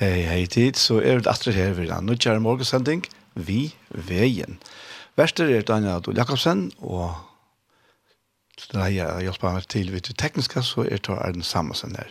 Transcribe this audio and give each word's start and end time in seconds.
Hei, 0.00 0.22
hei 0.24 0.46
tid, 0.48 0.78
så 0.80 0.94
er 1.04 1.18
det 1.20 1.28
atter 1.28 1.52
her 1.52 1.74
ved 1.76 1.90
den 1.90 2.06
nødgjære 2.08 2.40
morgensending, 2.40 3.02
Vi 3.34 3.74
Veien. 3.92 4.56
Verster 5.12 5.50
er 5.52 5.60
Daniel 5.60 5.98
Adol 5.98 6.16
Jakobsen, 6.16 6.70
og 6.78 7.12
det 8.72 8.86
jeg 8.94 9.26
hjelper 9.26 9.52
meg 9.52 9.68
til 9.68 9.92
vidt 9.92 10.08
tekniske, 10.16 10.62
så 10.64 10.86
er 10.88 11.04
det 11.04 11.18
Arden 11.18 11.44
Samuelsen 11.44 11.92
her. 12.00 12.08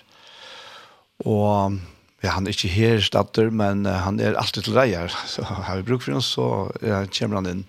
Og 1.26 1.80
ja, 2.22 2.36
han 2.36 2.46
er 2.46 2.54
ikke 2.54 2.70
her 2.70 3.02
stater, 3.02 3.50
men 3.50 3.86
han 3.90 4.22
er 4.22 4.38
alltid 4.38 4.70
til 4.70 4.78
deg 4.78 4.94
her, 4.94 5.20
så 5.26 5.50
har 5.50 5.82
vi 5.82 5.90
bruk 5.90 6.06
for 6.06 6.22
oss, 6.22 6.30
så 6.38 6.70
ja, 6.86 7.02
kommer 7.10 7.42
han 7.42 7.54
inn. 7.56 7.68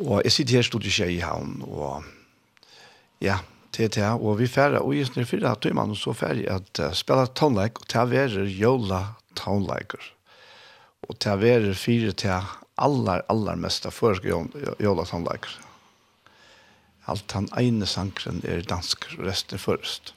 Og 0.00 0.22
jeg 0.24 0.38
sitter 0.38 0.62
her 0.62 0.70
stod 0.70 0.88
i 0.88 0.94
Kjei 1.02 1.18
i 1.18 1.26
havn, 1.26 1.58
og 1.68 2.00
ja, 3.20 3.42
TTA, 3.74 4.14
og 4.14 4.38
vi 4.38 4.48
færre, 4.50 4.80
og 4.80 4.94
just 4.94 5.16
nere 5.18 5.28
fyrre 5.28 5.50
hatt 5.50 5.66
man 5.74 5.94
så 5.98 6.14
færre 6.16 6.46
at 6.50 6.80
uh, 6.80 6.92
spela 6.94 7.26
tonleik, 7.26 7.80
og 7.80 7.88
til 7.90 8.04
å 8.04 8.10
være 8.12 8.46
jola 8.48 9.00
tonleiker. 9.38 10.12
Og 11.08 11.18
til 11.18 11.34
å 11.34 11.42
være 11.42 11.74
fire 11.76 12.14
til 12.16 12.52
allar, 12.80 13.24
allar 13.28 13.58
mesta 13.60 13.92
førske 13.92 14.30
jola 14.30 15.06
tonleiker. 15.10 15.58
Alt 17.10 17.34
han 17.36 17.50
ene 17.60 17.86
sankren 17.86 18.40
er 18.48 18.64
dansk, 18.64 19.10
resten 19.20 19.60
først. 19.60 20.14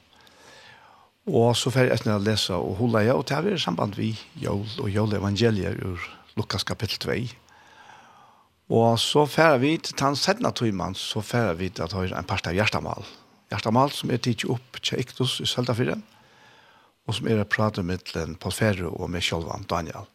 Og 1.28 1.52
så 1.60 1.74
færre 1.74 1.92
etter 1.92 2.14
å 2.14 2.24
lese 2.24 2.56
og 2.56 2.78
holde 2.80 3.04
jeg, 3.04 3.18
og 3.18 3.26
til 3.28 3.42
å 3.42 3.48
være 3.50 3.60
samband 3.60 3.98
vi 4.00 4.14
jol 4.40 4.64
og 4.80 4.88
jol 4.88 5.18
evangelier 5.18 5.76
ur 5.84 6.06
Lukas 6.40 6.64
kapittel 6.64 7.02
2. 7.04 7.20
Og 8.78 9.00
så 9.00 9.26
færer 9.28 9.60
vi 9.60 9.76
til 9.80 9.96
tann 10.00 10.16
sedna 10.20 10.54
tøymann, 10.56 10.96
så 10.96 11.24
færer 11.24 11.58
vi 11.60 11.70
til 11.72 11.84
at 11.88 11.96
høyre 11.96 12.16
en 12.16 12.28
part 12.28 12.48
av 12.48 12.56
hjertemål 12.56 13.04
hjertemal 13.52 13.92
som 13.96 14.12
er 14.12 14.22
tidlig 14.22 14.52
opp 14.58 14.80
til 14.84 15.02
Iktus 15.02 15.40
i 15.44 15.48
Søltafyren, 15.50 16.04
og 17.08 17.16
som 17.16 17.28
er 17.32 17.42
å 17.42 17.48
prate 17.48 17.84
med 17.88 18.04
til 18.10 18.36
Paul 18.42 18.56
Ferre 18.56 18.92
og 18.92 19.10
med 19.12 19.24
Kjolvan 19.24 19.68
Daniel. 19.70 20.08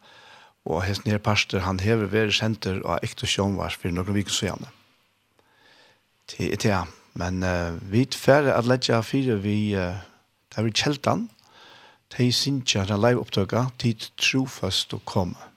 Og 0.68 0.84
hans 0.84 1.02
nere 1.06 1.22
pastor, 1.22 1.64
han 1.64 1.80
hever 1.82 2.10
være 2.12 2.34
senter 2.36 2.82
av 2.84 3.02
Iktus 3.02 3.32
Kjolvars 3.34 3.78
for 3.80 3.94
noen 3.94 4.14
viker 4.14 4.34
så. 4.34 4.56
Til 6.30 6.52
etter, 6.52 6.90
men 7.18 7.42
uh, 7.42 7.74
vi 7.90 8.04
færre 8.14 8.54
at 8.54 8.68
ledja 8.68 9.00
fire 9.02 9.40
vi, 9.42 9.74
uh, 9.74 9.98
der 10.54 10.68
vi 10.68 10.74
kjeltan, 10.76 11.26
de 12.16 12.28
sinja, 12.32 12.84
de 12.84 12.98
live 13.00 13.24
opptøkka, 13.24 13.70
tid 13.80 14.04
trofast 14.20 14.92
å 14.94 15.00
komme. 15.08 15.51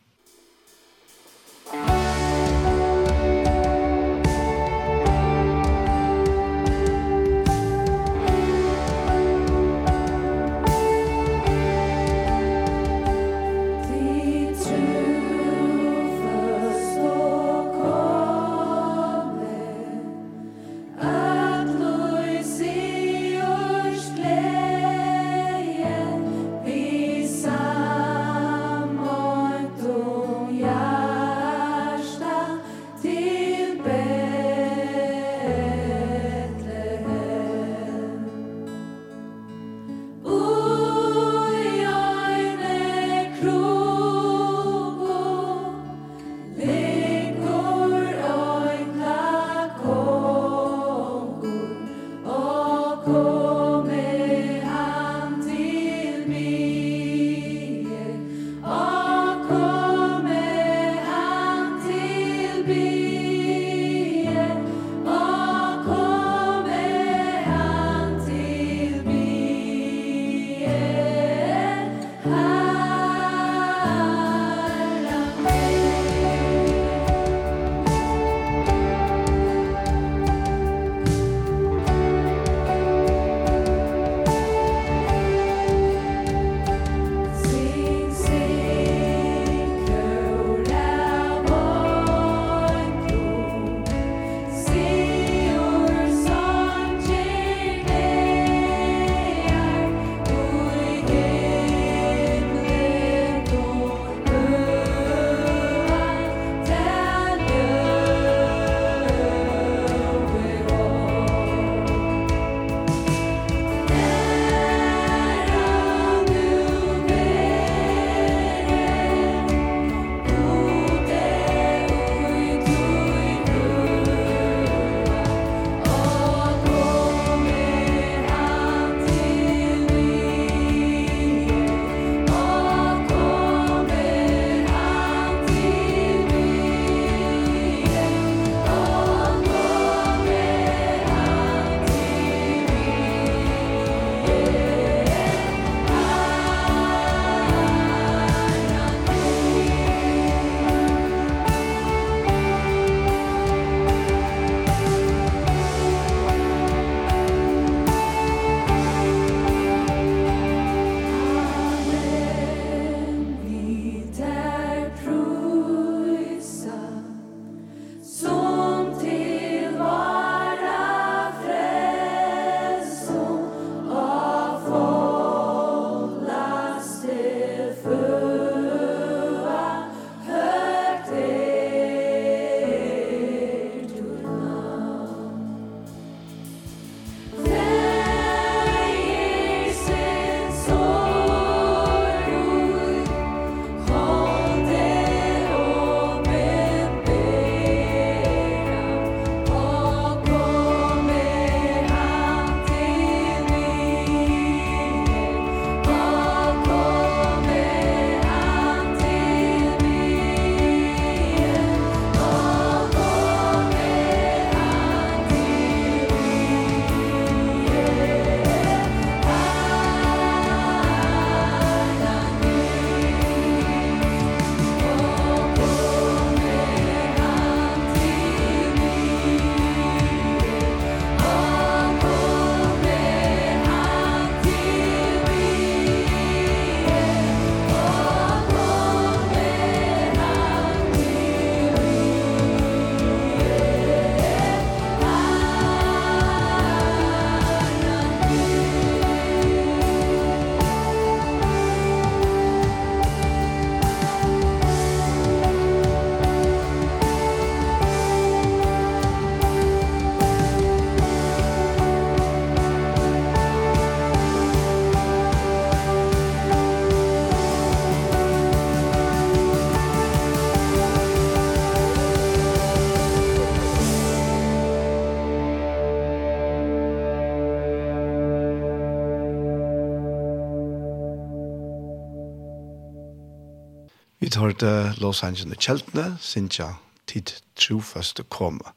tid 284.36 284.42
hørte 284.42 284.94
Los 285.00 285.24
Angeles 285.24 285.62
kjeltene, 285.64 286.18
Sintja, 286.20 286.74
tid 287.08 287.32
trofast 287.56 288.20
å 288.20 288.26
komme. 288.28 288.74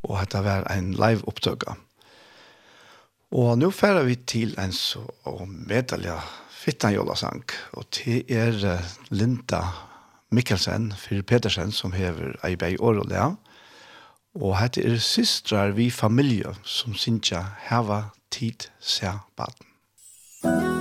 Og 0.00 0.14
dette 0.16 0.40
var 0.40 0.64
en 0.72 0.94
live 0.96 1.26
opptøkka. 1.28 1.74
Og 3.36 3.50
nå 3.60 3.68
færer 3.68 4.06
vi 4.08 4.16
til 4.16 4.54
en 4.56 4.72
så 4.72 5.02
medelig 5.44 6.16
fittan 6.48 6.94
jolasang. 6.94 7.44
og 7.72 7.84
til 7.90 8.24
er 8.32 8.80
Linda 9.10 9.60
Mikkelsen, 10.30 10.94
Fyr 10.96 11.22
Petersen, 11.22 11.72
som 11.72 11.92
hever 11.92 12.40
ei 12.44 12.56
bei 12.56 12.76
årolea. 12.80 13.36
Og 14.40 14.56
hette 14.56 14.80
er 14.80 14.96
systrar 14.98 15.76
vi 15.76 15.90
familie 15.90 16.56
som 16.64 16.94
Sintja 16.94 17.44
heva 17.68 18.10
tid 18.30 18.70
seg 18.80 19.20
baden. 19.36 19.68
Musikk 20.44 20.77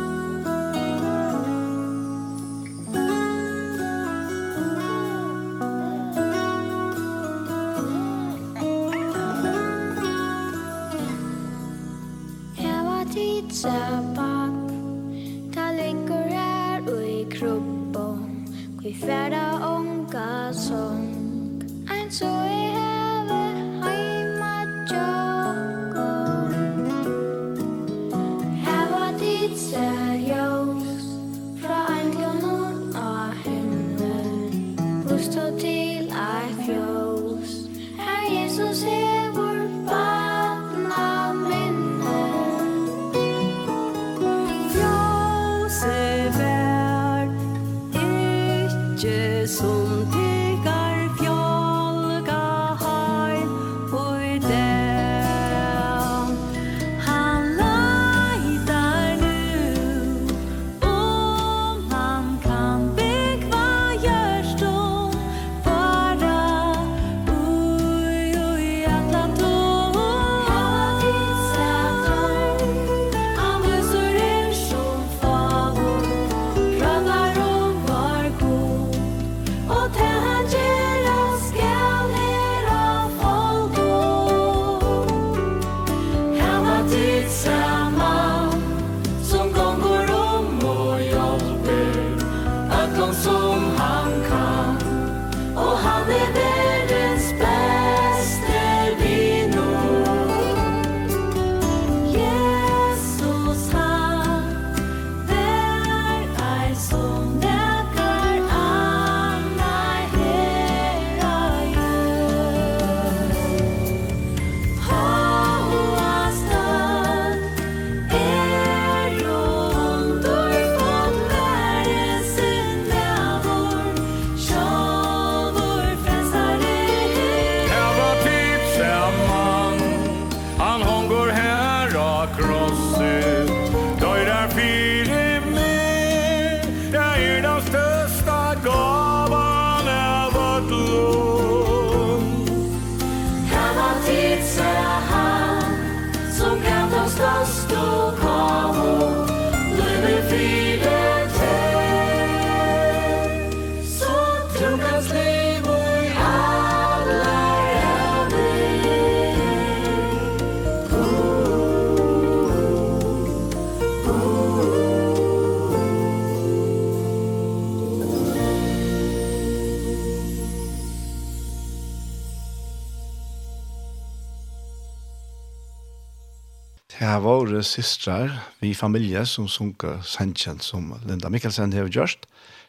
våre 177.58 177.64
systrar, 177.64 178.40
vi 178.60 178.76
familie 178.76 179.26
som 179.26 179.48
sunker 179.48 180.02
sentjen 180.06 180.60
som 180.60 180.94
Linda 181.08 181.30
Mikkelsen 181.30 181.74
har 181.74 181.90
gjort, 181.90 182.28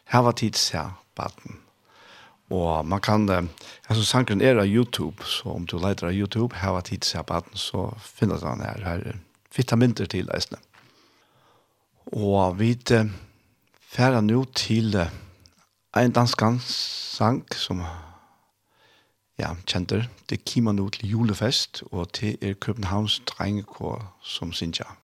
her 0.09 0.23
var 0.25 0.33
tid 0.33 0.57
seg 0.57 0.95
baden. 1.15 1.59
Og 2.49 2.85
man 2.85 3.01
kan, 3.01 3.27
jeg 3.29 3.93
synes 3.93 4.09
sangren 4.09 4.41
er 4.41 4.57
av 4.57 4.65
YouTube, 4.65 5.21
så 5.21 5.53
om 5.53 5.67
du 5.69 5.77
leiter 5.77 6.07
av 6.07 6.13
YouTube, 6.13 6.55
her 6.57 6.73
var 6.73 6.81
tid 6.81 7.05
seg 7.05 7.27
baden, 7.29 7.53
så 7.53 7.91
finner 8.01 8.41
du 8.41 8.47
den 8.47 8.65
her, 8.65 8.81
her 8.81 9.19
vitaminer 9.53 10.09
til 10.09 10.31
eisene. 10.33 10.57
Og 12.09 12.57
vi 12.57 12.73
færer 13.93 14.21
nå 14.25 14.45
til 14.57 14.97
en 14.97 16.17
dansk 16.17 16.41
sang 16.65 17.45
som 17.53 17.85
ja, 19.39 19.53
kjenter. 19.65 20.07
Det 20.29 20.41
kommer 20.53 20.75
nå 20.75 20.89
til 20.89 21.09
julefest, 21.09 21.83
og 21.91 22.11
til 22.13 22.37
er 22.41 22.53
Københavns 22.53 23.21
drengekår 23.25 24.19
som 24.23 24.51
synes 24.53 24.79
jeg. 24.79 24.98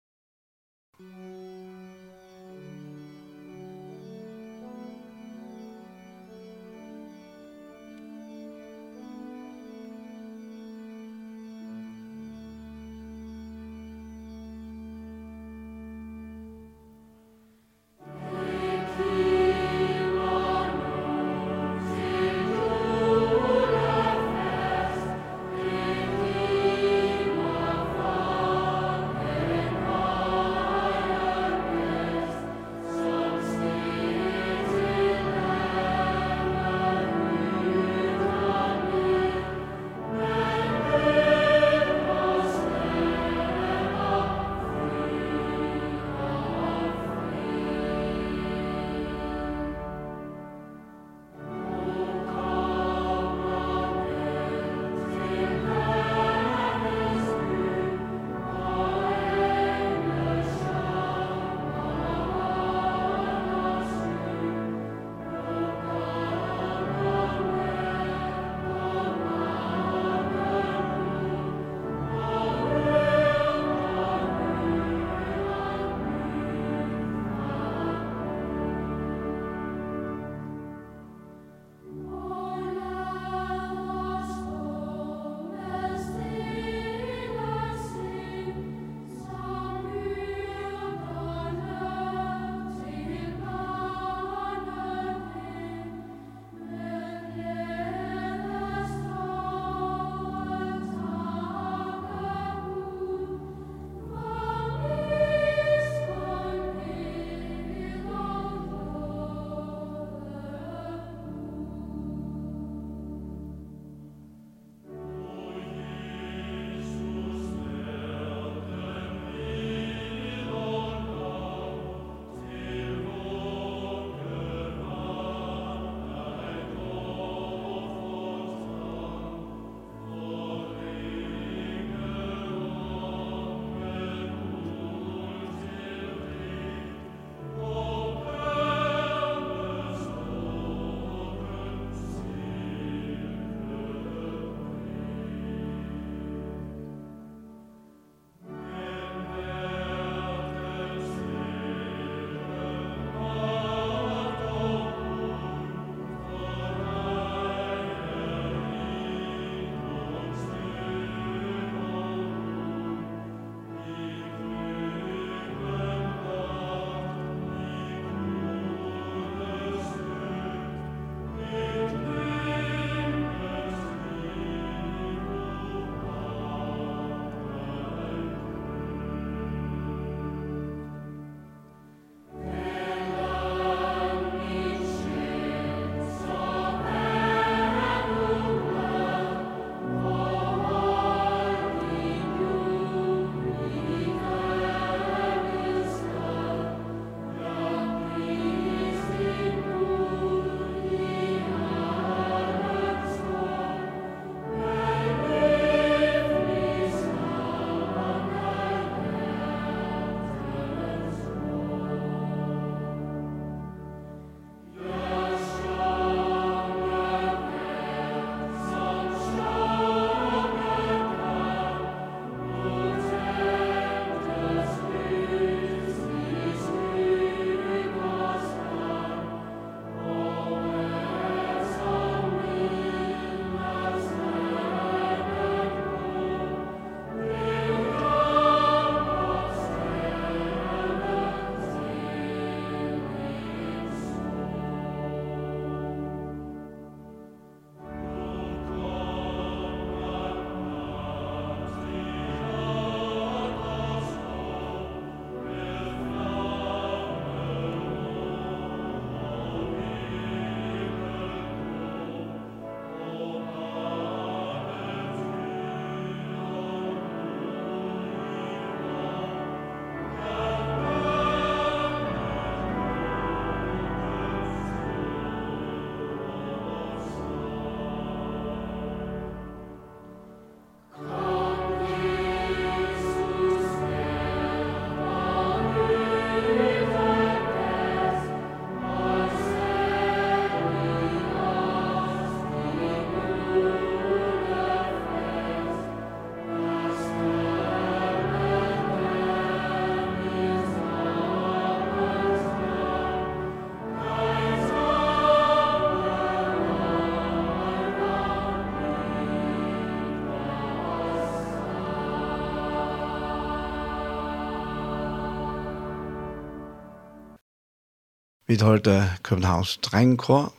Vi 318.51 318.57
hørte 318.61 319.09
Københavns 319.23 319.77
Drengkår. 319.77 320.49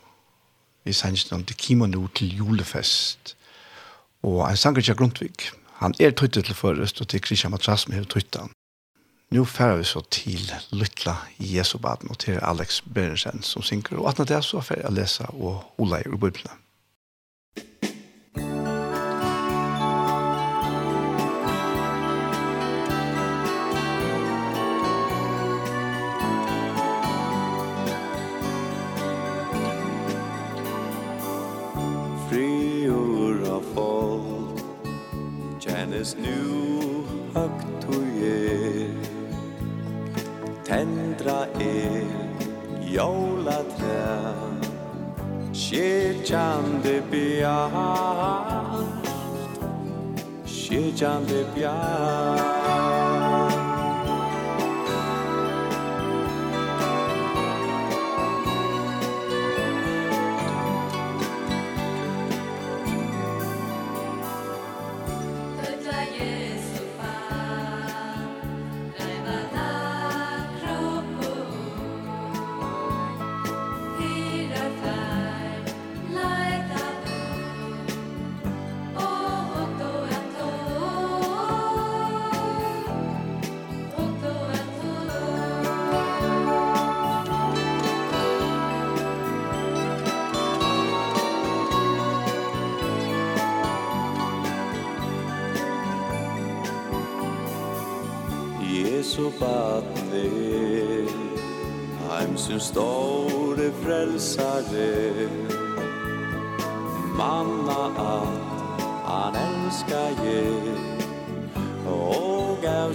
Vi 0.83 0.93
sendte 0.97 1.27
noen 1.29 1.43
til 1.45 1.57
Kima 1.61 1.85
nå 1.85 2.07
til 2.17 2.31
julefest. 2.39 3.35
Og 4.25 4.39
en 4.47 4.57
sanger 4.57 4.81
til 4.81 4.97
Grundtvig. 4.97 5.51
Han 5.77 5.93
er 5.99 6.15
tøytet 6.17 6.47
til 6.47 6.57
forrest, 6.57 7.01
og 7.01 7.07
til 7.07 7.21
Kristian 7.21 7.53
Matras 7.53 7.85
med 7.87 8.09
tøytet 8.09 8.49
Nå 9.31 9.45
færer 9.45 9.77
vi 9.77 9.83
så 9.83 10.01
til 10.09 10.41
Lytla 10.71 11.13
i 11.37 11.57
Jesubaden 11.57 12.09
og 12.09 12.17
til 12.17 12.41
Alex 12.41 12.81
Berensen 12.81 13.45
som 13.45 13.61
synker. 13.61 14.01
Og 14.01 14.09
at 14.09 14.17
det 14.27 14.39
er 14.39 14.41
så 14.41 14.61
færer 14.61 14.87
jeg 14.87 14.97
lese 14.97 15.29
og 15.29 15.73
Ola 15.77 16.01
i 16.01 16.09
Bibelen. 16.09 16.62
minnes 36.03 36.17
nu 36.17 36.63
högt 37.33 37.87
och 37.87 38.23
er. 38.23 38.89
Tendra 40.65 41.45
er 41.59 42.05
jola 42.81 43.63
trä 43.77 44.33
Kyrkjande 45.53 47.01
bjart 47.11 48.73
Kyrkjande 50.45 51.45
bjart 51.55 52.62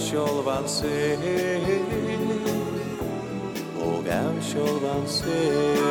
sjálvan 0.09 0.68
sig 0.68 1.18
Og 3.81 4.09
av 4.09 4.40
sjálvan 4.40 5.07
sig 5.09 5.88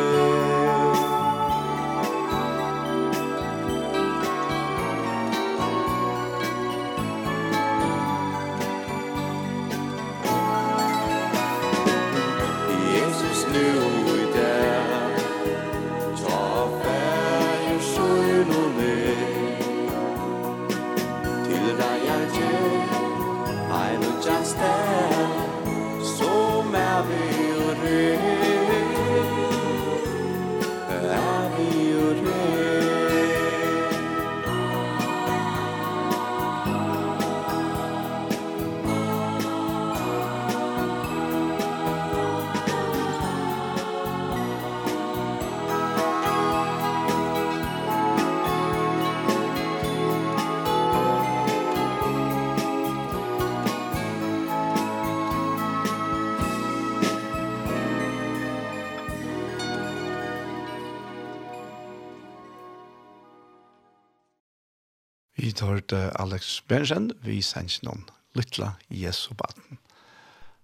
hørte 65.78 66.10
Alex 66.18 66.62
Bergensen 66.66 67.12
vi 67.22 67.42
sendte 67.46 67.86
noen 67.86 68.06
lytla 68.38 68.74
Jesu 68.90 69.34
baden. 69.38 69.78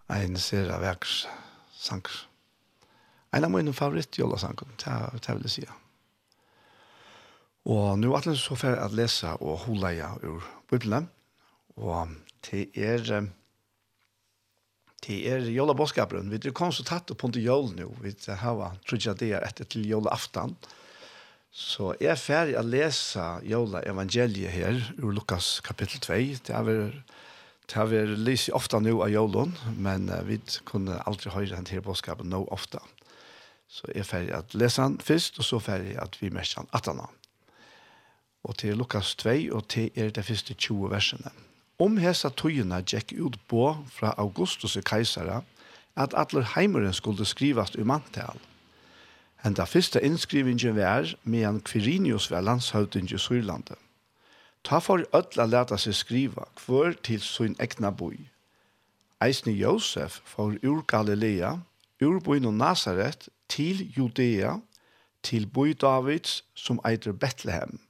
En 0.09 0.37
ser 0.41 0.71
av 0.73 0.81
verks 0.81 1.23
sanger. 1.77 2.13
En 3.33 3.45
av 3.45 3.53
mine 3.53 3.73
favoritt 3.73 4.17
jolla 4.17 4.37
sanker, 4.41 4.69
det 4.77 5.35
vil 5.37 5.47
jeg 5.47 5.53
si. 5.53 5.65
Og 7.69 7.95
nå 8.01 8.11
er 8.17 8.25
det 8.25 8.35
så 8.41 8.57
for 8.59 8.77
å 8.77 8.89
lese 8.93 9.31
og 9.39 9.63
holde 9.67 9.93
jeg 9.95 10.27
ur 10.27 10.45
Bibelen. 10.69 11.07
Og 11.77 12.13
til 12.45 12.69
er 12.73 13.29
til 15.03 15.25
er 15.27 15.49
jolla 15.51 15.75
boskapen. 15.75 16.29
Vi 16.31 16.39
er 16.39 16.55
konstant 16.55 16.87
tatt 16.87 17.11
opp 17.11 17.19
på 17.19 17.31
joll 17.41 17.73
nå. 17.75 17.89
Vi 18.01 18.13
har 18.39 18.77
trudja 18.87 19.13
det 19.13 19.33
er 19.35 19.45
etter 19.45 19.67
til 19.67 19.85
jolla 19.89 20.13
aftan. 20.15 20.55
Og 20.55 20.82
Så 21.53 21.91
jeg 22.01 22.09
er 22.09 22.17
ferdig 22.17 22.55
å 22.57 22.63
lese 22.65 23.21
Jola 23.45 23.83
evangeliet 23.85 24.49
her, 24.55 24.79
ur 24.97 25.13
Lukas 25.13 25.59
kapittel 25.61 26.01
2. 26.01 26.15
Det 26.47 26.55
har 26.55 26.65
vært 26.65 27.13
Det 27.63 27.77
har 27.77 27.87
vært 27.87 28.17
lyst 28.19 28.49
ofte 28.51 28.79
nå 28.81 28.97
av 29.01 29.09
Jolon, 29.13 29.53
men 29.77 30.09
uh, 30.09 30.19
vi 30.27 30.35
kunne 30.67 30.97
aldri 31.07 31.29
høre 31.31 31.53
den 31.53 31.65
til 31.65 31.81
bådskapen 31.81 32.27
nå 32.29 32.41
ofte. 32.51 32.81
Så 33.69 33.87
jeg 33.87 34.01
er 34.01 34.09
ferdig 34.09 34.33
at 34.35 34.53
lese 34.53 34.81
han 34.81 34.97
først, 34.99 35.39
og 35.39 35.45
så 35.45 35.59
ferdig 35.63 35.93
at 36.01 36.17
vi 36.19 36.29
merker 36.29 36.59
han 36.59 36.67
at 36.73 36.89
han 36.89 36.99
har. 36.99 37.13
Og 38.43 38.57
til 38.59 38.75
Lukas 38.75 39.15
2, 39.15 39.53
og 39.55 39.67
til 39.69 39.91
er 39.95 40.09
det 40.11 40.25
første 40.25 40.53
20 40.53 40.91
versene. 40.91 41.31
Om 41.79 42.01
hesa 42.03 42.33
tøyene 42.35 42.81
gikk 42.83 43.13
ut 43.15 43.37
på 43.47 43.69
fra 43.93 44.11
Augustus 44.17 44.75
og 44.75 44.83
keisere, 44.83 45.43
at 45.95 46.17
alle 46.17 46.43
heimeren 46.57 46.93
skulle 46.93 47.25
skrivast 47.25 47.79
i 47.79 47.85
manntal– 47.87 48.41
Henda 49.43 49.65
fyrsta 49.65 49.99
innskrivingen 49.99 50.75
var 50.75 51.15
medan 51.23 51.61
Quirinius 51.61 52.31
var 52.31 52.41
landshøvding 52.41 53.11
i 53.11 53.17
Syrlandet. 53.17 53.77
Ta 54.63 54.79
for 54.79 55.03
öll 55.11 55.39
a 55.43 55.45
leta 55.45 55.75
seg 55.77 55.95
skriva 55.97 56.45
hver 56.63 56.93
til 57.03 57.19
sin 57.19 57.57
egna 57.59 57.89
boi. 57.91 58.29
Eisne 59.19 59.51
Josef 59.51 60.21
for 60.23 60.55
ur 60.63 60.85
Galilea, 60.87 61.57
ur 62.01 62.19
boin 62.23 62.45
og 62.45 62.53
Nazaret 62.53 63.27
til 63.49 63.83
Judea, 63.97 64.53
til 65.23 65.47
boi 65.47 65.73
Davids 65.73 66.43
som 66.55 66.79
eitir 66.87 67.11
Bethlehem. 67.11 67.81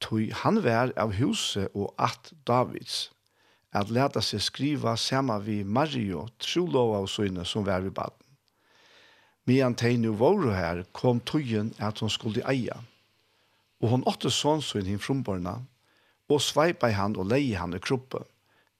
Tui 0.00 0.30
han 0.30 0.62
var 0.62 0.92
av 0.96 1.16
huset 1.18 1.66
og 1.74 1.94
at 1.98 2.30
Davids. 2.46 3.10
At 3.74 3.90
leta 3.90 4.22
seg 4.22 4.40
skriva 4.40 4.94
sama 4.96 5.40
vi 5.42 5.64
Mario, 5.64 6.28
trolova 6.38 7.02
og 7.02 7.10
søgne 7.10 7.44
som 7.44 7.66
var 7.66 7.82
i 7.82 7.90
baden 7.90 8.25
medan 9.46 9.74
de 9.74 9.96
nu 9.96 10.12
her, 10.52 10.84
kom 10.92 11.20
tøyen 11.20 11.74
at 11.78 12.00
hun 12.00 12.10
skulle 12.10 12.42
eie. 12.50 12.74
Og 13.80 13.90
hun 13.90 14.06
åtte 14.06 14.30
sånnsyn 14.30 14.86
hin 14.86 14.98
frumborna, 14.98 15.62
og 16.28 16.40
sveipa 16.42 16.90
han 16.90 17.16
og 17.16 17.26
leie 17.30 17.56
han 17.56 17.74
i 17.74 17.78
kroppen, 17.78 18.24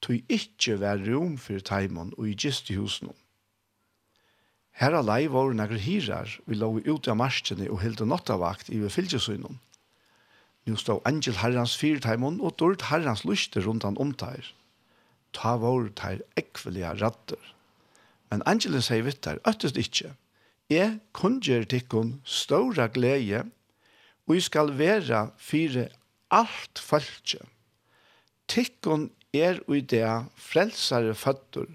tøy 0.01 0.23
ikkje 0.27 0.79
vær 0.81 0.99
rom 1.07 1.37
for 1.37 1.59
teimon 1.59 2.13
og 2.17 2.27
i 2.27 2.35
gistehusen. 2.35 3.13
Her 4.77 4.99
lei 5.01 5.25
var 5.27 5.55
nagre 5.57 5.79
hirar, 5.81 6.29
vi 6.45 6.55
lå 6.55 6.69
ut 6.85 7.07
av 7.07 7.17
marskjene 7.17 7.69
og 7.71 7.81
hilde 7.81 8.05
nattavakt 8.05 8.69
i 8.69 8.77
fylgjesynen. 8.77 9.57
Nu 10.67 10.75
stod 10.75 11.01
Angel 11.07 11.37
Herrans 11.39 11.77
fyrteimon 11.79 12.41
og 12.43 12.57
dørt 12.59 12.89
Herrans 12.91 13.23
lyste 13.25 13.63
rundt 13.63 13.87
han 13.87 13.97
omtar. 13.97 14.51
Ta 15.33 15.55
var 15.57 15.87
teir 15.95 16.21
ekvelige 16.37 16.91
ratter. 17.01 17.39
Men 18.29 18.43
Angelen 18.45 18.83
sier 18.83 19.05
vittar, 19.07 19.39
øttest 19.47 19.79
ikkje. 19.79 20.11
Jeg 20.67 20.97
kunngjør 21.15 21.63
tikkun 21.71 22.17
ståra 22.27 22.89
glede, 22.91 23.45
og 24.27 24.35
jeg 24.35 24.43
skal 24.49 24.73
være 24.75 25.29
fire 25.39 25.85
alt 26.31 26.79
falskje. 26.83 27.39
Tikkun 28.51 29.07
er 29.31 29.61
ui 29.67 29.79
det 29.79 30.03
frelsare 30.35 31.15
fattur, 31.15 31.69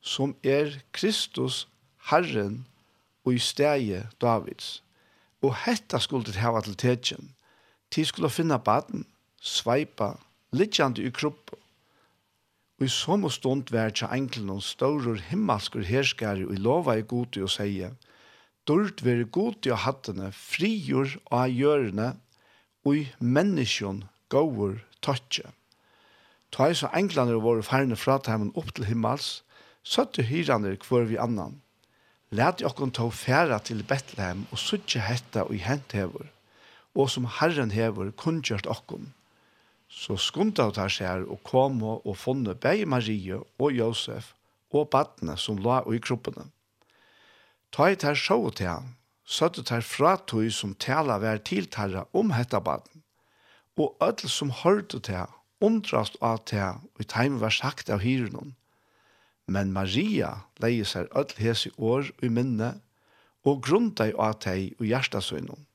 som 0.00 0.32
er 0.42 0.80
Kristus 0.96 1.66
Herren 2.08 2.64
og 3.24 3.34
i 3.34 3.38
steget 3.38 4.08
Davids. 4.20 4.82
Og 5.42 5.56
hetta 5.66 6.00
skulle 6.00 6.24
det 6.24 6.40
hava 6.40 6.60
til 6.64 6.76
tegjen. 6.80 7.34
Ti 7.92 8.04
skulle 8.04 8.30
finna 8.32 8.56
baden, 8.56 9.04
sveipa, 9.40 10.14
litjande 10.52 11.04
i 11.04 11.10
kroppen. 11.12 11.58
Og 12.80 12.86
i 12.86 12.88
som 12.88 13.28
stund 13.28 13.68
vær 13.72 13.92
til 13.92 14.08
enkelen 14.08 14.50
og 14.56 14.62
stårur 14.64 15.20
himmelskur 15.28 15.84
herskare 15.84 16.48
og 16.48 16.56
lova 16.56 16.96
i 16.96 17.04
gode 17.04 17.42
og 17.44 17.52
seie, 17.52 17.92
Stort 18.70 19.00
veri 19.02 19.24
god 19.34 19.66
i 19.66 19.72
hattene, 19.74 20.28
frigjør 20.30 21.16
av 21.34 21.50
gjørende, 21.50 22.04
og 22.86 23.00
i 23.00 23.00
menneskjon 23.18 24.04
gåur 24.30 24.76
tøtje. 25.02 25.48
Ta 26.54 26.68
i 26.70 26.76
så 26.78 26.86
englene 26.94 27.40
våre 27.42 27.64
færne 27.66 27.98
fra 27.98 28.20
teimen 28.22 28.52
opp 28.54 28.70
til 28.76 28.86
himmels, 28.86 29.40
søtte 29.82 30.22
hyrene 30.28 30.76
hver 30.84 31.08
vi 31.10 31.18
annan. 31.18 31.56
Læt 32.30 32.62
i 32.62 32.68
okkon 32.70 32.94
ta 32.94 33.08
færa 33.10 33.58
til 33.58 33.82
Betlehem 33.90 34.46
og 34.52 34.62
suttje 34.62 35.02
hetta 35.02 35.48
og 35.48 35.58
i 35.58 35.64
hent 35.66 35.90
hever, 35.98 36.30
og 36.94 37.10
som 37.10 37.26
Herren 37.40 37.74
hever 37.74 38.14
kunngjørt 38.22 38.70
okkon. 38.70 39.10
Så 39.90 40.14
skunta 40.14 40.68
av 40.70 40.76
tar 40.78 40.94
seg 40.94 41.26
og 41.26 41.42
kom 41.42 41.82
og 41.90 42.14
funne 42.22 42.54
bei 42.54 42.86
Marie 42.86 43.42
og 43.42 43.74
Josef 43.82 44.30
og 44.70 44.92
badne 44.94 45.34
som 45.34 45.58
la 45.58 45.82
i 45.90 45.98
kroppene. 45.98 46.46
Ta 47.70 47.90
i 47.90 47.96
ter 47.96 48.18
sjå 48.18 48.38
til 48.58 48.66
han, 48.70 48.94
søtte 49.24 49.62
ter 49.66 49.84
fra 49.86 50.16
tog 50.30 50.48
som 50.54 50.74
tala 50.74 51.20
vær 51.22 51.42
tiltarra 51.46 52.06
om 52.12 52.32
hetta 52.34 52.60
baden, 52.60 53.04
og 53.80 53.96
ødel 54.04 54.28
som 54.28 54.50
hørte 54.52 54.98
til 55.00 55.30
undrast 55.64 56.16
av 56.20 56.42
til 56.50 56.80
og 56.80 57.04
i 57.04 57.06
teim 57.08 57.38
var 57.40 57.54
sagt 57.54 57.92
av 57.92 58.02
hyrenon. 58.04 58.54
Men 59.46 59.72
Maria 59.72 60.32
leie 60.62 60.84
seg 60.86 61.08
ødel 61.16 61.44
hese 61.46 61.72
år 61.78 62.10
i 62.22 62.28
minne, 62.28 62.74
og 63.46 63.62
grunda 63.64 64.10
i 64.10 64.16
av 64.18 64.36
teg 64.44 64.74
og 64.78 64.84
hjertasøgnon. 64.90 65.66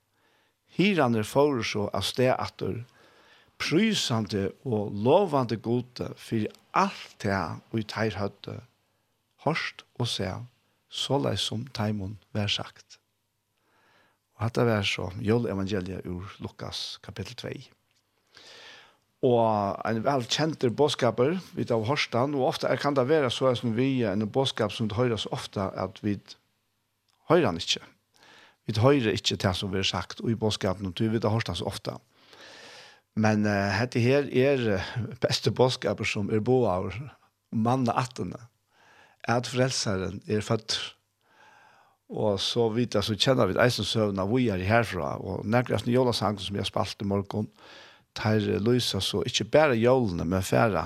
Hyrene 0.78 1.24
får 1.26 1.64
så 1.72 1.88
av 1.96 2.04
sted 2.06 2.34
atter, 2.36 2.84
prysande 3.58 4.50
og 4.68 4.92
lovande 4.92 5.58
gode 5.58 6.12
for 6.20 6.46
alt 6.76 7.16
det 7.24 7.40
og 7.72 7.80
i 7.80 7.88
teir 7.88 8.20
høtte, 8.20 8.60
hørst 9.46 9.86
og 9.98 10.12
seg 10.12 10.44
så 10.90 11.20
lei 11.22 11.36
som 11.40 11.66
Taimon 11.76 12.18
vær 12.36 12.52
sagt. 12.52 13.00
Og 14.36 14.46
hatt 14.46 14.58
det 14.60 14.68
vær 14.68 14.86
så, 14.88 15.10
Jøl 15.24 15.48
evangeliet 15.52 16.06
ur 16.10 16.28
Lukas 16.44 17.00
kapittel 17.06 17.38
2. 17.40 17.54
Og 19.26 19.80
en 19.88 20.02
velkjente 20.06 20.70
bådskaper, 20.70 21.38
vid 21.56 21.72
av 21.72 21.86
Horstan, 21.88 22.36
og 22.36 22.50
ofte 22.52 22.70
kan 22.78 22.98
det 22.98 23.08
være 23.10 23.32
så 23.34 23.54
som 23.58 23.74
vi 23.78 24.04
er 24.04 24.14
en 24.14 24.28
bådskap 24.28 24.76
som 24.76 24.90
det 24.92 24.98
høyres 25.00 25.26
ofte 25.34 25.64
at 25.72 26.02
vi 26.04 26.18
hører 27.30 27.48
han 27.48 27.62
ikke. 27.62 27.82
Vi 28.68 28.76
hører 28.82 29.16
ikke 29.16 29.38
det 29.42 29.56
som 29.56 29.72
vi 29.72 29.80
har 29.80 29.88
sagt, 29.88 30.22
og 30.22 30.30
i 30.30 30.38
bådskapen, 30.38 30.92
og 30.92 31.00
vi 31.00 31.10
vet 31.14 31.26
Horstan 31.30 31.58
så 31.58 31.66
ofte. 31.70 31.96
Men 33.16 33.46
uh, 33.48 33.80
dette 33.80 34.02
her 34.04 34.28
er 34.28 34.84
beste 35.24 35.54
bådskaper 35.56 36.06
som 36.06 36.30
er 36.30 36.44
bo 36.44 36.66
av 36.68 36.92
manna 37.56 37.96
attene 37.96 38.42
at 39.28 39.48
frelseren 39.50 40.22
er 40.28 40.42
født. 40.46 40.78
Og 42.10 42.40
så 42.40 42.68
vidt 42.70 42.94
jeg, 42.96 43.04
så 43.04 43.16
kjenner 43.18 43.50
vi 43.50 43.58
eisen 43.62 43.88
søvn 43.88 44.22
av 44.22 44.30
vi 44.30 44.48
er 44.54 44.62
herfra, 44.62 45.16
og 45.18 45.46
nærkast 45.50 45.88
nye 45.88 45.98
jolasangen 45.98 46.44
som 46.44 46.60
jeg 46.60 46.70
spalt 46.70 47.02
i 47.02 47.08
morgen, 47.10 47.50
tar 48.16 48.40
Luisa 48.62 49.02
så 49.02 49.24
ikke 49.26 49.50
bare 49.58 49.80
jolene, 49.80 50.26
men 50.26 50.46
færre, 50.46 50.86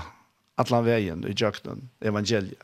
atlan 0.58 0.88
veien 0.88 1.26
i 1.28 1.36
jøkkenen, 1.36 1.90
evangeliet. 2.02 2.64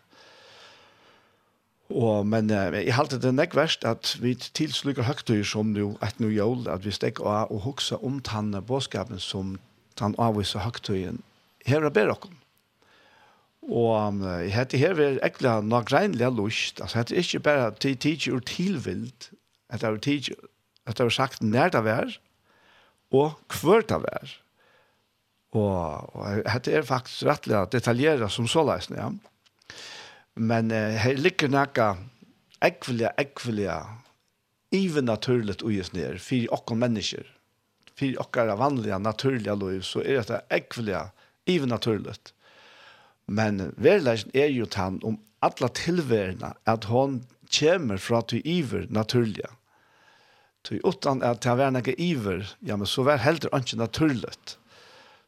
Og, 1.93 2.25
men 2.25 2.49
eh, 2.49 2.79
jeg 2.88 2.95
halte 2.97 3.19
det 3.21 3.35
nekk 3.35 3.53
verst 3.53 3.83
at 3.85 4.15
vi 4.17 4.33
tilslukker 4.33 5.05
høgtøy 5.05 5.43
som 5.45 5.69
nu, 5.75 5.91
et 6.01 6.17
nu 6.19 6.31
jol, 6.33 6.63
at 6.71 6.81
vi 6.85 6.93
stek 6.95 7.21
av 7.21 7.51
og 7.53 7.61
huksa 7.67 7.99
om 8.01 8.17
tanne 8.25 8.63
båskapen 8.65 9.21
som 9.21 9.59
tann 9.99 10.17
avviser 10.17 10.65
høgtøyen. 10.65 11.21
Her 11.65 11.85
er 11.85 11.93
bedre 11.93 12.17
okkur. 12.17 12.33
Og 13.65 14.21
jeg 14.21 14.54
heter 14.54 14.78
her 14.78 14.99
er 15.01 15.17
egentlig 15.17 15.54
nok 15.65 15.91
regnlig 15.91 16.32
lust. 16.32 16.82
Altså, 16.82 16.97
jeg 16.97 17.06
heter 17.06 17.15
ikke 17.17 17.39
bare 17.39 17.71
til 17.82 17.97
tidsje 17.97 18.34
og 18.34 18.45
tilvild. 18.45 19.32
At 19.69 19.82
jeg 19.82 19.89
har 19.89 19.97
tidsje, 19.97 20.36
at 20.86 20.97
det 20.97 21.06
har 21.06 21.10
sagt 21.10 21.43
nær 21.43 21.69
det 21.73 21.84
vær, 21.84 22.17
og 23.12 23.39
hver 23.62 23.82
det 23.89 24.01
vær. 24.04 24.36
Og, 25.56 26.15
og 26.15 26.25
jeg 26.30 26.51
heter 26.54 26.78
er 26.78 26.86
faktisk 26.86 27.25
rettelig 27.25 27.71
detaljeret 27.71 28.32
som 28.32 28.47
så 28.47 28.63
leisende, 28.67 29.01
ja. 29.01 29.10
Men 30.36 30.71
eh, 30.71 30.97
her 30.99 31.15
ligger 31.15 31.47
noe 31.47 31.88
ekvelige, 32.65 33.13
ekvelige, 33.17 33.78
even 34.75 35.08
naturligt 35.08 35.63
uges 35.63 35.93
ned, 35.93 36.19
for 36.19 36.51
okken 36.58 36.82
mennesker. 36.84 37.23
For 37.95 38.19
okkara 38.19 38.58
vanlige, 38.60 38.99
naturlige 38.99 39.56
liv, 39.56 39.82
så 39.88 40.04
er 40.04 40.19
dette 40.19 40.41
ekvelige, 40.51 41.06
even 41.47 41.71
naturligt. 41.71 42.35
Men 43.27 43.71
verleisen 43.81 44.31
er 44.33 44.51
jo 44.53 44.67
tann 44.69 44.99
om 45.03 45.17
alla 45.45 45.69
tilværna 45.73 46.53
at 46.69 46.85
hon 46.89 47.23
kommer 47.49 47.97
fra 48.01 48.21
til 48.21 48.41
iver 48.45 48.85
naturliga. 48.89 49.49
Til 50.65 50.81
utan 50.83 51.21
at 51.23 51.43
det 51.45 51.57
var 51.57 51.73
noe 51.73 51.95
iver, 52.01 52.45
ja, 52.65 52.75
men 52.75 52.89
så 52.89 53.05
var 53.05 53.21
heller 53.21 53.53
ikke 53.53 53.77
naturligt. 53.77 54.57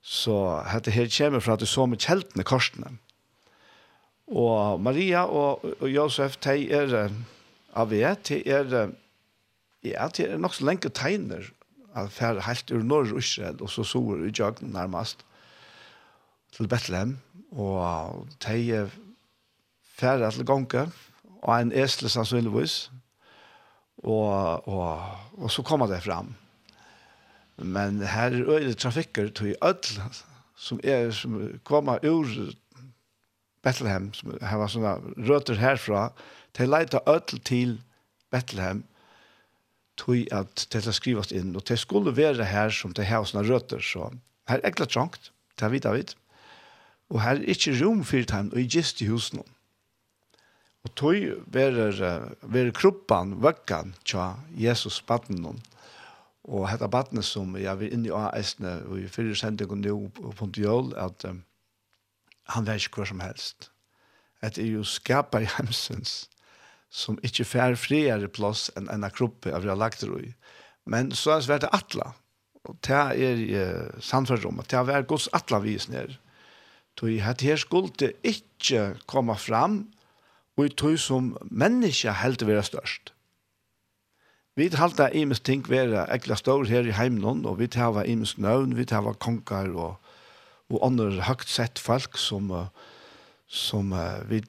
Så 0.01 0.63
dette 0.73 0.93
her 0.93 1.09
kommer 1.17 1.43
fra 1.43 1.57
til 1.57 1.69
så 1.69 1.85
med 1.85 2.01
kjeltene 2.01 2.45
korsene. 2.47 2.95
Og 4.27 4.81
Maria 4.81 5.25
og, 5.25 5.63
og 5.79 5.89
Josef, 5.89 6.37
de 6.43 6.71
er 6.73 7.11
av 7.77 7.91
vet, 7.91 8.27
de 8.27 8.41
er 8.49 8.91
ja, 9.85 10.07
de 10.09 10.25
er 10.25 10.41
nok 10.41 10.57
så 10.57 10.65
lenge 10.67 10.89
tegner 10.89 11.45
at 11.97 12.11
færre 12.13 12.43
helt 12.45 12.71
ur 12.73 12.83
norr 12.83 13.17
Israel 13.17 13.61
og 13.61 13.69
så 13.71 13.85
sover 13.87 14.25
i 14.25 14.33
jøgnen 14.33 14.73
nærmest 14.73 15.23
til 16.55 16.67
Bethlehem 16.67 17.17
og 17.51 18.27
de 18.43 18.89
færre 19.97 20.31
til 20.31 20.45
gongen, 20.45 20.93
og 21.41 21.61
en 21.61 21.71
esle 21.71 22.09
sannsynligvis, 22.09 22.91
og, 24.03 24.67
og, 24.67 25.01
og 25.37 25.51
så 25.51 25.63
kommer 25.65 25.87
det 25.87 26.03
fram. 26.03 26.35
Men 27.57 28.01
her 28.01 28.29
er 28.29 28.49
øyne 28.49 28.73
trafikker 28.73 29.29
til 29.29 29.55
ødel, 29.63 30.01
som, 30.55 30.79
er, 30.83 31.11
som 31.11 31.59
kommer 31.63 31.97
ur 32.05 32.27
Bethlehem, 33.63 34.11
som 34.13 34.37
her 34.41 34.57
var 34.61 34.69
sånne 34.71 34.93
røter 35.27 35.57
herfra, 35.61 36.11
til 36.53 36.69
leita 36.69 37.01
ødel 37.09 37.41
til 37.45 37.73
Bethlehem, 38.31 38.83
tog 39.97 40.29
at 40.31 40.67
det 40.73 40.83
skrivast 40.93 41.33
inn, 41.33 41.55
og 41.57 41.65
det 41.67 41.79
skulle 41.81 42.13
være 42.15 42.45
her 42.45 42.69
som 42.69 42.93
det 42.93 43.07
har 43.09 43.25
sånne 43.25 43.47
røter, 43.49 43.81
så 43.81 44.11
her 44.47 44.59
er 44.59 44.69
egentlig 44.69 44.89
trangt, 44.93 45.31
det 45.57 45.65
har 45.65 45.73
vi 45.73 45.81
da 45.81 45.95
vidt. 45.95 46.13
Og 47.09 47.21
her 47.23 47.39
er 47.39 47.53
ikke 47.53 47.75
rom 47.79 48.03
for 48.03 48.25
dem, 48.27 48.51
og 48.51 48.59
i 48.59 48.67
gist 48.67 49.01
i 49.01 49.07
husen. 49.07 49.43
Og 50.83 50.93
tog 50.95 51.15
verer, 51.51 51.99
verer 52.41 52.73
kroppen, 52.75 53.37
vøkken, 53.43 53.93
tja, 54.05 54.33
Jesus 54.51 55.01
baden. 55.01 55.45
Og 56.47 56.67
hette 56.69 56.87
baden 56.91 57.23
som 57.23 57.55
jeg 57.59 57.79
vil 57.79 57.93
inn 57.95 58.05
i 58.07 58.13
AS-ne, 58.15 58.81
og 58.87 58.99
i 58.99 59.07
fyrre 59.11 59.35
sendingen 59.35 59.83
nå 59.83 59.97
på 60.15 60.35
Pontiol, 60.35 60.93
at 60.99 61.25
um, 61.27 61.41
han 62.55 62.67
vet 62.67 62.87
ikke 62.87 63.03
hva 63.03 63.09
som 63.11 63.23
helst. 63.23 63.71
At 64.43 64.55
det 64.55 64.67
er 64.67 64.77
jo 64.77 64.85
skapet 64.87 65.47
i 65.47 65.51
hemsens, 65.57 66.27
som 66.89 67.19
ikke 67.23 67.47
fær 67.47 67.75
friere 67.75 68.29
plass 68.31 68.69
enn 68.79 68.87
en 68.91 69.03
av 69.03 69.15
kroppen 69.15 69.55
av 69.55 69.65
vil 69.65 69.75
lagt 69.75 70.03
det 70.03 70.21
i. 70.23 70.31
Men 70.87 71.11
så 71.11 71.39
er 71.39 71.59
det 71.59 71.73
atla, 71.75 72.13
og 72.67 72.79
det 72.87 73.03
er 73.27 73.43
uh, 73.47 73.99
samfunnet 73.99 74.47
om, 74.47 74.63
at 74.63 74.71
det 74.71 74.95
er 74.95 75.07
gods 75.07 75.27
atla 75.35 75.59
vis 75.63 75.87
nere 75.91 76.19
Tui 76.97 77.19
at 77.21 77.43
her 77.45 77.59
skulle 77.61 78.13
ikkje 78.25 78.95
komme 79.05 79.35
fram 79.37 79.85
og 80.57 80.73
tui 80.73 80.97
som 80.97 81.35
menneske 81.53 82.13
held 82.17 82.41
vera 82.47 82.63
størst. 82.65 83.13
Vi 84.57 84.71
halda 84.73 85.11
imes 85.13 85.39
ting 85.45 85.67
vera 85.69 86.07
ekla 86.09 86.35
stor 86.39 86.65
her 86.65 86.87
i 86.89 86.95
heimnon, 86.97 87.43
og 87.45 87.59
vi 87.59 87.67
hava 87.75 88.01
imes 88.09 88.39
nøvn, 88.41 88.73
vi 88.73 88.87
hava 88.89 89.13
konkar 89.13 89.69
og, 89.69 89.99
og 90.73 90.79
andre 90.81 91.21
høgt 91.27 91.51
sett 91.53 91.77
folk 91.77 92.17
som, 92.17 92.49
som 93.45 93.93
vi, 94.25 94.41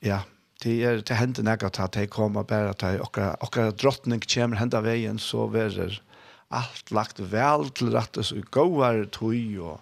ja, 0.00 0.22
det 0.64 0.78
er 0.84 1.02
til 1.04 1.20
hende 1.20 1.44
nekka 1.44 1.68
ta, 1.76 1.90
de 1.92 2.06
kommer 2.08 2.48
bare 2.48 2.72
til 2.80 3.04
okkar 3.04 3.36
okkar 3.44 3.76
drottning 3.76 4.24
kommer 4.24 4.56
henda 4.60 4.80
veien, 4.80 5.20
så 5.20 5.44
verer 5.52 6.00
alt 6.48 6.88
lagt 6.90 7.20
vel 7.20 7.68
til 7.76 7.92
rettes 7.92 8.32
og 8.32 8.48
gåar 8.56 9.04
tui 9.12 9.58
og 9.60 9.76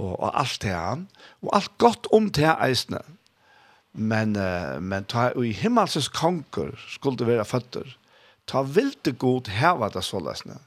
og, 0.00 0.12
og 0.16 0.30
alt 0.40 0.62
det 0.64 0.72
her, 0.72 1.04
og 1.44 1.56
alt 1.56 1.72
godt 1.82 2.08
om 2.16 2.30
det 2.32 2.48
eisene. 2.56 3.02
Men, 3.92 4.36
uh, 4.38 4.78
men 4.82 5.06
ta, 5.10 5.30
i 5.34 5.52
himmelses 5.56 6.08
konger 6.14 6.76
skulle 6.88 7.18
det 7.20 7.28
være 7.28 7.46
føtter, 7.48 7.96
ta 8.50 8.62
vilde 8.66 9.14
god 9.18 9.50
heva 9.52 9.90
det 9.92 10.04
så 10.06 10.22
løsne. 10.22 10.60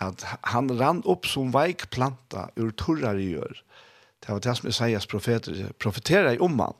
At 0.00 0.22
han 0.52 0.70
rann 0.78 1.02
opp 1.10 1.26
som 1.26 1.50
veik 1.54 1.88
planta 1.90 2.48
ur 2.56 2.70
torrar 2.78 3.18
i 3.18 3.32
gjør. 3.32 3.56
Det 4.22 4.30
var 4.30 4.42
det 4.42 4.54
som 4.58 4.68
Isaias 4.70 5.08
profeter, 5.10 5.72
profeterer 5.82 6.36
i 6.36 6.42
om 6.42 6.54
han. 6.62 6.76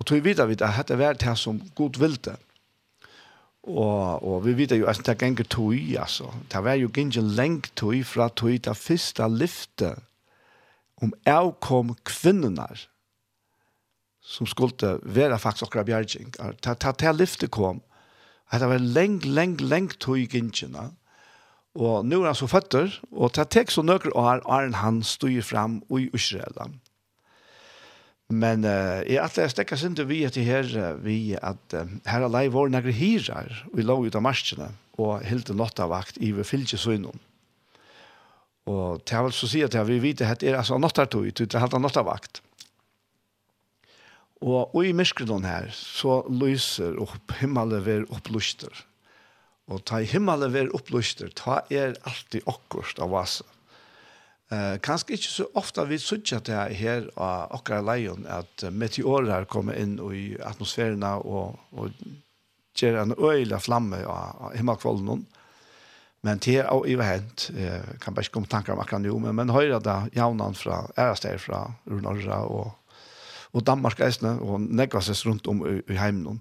Og 0.00 0.08
tog 0.08 0.24
videre 0.24 0.48
vidt 0.48 0.64
at 0.64 0.80
dette 0.80 0.98
var 0.98 1.20
det 1.20 1.36
som 1.38 1.60
god 1.76 2.00
vilde. 2.00 2.34
Og, 3.64 4.24
og 4.24 4.40
vi 4.44 4.56
vet 4.56 4.74
jo 4.76 4.88
at 4.88 5.00
det 5.06 5.16
ganger 5.20 5.44
tog, 5.48 5.76
altså. 6.00 6.32
Det 6.52 6.64
var 6.64 6.80
jo 6.80 6.90
ganger 6.92 7.24
lengt 7.36 7.72
tog 7.76 8.00
fra 8.08 8.28
tog 8.28 8.56
til 8.64 8.74
første 8.74 9.28
lyftet 9.28 10.00
om 11.02 11.14
avkom 11.26 11.94
kvinnenar 12.06 12.86
som 14.24 14.48
skulle 14.48 14.94
være 15.04 15.38
faktisk 15.38 15.68
akkurat 15.68 15.88
bjergjeng. 15.88 16.30
Ta, 16.64 16.74
ta, 16.74 16.92
ta 16.92 17.12
lyfte 17.12 17.50
kom. 17.52 17.82
At 18.52 18.62
det 18.62 18.70
var 18.70 18.80
leng, 18.80 19.18
leng, 19.24 19.58
leng 19.60 19.90
tog 20.00 20.20
gynnsjene. 20.32 20.92
Og 21.74 22.06
nå 22.06 22.20
er 22.22 22.30
han 22.30 22.38
så 22.38 22.48
føtter, 22.48 22.92
og 23.10 23.34
ta 23.34 23.44
tek 23.50 23.72
så 23.74 23.82
nøkker 23.82 24.14
år, 24.16 24.44
åren 24.46 24.76
han 24.78 25.02
stod 25.02 25.40
fram 25.42 25.80
i 25.90 26.06
Israel. 26.14 26.78
Men 28.30 28.64
uh, 28.64 29.02
jeg 29.04 29.20
at 29.20 29.36
jeg 29.36 29.52
stekker 29.52 29.76
sin 29.76 29.96
til 29.98 30.06
vi 30.08 30.22
etter 30.24 30.46
her, 30.46 30.94
vi 31.02 31.34
at 31.34 31.76
uh, 31.76 31.90
her 32.08 32.24
alene 32.24 32.54
var 32.54 32.70
nægre 32.72 32.94
hirar, 32.94 33.50
vi 33.74 33.84
lå 33.84 33.98
ut 34.06 34.16
av 34.16 34.24
marskene, 34.24 34.70
og 34.96 35.26
helt 35.26 35.50
en 35.50 35.60
lottavakt 35.60 36.20
i 36.22 36.30
ved 36.32 36.46
fylkesøgnen. 36.48 37.18
Og 38.70 39.02
det 39.04 39.12
er 39.16 39.26
vel 39.26 39.36
så 39.36 39.48
si 39.50 39.60
at 39.64 39.76
vi 39.88 40.00
vet 40.00 40.22
at 40.24 40.40
det 40.40 40.52
er 40.52 40.58
altså 40.62 40.78
nattartøy, 40.80 41.28
det 41.30 41.52
er 41.52 41.64
halvt 41.64 41.80
nattarvakt. 41.82 42.40
Og, 44.44 44.74
og 44.74 44.80
i 44.84 44.92
myskredon 44.96 45.46
her, 45.46 45.70
så 45.72 46.22
lyser 46.28 46.98
opp, 47.00 47.32
himmelen 47.40 47.84
ved 47.84 48.08
oppluster. 48.12 48.72
Og 49.72 49.84
ta 49.88 50.02
himmelen 50.04 50.52
ved 50.52 50.72
oppluster, 50.76 51.30
ta 51.32 51.62
er 51.72 51.96
alltid 52.04 52.44
okkurst 52.50 53.00
av 53.00 53.12
vasa. 53.14 53.46
Eh, 54.52 54.74
kanskje 54.84 55.16
ikke 55.16 55.30
så 55.32 55.46
ofte 55.56 55.86
vi 55.88 55.96
sutja 55.98 56.40
det 56.44 56.76
her 56.76 57.06
av 57.16 57.54
akkurat 57.56 57.86
leion, 57.88 58.26
at 58.28 58.66
meteorer 58.72 59.48
kommer 59.48 59.78
inn 59.80 59.96
i 60.12 60.34
atmosfærene 60.44 61.14
og, 61.24 61.56
og 61.72 61.94
gjør 62.76 63.00
en 63.00 63.16
øyla 63.16 63.60
flamme 63.62 64.02
av, 64.04 64.36
av 64.48 64.58
himmelkvollen. 64.58 65.24
Men 66.24 66.40
det 66.40 66.56
er 66.62 66.70
jo 66.88 67.04
hent, 67.04 67.50
eh, 67.52 67.84
kan 68.00 68.14
bare 68.16 68.24
ikke 68.24 68.38
komme 68.38 68.48
tanker 68.48 68.72
om 68.72 68.80
akkurat 68.80 69.02
nå, 69.04 69.18
men, 69.20 69.34
men 69.36 69.52
høyre 69.52 69.80
da 69.84 70.04
javnene 70.16 70.56
fra, 70.56 70.80
ærestegn 70.96 71.40
fra 71.42 71.66
Norra 71.84 72.38
og, 72.48 72.70
og 73.52 73.64
Danmark 73.68 74.00
eisne, 74.00 74.38
og 74.40 74.62
negvases 74.64 75.26
rundt 75.28 75.50
om 75.52 75.60
i, 75.68 75.82
i 75.92 75.98
heimen. 76.00 76.40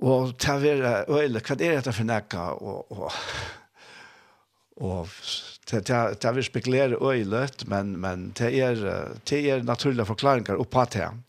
Og 0.00 0.32
til 0.40 0.56
å 0.56 0.62
være 0.62 0.92
øyne, 1.12 1.42
hva 1.44 1.56
er 1.58 1.76
dette 1.76 1.92
for 1.92 2.08
nekka? 2.08 2.46
Og, 2.64 2.94
og, 2.96 3.18
og 4.80 5.12
til, 5.68 5.84
til, 5.84 6.16
til 6.16 6.30
å 6.30 6.32
være 6.38 6.46
spekulere 6.48 6.96
øyne, 6.96 7.44
men, 7.68 7.92
men 8.00 8.30
til 8.40 8.56
er, 8.56 8.80
til 9.28 9.50
er 9.52 9.68
naturlige 9.68 10.08
forklaringer 10.08 10.64
oppa 10.64 10.86
til. 10.96 11.20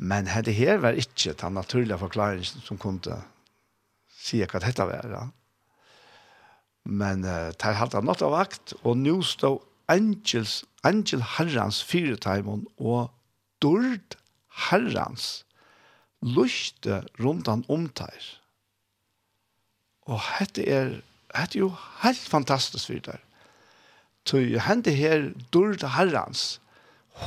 Men 0.00 0.32
det 0.48 0.56
her 0.56 0.80
var 0.80 0.96
ikke 0.96 1.36
den 1.36 1.60
naturlige 1.60 2.00
forklaringen 2.00 2.64
som 2.64 2.80
kunne 2.80 3.20
si 4.22 4.40
hva 4.40 4.64
dette 4.64 4.88
var. 4.88 5.12
Ja. 5.12 5.28
Men 6.84 7.24
uh, 7.24 7.52
tar 7.58 7.78
halta 7.78 8.02
natt 8.02 8.24
av 8.24 8.34
vakt, 8.34 8.74
og 8.82 8.98
nå 8.98 9.20
stod 9.26 9.62
angels, 9.92 10.62
angel 10.86 11.22
herrans 11.36 11.82
fyretaimon 11.86 12.64
og 12.78 13.12
dord 13.62 14.16
herrans 14.70 15.42
luste 16.22 17.02
rundt 17.20 17.50
han 17.50 17.64
omtar. 17.68 18.16
Og 20.10 20.18
hette 20.38 20.64
er, 20.66 20.96
hette 21.34 21.60
jo 21.60 21.70
helt 22.02 22.26
fantastisk 22.30 22.90
fyrir 22.90 23.06
der. 23.06 23.22
Tøy 24.26 24.58
hente 24.62 24.94
her 24.94 25.30
dord 25.54 25.82
herrans, 25.96 26.60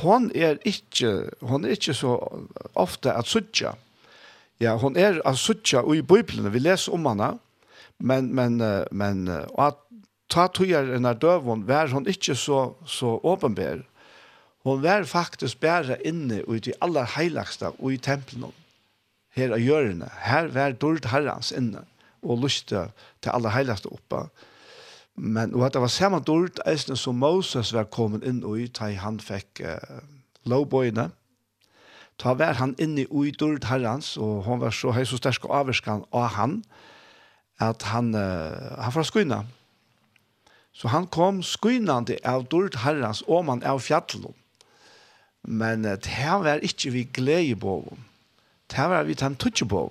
hon 0.00 0.30
er 0.34 0.56
ikke, 0.66 1.28
hon 1.44 1.64
er 1.64 1.76
ikke 1.76 1.94
så 1.94 2.16
ofte 2.74 3.12
at 3.12 3.28
suttja. 3.28 3.74
Ja, 4.60 4.76
hon 4.80 4.96
er 4.96 5.20
at 5.28 5.36
suttja, 5.38 5.82
og 5.84 5.96
i 5.96 6.02
bøyplene, 6.02 6.50
vi 6.52 6.64
leser 6.64 6.96
om 6.96 7.04
henne, 7.06 7.34
Men, 7.98 8.34
men, 8.34 8.60
men, 8.92 9.28
og 9.28 9.60
at 9.66 9.78
ta 10.32 10.46
tøyer 10.52 10.94
en 10.96 11.08
av 11.08 11.20
døvun, 11.22 11.64
vær 11.68 11.92
hon 11.94 12.08
ikkje 12.10 12.36
så, 12.38 12.60
så 12.86 13.16
åpenbær. 13.22 13.84
hon 14.66 14.82
vær 14.82 15.04
faktisk 15.04 15.60
bæra 15.60 15.96
inne 16.04 16.42
ut 16.48 16.66
i 16.66 16.74
aller 16.82 17.06
heilagsta 17.16 17.70
og 17.78 17.92
i 17.92 17.96
tempelen 17.96 18.52
her 19.36 19.52
av 19.54 19.62
hjørne. 19.62 20.08
Her 20.26 20.48
vær 20.50 20.74
dårlig 20.74 21.06
herrens 21.12 21.52
inne 21.52 21.84
og 22.22 22.42
lyste 22.42 22.88
til 23.22 23.30
aller 23.30 23.54
heilagsta 23.54 23.92
oppa. 23.92 24.26
Men 25.14 25.54
og 25.54 25.66
at 25.66 25.76
det 25.76 25.84
var 25.84 25.92
samme 25.92 26.20
dårlig 26.20 26.58
eisne 26.66 26.96
som 26.96 27.20
Moses 27.22 27.72
var 27.72 27.86
kommet 27.92 28.26
inn 28.26 28.42
og 28.44 28.58
ut, 28.58 28.78
han 28.78 29.20
fikk 29.20 29.62
uh, 29.62 30.02
lovbøyene. 30.44 31.10
Ta 32.18 32.34
vær 32.34 32.58
han 32.58 32.74
inne 32.78 33.06
i 33.06 33.30
dårlig 33.30 33.64
herrens, 33.70 34.16
og 34.16 34.42
hon 34.44 34.60
var 34.60 34.74
så 34.74 34.90
høy 34.90 35.04
så 35.04 35.20
sterk 35.20 35.44
og 35.44 35.54
averskan 35.60 36.04
av 36.12 36.34
han. 36.34 36.58
Og 36.58 36.95
at 37.62 37.86
han, 37.92 38.14
uh, 38.14 38.76
han 38.80 38.92
fra 38.92 39.04
Skøyna. 39.06 39.44
Så 40.76 40.90
han 40.92 41.06
kom 41.08 41.40
skynande 41.46 42.18
av 42.24 42.44
dårlig 42.52 42.82
herrens 42.82 43.22
og 43.26 43.46
man 43.48 43.64
av 43.64 43.80
fjallet. 43.80 44.34
Men 45.46 45.86
uh, 45.86 45.96
det 45.96 46.18
her 46.18 46.42
var 46.44 46.64
ikke 46.64 46.92
vi 46.92 47.06
glede 47.20 47.56
på. 47.60 47.78
Det 48.72 48.90
var 48.90 49.06
vi 49.08 49.16
den 49.16 49.38
tøtje 49.40 49.68
på. 49.68 49.88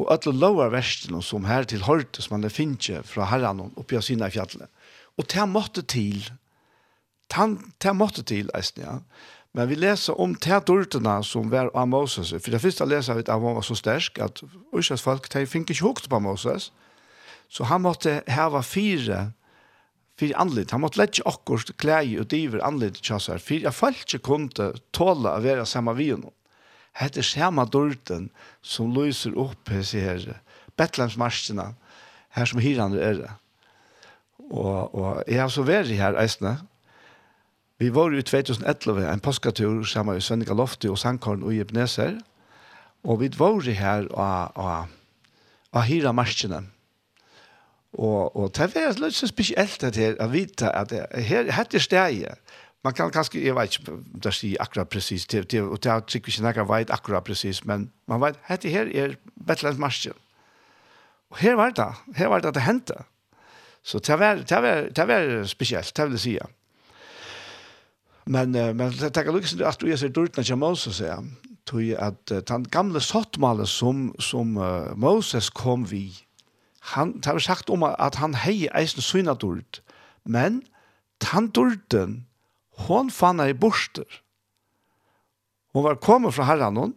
Og 0.00 0.08
alle 0.10 0.32
lover 0.34 0.72
verstene 0.74 1.20
som 1.22 1.44
her 1.46 1.68
til 1.70 1.84
hørte 1.86 2.22
som 2.22 2.40
han 2.40 2.50
finner 2.50 3.04
fra 3.06 3.28
herren 3.30 3.62
oppi 3.76 3.98
av 3.98 4.06
sine 4.06 4.30
fjallet. 4.30 4.66
Og 5.18 5.28
det 5.30 5.44
måtte 5.46 5.84
til. 5.86 6.24
Det 7.30 7.94
måtte 7.94 8.24
til, 8.26 8.50
eisen, 8.54 8.82
ja. 8.82 8.98
Men 9.54 9.68
vi 9.68 9.76
leser 9.78 10.20
om 10.20 10.34
tätorterna 10.34 11.22
som 11.22 11.50
var 11.50 11.70
av 11.74 11.86
Moses. 11.88 12.32
For 12.42 12.50
det 12.50 12.58
første 12.58 12.86
leser 12.90 13.14
vi 13.14 13.22
at 13.22 13.30
han 13.30 13.42
var 13.42 13.62
så 13.62 13.76
stärsk 13.78 14.18
at 14.18 14.42
Ursas 14.74 15.02
folk 15.02 15.28
de 15.30 15.46
fick 15.46 15.62
inte 15.62 15.78
hukt 15.78 16.08
på 16.10 16.18
Moses. 16.20 16.72
Så 17.48 17.64
han 17.64 17.82
måtte 17.82 18.22
häva 18.26 18.62
fire, 18.62 19.30
fire 20.18 20.36
anlit. 20.36 20.70
Han 20.74 20.82
måtte 20.82 20.98
lette 20.98 21.22
akkurat 21.22 21.70
klei 21.78 22.18
og 22.18 22.26
diver 22.32 22.64
anlit 22.66 22.98
tjassar. 22.98 23.38
För 23.38 23.54
jag 23.54 23.74
fall 23.74 23.94
inte 23.94 24.18
kunde 24.18 24.74
tåla 24.90 25.36
att 25.36 25.44
vara 25.44 25.66
samma 25.66 25.92
vid 25.92 26.12
honom. 26.12 26.32
Det 26.98 27.16
är 27.16 27.22
samme 27.22 27.64
dörten 27.64 28.30
som 28.62 28.94
lyser 28.94 29.38
upp 29.38 29.68
här 29.68 30.40
Betlemsmarskene, 30.76 31.74
her 32.28 32.46
som 32.46 32.58
hyrande 32.58 32.98
er 32.98 33.14
det. 33.14 33.30
Og, 34.50 34.94
og 34.94 35.22
jeg 35.28 35.40
har 35.40 35.48
så 35.48 35.62
vært 35.62 35.86
her, 35.94 36.18
i 36.18 36.28
Vi 37.78 37.94
var 37.94 38.12
i 38.14 38.22
2011 38.22 39.12
en 39.12 39.20
påskatur 39.20 39.82
sammen 39.84 40.14
med 40.14 40.22
Svennika 40.22 40.54
Lofti 40.54 40.88
og 40.88 40.98
Sankorn 40.98 41.42
og 41.42 41.54
Ibneser. 41.54 42.20
Og 43.04 43.20
vi 43.20 43.30
var 43.38 43.60
her 43.70 44.06
og, 44.10 44.52
og, 44.54 44.86
og 45.72 45.84
hyra 45.84 46.12
marskene. 46.12 46.62
Og, 47.92 48.36
og 48.36 48.54
det 48.56 48.74
var 48.74 48.98
litt 48.98 49.14
så 49.14 49.26
spesielt 49.26 49.82
at 49.84 49.96
her, 49.96 50.16
vet 50.30 50.62
at 50.62 50.92
her, 51.14 51.50
her 51.50 51.66
er 51.74 51.78
stedet. 51.78 52.38
Man 52.84 52.94
kan 52.94 53.10
kanskje, 53.10 53.44
jeg 53.44 53.56
vet 53.56 53.78
ikke 53.78 53.92
om 53.92 54.02
det 54.22 54.34
sier 54.34 54.60
akkurat 54.60 54.88
precis, 54.88 55.26
det, 55.26 55.46
det, 55.50 55.62
og 55.62 55.78
det 55.82 55.90
er 55.90 56.02
sikkert 56.08 56.34
ikke 56.36 56.64
noe 56.64 56.66
vet 56.68 56.90
akkurat 56.92 57.24
precis, 57.24 57.62
men 57.64 57.90
man 58.06 58.20
vet, 58.20 58.36
dette 58.48 58.68
her 58.68 58.90
er 58.92 59.14
Betlehems 59.46 59.80
marsjen. 59.80 60.18
Og 61.32 61.40
her 61.40 61.56
var 61.56 61.72
det, 61.72 61.86
her 62.16 62.28
var 62.28 62.44
det 62.44 62.52
at 62.52 62.58
det 62.58 62.66
hendte. 62.66 62.98
Så 63.82 63.98
det 63.98 64.18
var, 64.18 64.34
det 64.34 64.62
var, 64.62 64.90
det 64.96 65.08
var 65.08 65.46
spesielt, 65.48 65.96
det 65.96 66.04
vil 66.04 66.12
jeg 66.12 66.20
sige. 66.20 66.52
Men 68.26 68.52
men 68.52 68.90
det 68.90 69.12
tar 69.12 69.32
lukkast 69.32 69.60
at 69.60 69.80
du 69.80 69.96
ser 69.96 70.08
dult 70.08 70.36
när 70.36 70.56
Moses 70.56 71.00
är 71.00 71.24
tog 71.66 71.82
uh, 71.82 72.42
han 72.48 72.64
gamla 72.64 73.00
sottmalen 73.00 73.66
som 73.66 74.14
som 74.18 74.54
Moses 74.96 75.50
kom 75.50 75.84
vi 75.84 76.12
han 76.80 77.20
har 77.24 77.38
sagt 77.38 77.70
om 77.70 77.82
at 77.82 78.14
han 78.20 78.34
hei 78.34 78.68
eisen 78.74 79.02
syndadult 79.02 79.80
men 80.24 80.62
tandulten 81.20 82.26
hon 82.86 83.10
fann 83.10 83.40
i 83.40 83.54
borster 83.54 84.20
hon 85.72 85.84
var 85.84 85.96
kommet 85.96 86.34
fra 86.34 86.44
herren 86.44 86.94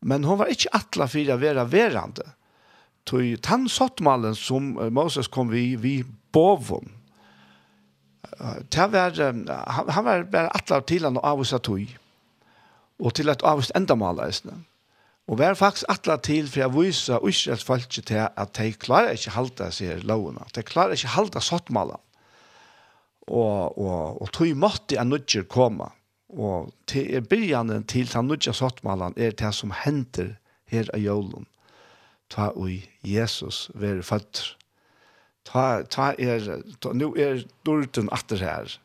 men 0.00 0.24
hon 0.24 0.38
var 0.38 0.52
ikkje 0.52 0.74
atla 0.74 1.08
fyrir 1.08 1.34
a 1.34 1.40
vera 1.40 1.64
verande 1.64 2.30
Tui 3.04 3.36
tann 3.36 3.68
sottmalen 3.68 4.34
som 4.34 4.78
Moses 4.90 5.28
kom 5.28 5.50
vi 5.50 5.76
vi 5.76 6.04
bovon 6.32 6.88
det 8.72 8.86
var, 8.92 9.18
han 9.90 10.04
var 10.04 10.24
bare 10.30 10.52
atler 10.56 10.84
til 10.88 11.04
han 11.06 11.18
og 11.20 11.26
avvist 11.28 11.56
tog, 11.62 11.82
og 12.98 13.14
til 13.14 13.30
at 13.30 13.44
avvist 13.46 13.74
enda 13.76 13.94
maler, 13.98 14.32
og 15.26 15.38
var 15.38 15.54
faktisk 15.56 15.88
atler 15.88 16.20
til 16.20 16.48
for 16.52 16.66
å 16.66 16.72
vise 16.74 17.18
Israels 17.28 17.64
folk 17.64 17.88
til 17.94 18.26
at 18.26 18.56
de 18.58 18.72
klarer 18.76 19.16
ikke 19.16 19.36
halte 19.36 19.70
seg 19.72 20.04
lovene, 20.04 20.44
de 20.54 20.64
klarer 20.66 20.98
ikke 20.98 21.14
halte 21.16 21.40
sottmalene, 21.40 22.00
og, 23.24 23.78
og, 23.80 24.20
og 24.20 24.32
tog 24.36 24.50
måtte 24.56 24.98
en 25.00 25.14
nødger 25.14 25.46
komme, 25.48 25.88
og 26.28 26.74
til 26.90 27.14
er 27.14 27.24
byrjanen 27.24 27.86
til 27.88 28.10
den 28.10 28.28
nødger 28.28 28.52
sottmalene 28.52 29.16
er 29.16 29.32
det 29.38 29.54
som 29.54 29.72
henter 29.84 30.34
her 30.68 30.90
av 30.92 31.00
jølen, 31.00 31.48
ta 32.28 32.50
og 32.52 32.68
Jesus 33.06 33.70
være 33.74 34.02
født, 34.02 34.56
ta, 35.44 35.82
ta 35.84 36.12
er, 36.18 36.62
ta, 36.80 36.92
nu 36.92 37.12
er 37.16 37.44
dulten 37.66 38.10
atter 38.12 38.42
her, 38.42 38.76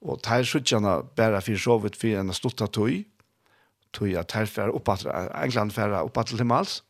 og 0.00 0.22
ta 0.24 0.40
er 0.40 0.48
suttjana 0.48 1.00
bæra 1.16 1.42
fyrir 1.44 1.60
sovet 1.60 1.98
fyrir 2.00 2.22
enn 2.22 2.34
stutta 2.34 2.68
tøy, 2.72 3.04
tøy 3.96 4.14
at 4.18 4.32
her 4.36 4.48
fyrir 4.48 4.74
oppatra, 4.76 5.28
England 5.44 5.74
fyrir 5.76 6.00
upp 6.02 6.20
til 6.26 6.46
mals, 6.46 6.80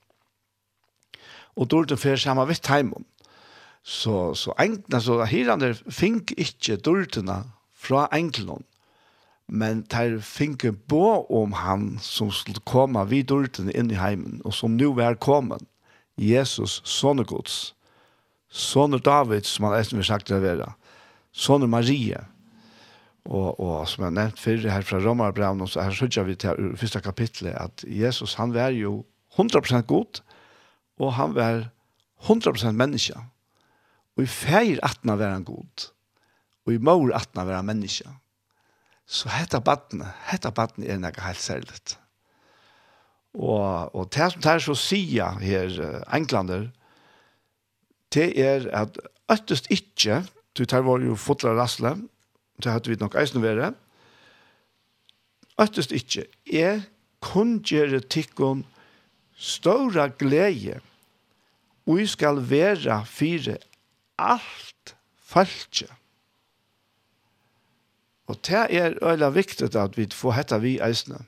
og 1.56 1.68
dörten 1.72 1.98
fyrir 1.98 2.16
sama 2.16 2.46
vitt 2.48 2.66
heimun. 2.70 3.04
Så, 3.82 4.34
så, 4.34 4.52
engna, 4.60 5.00
så 5.00 5.24
hirande 5.24 5.72
fink 5.88 6.34
ikkje 6.36 6.76
dörtena 6.76 7.42
fra 7.74 8.06
England, 8.12 8.64
men 9.48 9.82
ter 9.82 10.20
finke 10.22 10.70
bo 10.72 11.24
om 11.42 11.52
han 11.52 11.98
som 11.98 12.30
skulle 12.30 12.62
komme 12.64 13.02
vid 13.10 13.30
dörten 13.32 13.72
inn 13.74 13.90
i 13.90 13.98
heimen, 13.98 14.40
og 14.44 14.54
som 14.54 14.76
nu 14.76 14.92
er 15.00 15.18
kommet, 15.18 15.64
Jesus, 16.16 16.82
sonne 16.84 17.24
Guds. 17.24 17.74
Sånne 18.50 18.98
David, 18.98 19.46
som 19.46 19.68
han 19.68 19.78
eisen 19.78 20.00
vi 20.00 20.06
sagt 20.06 20.30
det 20.30 20.40
være. 20.42 20.72
Sånne 21.30 21.68
Marie. 21.70 22.18
Og, 23.28 23.60
og 23.60 23.84
som 23.88 24.06
jeg 24.06 24.16
nevnt 24.16 24.40
før 24.40 24.64
her 24.72 24.86
fra 24.86 24.98
Romarbrevn, 25.04 25.62
så 25.68 25.84
her 25.84 25.94
sørger 25.94 26.26
vi 26.26 26.38
til 26.40 26.72
første 26.80 27.02
kapitlet, 27.04 27.54
at 27.54 27.84
Jesus, 27.86 28.34
han 28.40 28.54
var 28.54 28.74
jo 28.74 29.04
100% 29.38 29.86
god, 29.86 30.22
og 30.98 31.14
han 31.14 31.36
var 31.36 31.68
100% 32.26 32.74
menneske. 32.76 33.14
Og 34.16 34.24
i 34.24 34.30
feir 34.30 34.80
atna 34.82 35.14
var 35.20 35.36
han 35.36 35.46
god, 35.46 35.90
og 36.66 36.74
i 36.74 36.82
mor 36.82 37.14
atna 37.14 37.46
var 37.46 37.60
han 37.60 37.70
menneske. 37.70 38.08
Så 39.10 39.30
hetta 39.32 39.60
battene, 39.62 40.10
hetta 40.30 40.52
battene 40.54 40.90
er 40.90 40.98
nekka 41.02 41.24
helt 41.28 41.42
særligt. 41.42 41.96
Og, 43.34 43.94
og 43.94 44.10
det 44.14 44.32
som 44.32 44.42
det 44.42 44.52
er 44.52 44.62
så 44.64 44.74
sier 44.78 45.38
her, 45.42 45.80
englander, 46.14 46.68
det 48.14 48.32
er 48.40 48.66
at 48.74 48.98
øttest 49.30 49.70
ikke, 49.70 50.24
du 50.58 50.64
tar 50.64 50.82
var 50.86 51.02
jo 51.04 51.14
fotla 51.14 51.54
rasle, 51.54 51.94
det 52.62 52.72
hadde 52.72 52.90
vi 52.90 52.98
nok 53.00 53.14
eisen 53.14 53.42
være, 53.42 53.72
øttest 55.60 55.92
ikke, 55.92 56.26
er 56.52 56.82
kungjere 57.20 58.00
tikkun 58.00 58.64
ståra 59.36 60.08
glede, 60.18 60.80
og 61.86 62.00
vi 62.00 62.06
skal 62.06 62.42
være 62.50 63.02
fire 63.06 63.56
alt 64.18 64.94
falskje. 65.30 65.88
Og 68.30 68.38
det 68.46 68.66
er 68.78 68.94
øyla 69.02 69.30
viktig 69.34 69.74
at 69.74 69.96
vi 69.98 70.06
får 70.12 70.36
hette 70.36 70.60
vi 70.62 70.78
eisene. 70.78 71.24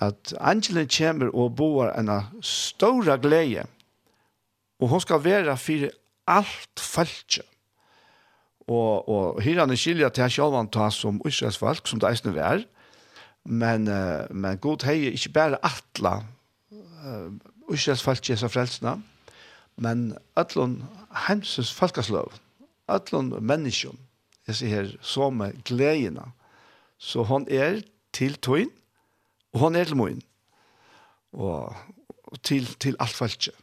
At 0.00 0.34
angelen 0.40 0.88
kommer 0.88 1.34
og 1.34 1.56
boar 1.56 1.90
en 1.98 2.10
stora 2.42 3.16
glede, 3.16 3.66
Og 4.80 4.88
hon 4.88 5.00
skal 5.00 5.24
være 5.24 5.56
fyrir 5.60 5.92
alt 6.28 6.80
falskje. 6.80 7.44
Og, 8.70 9.08
og 9.08 9.42
her 9.42 9.60
han 9.60 9.72
er 9.72 9.78
skilja 9.80 10.08
til 10.14 10.30
sjálvan 10.30 10.70
ta 10.70 10.88
som 10.94 11.20
Israels 11.26 11.58
folk, 11.58 11.88
som 11.88 12.00
det 12.00 12.10
eisne 12.10 12.34
vær. 12.36 12.62
Men, 13.44 13.88
uh, 13.88 14.28
men 14.30 14.58
god 14.62 14.84
hei 14.86 15.08
er 15.08 15.16
ikke 15.16 15.32
bare 15.34 15.58
atla 15.64 16.20
uh, 16.70 17.32
Israels 17.72 18.04
folk 18.04 18.28
jesa 18.28 18.50
frelsna, 18.52 18.98
men 19.80 20.10
atlon 20.36 20.82
heimsens 21.26 21.72
folkasløv, 21.72 22.28
atlon 22.88 23.32
menneskjum, 23.40 23.96
jeg 24.46 24.58
sier 24.58 24.74
her, 24.74 24.92
som 25.00 25.40
er. 25.40 26.20
Så 26.98 27.22
hon 27.24 27.46
er 27.50 27.80
til 28.12 28.36
tøyn, 28.36 28.70
og 29.54 29.60
hon 29.60 29.76
er 29.76 29.84
til 29.84 29.96
moin. 29.96 30.22
Og, 31.32 31.74
og 32.24 32.42
til, 32.42 32.66
til 32.78 32.96
alt 33.00 33.14
falskje. 33.16 33.54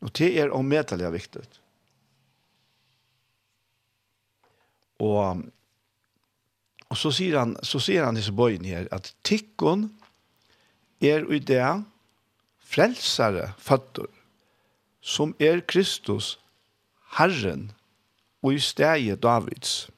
Og 0.00 0.12
det 0.16 0.30
er 0.40 0.52
omedelig 0.56 1.12
viktig. 1.12 1.42
Og, 5.00 5.42
og 6.88 6.96
så 7.00 7.12
sier 7.14 7.38
han, 7.40 7.56
så 7.64 7.80
sier 7.80 8.04
han 8.04 8.18
disse 8.18 8.32
bøyen 8.36 8.64
her, 8.68 8.88
at 8.92 9.12
tikkun 9.24 9.88
er 11.00 11.24
i 11.32 11.40
det 11.40 11.64
frelsere 12.70 13.52
føtter, 13.58 14.08
som 15.00 15.32
er 15.40 15.62
Kristus, 15.68 16.36
Herren, 17.16 17.70
og 18.42 18.54
i 18.54 18.60
stedet 18.62 19.22
Davids. 19.22 19.88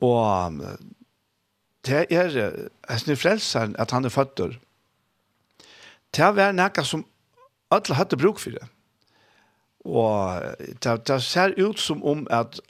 Og 0.00 0.58
det 1.86 2.06
er, 2.12 2.40
er 2.88 3.14
frelseren 3.16 3.76
at 3.78 3.90
han 3.90 4.04
er 4.04 4.12
føtter. 4.12 4.56
Det 6.14 6.24
er 6.24 6.56
noe 6.56 6.84
som 6.84 7.04
alle 7.70 7.94
hadde 7.94 8.16
bruk 8.16 8.38
for 8.38 8.50
det. 8.50 8.66
Og 9.84 10.42
det, 10.82 11.08
det 11.08 11.22
ser 11.22 11.54
ut 11.56 11.80
som 11.80 12.04
om 12.04 12.26
at 12.30 12.60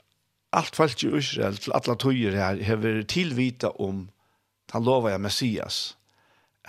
alt 0.53 0.75
folk 0.75 1.03
i 1.03 1.11
Israel 1.17 1.57
til 1.57 1.73
alle 1.75 1.95
tøyer 1.99 2.37
her 2.37 2.63
har 2.63 3.03
tilvita 3.09 3.73
om 3.79 4.09
han 4.71 4.83
lover 4.85 5.09
jeg 5.09 5.21
Messias 5.21 5.97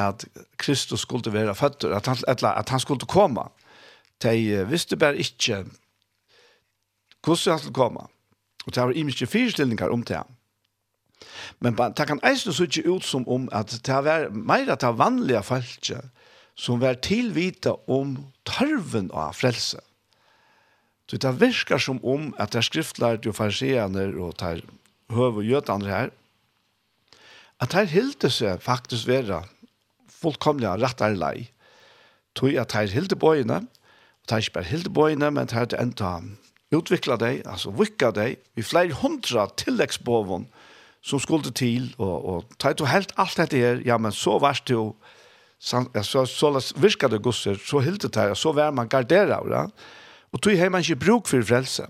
at 0.01 0.24
Kristus 0.57 1.01
skulle 1.01 1.33
være 1.33 1.55
føtter, 1.55 1.93
at 1.97 2.07
han, 2.07 2.16
at 2.57 2.68
han 2.68 2.81
skulle 2.81 3.07
komme 3.07 3.49
de 4.22 4.66
visste 4.68 4.97
bare 4.97 5.16
ikke 5.16 5.64
hvordan 7.24 7.53
han 7.53 7.59
skulle 7.59 7.74
komme 7.74 8.01
og 8.66 8.74
det 8.74 8.83
var 8.83 8.93
imiske 8.93 9.26
fyrstillinger 9.26 9.89
om 9.89 10.03
det 10.03 10.22
men 11.61 11.76
det 11.76 12.07
kan 12.07 12.20
eisen 12.24 12.53
så 12.53 12.64
ikke 12.64 12.89
ut 12.91 13.05
som 13.05 13.28
om 13.28 13.49
at 13.53 13.81
det 13.87 14.05
var 14.05 14.28
mer 14.31 14.72
at 14.72 14.81
det 14.81 14.99
vanlige 14.99 15.43
folket 15.43 16.11
som 16.59 16.80
var 16.82 17.01
tilvita 17.05 17.76
om 17.90 18.16
tarven 18.48 19.11
av 19.12 19.36
frelse. 19.38 19.80
Så 21.11 21.18
det 21.18 21.32
virker 21.40 21.80
som 21.82 21.98
om 22.07 22.30
at 22.38 22.53
det 22.53 22.61
er 22.61 22.68
skriftlærte 22.68 23.30
og 23.32 23.38
fariseaner 23.38 24.14
og 24.20 24.36
tar 24.38 24.62
høv 25.11 25.40
og 25.42 25.46
gjøtandre 25.46 25.90
her, 25.90 26.12
at 27.61 27.74
her 27.76 27.88
hilde 27.90 28.30
seg 28.32 28.62
faktisk 28.64 29.09
være 29.11 29.42
fullkomlig 30.20 30.70
rettere 30.80 31.18
lei. 31.18 31.51
Tog 32.38 32.55
at 32.61 32.76
her 32.76 32.88
hilde 32.92 33.18
bøyene, 33.18 33.64
og 33.66 34.30
tar 34.30 34.40
ikke 34.40 34.61
bare 34.61 34.70
hilde 34.70 34.92
bøyene, 34.94 35.32
men 35.34 35.51
det 35.51 35.59
er 35.59 35.68
det 35.72 35.80
enda 35.82 36.12
utvikla 36.70 37.18
deg, 37.18 37.42
altså 37.51 37.72
vikka 37.74 38.12
deg, 38.14 38.38
vi 38.55 38.62
flere 38.62 38.94
hundra 38.94 39.48
tilleggsbåven 39.59 40.46
som 41.03 41.22
skulle 41.22 41.51
til, 41.57 41.90
og, 41.98 42.16
og 42.30 42.59
tar 42.61 42.76
to 42.78 42.86
helt 42.86 43.12
alt 43.18 43.38
dette 43.40 43.59
her, 43.59 43.80
ja, 43.86 43.96
men 43.98 44.14
så 44.14 44.38
var 44.38 44.61
det 44.62 44.76
jo, 44.76 44.92
så, 45.61 46.25
så 46.27 46.51
virka 46.81 47.09
det 47.09 47.21
gusser, 47.23 47.59
så 47.61 47.83
hilde 47.85 48.09
det 48.09 48.17
her, 48.17 48.35
så 48.35 48.53
var 48.57 48.73
man 48.73 48.89
gardera 48.89 49.43
va. 49.45 49.67
Og 50.33 50.41
tog 50.41 50.57
har 50.57 50.71
man 50.73 50.81
ikke 50.81 51.05
bruk 51.05 51.29
for 51.29 51.45
frelse. 51.45 51.87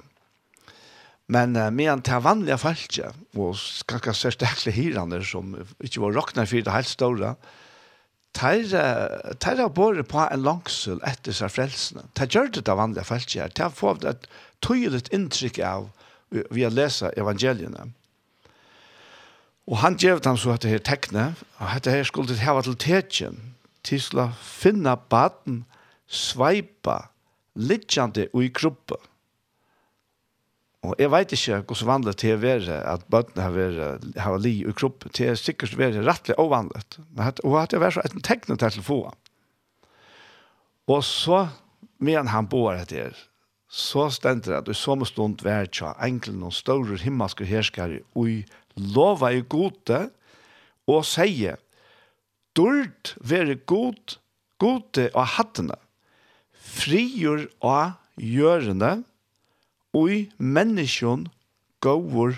Men 1.30 1.54
uh, 1.54 1.68
medan 1.70 2.02
det 2.02 2.18
vanliga 2.24 2.56
falske, 2.58 3.12
og 3.38 3.58
kanskje 3.86 4.14
særstakle 4.18 4.72
hirene 4.74 5.20
som 5.22 5.54
ikke 5.78 6.02
var 6.02 6.16
råkna 6.16 6.46
for 6.48 6.66
det 6.66 6.74
helt 6.74 6.90
store, 6.90 7.34
tar 8.34 9.60
av 9.60 9.70
bor 9.74 10.02
på 10.06 10.24
en 10.24 10.42
langsel 10.42 10.98
etter 11.06 11.34
seg 11.34 11.52
frelsene. 11.54 12.04
Tar 12.14 12.30
gjør 12.30 12.50
det 12.56 12.68
av 12.68 12.78
vanliga 12.78 13.06
falske 13.06 13.42
her. 13.42 13.54
Tar 13.54 13.70
få 13.74 13.96
et 14.06 14.26
tydelig 14.62 15.06
inntrykk 15.14 15.62
av 15.66 15.88
vi 16.30 16.62
har 16.62 16.74
lesa 16.74 17.10
evangeliene. 17.18 17.90
Og 19.70 19.78
han 19.82 19.96
gjør 19.98 20.22
dem 20.22 20.38
så 20.38 20.54
at 20.54 20.62
det 20.62 20.72
her 20.72 20.82
tekne, 20.82 21.24
at 21.58 21.84
det 21.84 21.94
her 21.94 22.06
skulle 22.06 22.30
det 22.30 22.42
hava 22.42 22.62
til 22.66 22.78
tetjen, 22.78 23.38
til 23.86 24.20
å 24.20 24.30
finne 24.36 24.96
baden, 25.10 25.64
sveipa, 26.10 27.10
littjande 27.54 28.28
og 28.34 28.44
i 28.44 28.50
gruppe. 28.54 28.98
Og 30.80 30.96
jeg 30.96 31.10
vet 31.12 31.32
ikke 31.36 31.58
hvordan 31.68 31.88
vanlig 31.90 32.14
til 32.22 32.38
å 32.38 32.40
være 32.40 32.76
at 32.88 33.02
bøttene 33.12 33.44
har, 33.44 33.56
vært, 33.56 34.06
har 34.24 34.38
li 34.40 34.54
i 34.64 34.72
gruppe. 34.72 35.10
Til 35.12 35.34
å 35.34 35.36
sikkert 35.36 35.76
være 35.76 36.04
rettelig 36.06 36.38
ovanlig. 36.40 36.80
Og 37.44 37.56
at 37.60 37.74
det 37.74 37.82
var 37.82 37.92
så 37.92 38.04
et 38.04 38.16
tegn 38.24 38.46
til 38.48 38.60
telefonen. 38.62 39.18
Og 40.90 41.04
så, 41.06 41.44
medan 42.00 42.32
han 42.32 42.48
bor 42.50 42.72
etter, 42.72 43.12
så 43.70 44.08
stender 44.10 44.50
det 44.50 44.56
at 44.58 44.70
i 44.72 44.74
samme 44.74 45.06
stund 45.06 45.44
vær 45.46 45.68
tja 45.70 45.92
enkelen 46.02 46.42
og 46.48 46.56
større 46.56 46.96
himmelske 46.98 47.46
herskere 47.46 48.00
og 48.18 48.48
lova 48.96 49.30
i 49.30 49.44
gode 49.46 50.00
og 50.90 51.04
sier 51.06 51.60
dult 52.56 53.14
være 53.20 53.58
god, 53.68 54.16
gode 54.58 55.08
og 55.14 55.26
hattene, 55.36 55.76
frigjør 56.52 57.46
og 57.60 57.92
gjørende, 58.20 59.00
og 59.96 60.10
i 60.14 60.18
menneskjon 60.38 61.26
gåur 61.82 62.36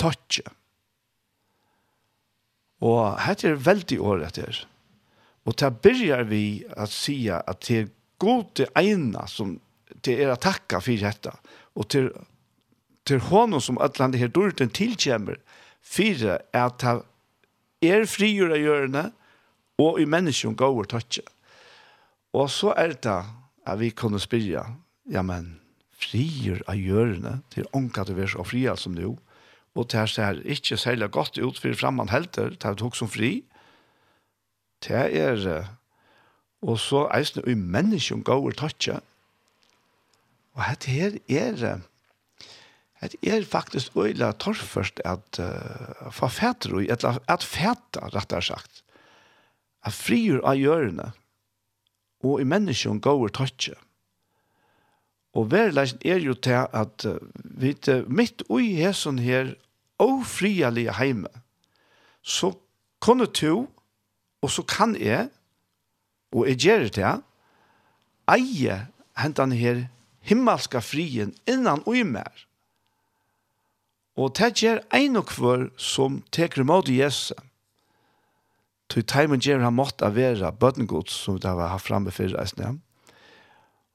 tøtje. 0.00 0.44
Og 2.84 3.18
hette 3.24 3.48
er 3.50 3.62
veldig 3.62 3.98
året 4.04 4.38
her. 4.38 4.58
Og 5.48 5.56
til 5.58 5.78
begynner 5.82 6.26
vi 6.28 6.42
å 6.76 6.86
si 6.90 7.16
at 7.32 7.64
det 7.66 7.78
er 7.78 7.92
god 8.20 8.50
til 8.58 8.70
eina 8.76 9.24
som 9.30 9.56
det 10.04 10.18
er 10.20 10.34
å 10.34 10.40
takke 10.40 10.82
for 10.84 11.00
dette, 11.00 11.32
og 11.78 11.88
til, 11.90 12.10
til 13.08 13.22
hånden 13.30 13.62
som 13.64 13.78
alle 13.80 14.10
her 14.20 14.30
dårlig 14.30 14.68
tilkjemmer, 14.76 15.38
fire 15.80 16.38
er 16.52 16.66
at 16.66 16.82
det 16.82 16.98
er 17.84 18.06
frigjør 18.10 18.54
av 18.56 18.62
hjørne, 18.62 19.04
og 19.78 20.00
i 20.02 20.06
menneskjen 20.10 20.56
går 20.58 20.80
og 20.82 20.88
tøtje. 20.90 21.22
Og 22.34 22.50
så 22.50 22.74
er 22.76 22.96
det 22.98 23.20
at 23.68 23.78
vi 23.80 23.92
kunne 23.94 24.20
spyrja, 24.20 24.64
ja, 25.10 25.22
men 25.22 25.58
frigjør 25.98 26.64
av 26.70 26.78
hjørne 26.78 27.34
til 27.54 27.68
ånka 27.76 28.04
til 28.06 28.18
vi 28.18 28.22
vers 28.22 28.36
og 28.38 28.48
fria 28.50 28.74
som 28.78 28.96
nå, 28.96 29.14
og 29.78 29.90
det 29.92 30.08
ser 30.10 30.40
ikke 30.42 30.78
særlig 30.80 31.10
godt 31.14 31.38
ut 31.38 31.58
for 31.60 31.76
fremman 31.78 32.10
helter, 32.10 32.50
det 32.56 32.66
er 32.66 32.78
tok 32.78 32.96
som 32.98 33.10
fri, 33.10 33.44
det 34.86 35.04
er, 35.20 35.68
og 36.62 36.78
så 36.82 37.06
eisne 37.14 37.44
i 37.46 37.54
menneskjen 37.54 38.24
går 38.26 38.50
og 38.50 38.58
tøtje, 38.58 38.98
og 40.58 40.64
dette 40.66 40.90
her 40.90 41.18
er, 41.30 41.84
Det 43.00 43.18
er 43.22 43.44
faktisk 43.44 43.96
øyla 43.96 44.32
torrførst 44.32 45.00
at 45.04 45.38
uh, 45.38 46.12
få 46.12 46.28
fæter 46.28 46.74
og 46.74 46.82
at, 46.82 47.04
at 47.28 47.44
fæta, 47.44 48.08
rettere 48.14 48.42
sagt, 48.42 48.82
at 49.86 49.92
frigjør 49.92 50.42
av 50.42 50.58
hjørne 50.58 51.12
og 52.26 52.40
i 52.42 52.44
menneskjen 52.44 52.98
går 53.00 53.28
tøtje. 53.28 53.76
Og 55.38 55.50
verleisen 55.52 56.02
er 56.02 56.18
jo 56.18 56.34
til 56.34 56.66
at 56.74 57.06
uh, 57.06 57.22
vi, 57.44 57.76
mitt 58.08 58.42
ui 58.50 58.74
hesson 58.74 59.18
her 59.22 59.54
og 59.98 60.26
frialige 60.26 60.94
heime, 60.98 61.30
så 62.22 62.50
kunne 63.00 63.26
to, 63.26 63.70
og 64.42 64.50
så 64.50 64.62
kan 64.62 64.96
jeg, 64.98 65.28
og 66.34 66.48
jeg 66.48 66.58
gjør 66.58 66.78
det 66.78 66.92
til, 66.98 67.22
eie 68.28 68.82
hentan 69.18 69.54
her 69.54 69.86
himmelska 70.20 70.82
frien 70.82 71.30
innan 71.46 71.86
ui 71.86 72.02
mer 72.02 72.47
Og 74.18 74.34
det 74.34 74.56
gjør 74.58 74.82
ein 74.94 75.16
og 75.18 75.30
hver 75.36 75.68
som 75.78 76.22
teker 76.34 76.64
imot 76.64 76.90
Jesus. 76.90 77.36
Til 78.88 79.04
teimen 79.04 79.42
gjør 79.44 79.66
han 79.66 79.76
måtte 79.76 80.08
være 80.14 80.50
bøttengods 80.58 81.12
som 81.12 81.36
det 81.38 81.52
var 81.54 81.74
haft 81.74 81.90
fremme 81.90 82.10
for 82.14 82.32
reisene. 82.32 82.78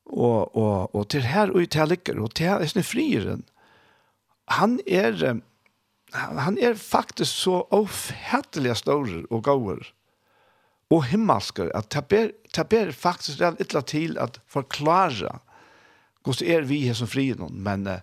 Og, 0.05 0.53
og, 0.55 0.93
og 0.95 1.07
til 1.09 1.25
her 1.25 1.51
og 1.51 1.65
til 1.73 1.89
lykker, 1.89 2.21
og 2.21 2.35
til 2.37 2.51
her 2.51 2.63
er 2.63 2.85
frieren. 2.85 3.43
Han 4.53 4.79
er, 4.85 5.41
han 6.13 6.57
er 6.61 6.77
faktisk 6.77 7.31
så 7.31 7.63
ofhettelig 7.71 8.77
stor 8.77 9.09
og 9.29 9.43
gåer 9.43 9.91
og 10.93 11.07
himmelsker, 11.09 11.71
at 11.73 11.89
det 11.93 12.03
ber, 12.05 12.29
det 12.55 12.67
ber 12.69 12.91
faktisk 12.91 13.39
det 13.39 13.47
er 13.47 13.57
litt 13.57 13.75
til 13.89 14.19
at 14.21 14.39
forklare 14.51 15.39
hvordan 16.23 16.51
er 16.55 16.67
vi 16.69 16.83
her 16.85 16.95
som 16.95 17.09
frieren, 17.09 17.57
men 17.65 17.87
uh, 17.89 17.97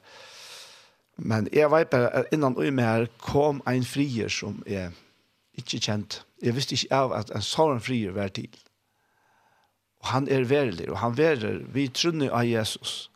Men 1.20 1.48
jeg 1.52 1.68
vet 1.70 1.90
bare 1.92 2.08
at 2.16 2.32
innan 2.32 2.56
og 2.56 2.72
med 2.72 2.84
her 2.84 3.06
kom 3.20 3.60
en 3.68 3.84
frier 3.84 4.32
som 4.32 4.62
er 4.66 4.94
ikke 5.58 5.80
kjent. 5.84 6.22
Jeg 6.40 6.56
visste 6.56 6.76
ikke 6.76 6.96
av 6.96 7.12
at 7.12 7.32
en 7.36 7.44
sånn 7.44 7.82
frier 7.84 8.14
var 8.16 8.32
til. 8.32 8.48
Og 10.00 10.12
han 10.14 10.28
er 10.32 10.48
verlig, 10.48 10.88
og 10.88 11.00
han 11.02 11.16
verer. 11.18 11.60
Vi 11.74 11.90
trunner 11.92 12.32
av 12.32 12.48
Jesus. 12.48 13.10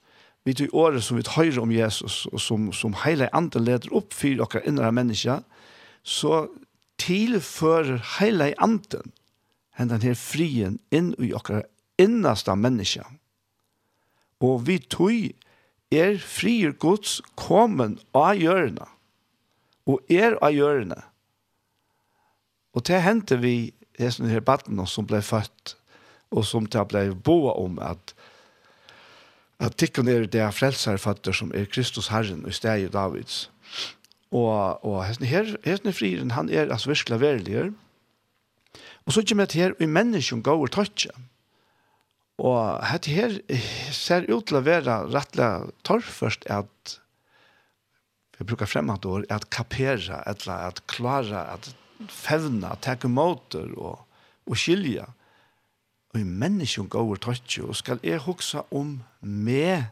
Vi 0.45 0.53
tog 0.53 0.75
året 0.77 1.05
som 1.05 1.17
vi 1.17 1.25
hører 1.25 1.63
om 1.63 1.73
Jesus, 1.73 2.27
og 2.29 2.41
som, 2.41 2.69
som 2.77 2.97
hele 3.07 3.31
andre 3.33 3.63
leder 3.65 3.95
opp 3.97 4.13
for 4.13 4.37
dere 4.37 4.65
innere 4.69 4.93
mennesker, 4.93 5.41
så 6.05 6.45
tilfører 7.01 8.03
hele 8.19 8.53
andre 8.61 9.01
henne 9.79 9.97
denne 9.97 10.15
frien 10.19 10.77
inn 10.95 11.15
i 11.17 11.33
dere 11.33 11.65
innerste 11.99 12.53
mennesker. 12.57 13.09
Og 14.45 14.67
vi 14.69 14.79
tog 14.79 15.33
er 15.93 16.19
frier 16.19 16.73
Guds 16.73 17.21
kommen 17.37 17.99
av 18.17 18.39
hjørnet, 18.41 18.89
og 19.87 20.01
er 20.09 20.39
av 20.43 20.55
hjørnet. 20.55 21.03
Og 22.75 22.87
det 22.89 23.03
hendte 23.05 23.39
vi 23.39 23.57
i 23.95 24.11
sånne 24.11 24.33
her 24.33 24.43
baden 24.43 24.81
som 24.91 25.07
ble 25.07 25.21
født, 25.23 25.77
og 26.35 26.47
som 26.47 26.67
det 26.67 26.83
ble 26.91 27.11
boa 27.15 27.55
om 27.63 27.79
at 27.83 28.15
at 29.63 29.77
tikkene 29.79 30.11
er 30.11 30.25
det 30.27 30.49
frelserføtter 30.53 31.33
som 31.33 31.53
er 31.55 31.69
Kristus 31.71 32.09
Herren 32.11 32.43
og 32.45 32.51
i 32.53 32.89
Davids. 32.91 33.51
Og, 34.35 34.85
og 34.85 35.05
hesten 35.07 35.27
her, 35.31 35.55
hesten 35.65 35.95
frieren, 35.95 36.35
han 36.35 36.51
er 36.51 36.73
altså 36.73 36.91
virkelig 36.91 37.21
verligere. 37.21 37.73
Og 39.07 39.13
så 39.13 39.23
kommer 39.23 39.47
det 39.47 39.55
her, 39.55 39.71
og 39.71 39.81
i 39.81 39.87
menneskene 39.87 40.43
går 40.43 40.67
tøtje. 40.67 41.15
Mm 41.15 41.34
Og 42.43 42.83
dette 42.83 43.15
her 43.15 43.37
ser 43.95 44.27
ut 44.27 44.47
til 44.49 44.59
å 44.59 44.65
være 44.67 44.99
rettelig 45.13 45.75
torrførst 45.87 46.49
at 46.51 46.97
vi 48.35 48.47
brukar 48.49 48.67
fremmede 48.67 49.07
ord, 49.07 49.27
at 49.31 49.47
kapere, 49.55 50.19
eller 50.27 50.55
at 50.73 50.81
klare, 50.91 51.45
at 51.55 51.69
fevne, 52.11 52.67
at 52.67 52.83
takke 52.83 53.07
måter 53.09 53.71
og, 53.79 54.01
og 54.51 54.59
skilje. 54.59 55.07
Og 56.15 56.19
i 56.19 56.27
menneskjon 56.27 56.91
går 56.91 57.13
og 57.15 57.21
tøtje, 57.23 57.63
og 57.69 57.79
skal 57.79 58.03
jeg 58.03 58.25
huske 58.27 58.65
om 58.75 58.97
meg. 59.23 59.87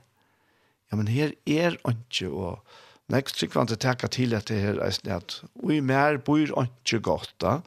Ja, 0.91 0.99
men 0.99 1.11
her 1.11 1.37
er 1.47 1.79
ikke, 1.79 2.29
og 2.29 2.59
nekst 3.15 3.39
sikkvante 3.39 3.79
teka 3.79 4.11
til 4.11 4.35
etter 4.35 4.59
her, 4.59 4.83
at 4.83 5.39
og 5.63 5.71
i 5.71 5.81
mer 5.81 6.19
bor 6.19 6.43
ikke 6.43 7.01
godt 7.07 7.33
da, 7.43 7.61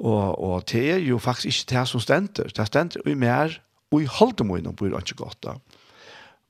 Og, 0.00 0.38
og 0.38 0.64
det 0.72 0.82
er 0.94 1.02
jo 1.04 1.18
faktisk 1.18 1.62
ikke 1.62 1.74
det 1.74 1.88
som 1.88 2.00
stender. 2.00 2.48
Det 2.56 2.66
stender 2.66 3.00
jo 3.06 3.16
mer, 3.16 3.58
og 3.92 4.02
i 4.02 4.08
holde 4.08 4.44
må 4.44 4.56
innom 4.56 4.76
bor 4.76 4.88
det 4.88 5.04
ikke 5.04 5.24
godt 5.24 5.42
da. 5.44 5.56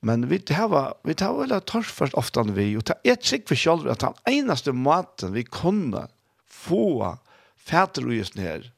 Men 0.03 0.27
vi 0.29 0.39
tar 0.39 0.97
vi 1.07 1.15
tar 1.15 1.35
vel 1.37 1.55
torfast 1.63 2.15
ofte 2.19 2.43
enn 2.43 2.55
vi, 2.55 2.73
og 2.75 2.87
det 2.87 2.97
er 3.07 3.19
sikkert 3.23 3.53
for 3.53 3.61
selv 3.61 3.91
at 3.91 4.03
den 4.03 4.17
eneste 4.27 4.73
maten 4.75 5.35
vi 5.35 5.43
kunne 5.47 6.07
få 6.47 7.15
fæter 7.55 8.03
og 8.03 8.17
just 8.17 8.35
ned, 8.35 8.69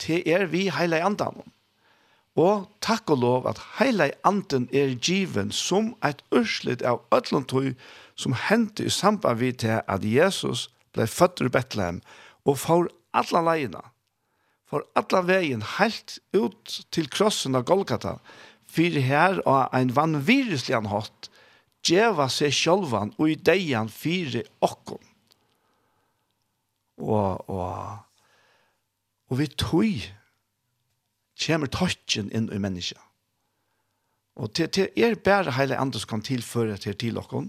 det 0.00 0.22
er 0.24 0.46
vi 0.48 0.70
hele 0.72 1.02
andan. 1.04 1.42
Og 2.36 2.70
takk 2.80 3.10
og 3.10 3.20
lov 3.20 3.48
at 3.50 3.60
hele 3.78 4.12
anden 4.24 4.68
er 4.72 4.94
given 4.94 5.50
som 5.52 5.94
et 6.04 6.22
urslit 6.32 6.82
av 6.82 7.02
ødlantøy 7.12 7.74
som 8.16 8.36
hendte 8.48 8.86
i 8.86 8.92
samband 8.92 9.38
vi 9.38 9.52
til 9.52 9.80
at 9.86 10.04
Jesus 10.04 10.70
ble 10.94 11.06
født 11.06 11.42
i 11.44 11.52
Bethlehem 11.52 12.00
og 12.44 12.58
får 12.58 12.88
alle 13.12 13.42
leiene 13.44 13.82
for 14.70 14.86
alla 14.94 15.24
vegin 15.26 15.64
helt 15.78 16.20
ut 16.36 16.76
til 16.94 17.10
krossen 17.10 17.58
av 17.58 17.66
Golgata, 17.66 18.18
for 18.70 19.02
her 19.02 19.40
og 19.42 19.74
ein 19.74 19.90
vanviruslig 19.96 20.76
han 20.76 20.90
hatt, 20.92 21.26
djeva 21.86 22.28
seg 22.30 22.54
sjølvan 22.54 23.10
og 23.18 23.32
i 23.32 23.34
deian 23.34 23.90
fire 23.90 24.44
okkom. 24.62 25.02
Og, 27.00 27.48
og, 27.50 27.98
og 29.32 29.40
vi 29.40 29.48
tog 29.58 30.06
kommer 31.40 31.70
tøtjen 31.72 32.28
inn 32.36 32.50
i 32.52 32.60
menneska. 32.60 33.00
Og 34.40 34.52
til, 34.54 34.68
til 34.70 34.92
er 34.94 35.16
bare 35.24 35.56
heile 35.56 35.78
andre 35.80 35.98
som 35.98 36.14
kan 36.14 36.24
tilføre 36.24 36.76
til 36.78 36.94
til 37.00 37.18
okkom, 37.18 37.48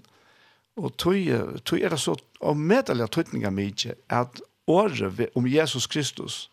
og 0.80 0.96
tog, 0.98 1.20
tog 1.68 1.84
er 1.84 1.92
det 1.92 2.00
så 2.00 2.16
avmedelige 2.42 3.12
tøtninga 3.12 3.52
mykje 3.54 3.98
at 4.10 4.42
året 4.72 5.28
om 5.36 5.46
Jesus 5.48 5.86
Kristus 5.92 6.48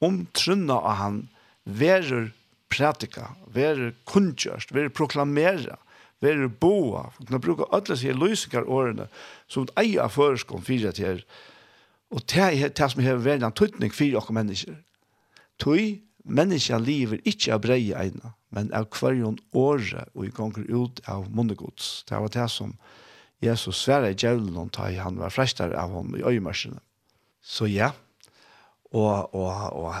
om 0.00 0.24
trunna 0.36 0.78
av 0.80 0.98
han, 1.00 1.20
verer 1.64 2.30
pratika, 2.72 3.30
verer 3.52 3.94
kundkjørst, 4.08 4.72
verer 4.74 4.92
proklamera, 4.94 5.78
verer 6.24 6.50
boa, 6.60 7.08
for 7.14 7.26
kunne 7.26 7.42
bruka 7.42 7.68
alle 7.74 7.96
sine 7.98 8.18
lysikar 8.18 8.68
årene, 8.68 9.08
som 9.48 9.68
eier 9.80 10.04
av 10.04 10.14
føreskom 10.16 10.64
fyra 10.64 10.92
til 10.96 11.08
her, 11.08 11.24
og 12.10 12.24
det 12.26 12.46
er 12.46 12.72
det 12.74 12.88
som 12.90 13.02
har 13.04 13.20
vært 13.22 13.44
en 13.46 13.54
tøytning 13.54 13.92
for 13.94 14.18
oss 14.18 14.30
mennesker. 14.34 14.78
Tøy, 15.62 16.00
mennesker 16.24 16.82
lever 16.82 17.22
ikke 17.28 17.54
av 17.54 17.62
breie 17.64 17.96
eina, 17.96 18.34
men 18.50 18.72
av 18.74 18.88
hverjon 18.96 19.38
åre, 19.54 20.06
og 20.14 20.26
i 20.26 20.34
gonger 20.34 20.66
ut 20.66 21.02
av 21.10 21.28
munnegods. 21.30 22.02
Det 22.08 22.18
var 22.18 22.32
det 22.34 22.48
som 22.50 22.74
Jesus 23.40 23.84
sverre 23.84 24.10
i 24.10 24.18
djevelen, 24.18 24.70
i 24.90 24.98
han 24.98 25.20
var 25.20 25.32
frestar 25.32 25.72
av 25.78 25.94
hon 25.94 26.16
i 26.18 26.24
øymarsene. 26.26 26.80
Så 27.40 27.70
ja, 27.70 27.92
og 28.92 29.34
og 29.34 29.72
og 29.72 29.94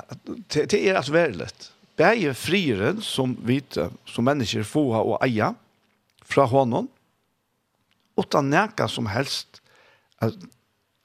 det 0.48 0.74
er 0.74 0.96
altså 0.96 1.12
veldig 1.12 1.48
bæje 1.96 2.34
friren 2.34 3.02
som 3.02 3.36
vi 3.44 3.60
som 4.06 4.24
mennesker 4.24 4.62
få 4.62 4.92
ha 4.92 5.18
eia 5.26 5.54
fra 6.24 6.46
från 6.46 6.48
honom 6.48 6.88
utan 8.16 8.50
näka 8.50 8.88
som 8.88 9.06
helst 9.06 9.60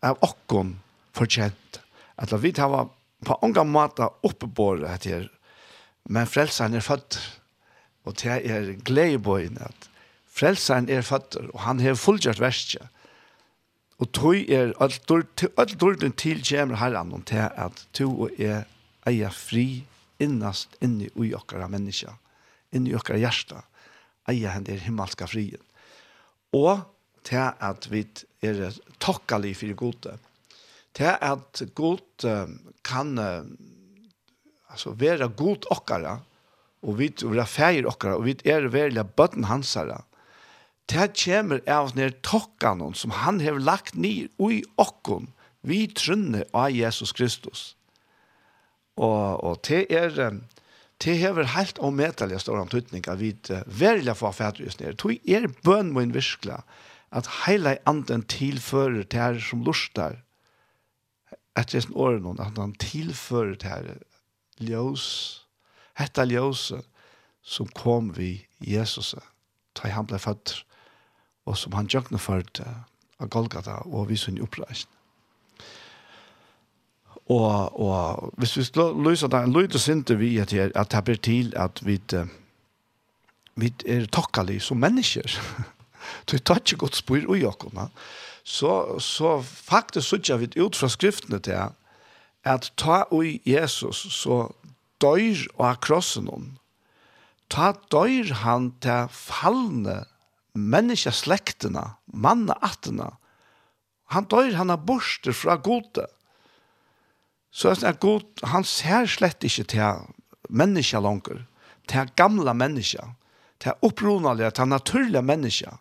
av 0.02 0.18
okkon 0.20 0.76
fortjent. 1.16 1.80
At 2.16 2.34
vi 2.44 2.52
tar 2.54 2.90
på 3.26 3.38
unga 3.42 3.64
måter 3.64 4.10
det 4.22 5.06
her, 5.06 5.30
men 6.04 6.28
frelseren 6.28 6.76
er 6.76 6.84
født. 6.84 7.18
Og 8.06 8.14
det 8.22 8.46
er 8.46 8.76
gledebøyen 8.86 9.58
at 9.58 9.90
frelseren 10.30 10.90
er 10.90 11.02
født, 11.02 11.36
og 11.54 11.60
han 11.60 11.80
har 11.80 11.96
fullgjort 11.96 12.40
verset. 12.40 12.84
Og 14.02 14.12
tog 14.12 14.50
er 14.52 14.74
alt 14.84 15.08
dårlig 15.80 16.12
til 16.20 16.42
kjemer 16.44 16.80
herren 16.82 17.14
om 17.16 17.24
til 17.24 17.46
at 17.48 17.86
to 17.96 18.10
og 18.28 18.40
er 18.42 18.66
eier 19.08 19.32
fri 19.32 19.86
innast 20.20 20.76
inni 20.84 21.08
ui 21.16 21.32
okkara 21.36 21.68
menneska, 21.72 22.16
inni 22.76 22.96
okkara 22.96 23.22
hjärsta, 23.22 23.62
eier 24.28 24.52
henne 24.56 24.74
er 24.74 24.84
himmelska 24.84 25.28
frien. 25.32 25.62
Og 26.56 26.84
til 27.26 27.40
at 27.40 27.88
vi 27.92 28.04
er 28.46 28.76
tokkali 29.00 29.54
for 29.58 29.76
gode. 29.80 30.18
Til 30.96 31.12
at 31.20 31.64
god 31.76 32.28
kan 32.86 33.20
altså, 34.70 34.92
være 34.92 35.30
god 35.30 35.68
okkara, 35.72 36.20
og 36.86 37.00
vi 37.00 37.10
er 37.10 37.48
feir 37.50 37.88
okkara, 37.90 38.20
og 38.20 38.28
vi 38.28 38.38
er 38.46 38.68
velja 38.72 39.04
bøtten 39.04 39.48
hansara, 39.50 40.04
det 40.92 41.08
kommer 41.18 41.62
av 41.70 41.96
ned 41.98 42.22
tokkan 42.22 42.94
som 42.94 43.12
han 43.12 43.40
har 43.42 43.60
lagt 43.60 43.96
ned 43.96 44.30
i 44.38 44.64
okkon 44.78 45.32
vi 45.66 45.88
trunne 45.90 46.44
av 46.54 46.70
Jesus 46.70 47.14
Kristus. 47.18 47.76
Og, 48.96 49.42
og 49.44 49.64
det 49.66 49.88
er 49.90 50.14
det 51.04 51.18
hever 51.20 51.50
helt 51.56 51.80
omedelig 51.84 52.40
stor 52.44 52.62
antydning 52.62 53.04
av 53.12 53.20
vidt 53.20 53.50
verilig 53.66 54.16
for 54.16 54.36
fædrøs 54.36 54.78
ned. 54.80 54.96
Det 55.02 55.18
er 55.26 55.50
bøn 55.66 55.92
må 55.92 56.06
innvirkla 56.06 56.62
at 57.16 57.30
heile 57.46 57.78
anden 57.90 58.24
tilfører 58.32 59.04
til 59.04 59.20
her 59.20 59.42
som 59.42 59.66
lustar 59.66 60.22
etter 61.56 61.82
sin 61.82 61.96
åren 61.96 62.40
at 62.40 62.58
han 62.60 62.76
tilfører 62.80 63.56
til 63.60 63.70
her 63.72 63.90
ljøs, 64.60 65.06
hette 66.00 66.26
ljøse 66.28 66.82
som 67.46 67.68
kom 67.76 68.12
vi 68.16 68.46
Jesus 68.60 69.16
ta 69.76 69.92
han 69.92 70.08
ble 70.10 70.20
født 70.20 70.62
og 71.46 71.58
som 71.58 71.76
han 71.78 71.90
gjøkne 71.92 72.20
ført 72.22 72.62
av 72.64 73.30
Golgata 73.30 73.80
og 73.86 74.10
vi 74.10 74.18
sin 74.20 74.42
oppreisen. 74.42 74.90
Og, 77.26 77.80
og 77.82 78.34
hvis 78.38 78.58
vi 78.58 78.66
løser 79.02 79.32
det, 79.34 79.48
løser 79.50 79.82
sinte 79.82 80.18
vi 80.20 80.36
at, 80.38 80.54
at 80.54 80.92
det 80.92 81.04
blir 81.08 81.22
til 81.26 81.54
at 81.58 81.82
vi, 81.86 81.98
vi 83.56 83.72
er 83.86 84.06
takkelige 84.06 84.60
som 84.60 84.78
mennesker. 84.78 85.26
Du 86.30 86.38
tar 86.38 86.60
ikke 86.62 86.84
godt 86.84 86.96
spyr 86.96 87.24
ui 87.26 87.42
åkene. 87.50 87.88
Så, 88.46 89.00
så 89.02 89.40
faktisk 89.42 90.10
sitter 90.10 90.38
vi 90.38 90.62
ut 90.62 90.76
fra 90.78 90.90
skriftene 90.90 91.40
til 91.42 91.72
at 92.46 92.68
ta 92.78 93.00
ui 93.12 93.42
Jesus 93.46 94.04
så 94.14 94.52
døyr 95.02 95.48
av 95.58 95.80
krossen 95.82 96.30
hon. 96.30 96.52
Ta 97.50 97.74
døyr 97.90 98.34
han 98.46 98.70
til 98.86 99.10
fallne 99.10 100.04
menneska 100.56 101.12
slekterna, 101.12 101.96
manna 102.06 102.58
attene, 102.64 103.12
han 104.14 104.28
dør, 104.30 104.54
han 104.60 104.70
er 104.70 104.82
borster 104.86 105.34
fra 105.34 105.58
gode. 105.58 106.06
Så 107.56 107.74
jeg 107.74 108.00
god, 108.04 108.26
han 108.44 108.66
ser 108.68 109.08
slett 109.10 109.44
ikke 109.48 109.66
til 109.74 110.06
menneska 110.50 111.02
langer, 111.02 111.46
til 111.90 112.12
gamla 112.20 112.54
menneska, 112.54 113.08
til 113.60 113.80
opprunalige, 113.86 114.52
til 114.52 114.70
naturlige 114.70 115.24
menneska, 115.26 115.78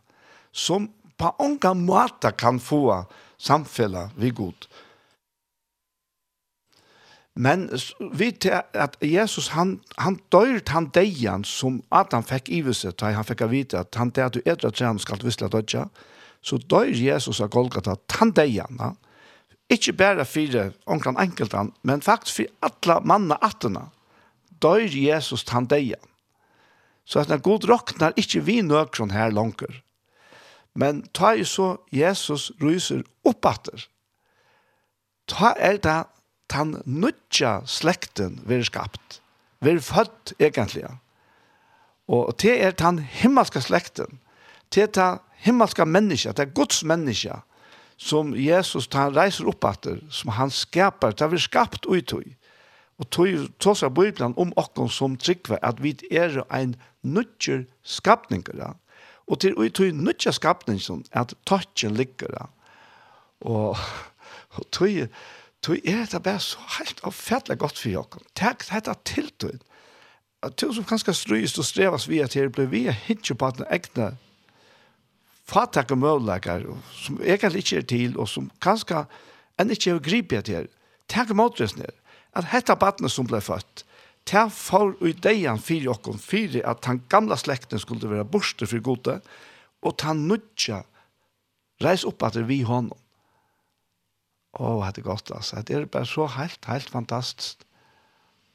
som 0.52 0.88
på 1.18 1.30
ånga 1.42 1.74
måte 1.74 2.32
kan 2.32 2.60
få 2.62 3.04
samfella 3.38 4.08
vi 4.16 4.30
god. 4.30 4.66
Men 7.34 7.66
vi 8.14 8.30
til 8.30 8.60
at 8.72 8.96
Jesus, 9.02 9.48
han, 9.48 9.80
han 9.98 10.20
dør 10.32 10.60
han 10.70 10.86
deian 10.94 11.42
som 11.44 11.80
Adam 11.90 12.22
fikk 12.22 12.48
i 12.48 12.60
seg, 12.72 12.94
da 13.00 13.10
han 13.10 13.26
fikk 13.26 13.42
å 13.42 13.50
vite 13.50 13.80
at 13.82 13.98
han 13.98 14.12
at 14.14 14.36
du 14.36 14.40
etter 14.44 14.68
at 14.68 14.78
han 14.78 15.02
skal 15.02 15.18
visle 15.24 15.50
dødja, 15.50 15.88
så 16.44 16.58
dør 16.58 16.92
Jesus 16.94 17.40
av 17.40 17.50
Golgata, 17.50 17.96
han 18.18 18.32
deian, 18.36 18.78
ja. 18.78 18.94
Ikke 19.72 19.94
bare 19.96 20.26
fire 20.28 20.74
omkring 20.86 21.16
enkeltan, 21.18 21.72
men 21.82 22.02
faktisk 22.04 22.36
for 22.36 22.68
alle 22.68 23.00
manna 23.08 23.38
attena, 23.42 23.88
dør 24.62 24.84
Jesus 24.84 25.42
han 25.50 25.66
deian. 25.66 26.02
Så 27.04 27.20
at 27.20 27.32
den 27.32 27.40
god 27.40 27.64
råkner 27.68 28.14
ikke 28.16 28.44
vi 28.44 28.60
nøkron 28.62 29.10
her 29.10 29.32
langer. 29.32 29.80
Men 30.74 31.02
ta 31.16 31.32
jo 31.38 31.46
så 31.48 31.66
Jesus 31.92 32.50
ryser 32.62 33.02
oppatter, 33.24 33.88
ta 35.26 35.54
er 35.56 35.80
det 35.80 36.02
tan 36.48 36.82
nutja 36.84 37.60
slekten 37.66 38.40
ver 38.46 38.64
skapt. 38.66 39.20
Ver 39.64 39.80
født 39.80 40.34
egentlig. 40.38 40.84
Og 42.08 42.34
det 42.42 42.58
er 42.62 42.76
tan 42.76 42.98
himmelska 42.98 43.60
slekten. 43.64 44.20
Det 44.74 44.82
er 44.82 44.92
den 44.92 45.18
himmelska 45.44 45.84
menneska, 45.84 46.32
det 46.32 46.48
er 46.48 46.54
Guds 46.54 46.84
menneska 46.84 47.42
som 47.96 48.34
Jesus 48.36 48.88
tar 48.88 49.14
reiser 49.14 49.48
upp 49.48 49.64
efter, 49.64 50.00
som 50.10 50.32
han 50.34 50.50
skapar, 50.50 51.14
det 51.14 51.30
vi 51.32 51.38
skapt 51.38 51.86
ut 51.86 52.12
i. 52.12 52.34
Og 52.98 53.10
tog 53.10 53.48
tog 53.58 53.76
seg 53.76 53.94
Bibelen 53.94 54.34
om 54.38 54.52
okken 54.56 54.88
som 54.88 55.16
tryggve, 55.18 55.58
at 55.62 55.82
vi 55.82 55.96
er 56.10 56.42
en 56.54 56.76
nødger 57.02 57.64
skapninger. 57.82 58.74
Og 59.26 59.40
til 59.40 59.56
ut 59.58 59.80
i 59.80 59.90
nødger 59.90 60.30
skapninger, 60.30 61.02
at 61.12 61.34
takken 61.46 61.96
ligger. 61.96 62.50
Og, 63.40 63.76
og 64.50 64.70
tog 64.70 65.08
Tog 65.64 65.80
er 65.88 66.04
det 66.12 66.20
bare 66.22 66.42
så 66.44 66.60
helt 66.78 67.00
og 67.08 67.14
fettelig 67.16 67.58
godt 67.62 67.78
for 67.80 67.88
jokken. 67.88 68.26
Takk 68.36 68.66
dette 68.68 68.92
tiltøyen. 69.08 69.62
At 70.44 70.58
du 70.60 70.68
som 70.76 70.84
kanskje 70.84 71.14
strøyest 71.16 71.58
og 71.58 71.64
strevast 71.64 72.10
via 72.10 72.26
til 72.28 72.50
blir 72.52 72.68
vi 72.68 72.82
hitje 72.92 73.32
på 73.32 73.48
at 73.48 73.62
den 73.62 73.70
egne 73.72 74.10
fatak 75.48 75.92
og 75.94 76.02
møvleikar 76.02 76.66
som 76.92 77.16
egentlig 77.22 77.64
ikke 77.64 77.80
er 77.80 77.88
til 77.88 78.18
og 78.20 78.28
som 78.28 78.50
kanskje 78.60 79.06
enn 79.60 79.72
ikke 79.72 79.94
er 79.94 80.04
gripet 80.04 80.50
til. 80.50 80.68
Takk 81.08 81.32
motresner 81.32 81.96
at 82.36 82.50
dette 82.52 82.76
badene 82.76 83.08
som 83.08 83.28
ble 83.30 83.40
født 83.44 83.86
ta 84.28 84.46
for 84.52 84.96
i 85.04 85.12
deian 85.12 85.60
fyrir 85.60 85.92
okkon 85.94 86.20
fyrir 86.20 86.64
at 86.68 86.84
han 86.88 87.02
gamla 87.12 87.36
slekten 87.40 87.80
skulle 87.80 88.10
være 88.10 88.28
borste 88.28 88.68
for 88.68 88.84
gode 88.84 89.18
og 89.84 89.96
ta 90.00 90.12
nudja 90.16 90.82
reis 91.84 92.04
opp 92.08 92.24
at 92.24 92.38
vi 92.48 92.62
honom 92.64 93.00
Åh, 94.54 94.76
oh, 94.78 94.86
det 94.86 95.02
er 95.02 95.08
godt, 95.08 95.30
altså. 95.34 95.62
Det 95.62 95.76
er 95.76 95.86
bare 95.86 96.06
så 96.06 96.26
helt, 96.26 96.64
helt 96.64 96.90
fantastisk. 96.90 97.64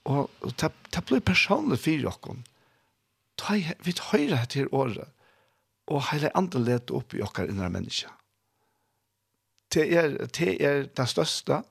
Og, 0.06 0.30
og 0.41 0.54
det, 0.62 0.72
det 0.95 1.04
blir 1.06 1.20
personlig 1.20 1.80
for 1.80 2.06
dere. 2.06 2.38
Ta, 3.39 3.58
vi 3.84 3.95
hører 4.12 4.45
til 4.45 4.68
året, 4.72 5.10
og 5.88 6.06
hele 6.12 6.32
andre 6.38 6.60
leder 6.64 6.95
opp 6.95 7.14
i 7.14 7.20
dere 7.20 7.47
innre 7.50 7.70
mennesker. 7.70 8.14
Det 9.74 9.86
er 9.93 10.16
det, 10.26 10.56
er 10.66 10.88
det 10.88 11.08
største, 11.10 11.62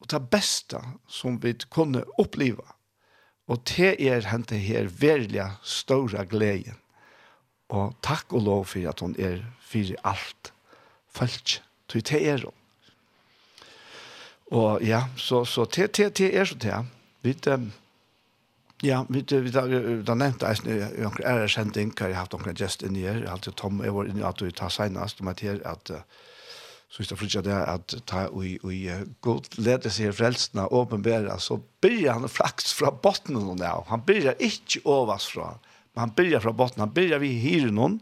og 0.00 0.10
det 0.10 0.22
beste 0.30 0.80
som 1.08 1.36
vi 1.42 1.52
kunne 1.70 2.04
oppleve. 2.18 2.64
Og 3.50 3.60
det 3.68 3.94
er 4.00 4.30
hente 4.30 4.56
her 4.56 4.88
veldig 4.88 5.50
store 5.62 6.24
gleden. 6.26 6.78
Og 7.72 7.94
takk 8.02 8.32
og 8.32 8.46
lov 8.46 8.64
for 8.72 8.88
at 8.88 9.00
hun 9.00 9.14
er 9.18 9.42
for 9.60 9.94
alt 10.04 10.52
Følg 11.12 11.60
Så 11.92 12.00
det 12.00 12.28
er 12.28 12.40
hun. 12.40 12.61
Og 14.52 14.82
ja, 14.84 15.06
så, 15.16 15.44
så 15.48 15.64
te, 15.64 15.86
te, 15.88 16.10
te 16.12 16.28
er 16.28 16.44
så 16.48 16.58
te. 16.60 16.82
Vi, 17.24 17.32
ja, 18.84 19.04
vi, 19.08 19.22
vi, 19.24 19.40
vi 19.40 19.52
har 19.56 20.18
nevnt 20.18 20.44
eisen 20.44 20.68
i 20.68 20.80
noen 21.00 21.22
æresending, 21.24 21.94
har 21.98 22.12
jeg 22.12 22.18
haft 22.18 22.36
noen 22.36 22.58
gjest 22.58 22.84
inni 22.84 23.06
her, 23.06 23.22
jeg 23.22 23.30
har 23.30 23.38
alltid 23.38 23.56
Tom, 23.56 23.80
jeg 23.84 23.94
var 23.96 24.10
inni 24.10 24.26
at 24.26 24.42
du 24.42 24.50
tar 24.50 24.74
senest 24.74 25.22
om 25.22 25.32
at 25.32 25.40
her, 25.40 25.62
at 25.68 25.94
så 26.92 27.00
hvis 27.00 27.08
det 27.08 27.16
flytja 27.16 27.40
det 27.40 27.56
at 27.56 27.94
ta 28.04 28.26
ui, 28.28 28.58
ui 28.68 28.82
god 29.24 29.46
lede 29.56 29.88
seg 29.88 30.10
i 30.10 30.12
frelsene 30.12 30.66
åpenbæra, 30.76 31.38
så 31.40 31.56
byrja 31.80 32.18
han 32.18 32.28
flaks 32.28 32.74
fra 32.76 32.90
botnen 32.92 33.54
av 33.54 33.56
det. 33.62 33.70
Han 33.88 34.02
byrja 34.04 34.34
ikke 34.36 34.82
ovas 34.84 35.30
fra, 35.32 35.54
men 35.94 36.02
han 36.02 36.12
byrja 36.18 36.42
fra 36.44 36.52
botnen, 36.52 36.84
han 36.84 36.92
byrja 36.92 37.22
vi 37.22 37.30
hyrer 37.40 37.72
noen, 37.72 37.96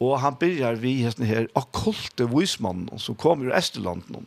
og 0.00 0.16
han 0.22 0.38
byrja 0.40 0.72
vi 0.80 0.94
hesten 1.02 1.28
her 1.28 1.50
okkulte 1.60 2.24
vismannen 2.32 2.96
som 2.96 3.20
kommer 3.20 3.50
ur 3.50 3.58
Esterlanden, 3.58 4.24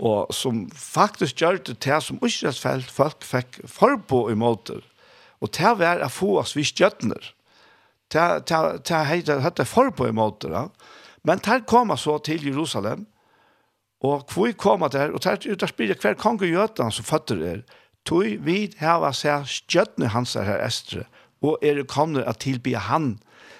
og 0.00 0.32
som 0.32 0.64
faktisk 0.72 1.42
gjør 1.42 1.60
det 1.66 1.76
til 1.84 2.00
som 2.02 2.20
Israelsfelt 2.24 2.90
folk 2.90 3.24
fikk 3.26 3.60
forbo 3.68 4.28
i 4.32 4.38
måter. 4.38 4.80
Og 5.40 5.52
til 5.52 5.76
var 5.80 6.00
å 6.04 6.08
få 6.12 6.38
oss 6.40 6.56
vi 6.56 6.64
skjøttner. 6.64 7.32
Til 8.10 9.42
hette 9.44 9.68
forbo 9.68 10.08
i 10.08 10.16
måter. 10.16 10.56
Ja. 10.56 10.66
Men 11.24 11.42
til 11.44 11.64
kom 11.68 11.92
så 12.00 12.18
til 12.24 12.46
Jerusalem, 12.48 13.06
og 14.00 14.24
hvor 14.32 14.52
kom 14.56 14.86
der, 14.88 15.12
og 15.12 15.20
til 15.20 15.52
ut 15.52 15.62
og 15.62 16.00
hver 16.00 16.16
kong 16.16 16.40
i 16.42 16.54
Jøtland 16.54 16.92
som 16.96 17.04
føtter 17.04 17.42
er, 17.44 17.64
tog 18.08 18.38
vi 18.40 18.70
hava 18.80 19.12
seg 19.12 19.44
skjøttner 19.44 20.14
hans 20.14 20.32
her 20.40 20.62
estre, 20.64 21.04
og 21.44 21.60
er 21.60 21.82
kommer 21.84 22.24
å 22.24 22.32
tilby 22.32 22.72
han. 22.72 23.18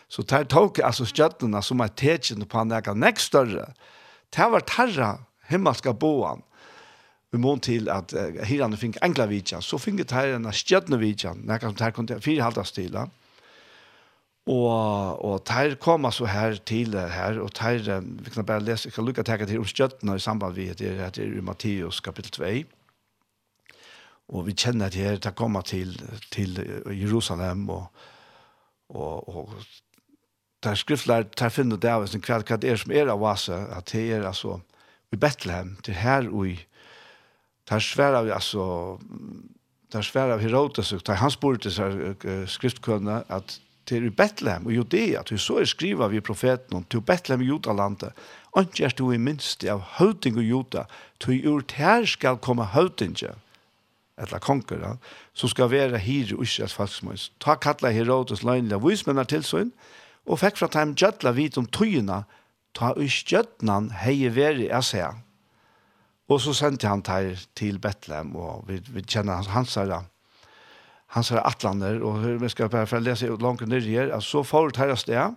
Så 0.09 0.25
til 0.25 0.49
tok 0.49 0.81
altså 0.83 1.05
skjøttnerne 1.05 1.61
som 1.63 1.85
er 1.85 1.93
tekjene 1.93 2.49
på 2.49 2.59
han 2.59 2.73
er 2.73 2.89
nekst 2.97 3.31
større. 3.31 3.69
Til 4.33 4.55
var 4.55 4.65
tarra 4.65 5.11
himmelska 5.51 5.93
boan 5.93 6.45
vi 7.31 7.39
mån 7.39 7.61
til 7.63 7.89
at 7.93 8.13
uh, 8.17 8.41
hirane 8.47 8.79
fink 8.79 8.99
enkla 9.05 9.29
vidja, 9.31 9.61
så 9.63 9.79
fink 9.79 10.03
det 10.03 10.11
her 10.15 10.35
en 10.35 10.49
stjødne 10.53 10.99
vidja, 10.99 11.35
nekka 11.39 11.71
som 11.71 11.83
her 11.85 11.95
kom 11.95 12.09
til 12.11 12.23
fire 12.23 12.43
halda 12.43 12.65
stila, 12.67 13.07
og, 14.51 15.21
og 15.25 15.45
ter 15.47 15.77
koma 15.79 16.11
så 16.11 16.27
her 16.27 16.59
til 16.67 16.97
her, 16.99 17.39
og 17.39 17.53
ter, 17.55 17.85
vi 18.01 18.35
kan 18.35 18.47
bare 18.47 18.65
lese, 18.65 18.89
jeg 18.89 18.97
kan 18.97 19.07
lukka 19.07 19.23
teka 19.23 19.47
til 19.47 19.63
om 19.63 19.69
stjødne 19.69 20.17
i 20.17 20.23
samband 20.23 20.57
vi 20.57 20.67
heter, 20.73 20.99
heter 21.05 21.37
i 21.39 21.45
Matteus 21.45 22.01
kapittel 22.03 22.33
2, 22.41 22.51
og 24.31 24.47
vi 24.47 24.55
kjenner 24.55 24.91
at 24.91 24.99
her, 24.99 25.21
det 25.23 25.35
koma 25.39 25.63
til, 25.63 25.95
til 26.35 26.59
Jerusalem, 26.91 27.69
og, 27.71 27.87
og, 28.89 29.29
og 29.29 29.55
der 30.63 30.75
skriftlar, 30.75 31.23
der 31.23 31.49
finner 31.49 31.79
det 31.79 31.89
av, 31.89 32.05
hva 32.05 32.59
det 32.59 32.71
er 32.71 32.77
som 32.81 32.93
er 32.93 33.09
av 33.09 33.23
oss, 33.23 33.49
at 33.49 33.93
det 33.93 34.03
er 34.13 34.27
altså, 34.29 34.59
i 35.13 35.17
Bethlehem, 35.17 35.77
til 35.85 35.95
her 35.95 36.29
og 36.31 36.49
i 36.49 36.59
der 37.71 37.79
sværa 37.79 38.23
vi 38.23 38.31
altså 38.35 38.99
der 39.93 40.03
sværa 40.03 40.37
vi 40.37 40.49
Herodes 40.49 40.93
og 40.93 41.17
han 41.17 41.31
spurte 41.31 41.71
seg 41.71 42.25
skriftkønne 42.51 43.23
at 43.29 43.59
til 43.87 44.07
i 44.07 44.15
Bethlehem 44.15 44.67
og 44.67 44.75
Judea 44.75 45.23
til 45.27 45.39
så 45.39 45.61
er 45.61 45.71
skriva 45.71 46.09
vi 46.11 46.21
profeten 46.21 46.77
om 46.77 46.85
til 46.91 47.03
Bethlehem 47.03 47.43
i 47.43 47.51
Judalandet 47.51 48.11
og 48.53 48.63
ikke 48.63 48.85
er 48.85 48.97
du 48.99 49.11
i 49.13 49.19
minste 49.19 49.71
av 49.71 49.83
høvding 49.99 50.39
og 50.39 50.47
Juda 50.47 50.85
til 51.23 51.47
ur 51.49 51.65
her 51.75 52.07
skal 52.07 52.39
komme 52.43 52.67
høytinge 52.75 53.35
eller 54.21 54.43
konger 54.43 54.99
som 55.35 55.49
skal 55.49 55.71
være 55.71 55.99
her 55.99 56.35
i 56.35 56.43
Israels 56.43 56.75
falskmøys 56.75 57.31
ta 57.39 57.55
kattla 57.55 57.91
Herodes 57.95 58.43
løgnlige 58.43 58.83
vismennar 58.83 59.31
tilsyn 59.31 59.71
og 60.27 60.43
fikk 60.43 60.59
fra 60.59 60.71
dem 60.75 60.95
jødla 60.95 61.35
vit 61.35 61.59
om 61.59 61.67
tøyene 61.67 62.25
ta 62.77 62.93
uskjøtnan 62.99 63.91
hei 64.03 64.29
veri 64.35 64.69
jeg 64.69 64.87
ser. 64.87 65.19
Og 66.31 66.41
så 66.45 66.55
sendte 66.55 66.87
han 66.87 67.03
der 67.03 67.35
til 67.59 67.81
Betlehem, 67.83 68.37
og 68.37 68.69
vi, 68.69 68.79
vi 68.87 69.03
kjenner 69.03 69.41
hans, 69.41 69.51
hans 69.51 69.75
herre, 69.75 70.05
hans 71.17 71.33
herre 71.33 71.47
atlander, 71.47 71.99
og 72.07 72.23
vi 72.43 72.51
skal 72.53 72.71
bare 72.71 72.87
for 72.87 73.01
å 73.01 73.05
lese 73.05 73.31
ut 73.31 73.43
langt 73.43 73.67
ned 73.67 73.89
her, 73.91 74.13
at 74.15 74.23
så 74.23 74.45
får 74.47 74.71
det 74.71 74.85
her 74.85 74.95
sted, 74.95 75.35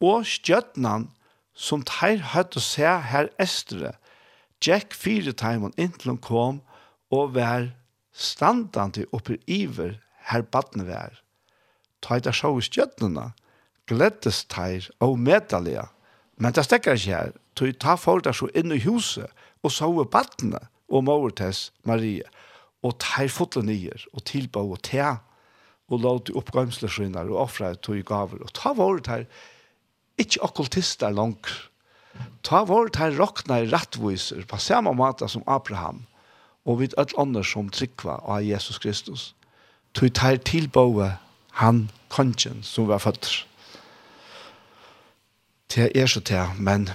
og 0.00 0.28
skjøtnan 0.28 1.08
som 1.56 1.82
teir 1.88 2.20
høyt 2.34 2.56
å 2.56 2.64
se 2.64 2.86
her 2.86 3.32
estere, 3.40 3.96
Jack 4.60 4.92
fire 4.92 5.32
timen 5.32 5.72
inntil 5.80 6.12
han 6.12 6.20
kom, 6.20 6.58
og 7.08 7.32
vær 7.32 7.70
standande 8.12 9.06
oppe 9.16 9.38
iver 9.48 9.96
her 10.28 10.44
badne 10.44 10.84
vær. 10.84 11.14
Ta 12.04 12.18
i 12.18 12.24
det 12.24 12.34
sjå 12.36 12.52
i 12.58 12.64
skjøtnene, 12.66 13.30
gledes 13.88 14.42
teir 14.52 14.90
og 15.00 15.16
medalega. 15.18 15.88
Men 16.40 16.56
det 16.56 16.64
stekker 16.64 16.96
ikke 16.96 17.12
her. 17.12 17.32
Du 17.58 17.68
tar 17.72 18.00
folk 18.00 18.24
der 18.24 18.36
så 18.36 18.48
inn 18.56 18.72
i 18.72 18.80
huset, 18.80 19.28
og 19.62 19.72
så 19.74 19.90
er 19.92 20.60
og 20.90 21.04
mor 21.06 21.30
tess 21.30 21.70
Maria, 21.86 22.26
og 22.82 22.96
tar 22.98 23.28
fotlen 23.30 23.68
nyer, 23.70 24.06
og 24.16 24.24
tilbå 24.26 24.62
og 24.72 24.80
te, 24.82 25.04
og 25.90 26.02
låt 26.02 26.30
oppgømsleskynder, 26.34 27.30
og 27.30 27.44
offre 27.46 27.74
tog 27.76 28.00
gaver, 28.06 28.42
og 28.42 28.52
ta 28.56 28.72
vårt 28.74 29.10
her, 29.10 29.26
ikke 30.18 30.42
okkultister 30.46 31.12
langt. 31.14 31.50
Ta 32.46 32.64
vårt 32.66 32.98
her 33.00 33.14
råkna 33.18 33.60
i 33.62 33.68
rettviser, 33.70 34.46
på 34.48 34.58
samme 34.58 34.94
måte 34.96 35.28
som 35.28 35.46
Abraham, 35.46 36.04
og 36.64 36.80
vid 36.82 36.96
alt 36.98 37.14
andre 37.18 37.44
som 37.46 37.70
trykva 37.72 38.20
av 38.24 38.42
Jesus 38.44 38.78
Kristus. 38.82 39.30
Tog 39.94 40.12
tar 40.14 40.40
tilbå 40.46 41.10
han 41.62 41.88
kongen 42.10 42.62
som 42.62 42.88
var 42.90 43.02
født 43.02 43.49
til 45.70 45.90
er 45.94 46.06
så 46.06 46.20
til, 46.20 46.56
men 46.58 46.88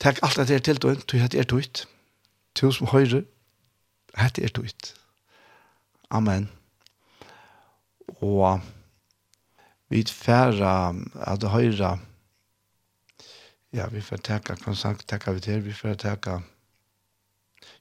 takk 0.00 0.22
alt 0.22 0.38
at 0.38 0.48
det 0.48 0.56
er 0.56 0.64
til 0.64 0.82
døgn, 0.82 1.02
du, 1.12 1.16
at 1.18 1.32
det 1.32 1.40
er 1.40 1.48
tøyt. 1.50 1.86
Du 2.60 2.70
som 2.72 2.86
høyre, 2.86 3.24
at 4.14 4.36
det 4.36 4.44
er 4.44 4.54
tøyt. 4.54 4.94
Amen. 6.10 6.50
Og 8.22 8.60
vi 9.88 10.04
færre 10.06 10.94
at 11.26 11.40
det 11.40 11.50
høyre, 11.50 11.98
ja, 13.72 13.86
vi 13.86 14.00
får 14.00 14.16
takka, 14.16 14.54
kan 14.54 14.74
sagt, 14.74 15.08
takka 15.08 15.32
vi 15.32 15.40
til, 15.40 15.64
vi 15.64 15.72
får 15.72 15.94
takka, 15.94 16.40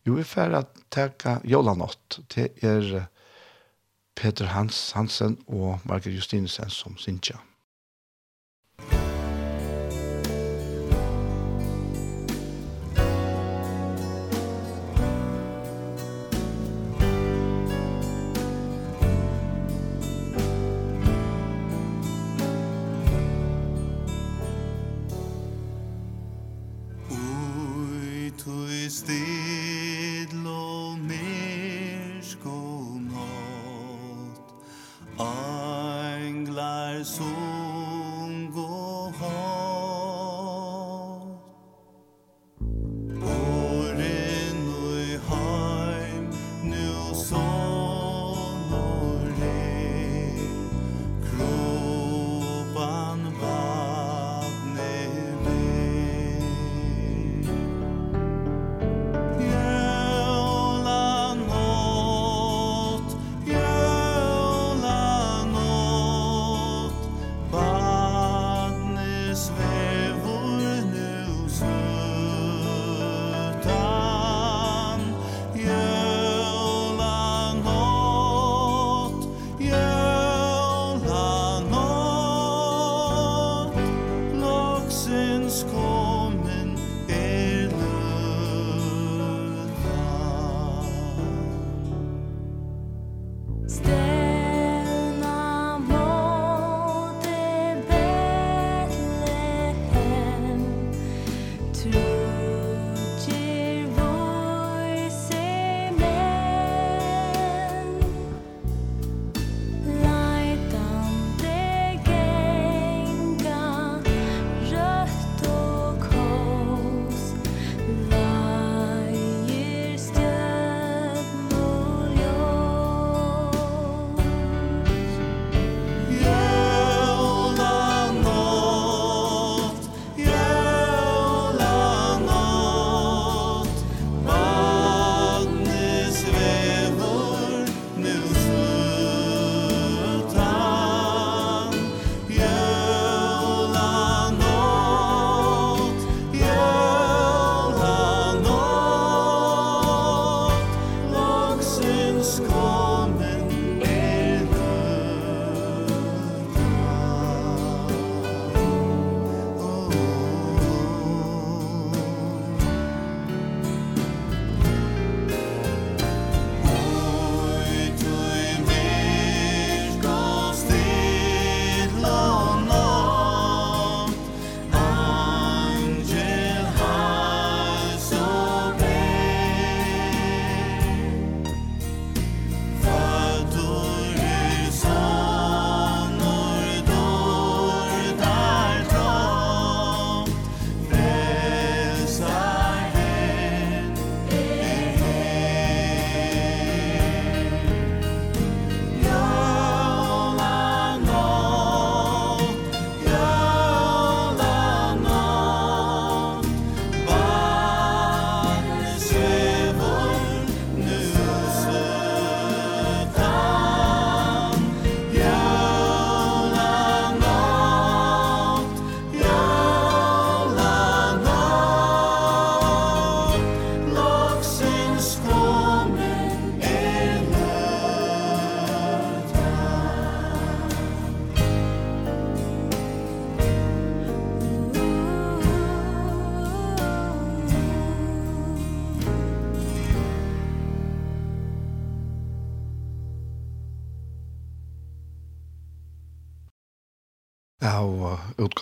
jo, 0.06 0.14
vi 0.14 0.24
får 0.24 0.64
takka 0.92 1.40
Jolanott, 1.44 2.20
til 2.30 2.50
er 2.62 3.06
Peter 4.16 4.46
Hans, 4.46 4.92
Hansen 4.92 5.38
og 5.48 5.80
Margaret 5.84 6.16
Justinsen 6.16 6.70
som 6.70 6.98
sinja. 6.98 7.38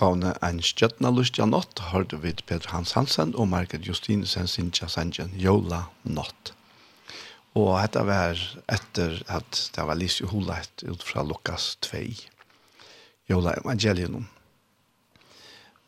utgavene 0.03 0.33
«Ein 0.43 0.59
stjøttende 0.59 1.13
lyst 1.15 1.37
til 1.37 1.47
nått 1.47 1.79
har 1.93 2.03
du 2.03 2.17
vidt 2.19 2.41
Peter 2.45 2.73
Hans 2.73 2.91
Hansen 2.91 3.29
og 3.39 3.47
Margaret 3.47 3.85
Justinsen 3.87 4.49
sin 4.51 4.71
tjasengen 4.75 5.31
Jola 5.39 5.85
Nått. 6.03 6.51
Og 7.55 7.77
dette 7.79 8.03
var 8.03 8.35
etter 8.67 9.21
at 9.31 9.69
det 9.71 9.85
var 9.87 9.95
Lise 9.95 10.27
Holet 10.27 10.83
ut 10.83 10.99
fra 11.07 11.23
Lukas 11.23 11.77
2. 11.87 12.03
Jola 13.31 13.55
Evangelium. 13.61 14.27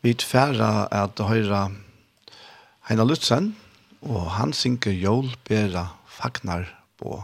Vi 0.00 0.14
tverra 0.16 0.88
at 0.88 1.20
høyra 1.20 1.66
Heina 2.88 3.04
Lutzen, 3.04 3.52
og 4.00 4.30
han 4.38 4.56
synker 4.56 4.96
Jol 4.96 5.34
Bera 5.44 5.90
Fagnar 6.08 6.70
på 6.96 7.20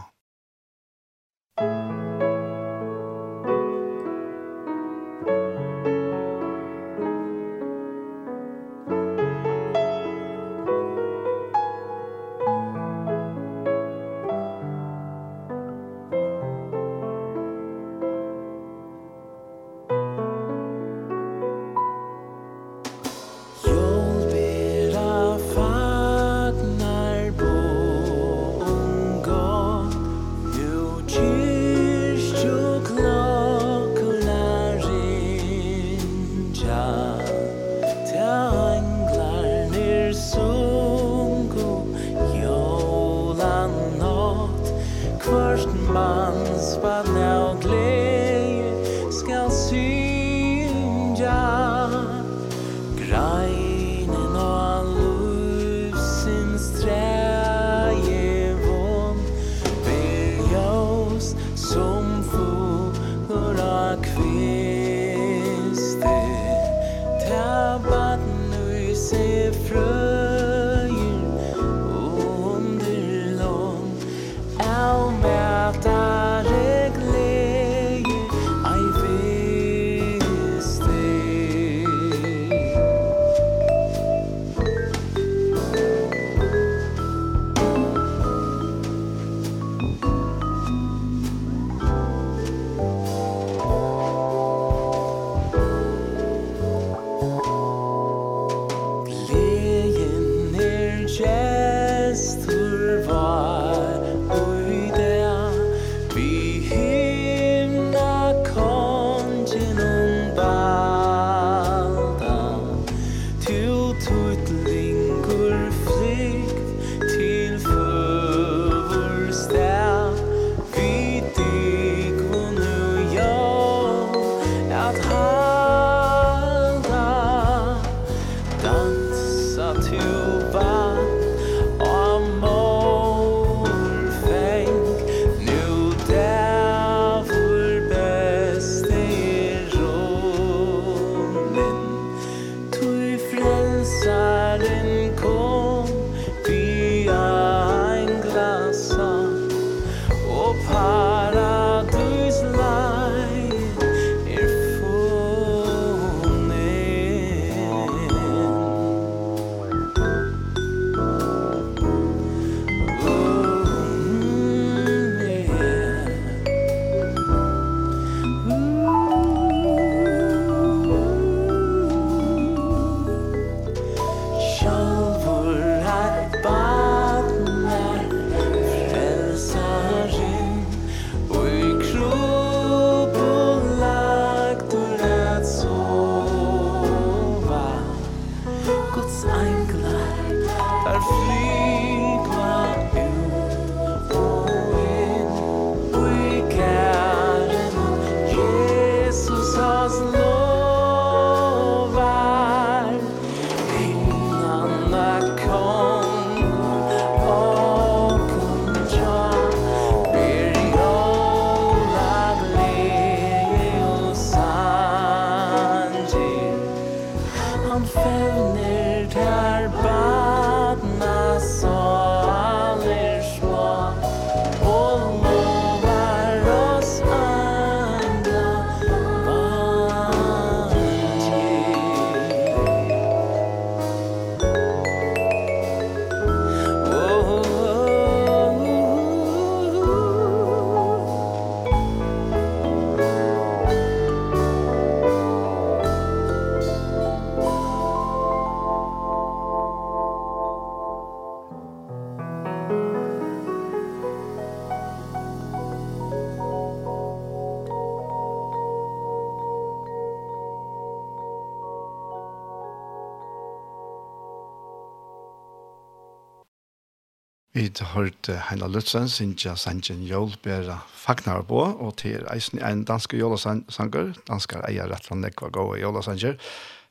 vidt 267.73 267.93
hørt 267.95 268.27
Heina 268.49 268.67
Lutzen, 268.67 269.07
Sintja 269.09 269.55
Sanjen 269.57 270.03
Jol, 270.05 270.35
Bera 270.43 270.83
Fagnar 270.93 271.41
på, 271.47 271.57
og 271.57 271.95
til 271.97 272.21
eisen 272.29 272.61
en 272.61 272.83
danske 272.85 273.17
jolasanger, 273.17 274.13
danskar 274.27 274.61
eier 274.67 274.89
rett 274.91 275.09
og 275.09 275.17
Nekva 275.17 275.49
gode 275.49 275.79
jolasanger. 275.81 276.37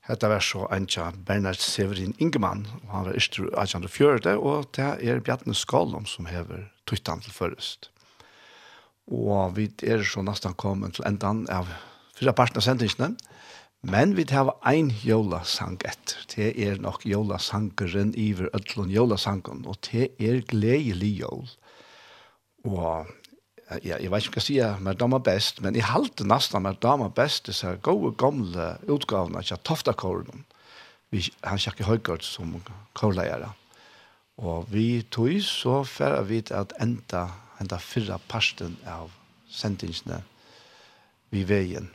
Hette 0.09 0.31
var 0.33 0.43
så 0.43 0.67
Anja 0.75 1.13
Bernard 1.15 1.61
Severin 1.63 2.17
Ingemann, 2.19 2.67
og 2.83 2.91
han 2.97 3.07
var 3.07 3.19
istru 3.21 3.47
1804, 3.53 4.35
og 4.35 4.73
det 4.75 4.89
er 5.07 5.23
Bjartne 5.23 5.55
Skålom 5.55 6.07
som 6.07 6.27
hever 6.27 6.67
tuttan 6.87 7.23
til 7.23 7.33
først. 7.33 7.91
Og 9.07 9.55
vi 9.55 9.69
er 9.87 10.03
så 10.03 10.25
nesten 10.27 10.59
kommet 10.59 10.97
til 10.97 11.07
endan 11.07 11.45
av 11.47 11.71
fyra 12.19 12.35
parten 12.35 12.59
av 12.59 12.67
sendingene, 12.67 13.15
Men 13.83 14.15
vi 14.15 14.25
tar 14.31 14.53
ein 14.63 14.93
jólasang 15.03 15.81
etter. 15.83 16.21
Det 16.31 16.53
er 16.55 16.79
nok 16.79 17.03
jólasangeren 17.03 18.13
iver 18.15 18.47
ødlun 18.55 18.93
jólasangen, 18.95 19.65
og 19.67 19.81
det 19.89 20.13
er 20.23 20.45
gledelig 20.47 21.17
jól. 21.19 21.49
Og 22.63 23.11
ja, 23.83 23.97
jeg 23.99 24.11
vet 24.13 24.23
ikke 24.23 24.37
hva 24.37 24.43
jeg 24.43 24.47
sier, 24.47 24.77
men 24.79 25.01
dama 25.01 25.19
best, 25.19 25.59
men 25.65 25.75
jeg 25.75 25.89
halte 25.91 26.27
nesten 26.29 26.63
med 26.63 26.79
dama 26.83 27.09
best 27.11 27.49
disse 27.51 27.73
gode 27.83 28.13
gamle 28.21 28.77
utgavene 28.87 29.43
av 29.43 29.63
Toftakåren. 29.67 30.45
Vi, 31.11 31.25
han 31.43 31.59
ikke 31.59 31.89
høygård 31.89 32.23
som 32.23 32.55
kårleiere. 32.95 33.51
Og 34.39 34.71
vi 34.71 35.03
tog 35.11 35.43
så 35.45 35.83
før 35.85 36.23
vi 36.29 36.41
til 36.47 36.61
at 36.63 36.73
enda, 36.81 37.27
enda 37.61 37.81
fyrre 37.83 38.21
parsten 38.31 38.79
av 38.87 39.11
sendingsene 39.51 40.23
vi 41.35 41.43
veien. 41.49 41.91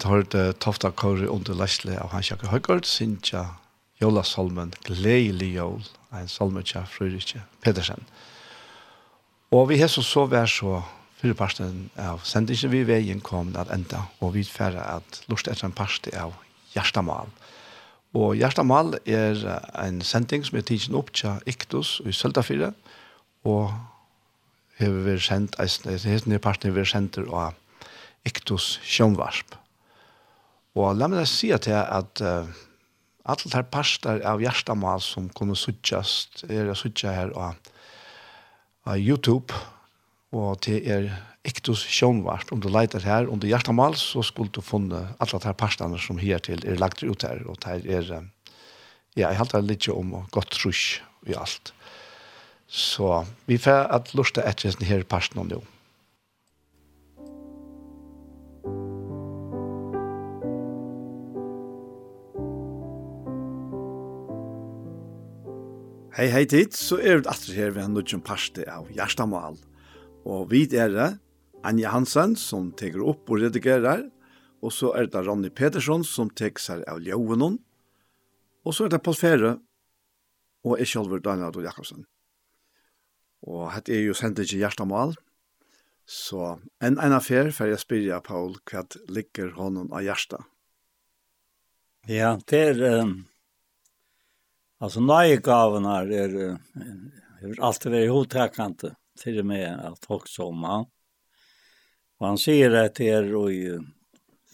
vidt 0.00 0.08
hørte 0.08 0.52
Tofta 0.58 0.90
Kåre 0.90 1.28
under 1.28 1.52
Lesle 1.54 1.98
av 2.00 2.08
Hans 2.14 2.30
Jakob 2.30 2.48
Høygaard, 2.48 2.86
Sintja 2.88 3.58
Jola 4.00 4.22
Solmen, 4.24 4.72
Gleili 4.84 5.52
Jol, 5.52 5.82
en 6.16 6.28
Solmetja 6.28 6.86
Frøyrikje 6.88 7.42
Pedersen. 7.60 8.06
Og 9.52 9.68
vi 9.68 9.78
har 9.80 9.88
så 9.88 10.02
så 10.02 10.24
vær 10.26 10.46
så 10.46 10.80
fyrir 11.20 11.36
parsten 11.36 11.90
av 11.98 12.24
sendingen 12.24 12.72
vi 12.72 12.84
veien 12.88 13.20
kom 13.20 13.52
at 13.56 13.68
enda, 13.68 14.06
og 14.20 14.32
vi 14.38 14.44
færre 14.44 14.80
at 14.80 15.20
lust 15.28 15.48
etter 15.48 15.68
en 15.68 15.76
parste 15.76 16.10
av 16.16 16.32
Gjerstamal. 16.72 17.28
Og 18.14 18.38
Gjerstamal 18.40 18.96
er 19.04 19.36
en 19.84 20.00
sending 20.00 20.46
som 20.46 20.56
er 20.56 20.64
tidsen 20.64 20.96
opp 20.96 21.12
til 21.12 21.36
Iktus 21.44 22.00
i 22.06 22.12
Søltafire, 22.12 22.72
og 23.44 23.74
hever 24.80 25.10
vi 25.10 25.20
sendt, 25.20 25.60
hever 25.60 25.92
vi 25.92 26.20
sendt, 26.24 26.64
hever 26.64 26.80
vi 26.80 26.86
sendt, 26.88 27.20
hever 27.20 27.52
Iktus 28.24 28.78
Sjønvarsp. 28.80 29.49
Og 30.80 30.96
la 30.96 31.08
meg 31.10 31.26
si 31.28 31.50
at 31.52 31.68
jeg 31.68 31.80
at 31.80 32.22
uh, 32.24 32.48
alle 33.28 33.52
de 33.52 33.62
parster 33.68 34.22
av 34.26 34.40
hjertemål 34.40 35.02
som 35.04 35.28
kunne 35.36 35.58
suttjast, 35.58 36.44
er 36.48 36.72
suttja 36.78 37.12
her 37.14 37.34
av, 37.36 37.58
av 38.88 38.96
YouTube, 38.96 39.56
og 40.32 40.62
til 40.64 40.86
er 40.88 41.10
ektos 41.46 41.82
Sjønvart. 41.88 42.52
Om 42.54 42.62
du 42.64 42.68
leiter 42.72 43.04
her, 43.04 43.28
under 43.28 43.48
hjertemål, 43.48 43.96
så 43.98 44.24
skulle 44.24 44.52
du 44.54 44.62
funne 44.64 45.02
alle 45.18 45.42
de 45.44 45.54
parsterne 45.58 46.00
som 46.00 46.20
her 46.20 46.40
til 46.44 46.64
er 46.64 46.80
lagt 46.80 47.04
ut 47.04 47.26
her, 47.26 47.42
og 47.48 47.60
det 47.64 47.82
er, 47.84 48.14
uh, 48.16 48.56
ja, 49.18 49.28
jeg 49.28 49.42
halte 49.42 49.60
litt 49.64 49.90
om 49.92 50.16
godt 50.32 50.56
trus 50.56 51.00
i 51.28 51.36
alt. 51.36 51.74
Så 52.70 53.24
vi 53.50 53.58
får 53.58 53.88
at 53.90 54.14
lusta 54.14 54.46
etter 54.46 54.72
denne 54.78 55.04
parsten 55.04 55.42
nå. 55.42 55.60
Hei, 66.10 66.24
hei 66.26 66.42
tid, 66.42 66.72
så 66.74 66.96
er 66.98 67.20
vi 67.20 67.28
atter 67.30 67.54
her 67.54 67.68
ved 67.70 67.84
en 67.84 67.92
nødgjum 67.94 68.22
parste 68.26 68.64
av 68.66 68.88
Gjerstamal. 68.90 69.60
Og 70.26 70.48
vi 70.50 70.64
er 70.74 70.90
det, 70.90 71.06
Anja 71.62 71.92
Hansen, 71.94 72.34
som 72.34 72.72
teker 72.74 73.04
opp 73.12 73.30
og 73.30 73.38
redigerer, 73.44 74.02
og 74.58 74.74
så 74.74 74.90
er 74.98 75.06
det 75.06 75.22
Ronny 75.28 75.52
Petersson, 75.54 76.02
som 76.02 76.32
teker 76.34 76.64
seg 76.64 76.82
av 76.90 76.98
Ljøvenon, 77.06 77.60
og 78.66 78.74
så 78.74 78.88
er 78.88 78.96
det 78.96 79.02
Paul 79.06 79.20
Fere, 79.20 79.54
og 80.66 80.82
jeg 80.82 80.90
selv 80.90 81.14
er 81.14 81.22
Daniel 81.22 81.52
Adol 81.52 81.70
Jakobsen. 81.70 82.02
Og 83.46 83.70
dette 83.70 83.94
er 83.94 84.02
jo 84.08 84.18
sendt 84.18 84.42
ikke 84.42 84.64
Gjerstamal, 84.64 85.14
så 86.10 86.56
en 86.82 86.98
en 86.98 87.18
affær 87.22 87.54
for 87.54 87.70
jeg 87.70 87.86
spyrir 87.86 88.26
Paul 88.26 88.58
hva 88.66 88.82
ligger 89.06 89.54
hånden 89.54 89.94
av 89.94 90.02
Gjersta. 90.02 90.42
Ja, 92.10 92.34
det 92.50 92.66
er... 92.74 92.88
Um 92.98 93.29
Alltså 94.82 95.00
nöjegaven 95.00 95.84
här 95.84 96.12
är 96.12 96.58
hur 97.40 97.50
er 97.52 97.60
alltid 97.60 97.94
är 97.94 98.00
ihågtäckande 98.00 98.90
till 99.22 99.38
och 99.38 99.46
med 99.46 99.80
att 99.80 100.10
också 100.10 100.42
om 100.42 100.64
han. 100.64 100.86
Och 102.18 102.26
han 102.26 102.38
säger 102.38 102.70
det 102.70 102.88
till 102.88 103.06
er 103.06 103.34
och 103.36 103.52
i 103.52 103.78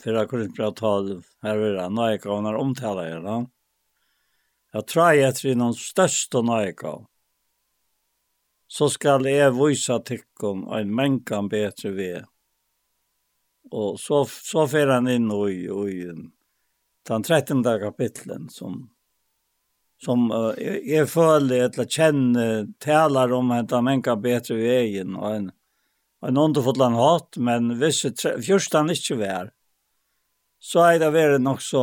förra 0.02 0.26
korintbrattal 0.26 1.22
här 1.42 1.56
är 1.56 1.72
det 1.72 1.88
nöjegaven 1.88 2.44
här 2.44 2.54
omtalar 2.54 3.06
er 3.06 3.20
då. 3.20 3.50
Jag 4.72 4.86
tror 4.86 5.12
jag 5.12 5.44
är 5.44 5.54
någon 5.54 5.74
största 5.74 6.42
nöjegav. 6.42 7.06
Så 8.66 8.90
skall 8.90 9.26
jag 9.26 9.66
visa 9.66 9.98
tyckon 9.98 10.72
en 10.72 10.94
mänkan 10.94 11.48
bättre 11.48 11.90
vi. 11.90 12.22
Och 13.70 14.00
så, 14.00 14.24
så 14.24 14.68
får 14.68 14.86
han 14.86 15.08
in 15.08 15.30
och 15.30 15.50
i, 15.50 15.68
och 15.68 15.90
i 15.90 16.12
den 17.02 17.22
13 17.22 17.62
kapitlen 17.62 18.48
som 18.50 18.95
som 20.04 20.30
uh, 20.30 20.54
är 20.98 21.06
förlig 21.06 21.58
eller 21.58 21.84
känner 21.84 22.66
taler 22.78 23.32
om 23.32 23.50
att 23.50 23.70
han 23.70 23.84
mänka 23.84 24.16
bättre 24.16 24.54
vägen 24.54 25.16
och 25.16 25.34
en 25.34 25.52
en 26.26 26.34
någon 26.34 26.92
har 26.94 27.38
men 27.38 27.78
hvis 27.78 28.06
först 28.46 28.72
han 28.72 28.90
inte 28.90 29.14
vär 29.14 29.50
så 30.58 30.80
är 30.80 30.98
det 30.98 31.10
väl 31.10 31.40
nok 31.40 31.62
så 31.62 31.82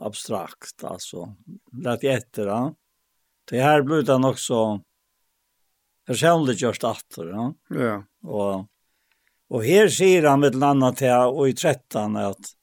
abstrakt 0.00 0.84
alltså 0.84 1.34
lett 1.72 2.04
efter 2.04 2.46
ja. 2.46 2.74
det 3.50 3.60
här 3.60 3.82
blir 3.82 4.02
det 4.02 4.18
nok 4.18 4.38
så 4.38 4.80
personlig 6.06 6.54
just 6.54 6.84
efter 6.84 7.26
ja. 7.26 7.54
ja 7.68 8.04
och 8.22 8.66
och 9.48 9.64
här 9.64 9.88
ser 9.88 10.22
han 10.22 10.40
med 10.40 10.62
annat 10.62 10.96
til, 10.96 11.12
och 11.12 11.48
i 11.48 11.52
13 11.52 12.16
att 12.16 12.54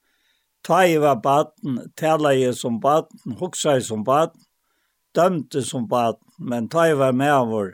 Ta 0.67 0.85
i 0.85 0.97
var 0.97 1.15
baden, 1.15 1.91
tala 1.95 2.33
i 2.33 2.53
som 2.53 2.79
baden, 2.79 3.31
hoksa 3.39 3.77
i 3.77 3.81
som 3.81 4.03
baden, 4.03 4.41
dømte 5.17 5.63
som 5.65 5.87
bad, 5.89 6.19
men 6.37 6.69
ta 6.69 6.87
i 6.87 6.95
var 6.97 7.15
med 7.17 7.51
vår, 7.51 7.71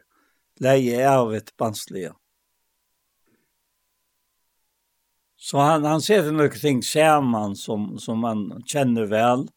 leie 0.63 1.01
av 1.09 1.33
et 1.35 1.51
banslige. 1.59 2.13
Så 5.43 5.59
han, 5.59 5.83
han 5.83 6.01
ser 6.01 6.29
noen 6.31 6.53
ting 6.55 6.79
sammen 6.87 7.57
som, 7.59 7.97
som 7.99 8.21
man 8.23 8.45
kjenner 8.63 9.09
vel. 9.11 9.49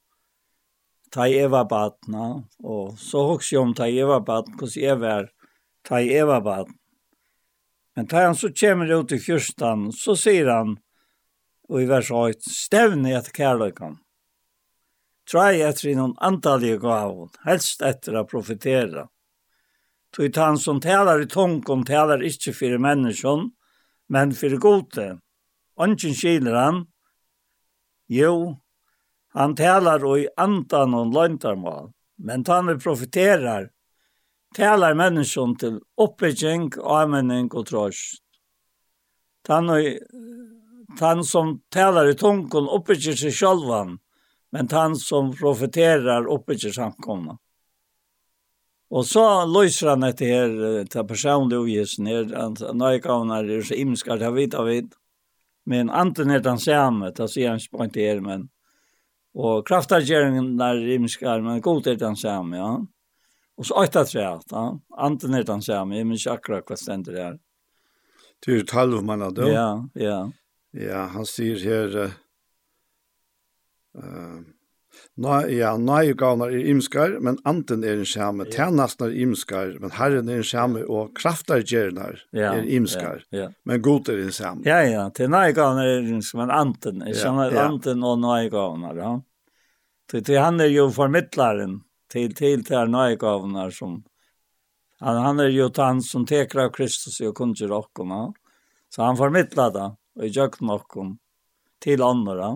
Ta 1.15 1.29
i 1.31 1.37
eva 1.39 1.63
badna, 1.65 2.43
og 2.67 2.97
så 2.99 3.23
hokser 3.29 3.55
jeg 3.55 3.63
om 3.63 3.75
ta 3.79 3.87
i 3.87 4.01
eva 4.03 4.19
badna, 4.19 4.59
hvordan 4.59 4.83
jeg 4.83 4.99
var 5.05 5.31
ta 5.87 6.03
i 6.03 6.11
eva 6.19 6.41
badna. 6.43 6.75
Men 7.97 8.11
ta 8.11 8.27
han 8.27 8.35
så 8.37 8.51
kommer 8.53 8.91
ut 8.93 9.13
i 9.15 9.19
fyrstan, 9.23 9.87
så 9.93 10.17
sier 10.19 10.51
han, 10.51 10.75
og 11.71 11.81
i 11.81 11.87
vers 11.89 12.11
8, 12.13 12.51
stevne 12.53 13.15
etter 13.17 13.33
kærløkken. 13.39 13.97
Trai 15.27 15.61
etter 15.67 15.97
noen 15.99 16.15
antallige 16.23 16.79
gavon, 16.79 17.33
helst 17.45 17.83
etter 17.83 18.15
å 18.21 18.27
profitera. 18.31 19.09
Tui 20.15 20.31
han 20.37 20.59
som 20.59 20.79
talar 20.81 21.21
i 21.21 21.27
tungum 21.27 21.83
talar 21.85 22.23
ikkje 22.23 22.55
fyrir 22.55 22.79
menneskjon, 22.79 23.49
men 24.09 24.33
fyrir 24.33 24.63
gode. 24.63 25.09
Ongen 25.77 26.15
skiler 26.15 26.55
han. 26.55 26.85
Jo, 28.09 28.55
han 29.35 29.57
talar 29.59 30.07
i 30.17 30.29
andan 30.39 30.95
og 30.95 31.13
løntarmal, 31.13 31.91
men 32.17 32.47
han 32.47 32.71
vi 32.71 32.79
profiterar, 32.79 33.73
talar 34.55 34.95
menneskjon 34.95 35.59
til 35.59 35.83
oppbygging, 36.01 36.71
avmenning 36.81 37.51
og 37.53 37.67
trost. 37.69 38.23
Han, 39.51 39.75
han 41.01 41.25
som 41.27 41.59
talar 41.75 42.09
i 42.09 42.17
tungum 42.17 42.71
oppbygger 42.79 43.19
seg 43.19 43.35
sjálvan, 43.35 43.99
men 44.57 44.69
han 44.73 44.95
som 44.97 45.35
profeterar 45.37 46.29
oppe 46.33 46.55
ikke 46.57 46.73
samkomna. 46.73 47.35
Og 48.89 49.05
så 49.05 49.25
løser 49.51 49.91
han 49.93 50.07
etter 50.07 50.31
her, 50.31 50.85
til 50.89 51.05
personlig 51.05 51.59
ugesen 51.59 52.09
her, 52.09 52.31
at 52.33 52.63
nøykavner 52.73 53.51
er 53.59 53.65
så 53.67 53.77
imskar, 53.77 54.17
det 54.23 54.31
vet 54.33 54.57
jeg 54.57 54.69
vet. 54.69 54.95
Men 55.67 55.91
anten 55.91 56.31
er 56.31 56.41
den 56.41 56.63
samme, 56.63 57.11
det 57.13 57.27
sier 57.29 57.53
han 57.53 57.61
ikke 57.61 57.89
til 57.93 58.07
her, 58.07 58.23
men 58.25 58.47
og 59.37 59.67
kraftagjeringen 59.69 60.55
er 60.65 60.79
imskar, 60.95 61.43
men 61.45 61.61
god 61.61 61.91
er 61.91 61.99
den 62.01 62.17
samme, 62.17 62.57
ja. 62.57 62.71
Og 63.57 63.67
så 63.69 63.83
øyta 63.83 64.05
tre, 64.09 64.23
ja. 64.25 64.65
Anten 64.97 65.35
er 65.37 65.45
den 65.45 65.61
samme, 65.63 65.99
jeg 65.99 66.09
minns 66.09 66.25
akkurat 66.33 66.65
hva 66.65 66.79
stender 66.81 67.13
det 67.13 67.25
her. 67.25 67.37
Det 68.41 68.53
er 68.53 68.63
jo 68.63 68.69
talv 68.71 69.05
man 69.05 69.21
har 69.21 69.43
Ja, 69.45 69.69
ja. 70.01 70.21
Ja, 70.73 71.07
han 71.13 71.29
sier 71.29 71.61
her, 71.61 72.17
Uh, 73.97 74.45
Nei, 75.17 75.57
ja, 75.57 75.71
nei 75.81 76.13
gavnar 76.13 76.53
er 76.53 76.67
imskar, 76.69 77.15
men 77.25 77.39
anten 77.49 77.85
er 77.87 78.03
en 78.03 78.09
skjame, 78.09 78.45
tjernastnar 78.53 79.15
er 79.15 79.23
imskar, 79.25 79.71
men 79.81 79.95
herren 79.97 80.29
er 80.29 80.43
en 80.43 80.45
skjame, 80.47 80.83
og 80.93 81.15
kraftar 81.17 81.63
gjernar 81.65 82.19
ja, 82.37 82.53
er 82.53 82.67
imskar, 82.77 83.23
ja, 83.33 83.47
ja. 83.47 83.49
men 83.65 83.81
god 83.85 84.11
er 84.13 84.21
en 84.27 84.35
skjame. 84.37 84.67
Ja, 84.69 84.83
ja, 84.85 85.07
til 85.17 85.33
nei 85.33 85.49
gavnar 85.57 85.89
er 85.89 86.11
imskar, 86.13 86.43
men 86.43 86.53
anten, 86.53 87.01
jeg 87.09 87.17
skjønner 87.23 87.49
ja, 87.49 87.57
ja. 87.57 87.65
anten 87.71 88.05
og 88.05 88.21
nei 88.25 88.43
gavnar, 88.53 89.01
ja. 89.01 89.15
Til, 90.13 90.23
til 90.29 90.39
han 90.39 90.61
er 90.63 90.71
jo 90.71 90.87
formidlaren 90.95 91.81
til 92.13 92.37
til 92.37 92.63
til 92.69 92.93
nei 92.93 93.09
gavnar 93.19 93.73
som, 93.75 93.99
han, 95.01 95.25
han 95.25 95.43
er 95.43 95.51
jo 95.55 95.73
han 95.81 96.05
som 96.05 96.29
teker 96.29 96.67
av 96.67 96.75
Kristus 96.77 97.23
og 97.25 97.35
kunnskjer 97.41 97.73
okkom, 97.73 98.13
ja. 98.13 98.25
Så 98.93 99.03
han 99.03 99.17
formidlar 99.17 99.73
det, 99.73 99.91
og 100.21 100.29
i 100.29 100.33
jøkken 100.33 100.77
okkom, 100.77 101.17
til 101.81 102.05
andre, 102.05 102.37
ja. 102.45 102.55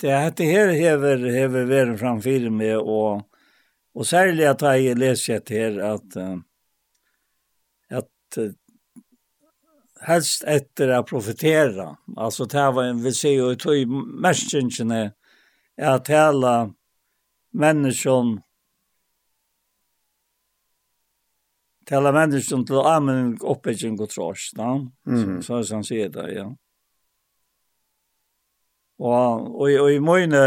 Det 0.00 0.10
er 0.10 0.30
det 0.30 0.46
her 0.46 0.72
hever 0.72 1.30
hever 1.30 1.64
varit 1.64 2.00
framför 2.00 2.50
mig 2.50 2.76
och 2.76 3.22
och 3.94 4.06
särskilt 4.06 4.62
att 4.62 4.82
jag 4.82 4.98
läser 4.98 5.40
det 5.46 5.58
här 5.58 5.78
att 5.78 6.16
att 7.90 8.38
helst 10.00 10.44
efter 10.44 10.88
att 10.88 11.06
profetera. 11.06 11.96
Alltså 12.16 12.44
det 12.44 12.70
var 12.70 12.84
en 12.84 13.02
vi 13.02 13.12
ser 13.12 13.30
jo 13.30 13.72
i 13.74 13.86
mestingen 13.86 14.90
är 14.90 15.12
at 15.76 16.08
hele 16.08 16.72
människan 17.50 18.42
Tala 21.86 22.12
människan 22.12 22.64
till 22.64 22.76
amen 22.76 23.38
uppbygging 23.40 24.00
och 24.00 24.10
trost, 24.10 24.56
no? 24.56 24.92
mm. 25.06 25.42
så, 25.42 25.64
så 25.64 25.74
han 25.74 25.84
säger 25.84 26.08
det, 26.08 26.32
ja. 26.32 26.56
Og, 28.96 29.50
og, 29.60 29.66
og 29.68 29.90
i 29.92 29.98
møyne, 30.00 30.42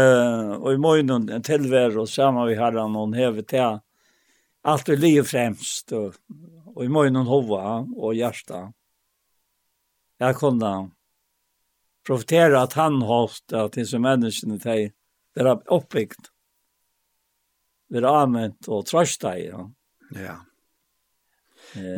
og 0.58 0.72
i 0.74 0.80
møyne 0.82 1.20
en 1.30 1.44
tilvær, 1.46 1.94
og 2.02 2.08
sammen 2.10 2.48
vi 2.48 2.58
har 2.58 2.74
han 2.74 2.96
noen 2.96 3.14
hever 3.14 3.46
til 3.46 3.78
alt 4.66 4.90
vi 4.90 4.96
liv 4.98 5.24
fremst, 5.24 5.92
og, 5.96 6.16
og 6.74 6.82
i 6.84 6.90
møyne 6.90 7.22
hova 7.28 7.80
og 7.80 8.16
hjärsta. 8.18 8.66
Jeg 10.20 10.36
kunne 10.36 10.72
profetere 12.04 12.60
at 12.60 12.74
han 12.76 13.00
holdt 13.06 13.54
at 13.56 13.78
disse 13.78 13.98
menneskene 14.02 14.58
til 14.60 14.90
det 15.34 15.46
er 15.46 15.60
oppbyggt, 15.70 16.32
det 17.90 18.02
er 18.02 18.08
anvendt 18.10 18.66
og 18.68 18.82
trøsta 18.88 19.36
i. 19.38 19.46
Ja. 19.46 19.66
Ja. 20.18 20.36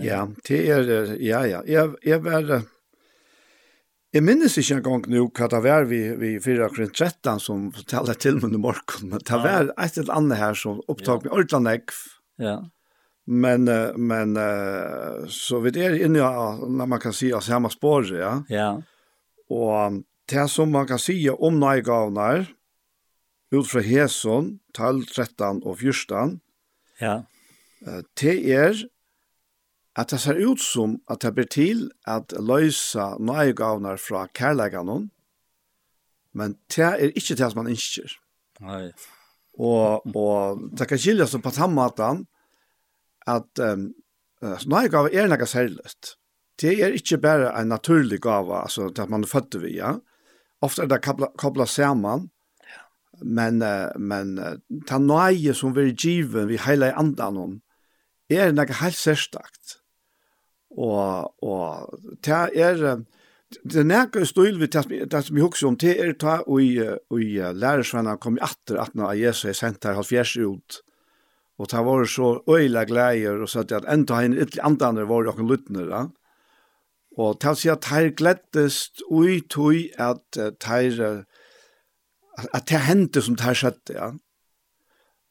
Ja, 0.05 0.27
det 0.45 0.59
er, 0.69 1.15
ja, 1.17 1.41
ja. 1.49 1.63
Jeg, 1.65 1.95
jeg 2.05 2.21
var, 2.25 2.51
Jeg 4.13 4.27
minnes 4.27 4.59
ikke 4.61 4.77
en 4.77 4.85
gang 4.85 5.07
nå 5.09 5.25
hva 5.33 5.47
det 5.49 5.59
var 5.65 5.87
vi, 5.89 6.03
vi 6.21 6.35
4 6.45 6.69
kring 6.75 6.91
13 6.93 7.41
som 7.41 7.71
taler 7.89 8.19
til 8.21 8.37
meg 8.43 8.53
i 8.53 8.61
morgen, 8.61 9.09
men 9.09 9.23
det 9.25 9.39
var 9.41 9.71
et 9.73 9.97
eller 9.97 10.13
annet 10.13 10.41
her 10.41 10.59
som 10.59 10.83
opptak 10.93 11.25
med 11.25 11.33
ordentlig 11.33 11.63
nekv. 11.65 12.01
Ja. 12.43 12.59
Men, 13.25 13.71
men 13.97 14.37
så 15.33 15.63
vi 15.65 15.73
er 15.81 15.97
inne 15.97 16.21
i, 16.21 16.25
når 16.77 16.91
man 16.93 17.01
kan 17.01 17.17
si, 17.17 17.31
av 17.33 17.41
samme 17.47 17.71
spår, 17.73 18.11
ja. 18.19 18.33
Ja. 18.53 18.71
Og 19.49 20.03
det 20.29 20.45
som 20.53 20.73
man 20.75 20.91
kan 20.91 21.01
si 21.01 21.17
om 21.33 21.57
nøygavner, 21.63 22.51
ut 23.53 23.69
fra 23.69 23.81
Heson, 23.85 24.59
12, 24.77 25.07
13 25.09 25.63
og 25.65 25.79
14, 25.79 26.39
ja. 27.01 27.23
det 28.21 28.37
er 28.53 28.77
at 29.97 30.13
det 30.13 30.21
ser 30.23 30.39
ut 30.41 30.61
som 30.61 30.97
at 31.11 31.21
det 31.21 31.35
blir 31.37 31.49
til 31.53 31.83
at 32.09 32.33
løysa 32.33 33.13
nøyegavnar 33.21 34.01
fra 34.01 34.25
kærleggene, 34.33 35.09
men 36.33 36.55
det 36.73 36.85
er 36.87 37.13
ikke 37.13 37.37
det 37.37 37.51
som 37.51 37.61
man 37.61 37.73
ønsker. 37.75 38.15
Nei. 38.65 38.87
Og, 39.61 40.07
og 40.17 40.63
det 40.73 40.89
kan 40.89 41.01
skilja 41.01 41.27
seg 41.29 41.43
på 41.45 41.69
måten 41.69 42.25
at 43.29 43.61
um, 43.61 43.91
nøyegavar 44.41 45.13
er 45.13 45.29
noe 45.29 45.47
særligt. 45.47 46.17
Det 46.61 46.73
er 46.81 46.97
ikke 46.97 47.19
bare 47.21 47.53
en 47.61 47.69
naturlig 47.69 48.21
gave, 48.23 48.63
altså 48.63 48.89
det 48.89 49.09
man 49.11 49.25
er 49.25 49.29
født 49.29 49.61
ved, 49.61 49.75
ja. 49.77 49.97
Ofte 50.63 50.85
er 50.85 50.89
det 50.89 51.03
kobla, 51.03 51.29
kobla 51.37 51.67
saman, 51.67 52.31
men, 53.23 53.63
men 53.99 54.33
ta 54.89 54.99
nøye 54.99 55.55
som 55.55 55.75
vi 55.77 55.91
er 55.91 56.47
vi 56.47 56.59
heiler 56.59 56.93
i 56.93 56.99
andan 56.99 57.37
om, 57.37 57.55
er 58.31 58.53
nekka 58.53 58.81
helt 58.81 58.97
særstakt. 58.97 59.82
Og, 60.77 61.35
og 61.45 61.99
ta 62.25 62.47
er, 62.55 63.03
det 63.65 63.83
er 63.83 63.89
nekka 63.89 64.25
støyl 64.25 64.61
tas 64.73 64.89
det 64.89 65.25
som 65.27 65.37
vi 65.37 65.45
husker 65.45 65.69
om, 65.69 65.77
er 65.83 66.15
ta 66.17 66.39
og 66.47 66.63
i, 66.63 66.79
og 66.81 67.21
i 67.21 67.35
lærersvenna 67.37 68.17
kom 68.17 68.39
i 68.39 68.45
atter 68.45 68.81
at 68.81 68.97
når 68.97 69.19
Jesus 69.21 69.51
er 69.51 69.59
sendt 69.59 69.85
her 69.85 69.99
halvfjers 69.99 70.37
ut, 70.41 70.81
og 71.61 71.69
ta 71.69 71.83
var 71.85 72.09
så 72.09 72.39
øyla 72.49 72.87
gleier, 72.89 73.43
og 73.43 73.49
så 73.49 73.67
at 73.69 73.87
enda 73.91 74.23
ein 74.23 74.35
ytli 74.35 74.63
andaner 74.65 75.07
var 75.07 75.29
jokken 75.29 75.49
luttner, 75.51 75.87
da. 75.87 76.03
Og 77.21 77.37
ta 77.45 77.53
sier 77.55 77.77
at 77.77 77.91
her 77.93 78.09
glettest 78.17 79.05
ui 79.13 79.43
tui 79.53 79.91
at 80.01 80.39
her, 80.65 81.25
at 82.49 82.69
det 82.71 82.81
hendte 82.89 83.21
som 83.21 83.37
det 83.37 83.45
her 83.45 83.59
skjedde, 83.59 83.97
ja. 83.99 84.13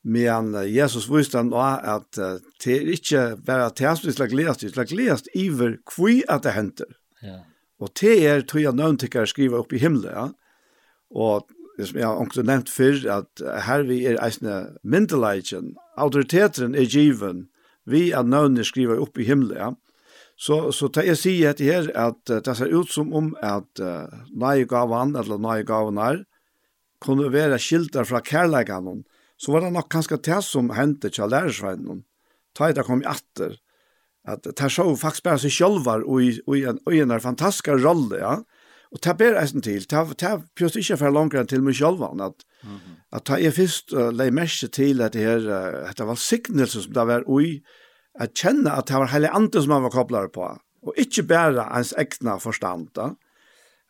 Men 0.03 0.55
Jesus 0.65 1.05
viste 1.11 1.37
han 1.37 1.51
også 1.53 1.95
at 1.95 2.19
det 2.63 2.73
er 2.73 2.87
ikke 2.95 3.25
bare 3.45 3.67
at 3.69 3.79
han 3.85 3.99
som 3.99 4.09
slag 4.15 4.33
lest, 4.33 4.65
skal 4.65 4.97
lest 4.97 5.29
iver 5.37 5.75
hvor 5.93 6.23
at 6.25 6.43
det 6.47 6.55
henter. 6.55 6.89
Ja. 7.21 7.43
Og 7.81 7.93
det 8.01 8.15
er 8.25 8.41
tog 8.41 8.61
jeg 8.61 8.73
nødt 8.77 9.03
til 9.03 9.21
å 9.21 9.29
skrive 9.29 9.59
opp 9.61 9.73
i 9.73 9.81
himmelen. 9.81 10.09
Ja. 10.09 10.27
Og 11.13 11.49
som 11.81 11.97
jeg 11.97 12.05
har 12.05 12.19
også 12.19 12.43
nevnt 12.45 12.69
før, 12.69 12.97
at 13.09 13.41
her 13.65 13.85
vi 13.87 14.03
er 14.05 14.19
eisne 14.21 14.75
myndelagen, 14.83 15.75
autoriteten 15.97 16.75
er 16.75 16.89
given, 16.89 17.47
vi 17.85 18.11
er 18.11 18.27
nødene 18.27 18.65
skriver 18.65 19.01
opp 19.01 19.17
i 19.17 19.25
himmelen. 19.25 19.57
Ja. 19.57 19.71
Så, 20.41 20.71
så 20.73 20.89
det 20.93 21.05
jeg 21.05 21.19
sier 21.21 21.51
etter 21.51 21.67
her, 21.67 21.89
at 21.97 22.29
det 22.45 22.55
ser 22.57 22.73
ut 22.73 22.89
som 22.89 23.11
om 23.13 23.31
at 23.45 23.81
uh, 23.81 24.09
nøye 24.33 24.65
gavan, 24.69 25.15
eller 25.17 25.41
nøye 25.41 25.65
gavan 25.67 25.99
er, 26.01 26.23
kunne 27.01 27.31
være 27.33 27.59
skilter 27.61 28.05
fra 28.05 28.21
kærleikanen, 28.25 29.03
så 29.41 29.53
var 29.53 29.65
det 29.65 29.73
nok 29.73 29.89
kanskje 29.89 30.19
det 30.21 30.39
som 30.45 30.69
hendte 30.77 31.09
til 31.09 31.29
lærersveinen. 31.31 32.03
Ta 32.53 32.69
i 32.69 32.75
det 32.77 32.85
kom 32.85 33.01
i 33.01 33.09
atter, 33.09 33.55
at 34.27 34.45
det 34.45 34.69
så 34.69 34.85
faktisk 34.95 35.25
bare 35.25 35.41
seg 35.41 35.53
sjølver 35.55 36.03
og 36.05 36.93
i 36.93 36.99
en 37.01 37.19
fantastisk 37.23 37.71
rolle, 37.73 38.19
ja. 38.21 38.35
Og 38.91 38.99
det 38.99 39.13
ber 39.17 39.37
eisen 39.39 39.63
til, 39.63 39.85
det 39.87 40.23
er 40.27 40.41
pjøst 40.59 40.75
ikke 40.77 40.97
for 40.99 41.15
langere 41.15 41.47
til 41.47 41.63
meg 41.63 41.77
sjølver, 41.79 42.11
at, 42.21 42.43
mm 42.63 42.75
-hmm. 42.75 42.95
at 43.11 43.29
jeg 43.43 43.53
først 43.53 43.93
uh, 43.93 44.09
leie 44.09 44.31
mest 44.31 44.71
til 44.73 45.01
at 45.01 45.13
det 45.13 45.21
her, 45.21 45.49
at 45.87 45.97
det 45.97 46.07
var 46.07 46.15
signelse 46.15 46.81
som 46.81 46.93
det 46.93 47.07
var 47.07 47.23
ui, 47.25 47.61
at 48.15 48.33
kjenne 48.33 48.77
at 48.77 48.87
det 48.87 48.95
var 48.95 49.07
hele 49.07 49.29
andre 49.29 49.61
som 49.61 49.69
man 49.69 49.83
var 49.83 49.89
koblet 49.89 50.31
på, 50.31 50.57
og 50.83 50.93
ikke 50.97 51.23
bare 51.23 51.77
ens 51.77 51.93
egna 51.97 52.37
forstand, 52.37 52.87
da. 52.95 53.09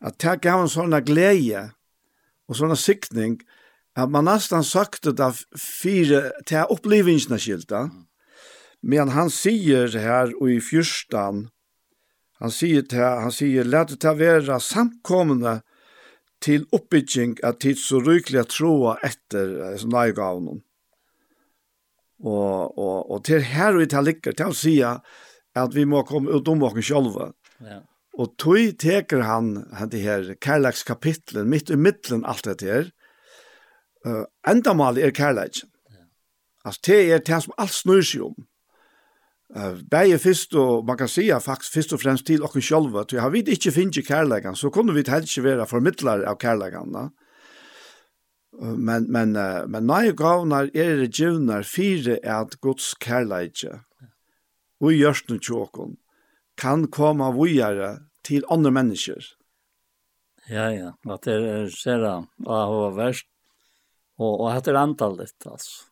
At 0.01 0.21
det 0.21 0.41
gav 0.41 0.61
en 0.61 0.69
sånn 0.69 1.03
glede, 1.05 1.71
og 2.47 2.55
sånn 2.55 2.75
sikning, 2.75 3.41
at 3.41 3.60
at 3.95 4.09
man 4.09 4.25
nästan 4.25 4.63
sagt 4.63 5.03
det 5.03 5.33
fyra 5.83 6.21
till 6.45 6.65
upplevelserna 6.69 7.37
skilda. 7.37 7.89
Men 8.81 9.09
han 9.09 9.29
sier 9.29 9.87
här 9.87 10.41
och 10.41 10.51
i 10.51 10.61
fyrstan 10.61 11.49
han 12.41 12.51
sier 12.51 12.81
till, 12.81 12.99
han 12.99 13.31
sier, 13.31 13.63
«Let 13.63 13.99
det 14.01 14.13
vara 14.13 14.59
samkomna 14.59 15.61
till 16.41 16.65
uppbygging 16.71 17.35
av 17.43 17.51
tid 17.51 17.77
så 17.77 17.99
rykliga 17.99 18.43
troa 18.43 18.97
efter 19.03 19.77
som 19.77 19.89
nej 19.89 20.13
Og, 20.19 20.61
og, 22.23 22.77
Och 22.77 22.77
och 22.77 23.11
och 23.11 23.23
till 23.23 23.39
här 23.39 23.75
och 23.75 23.89
till 23.89 24.05
til 24.05 24.33
till 24.33 24.85
att 24.85 24.95
at 24.95 25.01
att 25.53 25.73
vi 25.73 25.85
må 25.85 26.03
komme 26.03 26.31
ut 26.31 26.47
om 26.47 26.63
oss 26.63 26.87
selv. 26.87 27.33
Ja. 27.59 27.83
Och 28.13 28.37
tog 28.37 28.77
teker 28.79 29.19
han 29.19 29.65
det 29.91 29.97
här 29.97 30.35
Karlax 30.41 30.83
kapitlen 30.83 31.49
mitt 31.49 31.69
i 31.69 31.75
midtelen 31.75 32.25
alt 32.25 32.43
det 32.43 32.61
her, 32.61 32.91
uh, 34.05 34.23
endamal 34.47 34.97
er 34.97 35.11
kærleik. 35.11 35.63
Ja. 35.91 36.05
Altså, 36.65 36.81
det 36.85 36.99
er 37.11 37.17
det 37.19 37.43
som 37.43 37.53
alt 37.57 37.75
snur 37.75 38.01
seg 38.01 38.25
om. 38.29 38.35
Uh, 39.51 39.79
Begge 39.91 40.19
først, 40.19 40.55
og 40.55 40.85
man 40.85 40.97
kan 40.97 41.07
sige 41.07 41.39
faktisk 41.41 41.73
først 41.73 41.93
og 41.93 42.01
fremst 42.01 42.25
til 42.25 42.43
okken 42.43 42.61
sjølve, 42.61 43.05
til 43.05 43.19
har 43.19 43.29
vi 43.29 43.43
ikke 43.43 43.71
finnet 43.71 44.07
kærleikan, 44.07 44.55
så 44.55 44.69
kunne 44.69 44.93
vi 44.93 45.03
helst 45.07 45.37
ikke 45.37 45.49
være 45.49 45.67
formidlare 45.67 46.27
av 46.27 46.37
kærleikan. 46.37 46.93
Da. 46.93 47.07
Uh, 48.53 48.77
men, 48.77 49.11
men, 49.11 49.35
uh, 49.35 49.69
men 49.69 49.87
nøye 49.87 50.15
gavnar 50.15 50.69
er 50.73 50.95
det 51.03 51.13
givnar 51.13 51.63
fire 51.63 52.19
at 52.23 52.61
Guds 52.61 52.93
kærleik 52.99 53.65
og 54.81 54.89
gjørst 54.89 55.01
gjørsten 55.01 55.39
tjåkon 55.39 55.97
kan 56.57 56.87
komme 56.91 57.27
vujere 57.35 57.99
til 58.25 58.45
andre 58.49 58.71
mennesker. 58.71 59.21
Ja, 60.49 60.69
ja, 60.73 60.91
at 61.09 61.25
det 61.25 61.35
er 61.37 61.69
særa 61.69 62.15
av 62.45 62.73
og 62.75 62.95
verst, 62.97 63.27
Og, 64.19 64.33
og 64.41 64.51
heter 64.53 64.79
antalet 64.79 65.47
alltså. 65.47 65.87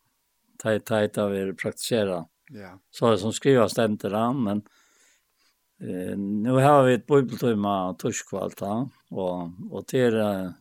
Tajt 0.60 0.91
altså. 0.91 1.08
Det 1.16 1.24
er 1.24 1.32
det 1.32 1.48
vi 1.48 1.58
praktiserer. 1.62 2.26
Ja. 2.52 2.76
Så 2.91 3.06
er 3.06 3.12
det 3.12 3.22
som 3.24 3.34
skriver 3.34 3.70
det 3.76 3.86
inte 3.86 4.34
men 4.34 4.64
eh 5.80 6.18
nu 6.18 6.52
har 6.60 6.84
vi 6.84 6.94
ett 6.94 7.08
bibeltimme 7.08 7.96
torskvalt 7.98 8.62
ja 8.62 8.90
og 9.12 9.52
och 9.72 9.86
det 9.91 10.08
eh, 10.08 10.52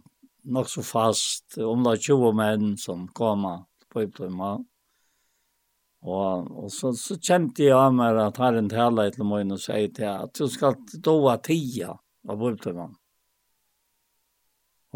nok 0.44 0.68
så 0.68 0.82
fast 0.82 1.58
om 1.58 1.84
det 1.84 1.92
er 1.92 1.96
20 1.96 2.32
menn 2.32 2.76
som 2.78 3.08
kommer 3.08 3.64
på 3.90 4.00
bibeltimme. 4.00 4.64
Og, 6.06 6.50
og 6.62 6.70
så, 6.72 6.92
så 6.94 7.16
kjente 7.18 7.64
jeg 7.64 7.74
av 7.74 7.92
meg 7.94 8.16
at 8.22 8.38
her 8.38 8.58
en 8.58 8.70
tale 8.70 9.08
til 9.10 9.26
meg 9.26 9.50
og 9.50 9.60
sier 9.60 9.90
til 9.94 10.06
at 10.06 10.34
du 10.38 10.46
skal 10.48 10.76
doa 11.04 11.36
tida 11.42 11.96
av 12.28 12.38
bøytøyene. 12.38 12.92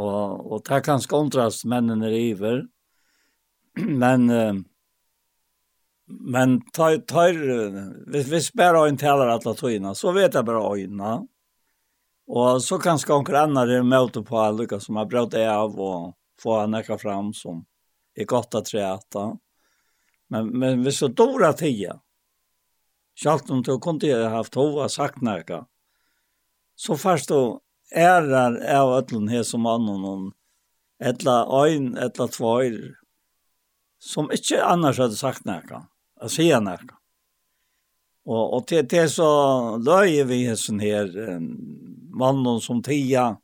Og, 0.00 0.52
og 0.52 0.62
det 0.66 0.74
er 0.78 0.86
kanskje 0.86 1.12
kontrast 1.12 1.66
mennene 1.68 2.10
river. 2.12 2.64
Men, 3.76 4.28
men 6.06 6.58
tar, 6.76 6.98
tar, 7.08 7.36
hvis, 8.12 8.26
hvis 8.28 8.50
bare 8.56 8.84
øyn 8.88 8.98
taler 9.00 9.32
at 9.32 9.46
la 9.48 9.94
så 9.96 10.12
vet 10.12 10.34
jeg 10.34 10.44
bare 10.44 10.74
øyna. 10.76 11.14
Og 12.28 12.62
så 12.62 12.78
kanskje 12.78 13.12
noen 13.12 13.36
andre 13.36 13.82
møte 13.82 14.22
på 14.24 14.38
alle 14.40 14.68
som 14.80 15.00
har 15.00 15.08
brøtt 15.08 15.34
av 15.40 15.78
og 15.80 16.12
få 16.40 16.66
nekka 16.66 16.98
fram 17.00 17.32
som 17.34 17.64
er 18.16 18.28
godt 18.28 18.54
at 18.54 18.68
træta. 18.68 19.26
Men, 20.28 20.52
men 20.58 20.82
hvis 20.84 21.00
du 21.00 21.08
dora 21.08 21.52
tida, 21.56 21.98
Sjalt 23.14 23.50
om 23.50 23.62
du 23.62 23.76
kunne 23.80 24.28
haft 24.32 24.54
hova 24.56 24.88
sagt 24.88 25.20
nekka, 25.22 25.66
så 26.76 26.96
først 26.96 27.28
du 27.28 27.60
ærar 27.94 28.74
av 28.76 28.92
ödlen 28.98 29.28
här 29.28 29.42
som 29.42 29.66
annan 29.66 30.04
hon 30.04 30.32
etla 31.04 31.64
ein 31.64 31.96
etla 31.96 32.28
tvåir 32.28 32.94
som 34.02 34.32
ikkje 34.32 34.64
annars 34.64 34.98
hadde 34.98 35.16
sagt 35.16 35.44
nækka, 35.44 35.86
Jag 36.20 36.30
säger 36.30 36.60
nækka. 36.60 36.96
Og, 38.26 38.54
og 38.54 38.66
til, 38.66 38.86
det 38.86 39.08
så 39.10 39.26
løy 39.82 40.22
vi 40.26 40.44
hessen 40.46 40.80
her, 40.80 41.08
mannen 42.10 42.60
som 42.60 42.82
tia. 42.82 43.36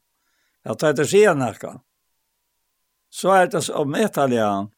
at 0.64 0.78
det 0.78 0.98
er 0.98 1.04
säga 1.04 1.34
nækka, 1.34 1.80
Så 3.10 3.30
er 3.30 3.46
det 3.46 3.70
om 3.70 3.94
etalja 3.94 4.68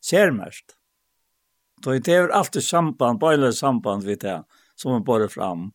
särmest. 0.00 0.76
Då 1.82 1.90
är 1.90 2.00
det 2.00 2.34
alltid 2.34 2.64
samband, 2.64 3.18
bara 3.18 3.52
samband 3.52 4.04
vid 4.04 4.20
det 4.20 4.44
som 4.74 4.92
man 4.92 5.04
bara 5.04 5.28
fram. 5.28 5.72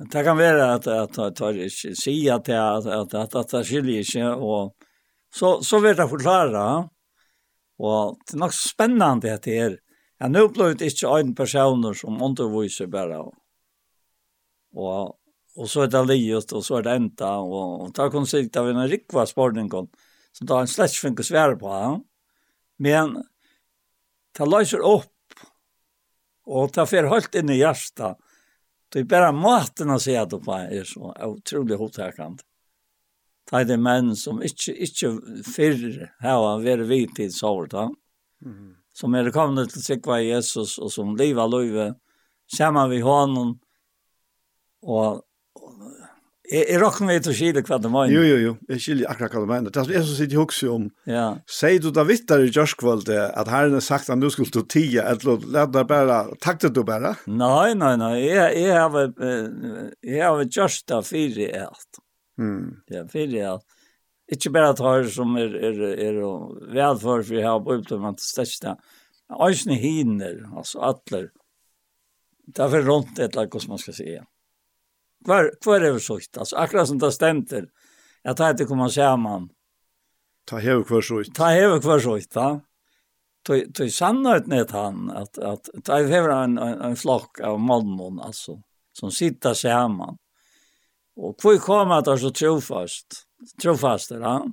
Det 0.00 0.22
kan 0.24 0.38
være 0.38 0.64
at 0.78 0.86
jeg 0.88 1.32
tar 1.36 1.58
ikke 1.60 1.90
si 1.98 2.14
at 2.32 2.46
jeg 2.48 2.56
at, 2.56 2.86
at, 3.12 3.34
at 3.36 3.50
det 3.52 3.66
skiljer 3.68 4.00
ikke, 4.00 4.30
og 4.32 4.72
så, 5.28 5.58
så 5.60 5.80
vil 5.84 5.92
jeg 5.92 6.08
forklare, 6.08 6.62
og 7.84 8.16
det 8.24 8.34
er 8.34 8.40
nok 8.40 8.54
spennende 8.56 9.34
at 9.34 9.44
det 9.44 9.58
er, 9.60 9.76
jeg 10.20 10.32
nå 10.32 10.46
det 10.56 10.88
ikke 10.88 11.10
en 11.18 11.34
person 11.36 11.84
som 11.94 12.22
underviser 12.22 12.88
bare, 12.88 13.20
og, 14.72 15.18
og 15.56 15.68
så 15.68 15.84
er 15.84 15.92
det 15.92 16.02
livet, 16.08 16.52
og 16.56 16.64
så 16.64 16.78
er 16.78 16.88
det 16.88 16.96
enda, 16.96 17.34
og, 17.44 17.84
og 17.84 17.92
da 17.96 18.08
kom 18.08 18.24
sikt 18.24 18.56
av 18.56 18.72
en 18.72 18.80
rikva 18.88 19.26
spørningen, 19.28 19.90
som 20.32 20.48
da 20.48 20.62
en 20.62 20.72
slett 20.78 20.96
finner 20.96 21.28
svære 21.28 21.60
på, 21.60 21.76
men 22.80 23.18
det 24.32 24.48
løser 24.48 24.80
opp, 24.80 25.12
og 26.48 26.72
det 26.72 26.88
fer 26.88 27.12
helt 27.12 27.36
inn 27.36 27.52
i 27.52 27.60
hjertet, 27.60 28.16
Det 28.92 28.98
är 28.98 29.04
bara 29.04 29.32
maten 29.32 29.90
att 29.90 30.02
säga 30.02 30.22
att 30.22 30.30
det 30.30 30.36
är 30.52 30.84
så 30.84 31.16
otroligt 31.20 31.78
hotakant. 31.78 32.42
Det 33.50 33.64
det 33.64 33.76
män 33.76 34.16
som 34.16 34.42
inte, 34.42 34.72
inte 34.72 35.20
förr 35.56 36.14
har 36.20 36.60
varit 36.60 36.86
vid 36.86 37.14
till 37.14 37.32
såret. 37.32 37.72
Mm. 37.72 38.76
Som 38.92 39.14
är 39.14 39.30
kommande 39.30 39.66
till 39.66 39.82
Sikva 39.82 40.20
Jesus 40.20 40.78
och 40.78 40.92
som 40.92 41.16
lever 41.16 41.60
livet 41.60 41.96
samman 42.56 42.90
vi 42.90 43.00
honom 43.00 43.58
och 44.82 45.22
Jeg 46.50 46.66
jeg 46.66 46.80
råkker 46.82 47.06
meg 47.06 47.20
til 47.22 47.30
å 47.30 47.36
skille 47.38 47.62
hva 47.62 47.76
det 47.78 47.90
mener. 47.92 48.10
Jo, 48.10 48.22
jo, 48.26 48.38
jo. 48.42 48.52
Jeg 48.72 48.82
skiller 48.82 49.10
akkurat 49.12 49.36
hva 49.36 49.42
det 49.44 49.50
mener. 49.52 49.74
Det 49.74 49.82
er 49.84 49.92
jeg 49.94 50.06
som 50.08 50.16
sitter 50.18 50.34
i 50.36 50.40
hukse 50.40 50.70
om. 50.72 50.88
Ja. 51.06 51.26
Sier 51.46 51.82
du 51.82 51.90
da 51.94 52.04
vittar 52.08 52.42
i 52.42 52.50
Gjørskvold 52.50 53.10
at 53.14 53.50
herren 53.52 53.76
har 53.78 53.84
sagt 53.86 54.10
at 54.10 54.22
du 54.22 54.26
skulle 54.34 54.50
stå 54.50 54.64
tida, 54.66 55.04
eller 55.12 55.44
lad 55.46 55.74
deg 55.76 55.86
bare, 55.90 56.20
takte 56.42 56.72
du 56.74 56.82
bare? 56.86 57.14
Nei, 57.30 57.74
nei, 57.78 57.92
nei. 58.00 58.14
Jeg, 58.24 58.64
jeg 58.64 58.74
har 58.74 58.98
jeg 60.02 60.24
har 60.26 60.42
Gjørsta 60.46 61.02
fire 61.06 61.46
i 61.46 61.62
alt. 61.62 62.02
Mm. 62.40 62.80
Ja, 62.90 63.04
fire 63.12 63.38
i 63.38 63.44
alt. 63.52 63.66
Ikke 64.30 64.52
bare 64.54 64.72
at 64.74 64.82
her 64.82 65.06
som 65.10 65.34
er, 65.38 65.54
er, 65.58 65.78
er 65.98 66.18
velfør, 66.70 67.24
for 67.26 67.34
jeg 67.38 67.46
har 67.46 67.62
brukt 67.66 67.94
om 67.94 68.10
at 68.10 68.22
største. 68.22 68.76
Øysene 69.30 69.78
hiner, 69.78 70.44
altså 70.56 70.82
atler. 70.86 71.30
Det 72.50 72.62
er 72.62 72.70
for 72.74 72.86
rundt 72.86 73.18
et 73.18 73.28
eller 73.30 73.44
annet, 73.44 73.54
hvordan 73.54 73.74
man 73.74 73.82
skal 73.82 73.94
si. 73.94 74.06
Ja. 74.16 74.26
Kvar 75.24 75.50
kvar 75.62 75.80
är 75.80 75.98
sågt 75.98 76.38
alltså 76.38 76.56
akkurat 76.56 76.88
som 76.88 76.98
det 76.98 77.12
ständer. 77.12 77.68
Jag 78.22 78.36
tar 78.36 78.50
inte 78.50 78.64
komma 78.64 78.88
se 78.88 79.16
man. 79.16 79.48
Ta 80.44 80.58
hev 80.58 80.84
kvar 80.84 81.00
sågt. 81.00 81.34
Ta 81.34 81.44
hev 81.44 81.80
kvar 81.80 81.98
sågt 81.98 82.34
va. 82.34 82.60
Tog 83.42 83.74
tog 83.74 83.90
sannat 83.92 84.46
net 84.46 84.70
han 84.70 85.10
att 85.10 85.38
att 85.38 85.68
ta 85.84 85.96
hever 85.96 86.28
en 86.28 86.58
en, 86.58 86.80
en 86.80 86.96
flock 86.96 87.40
av 87.40 87.60
mammon 87.60 88.20
alltså 88.20 88.62
som 88.92 89.10
sitter 89.10 89.54
samman. 89.54 90.16
Och 91.16 91.40
kvar 91.40 91.56
kommer 91.56 91.94
att 91.94 92.20
så 92.20 92.30
trofast. 92.30 93.26
Trofast 93.62 94.10
va. 94.10 94.52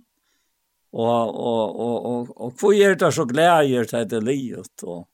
Och 0.91 1.27
och 1.29 1.79
och 1.79 2.05
och 2.05 2.41
och 2.41 2.59
kvar 2.59 2.73
är 2.73 2.95
det 2.95 3.11
så 3.11 3.25
glädje 3.25 3.81
att 3.81 4.09
det 4.09 4.21
livet 4.21 4.83
og 4.83 5.07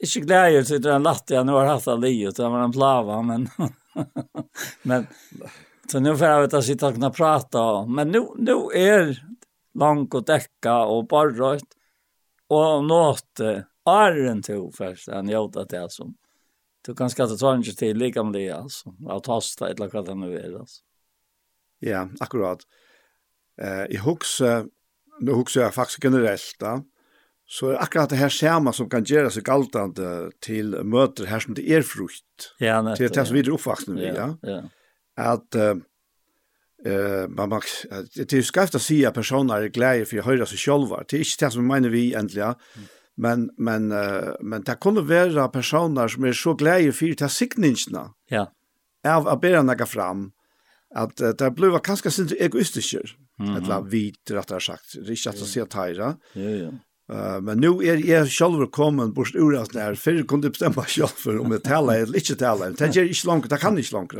Ikke 0.00 0.20
gleder 0.26 0.64
så 0.64 0.78
det 0.78 0.90
är 0.92 1.34
jeg 1.34 1.44
nå 1.44 1.52
nu 1.52 1.52
har 1.56 1.66
hatt 1.66 1.88
all 1.88 2.00
livet, 2.00 2.36
det 2.36 2.44
var 2.44 2.64
en 2.64 2.72
plava 2.72 3.22
men 3.22 3.48
men 4.82 5.06
så 5.90 6.00
nu 6.00 6.16
får 6.16 6.26
jag 6.26 6.40
veta 6.40 6.62
sitta 6.62 6.86
och 6.86 6.94
kunna 6.94 7.10
prata 7.10 7.86
men 7.86 8.08
nu 8.08 8.26
nu 8.36 8.56
är 8.74 9.22
långt 9.74 10.14
och 10.14 10.26
täcka 10.26 10.76
och 10.76 11.06
borrat 11.06 11.64
och 12.48 12.84
nåt 12.84 13.40
arren 13.84 14.42
till 14.42 14.70
först 14.72 15.08
han 15.08 15.28
gjorde 15.28 15.64
det 15.64 15.90
som 15.90 16.14
du 16.86 16.94
kan 16.94 17.10
skatta 17.10 17.36
ta 17.36 17.54
inte 17.54 17.76
till 17.76 17.96
lika 17.96 18.22
med 18.22 18.32
det 18.32 18.50
alltså 18.50 18.94
att 19.08 19.26
hasta 19.26 19.70
ett 19.70 19.76
det 19.76 20.14
nu 20.14 20.38
är 20.38 20.58
alltså 20.58 20.82
ja 21.78 22.08
akkurat. 22.20 22.58
Eh 23.62 23.84
i 23.94 23.96
hooks 23.96 24.40
nu 25.20 25.32
hooks 25.32 25.56
jag 25.56 25.74
faktiskt 25.74 26.04
generellt 26.04 26.56
då 26.58 26.82
Så 27.46 27.70
er 27.70 27.82
akkurat 27.82 28.10
det 28.10 28.18
her 28.18 28.32
skjema 28.32 28.72
som 28.74 28.88
kan 28.90 29.04
gjøre 29.06 29.30
seg 29.30 29.44
galtande 29.46 30.32
til 30.42 30.72
møter 30.82 31.28
her 31.30 31.44
som 31.44 31.54
det 31.54 31.66
er 31.70 31.84
frukt. 31.86 32.50
Ja, 32.58 32.80
nettopp. 32.82 32.98
Til 32.98 33.12
det 33.14 33.26
som 33.28 33.36
vi 33.36 33.42
er 33.44 33.50
oppvaksne 33.54 33.98
vi, 34.00 34.08
ja. 34.08 34.32
ja. 34.42 34.56
At 35.16 35.54
uh, 35.54 35.78
uh, 35.78 37.24
man, 37.30 37.52
man, 37.54 37.68
det 38.18 38.26
er 38.26 38.46
skreft 38.46 38.74
å 38.74 38.82
si 38.82 38.98
at 39.06 39.14
personer 39.14 39.68
er 39.68 39.74
glede 39.74 40.08
for 40.10 40.24
å 40.24 40.26
høre 40.26 40.48
seg 40.50 40.58
selv. 40.64 40.90
Det 41.06 41.20
er 41.20 41.22
ikke 41.22 41.44
det 41.44 41.52
som 41.54 41.68
mener 41.70 41.94
vi 41.94 42.08
egentlig, 42.10 42.42
ja. 42.42 42.88
Men, 43.16 43.46
men, 43.56 43.92
uh, 43.94 44.34
men 44.42 44.66
det 44.66 44.76
kunne 44.82 45.06
være 45.06 45.46
personer 45.54 46.10
som 46.12 46.26
er 46.26 46.34
så 46.36 46.56
glede 46.58 46.96
for 46.98 47.14
til 47.14 47.30
sikningene. 47.32 48.08
Ja. 48.32 48.48
Av 49.06 49.30
å 49.30 49.36
bære 49.38 49.62
noe 49.62 49.86
fram. 49.86 50.32
At 50.98 51.22
uh, 51.22 51.30
det 51.30 51.52
ble 51.54 51.78
kanskje 51.78 52.10
sin 52.10 52.34
egoistiske. 52.34 53.06
Mm 53.38 53.46
-hmm. 53.46 53.56
Eller 53.56 53.80
vit, 53.92 54.30
rett 54.30 54.50
og 54.50 54.62
slett. 54.62 54.92
Det 54.94 55.08
er 55.08 55.12
ikke 55.12 55.30
at 55.30 55.38
det 55.38 55.46
sier 55.46 55.64
teira. 55.64 56.16
Ja, 56.34 56.50
ja 56.50 56.70
Uh, 57.06 57.38
men 57.38 57.60
nu 57.62 57.76
er 57.86 58.00
jeg 58.02 58.26
selv 58.34 58.64
kommet 58.74 59.14
bort 59.14 59.34
ur 59.34 59.54
at 59.60 59.72
det 59.72 59.80
här. 59.80 59.94
Förr 59.94 60.22
kunne 60.22 60.44
jag 60.44 60.52
bestämma 60.52 60.84
själv 60.84 61.40
om 61.40 61.52
jeg 61.52 61.62
taler 61.62 62.02
eller 62.02 62.18
ikke 62.18 62.34
taler. 62.34 62.74
Det 62.74 62.96
er 62.96 63.06
ikke 63.06 63.26
langt, 63.26 63.50
det 63.50 63.60
kan 63.60 63.78
inte 63.78 63.94
långt. 63.94 64.14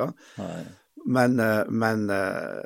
Men, 1.07 1.41
uh, 1.41 1.67
men 1.71 2.11
uh, 2.11 2.63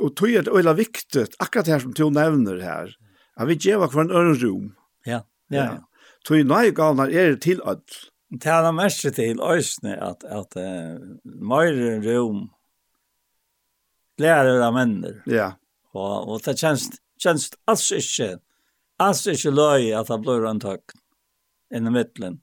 og 0.00 0.16
tog 0.16 0.30
er 0.30 0.42
det 0.42 0.52
öjla 0.52 0.72
viktig, 0.76 1.26
akkurat 1.38 1.68
her 1.68 1.78
som 1.80 1.92
du 1.92 2.10
nevner 2.10 2.60
her, 2.60 2.96
at 3.36 3.48
vi 3.48 3.56
ger 3.56 3.76
var 3.76 4.00
en 4.00 4.10
öron 4.10 4.40
rom. 4.40 4.74
Ja, 5.04 5.22
ja. 5.50 5.64
ja. 5.64 5.78
Tog 6.24 6.38
er 6.40 6.44
nøye 6.44 6.72
galna 6.72 7.08
är 7.10 7.30
det 7.30 7.40
til 7.42 7.60
öll. 7.60 7.80
Det 8.30 8.46
är 8.46 8.72
mest 8.72 9.14
til 9.14 9.40
ösne 9.40 9.96
at, 10.00 10.24
at 10.24 10.56
uh, 10.56 10.96
mer 11.24 12.00
rom 12.02 12.50
lærer 14.18 14.60
av 14.60 14.74
männer. 14.74 15.22
Ja. 15.26 15.52
Og, 15.94 16.28
og 16.28 16.42
det 16.44 16.56
kjennes, 16.58 16.88
kjennes 17.20 17.50
alls 17.68 17.90
ikke 17.92 18.36
alls 19.02 19.24
ikke 19.30 19.52
løy 19.54 19.90
at 19.96 20.10
det 20.10 20.20
blir 20.24 20.46
en 20.48 20.60
tøk 20.62 20.94
inn 21.74 21.88
i 21.88 21.92
midtelen. 21.92 22.38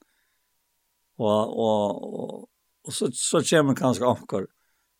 Og, 1.21 1.53
og, 1.63 2.03
og, 2.03 2.35
og 2.83 2.93
så, 2.95 3.09
så 3.13 3.41
kommer 3.45 3.77
kanskje 3.77 4.09
omkår 4.09 4.47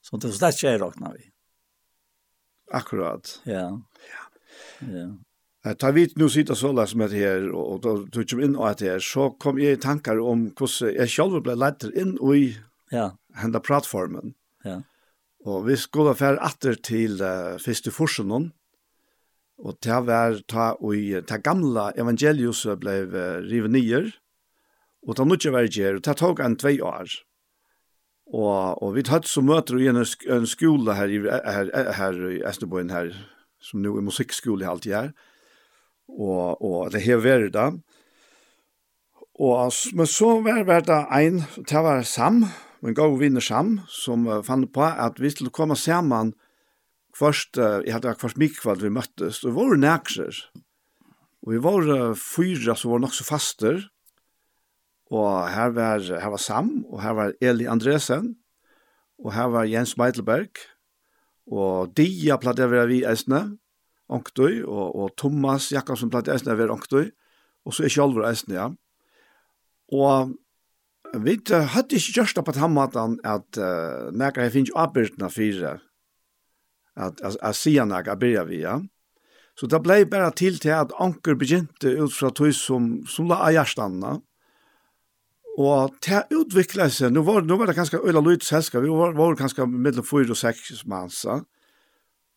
som 0.04 0.22
det 0.22 0.34
slett 0.36 0.60
ikke 0.60 0.74
er 0.74 0.82
råkna 0.84 1.14
vi. 1.16 1.30
Akkurat. 2.74 3.40
Ja. 3.50 3.68
Ja. 4.10 4.24
ja. 4.88 5.08
Ta 5.80 5.92
vit 5.96 6.18
nu 6.18 6.30
sitter 6.30 6.54
så 6.54 6.74
där 6.74 6.86
som 6.86 7.00
det 7.00 7.52
og 7.52 7.82
da 7.82 7.96
då 7.96 8.24
tog 8.24 8.42
inn 8.44 8.56
og 8.56 8.70
att 8.70 8.78
det 8.78 9.04
så 9.04 9.30
kom 9.30 9.60
jeg 9.60 9.78
i 9.78 9.82
tankar 9.82 10.20
om 10.20 10.52
hvordan 10.52 10.96
jeg 10.96 11.10
selv 11.10 11.42
ble 11.44 11.56
lett 11.56 11.84
inn 11.96 12.18
i 12.36 12.58
ja 12.92 13.12
hända 13.34 13.60
plattformen. 13.60 14.34
Ja. 14.64 14.82
Og 15.46 15.68
vi 15.68 15.78
skulle 15.78 16.16
fære 16.16 16.40
etter 16.46 16.76
til 16.76 17.22
uh, 17.22 17.60
første 17.60 17.92
forsen 17.92 18.52
Og 19.62 19.78
det 19.84 20.00
var 20.08 20.40
ta 20.50 20.72
og 20.80 21.28
ta 21.30 21.38
gamla 21.38 21.92
evangelius 21.98 22.66
blev 22.80 23.14
rivet 23.46 23.72
nyer. 23.72 24.10
Og 25.08 25.18
ta 25.18 25.26
nutje 25.28 25.52
var 25.52 25.68
ger, 25.68 26.00
og 26.00 26.04
det 26.06 26.18
tok 26.18 26.40
en 26.40 26.58
tvei 26.58 26.80
år. 26.82 27.12
Og, 28.34 28.82
og 28.82 28.94
vi 28.96 29.04
tatt 29.04 29.28
så 29.28 29.44
møter 29.44 29.82
i 29.82 29.90
en, 29.92 30.00
en 30.00 30.48
skola 30.48 30.96
her, 30.96 31.12
her, 31.44 31.72
her 31.98 32.20
i 32.32 32.40
Østerboen 32.48 32.94
her, 32.94 33.12
som 33.62 33.84
nu 33.84 33.98
er 33.98 34.06
musikkskole 34.06 34.68
alltid 34.68 34.96
her. 34.96 35.12
Og, 36.08 36.62
og 36.64 36.94
det 36.94 37.04
har 37.06 37.22
vært 37.24 37.54
da. 37.56 37.72
Og, 39.34 39.74
men 39.98 40.08
så 40.08 40.38
var, 40.46 40.64
var 40.70 40.86
det 40.88 41.02
en, 41.20 41.42
det 41.58 41.84
var 41.84 42.04
Sam, 42.08 42.46
en 42.84 42.96
god 42.96 43.20
vinner 43.20 43.44
Sam, 43.44 43.80
som 43.90 44.28
fann 44.46 44.68
på 44.72 44.86
at 44.88 45.20
vi 45.20 45.34
skulle 45.34 45.54
komme 45.54 45.76
sammen 45.76 46.34
Først, 47.18 47.58
uh, 47.62 47.82
jeg 47.86 47.94
hadde 47.94 48.10
akkurat 48.10 48.38
mikvald 48.42 48.82
vi 48.82 48.92
møttes, 48.94 49.44
og 49.44 49.52
vi 49.52 49.58
var 49.60 49.82
nækser. 49.82 50.40
Og 51.44 51.54
vi 51.54 51.64
var 51.64 51.90
uh, 51.90 52.18
fyra 52.18 52.76
som 52.80 52.94
var 52.94 53.04
nok 53.04 53.14
så 53.14 53.28
faster, 53.28 53.84
og 55.14 55.50
her 55.54 55.74
var, 55.76 56.02
her 56.02 56.32
var 56.34 56.42
Sam, 56.42 56.86
og 56.90 57.02
her 57.04 57.14
var 57.14 57.34
Eli 57.42 57.68
Andresen, 57.70 58.36
og 59.22 59.34
her 59.34 59.52
var 59.54 59.70
Jens 59.70 59.98
Meitelberg, 59.98 60.58
og 61.52 61.92
Dia 61.98 62.40
platt 62.42 62.60
jeg 62.60 62.72
være 62.72 62.90
vi 62.90 63.04
eisne, 63.06 63.44
onktøy, 64.14 64.64
og, 64.64 64.96
og 64.96 65.14
Thomas 65.20 65.70
Jakobsen 65.72 66.12
platt 66.12 66.28
jeg 66.28 66.40
eisne 66.40 66.58
være 66.58 66.74
onktøy, 66.74 67.12
og 67.64 67.76
så 67.76 67.86
er 67.86 67.94
Kjolver 67.94 68.26
eisne, 68.30 68.58
ja. 68.58 68.70
Og 69.94 70.34
vi 71.22 71.38
hadde 71.46 72.00
ikke 72.00 72.16
gjørst 72.18 72.40
det 72.40 72.46
på 72.48 72.56
den 72.56 72.74
måten 72.74 73.20
at 73.28 73.60
uh, 73.62 74.10
nækker 74.16 74.48
jeg 74.48 74.56
finnes 74.56 74.72
ikke 74.72 74.86
avbyrdene 74.88 75.30
fire, 75.30 75.76
at 76.96 77.22
at 77.22 77.36
at 77.42 77.56
se 77.56 77.86
några 77.86 78.16
börja 78.16 78.44
vi 78.44 78.62
ja. 78.62 78.82
Så 79.60 79.68
det 79.68 79.80
blev 79.80 80.10
bara 80.10 80.32
till 80.32 80.60
till 80.60 80.74
att 80.74 81.02
anker 81.02 81.36
begynte 81.36 81.88
ut 81.88 82.14
från 82.14 82.32
tog 82.32 82.56
som 82.56 83.06
som 83.08 83.28
la 83.28 83.44
ajarstanna. 83.44 84.22
Och 85.58 85.96
det 86.06 86.28
utvecklades 86.30 86.98
seg 86.98 87.12
Nu 87.12 87.20
var, 87.20 87.42
nu 87.42 87.58
var 87.58 87.68
det 87.68 87.74
ganska 87.74 87.98
öla 87.98 88.22
lyd 88.22 88.44
sällskap. 88.44 88.84
Vi 88.84 88.88
var, 88.88 89.14
var 89.14 89.36
ganska 89.36 89.66
mellom 89.66 90.04
4 90.04 90.32
och 90.32 90.38
6 90.38 90.86
mansa. 90.86 91.44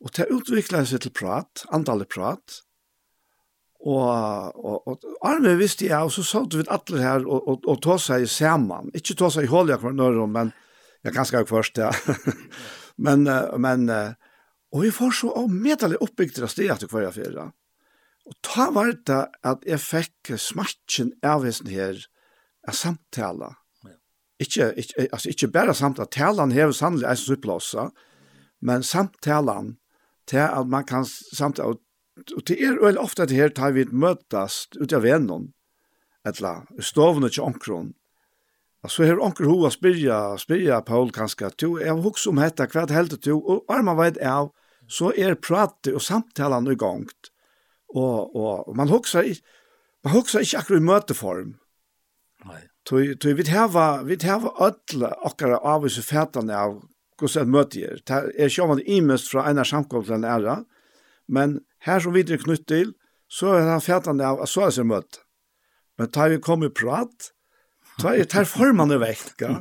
Och 0.01 0.11
det 0.17 0.27
utvecklades 0.31 0.91
seg 0.91 1.01
till 1.01 1.11
prat, 1.11 1.65
antalet 1.69 2.09
prat. 2.09 2.63
Och, 3.81 4.65
och, 4.65 4.89
og 4.89 4.99
arme 5.23 5.55
visste 5.57 5.87
jeg 5.87 6.03
og 6.03 6.13
så 6.13 6.23
sa 6.23 6.41
vet 6.55 6.69
alla 6.69 7.01
här 7.01 7.27
och, 7.27 7.49
och, 7.49 7.69
og 7.69 7.83
ta 7.83 7.99
sig 7.99 8.27
samman. 8.27 8.91
Inte 8.95 9.15
ta 9.15 9.31
sig 9.31 9.45
i 9.45 9.47
håll 9.47 9.69
jag 9.69 9.81
kvar 9.81 10.27
men 10.27 10.53
jag 11.03 11.15
ganska 11.15 11.47
först 11.47 11.77
ja. 11.77 11.93
men 12.97 13.23
men 13.57 13.91
Og 14.75 14.83
vi 14.83 14.91
får 14.95 15.15
så 15.21 15.31
av 15.39 15.53
medelig 15.53 16.01
oppbygd 16.03 16.41
av 16.43 16.51
sted 16.51 16.71
etter 16.73 16.91
hver 16.91 17.09
affære. 17.11 17.51
Og 18.27 18.35
ta 18.43 18.71
var 18.75 18.91
det 19.07 19.21
at 19.47 19.63
jeg 19.69 19.83
fikk 19.83 20.35
smatjen 20.43 21.13
av 21.23 21.47
hesten 21.47 21.71
her 21.71 22.01
av 22.67 22.75
samtale. 22.75 23.53
Ikke, 24.43 24.73
ikke, 24.77 25.07
altså, 25.07 25.31
ikke 25.33 25.49
bare 25.55 25.75
samtale. 25.75 26.11
Talen 26.13 26.53
har 26.53 26.73
sannelig 26.75 27.07
en 27.09 27.21
supplåsa, 27.21 27.89
men 28.61 28.85
samtalen 28.85 29.77
til 30.29 30.43
at 30.45 30.69
man 30.69 30.85
kan 30.85 31.07
samtale. 31.07 31.79
Og 32.35 32.43
det 32.49 32.59
er 32.65 32.81
vel 32.81 32.99
ofte 32.99 33.29
det 33.29 33.39
her 33.39 33.55
tar 33.55 33.77
vi 33.77 33.87
møtast 33.93 34.77
ut 34.81 34.93
av 34.97 35.05
vennen, 35.07 35.53
eller 36.27 36.67
stovene 36.83 37.31
til 37.31 37.47
omkron, 37.47 37.93
Så 38.89 39.05
hur 39.05 39.21
onkel 39.23 39.47
Hoa 39.47 39.71
spyrja, 39.71 40.39
spyrja 40.39 40.81
Paul 40.81 41.11
kanskje, 41.13 41.47
att 41.47 41.63
jeg 41.63 41.83
är 41.83 41.93
hooks 41.93 42.27
om 42.27 42.39
hetta 42.39 42.67
kvart 42.67 42.91
helt 42.91 43.23
du 43.23 43.33
och 43.33 43.85
man 43.85 43.97
vet 43.97 44.17
är 44.17 44.49
så 44.89 45.13
är 45.13 45.35
prat 45.35 45.87
och 45.87 46.03
samtalan 46.03 46.71
igångt. 46.71 47.31
Och 47.89 48.37
och 48.37 48.77
man 48.77 48.89
huxar 48.89 49.25
man 50.05 50.13
huxar 50.13 50.41
ikke 50.41 50.59
akkurat 50.59 50.81
i 50.81 50.85
møteform. 50.87 51.55
Nei. 52.45 52.63
Tui 52.87 53.17
tui 53.19 53.33
vit 53.35 53.49
hava 53.51 54.03
vit 54.07 54.23
hava 54.23 54.53
alla 54.63 55.11
okkara 55.27 55.59
avvisu 55.59 56.03
fætan 56.07 56.51
av 56.51 56.77
hvordan 57.19 57.43
et 57.43 57.51
møte 57.51 57.81
er. 57.83 58.03
Det 58.07 58.35
er 58.39 58.53
sjå 58.53 58.69
man 58.71 58.83
imest 58.87 59.33
fra 59.33 59.49
ena 59.51 59.65
samkomst 59.65 60.13
til 60.13 60.25
æra, 60.25 60.61
men 61.27 61.61
her 61.83 61.99
som 61.99 62.15
vi 62.15 62.23
er 62.23 62.39
knytt 62.39 62.67
til, 62.69 62.93
så 63.29 63.57
er 63.57 63.67
han 63.67 63.83
fætan 63.83 64.21
av 64.21 64.43
at 64.43 64.53
så 64.53 64.69
er 64.69 64.77
seg 64.77 64.87
møte. 64.87 65.25
Men 65.99 66.13
tar 66.13 66.31
vi 66.31 66.39
kom 66.39 66.63
i 66.63 66.71
prat, 66.71 67.33
Ta 68.03 68.13
er 68.17 68.29
tar 68.29 68.45
forman 68.45 68.93
vekk, 69.01 69.41
ja. 69.41 69.55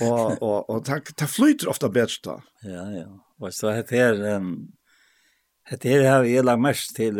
Og, 0.00 0.42
og, 0.42 0.70
og 0.70 0.84
det, 0.86 1.14
det 1.20 1.28
flyter 1.28 1.68
ofta 1.72 1.88
bedre 1.92 2.20
da. 2.24 2.38
Ja 2.64 2.84
ja. 2.96 3.08
Og 3.42 3.52
så 3.54 3.72
heter 3.74 4.14
det 4.16 4.36
um, 4.36 4.72
Det 5.70 5.88
här 5.88 6.10
har 6.10 6.22
vi 6.22 6.42
lagt 6.42 6.60
mest 6.60 6.96
til. 6.96 7.14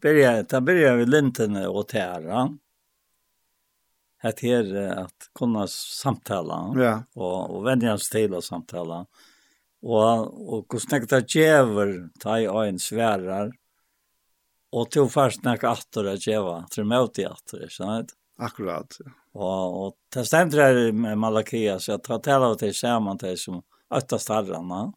till 0.00 0.22
da 0.22 0.42
ta 0.44 0.60
börja 0.60 0.96
vid 0.96 1.08
linten 1.08 1.56
och 1.56 1.88
tära. 1.88 2.58
Det 4.22 4.40
här 4.42 4.98
at 4.98 5.30
kunna 5.34 5.66
samtala 5.66 6.72
ja. 6.76 7.02
och 7.14 7.56
och 7.56 7.66
vänja 7.66 7.98
sig 7.98 8.10
till 8.10 8.34
att 8.34 8.44
samtala. 8.44 9.06
hvordan 9.80 10.28
och 10.28 10.68
kostnäkta 10.68 11.20
djever, 11.20 12.08
ta 12.20 12.40
i 12.40 12.68
en 12.68 12.78
svärar. 12.78 13.52
Och 14.70 14.90
tog 14.90 15.12
fast 15.12 15.42
när 15.42 15.64
åter 15.64 16.04
att 16.04 16.26
jäva, 16.26 16.66
tror 16.70 16.84
møte 16.84 17.02
åt 17.04 17.18
i 17.18 17.26
åter, 17.26 17.68
så 17.68 17.90
att. 17.90 18.10
Akkurat. 18.38 18.96
Ja. 19.04 19.10
og 19.34 19.86
och 19.86 19.96
det 20.14 20.24
stämde 20.24 20.62
her 20.62 20.92
med 20.92 21.18
Malakia 21.18 21.78
så 21.78 21.90
jag 21.90 22.02
tar 22.02 22.40
av 22.40 22.54
till 22.54 22.74
sammen 22.74 23.18
til 23.18 23.38
som 23.38 23.62
åtta 23.90 24.18
starrarna. 24.18 24.92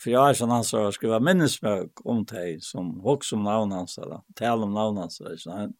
for 0.00 0.10
jeg 0.10 0.30
er 0.30 0.34
sånn 0.38 0.50
han 0.50 0.64
så 0.64 0.90
ska 0.92 1.18
minnesmøk 1.20 2.00
om 2.04 2.24
dig 2.24 2.62
som 2.64 3.00
hok 3.04 3.24
om 3.32 3.42
navnet 3.44 3.76
hans 3.76 3.98
eller 3.98 4.22
Tala 4.34 4.64
om 4.64 4.72
navnet 4.72 5.02
hans 5.02 5.20
ikke 5.20 5.42
sant? 5.42 5.76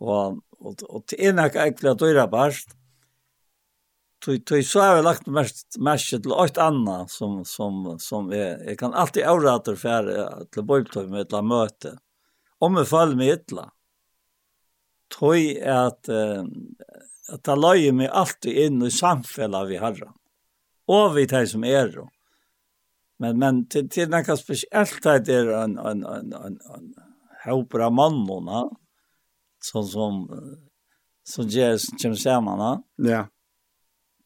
Og, 0.00 0.38
og, 0.60 0.82
og 0.88 1.06
til 1.06 1.18
en 1.28 1.36
nog 1.36 1.56
egentligen 1.56 1.96
at 1.96 2.00
göra 2.00 2.26
bast. 2.30 2.76
Tui 4.22 4.38
tui 4.38 4.62
så 4.62 4.80
har 4.80 4.96
vi 4.96 5.02
lagt 5.02 5.26
mest 5.26 5.78
mest 5.78 6.10
til 6.10 6.32
åt 6.32 6.58
anna 6.58 7.08
som 7.08 7.44
som 7.44 7.98
som 7.98 8.32
är 8.32 8.68
jag 8.68 8.78
kan 8.78 8.94
alltid 8.94 9.24
avrater 9.24 9.74
för 9.74 10.44
till 10.52 10.62
bojtov 10.62 11.10
med 11.10 11.20
ett 11.20 11.44
möte. 11.44 11.98
Om 12.58 12.74
vi 12.74 12.84
fall 12.84 13.16
med 13.16 13.26
illa 13.26 13.70
tøy 15.12 15.56
at 15.60 16.10
at 17.32 17.42
ta 17.44 17.56
løye 17.56 17.92
meg 17.96 18.12
alltid 18.12 18.66
inn 18.66 18.82
i 18.84 18.90
samfella 18.92 19.64
vi 19.68 19.78
har. 19.80 20.00
Og 20.92 21.14
vi 21.16 21.26
tar 21.28 21.46
som 21.48 21.64
er 21.64 21.88
då. 21.88 22.08
Men 23.18 23.38
men 23.38 23.66
til 23.70 23.88
til 23.88 24.10
nokka 24.10 24.36
spesielt 24.36 25.06
at 25.06 25.24
det 25.26 25.38
en 25.46 25.78
en 25.78 26.04
en 26.04 26.32
en 26.32 26.58
en 26.74 26.94
hopra 27.44 27.90
mannona 27.90 28.64
sånn 29.62 29.86
som 29.88 30.26
som 31.24 31.48
gjørs 31.48 31.86
kjem 32.00 32.16
saman 32.16 32.58
da. 32.58 32.72
Ja. 33.10 33.22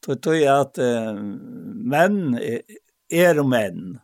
Tøy 0.03 0.17
tøy 0.17 0.43
at 0.51 0.79
menn 0.79 2.39
er 3.11 3.43
menn. 3.45 4.01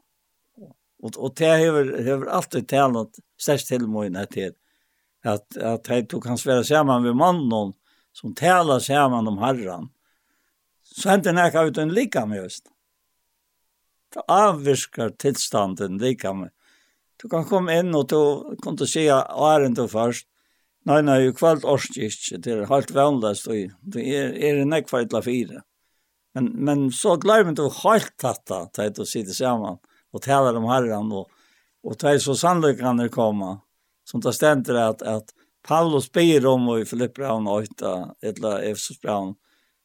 Og 1.02 1.18
og 1.18 1.34
det 1.36 1.56
hever 1.58 1.96
hever 2.02 2.26
alltid 2.26 2.68
talat 2.68 3.18
till 3.44 3.58
til 3.58 3.88
när 3.88 4.26
det 4.30 4.63
att 5.24 5.56
att 5.56 5.86
han 5.86 6.06
tog 6.06 6.24
kan 6.24 6.38
vara 6.44 6.64
samman 6.64 7.02
med 7.02 7.16
mannen 7.16 7.72
som 8.12 8.34
talar 8.34 8.78
samman 8.78 9.28
om 9.28 9.38
Herren. 9.38 9.88
Så 10.82 11.14
inte 11.14 11.32
när 11.32 11.64
ut 11.66 11.78
en 11.78 11.88
lika 11.88 12.26
med 12.26 12.42
just. 12.42 12.64
Det 14.14 14.20
avviskar 14.28 15.08
tillstånden 15.08 15.98
lika 15.98 16.32
med. 16.32 16.50
Du 17.22 17.28
kan 17.28 17.44
komma 17.44 17.74
in 17.74 17.94
och 17.94 18.08
du 18.08 18.56
kan 18.62 18.76
du 18.76 18.86
se 18.86 19.08
ären 19.08 19.74
då 19.74 19.88
först. 19.88 20.28
Nei, 20.84 21.00
nei, 21.00 21.22
jo 21.24 21.32
kvalt 21.32 21.64
årskist 21.64 22.26
det 22.44 22.50
er 22.52 22.66
helt 22.68 22.90
vanligt 22.92 23.46
og 23.48 23.70
det 23.80 24.02
är 24.04 24.34
är 24.36 24.56
det 24.58 24.64
näck 24.64 24.88
för 24.88 25.00
ett 25.00 25.12
la 25.12 25.22
fyra. 25.22 25.62
Men 26.34 26.44
men 26.44 26.90
så 26.90 27.16
glemmer 27.16 27.52
du 27.52 27.70
helt 27.70 28.18
detta, 28.18 28.68
det 28.76 28.96
du 28.96 29.06
sitte 29.06 29.34
samman 29.34 29.78
och 30.12 30.22
talar 30.22 30.54
om 30.54 30.64
Herren 30.64 31.12
och 31.12 31.30
och 31.82 31.96
det 31.96 32.20
så 32.20 32.34
sannolikt 32.34 32.80
kan 32.80 32.96
det 32.96 33.08
komma 33.08 33.60
som 34.04 34.20
tar 34.20 34.32
ständer 34.32 34.74
att, 34.74 35.02
att 35.02 35.24
Paulus 35.68 36.12
ber 36.12 36.46
om 36.46 36.68
och 36.68 36.80
i 36.80 36.84
Filippraun 36.84 37.46
8 37.46 38.14
eller 38.22 38.58
Efesosbraun 38.58 39.34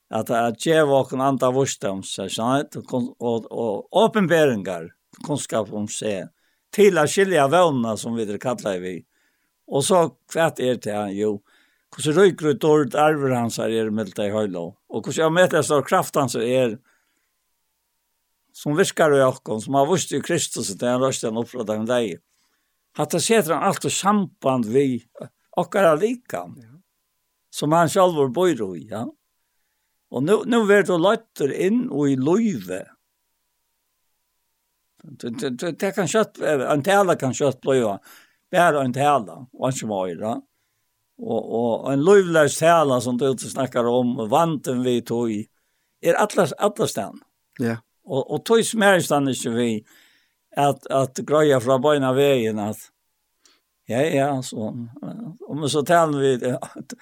att 0.09 0.29
att 0.29 0.65
ge 0.65 0.83
vaken 0.83 1.21
anta 1.21 1.51
vurstam 1.51 2.03
så 2.03 2.29
sant 2.29 2.75
och 2.75 3.51
och 3.91 4.05
uppenbaringar 4.05 4.93
kunskap 5.25 5.73
om 5.73 5.87
sig 5.87 6.27
till 6.71 6.97
att 6.97 7.09
skilja 7.09 7.47
vännerna 7.47 7.97
som 7.97 8.15
vi 8.15 8.37
kallar 8.39 8.79
vi. 8.79 9.05
Och 9.67 9.85
så 9.85 10.09
kvart 10.31 10.59
är 10.59 10.75
det 10.75 10.91
han 10.91 11.15
jo 11.15 11.41
hur 11.95 12.03
så 12.03 12.21
ryker 12.21 12.47
ut 12.47 12.63
ord 12.63 12.95
arver 12.95 13.29
hans 13.29 13.57
här 13.57 13.69
er 13.69 13.89
med 13.89 14.11
dig 14.15 14.31
höjlo 14.31 14.75
och 14.89 15.05
hur 15.05 15.19
jag 15.19 15.33
mäter 15.33 15.61
så 15.61 15.81
kraftan 15.81 16.29
så 16.29 16.41
är 16.41 16.77
som 18.53 18.75
viskar 18.75 19.17
i 19.17 19.21
oss 19.21 19.63
som 19.65 19.73
har 19.73 19.85
vurst 19.85 20.11
i 20.11 20.21
Kristus 20.21 20.67
det 20.77 20.87
är 20.87 20.99
rösten 20.99 21.37
uppfrådan 21.37 21.85
dig 21.85 22.19
at 22.99 23.13
det 23.15 23.21
setter 23.23 23.55
han 23.55 23.63
alltid 23.63 23.93
samband 23.95 24.67
vi 24.73 24.99
okkara 25.59 25.95
likam, 25.95 26.57
ja. 26.59 26.75
som 27.53 27.71
han 27.71 27.89
selv 27.89 28.17
var 28.17 28.31
bor 28.35 28.75
i, 28.75 28.87
ja. 28.91 29.05
Og 30.09 30.23
nu, 30.23 30.41
nu 30.45 30.63
er 30.73 30.83
det 30.83 30.97
løyter 30.97 31.51
inn 31.53 31.83
og 31.93 32.09
i 32.09 32.15
løyve. 32.17 32.81
Det 34.99 35.91
kan 35.95 36.09
kjøtt, 36.09 36.41
en 36.41 36.83
tala 36.83 37.15
kan 37.19 37.35
kjøtt 37.35 37.61
bløyva, 37.63 37.99
bare 38.51 38.81
en 38.83 38.95
tala, 38.95 39.43
og 39.53 39.69
ikke 39.69 39.83
som 39.83 39.93
var. 39.93 40.41
Og, 41.19 41.39
og 41.59 41.91
en 41.93 42.03
løyvlærs 42.03 42.57
tala 42.57 42.99
som 43.05 43.19
du 43.21 43.29
snakkar 43.37 43.87
om, 43.87 44.17
vanten 44.31 44.81
vi 44.83 44.99
tog, 45.05 45.29
i, 45.31 45.43
er 46.01 46.17
atlas, 46.19 46.55
atlas 46.57 46.97
den. 46.97 47.21
Ja. 47.61 47.77
Og, 48.09 48.23
og 48.25 48.43
tog 48.47 48.65
smerstand 48.65 49.29
ikke 49.29 49.53
vi, 49.53 49.69
at 50.57 50.85
at 50.89 51.19
grøya 51.25 51.59
fra 51.59 51.77
bena 51.77 52.13
vägen 52.13 52.59
at 52.59 52.77
ja 53.87 54.01
ja 54.01 54.41
så 54.41 54.73
om 55.47 55.69
så 55.69 55.83
tal 55.85 56.19
vi 56.19 56.35
at 56.45 56.93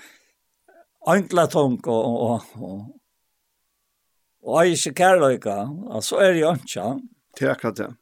enkla 1.08 1.48
tanke 1.48 1.90
og 1.90 2.42
og 2.56 2.94
og 4.48 4.64
ei 4.64 4.74
är 4.74 5.32
ju 5.32 5.88
og 5.88 6.04
så 6.04 6.18
er 6.18 6.34
det 6.34 6.50
inte 6.50 7.02
Tackar 7.40 7.72
det. 7.72 7.94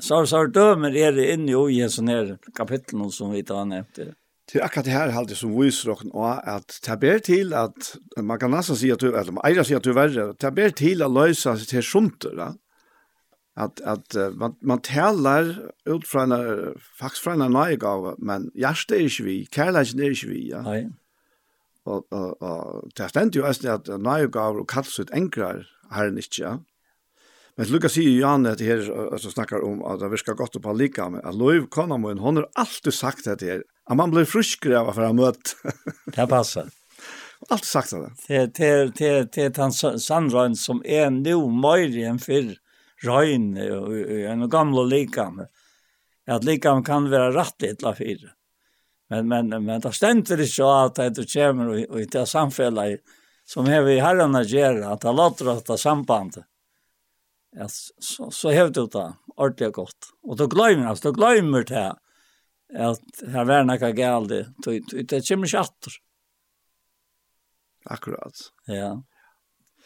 Så 0.00 0.26
så 0.26 0.46
dømer 0.46 0.96
er 0.96 1.12
det 1.12 1.32
inne 1.32 1.52
i 1.70 1.80
en 1.80 1.90
sån 1.90 2.08
här 2.08 2.38
kapitel 2.54 3.12
som 3.12 3.30
vi 3.30 3.42
tar 3.42 3.64
nämnt. 3.64 3.98
Det 4.52 4.58
är 4.58 4.64
akkurat 4.64 4.84
det 4.84 4.90
her 4.90 5.12
alltid 5.12 5.36
som 5.36 5.60
viser 5.60 5.90
dere 5.90 6.08
nå, 6.08 6.24
at 6.24 6.80
det 6.86 6.96
ber 7.00 7.18
til 7.18 7.52
at, 7.54 7.96
man 8.16 8.38
kan 8.38 8.50
nesten 8.50 8.76
si 8.76 8.90
at 8.90 9.00
du, 9.00 9.10
eller 9.12 9.32
man 9.32 9.44
eier 9.44 9.62
si 9.62 9.74
at 9.76 9.84
du 9.84 9.90
er 9.90 9.98
verre, 9.98 10.32
det 10.40 10.54
ber 10.54 10.70
til 10.70 11.02
att 11.02 11.12
løse 11.12 11.56
seg 11.58 11.68
til 11.68 11.82
sjunter 11.82 12.54
at, 13.58 13.80
at 13.84 14.16
att 14.16 14.36
man 14.36 14.54
man 14.62 14.80
taler 14.80 15.70
ut 15.86 16.06
fra 16.06 16.22
en 16.22 16.74
faktisk 16.98 17.22
fra 17.24 17.32
en 17.32 17.52
ny 17.52 17.76
gåva 17.76 18.14
men 18.18 18.50
hjertet 18.54 18.96
er 18.96 19.06
ikke 19.10 19.24
vi 19.24 19.36
kærligheten 19.52 20.00
er 20.00 20.14
ikke 20.14 20.30
vi 20.30 20.48
ja 20.52 20.62
Nei. 20.62 20.86
Og, 21.88 22.04
og, 22.12 22.42
og 22.42 22.90
det 22.96 23.08
ständ 23.10 23.36
jo 23.36 23.46
også 23.48 23.74
at 23.74 23.88
ny 23.88 24.26
gåva 24.30 24.60
och 24.60 24.70
kallas 24.70 24.98
ut 24.98 25.10
enklar 25.10 25.66
här 25.90 26.18
ikke, 26.18 26.42
ja 26.42 26.58
men 27.56 27.66
Lucas 27.66 27.92
säger 27.92 28.10
ju 28.10 28.20
Jan 28.20 28.46
at 28.46 28.60
her 28.60 29.18
som 29.18 29.30
snackar 29.30 29.64
om 29.64 29.82
at 29.84 30.00
det 30.00 30.08
verkar 30.08 30.34
gott 30.34 30.62
på 30.62 30.72
lika 30.72 31.08
med 31.10 31.24
at 31.24 31.34
Louis 31.34 31.66
kan 31.70 31.88
man 31.88 32.18
hon 32.18 32.36
har 32.36 32.48
alltid 32.54 32.94
sagt 32.94 33.24
det 33.24 33.42
her, 33.42 33.62
at 33.90 33.96
man 33.96 34.10
blir 34.10 34.24
fruskere 34.24 34.78
av 34.78 34.92
för 34.92 35.02
att 35.02 35.14
møte. 35.14 35.50
det 36.06 36.26
passer. 36.30 36.70
Allt 37.50 37.64
sagt 37.64 37.90
det. 37.90 38.10
Det 38.28 38.54
det 38.54 38.94
det 38.98 39.34
det 39.34 39.56
han 39.56 39.72
Sandra 39.98 40.54
som 40.54 40.82
er 40.84 41.10
nu 41.10 41.48
mer 41.50 42.08
enn 42.08 42.18
förr 42.18 42.54
røyn 43.04 43.52
i 43.58 44.24
en 44.30 44.48
gamle 44.50 44.86
likam. 44.88 45.42
At 46.28 46.44
likam 46.44 46.82
kan 46.84 47.08
være 47.10 47.32
rett 47.36 47.64
i 47.64 47.72
etla 47.72 47.94
fire. 47.96 48.34
Men, 49.08 49.28
men, 49.28 49.54
men 49.64 49.80
det 49.80 49.94
stender 49.96 50.42
ikke 50.44 50.66
at 50.68 51.00
det 51.16 51.24
kommer 51.32 51.72
og, 51.72 51.84
og 51.88 52.10
det 52.12 52.26
samfellet 52.28 53.00
som 53.48 53.68
har 53.72 53.86
vi 53.86 53.94
herren 54.04 54.36
å 54.36 54.42
gjøre, 54.44 54.90
at 54.92 55.06
det 55.06 55.14
låter 55.16 55.48
at 55.54 55.64
det 55.70 55.78
sambandet. 55.80 56.44
Ja, 57.56 57.64
så, 57.68 58.28
så 58.30 58.52
har 58.52 58.68
du 58.68 58.82
det 58.84 59.06
ordentlig 59.38 59.70
godt. 59.78 60.10
Og 60.28 60.36
du 60.36 60.44
glemmer, 60.52 60.90
altså, 60.90 61.08
du 61.08 61.16
glemmer 61.16 61.64
det 61.64 61.86
at 62.76 63.22
her 63.32 63.46
var 63.48 63.64
noe 63.64 63.92
galt. 63.96 64.34
Det 64.60 65.22
kommer 65.24 65.48
ikke 65.48 65.62
atter. 65.64 65.96
Akkurat. 67.88 68.42
Ja. 68.68 68.90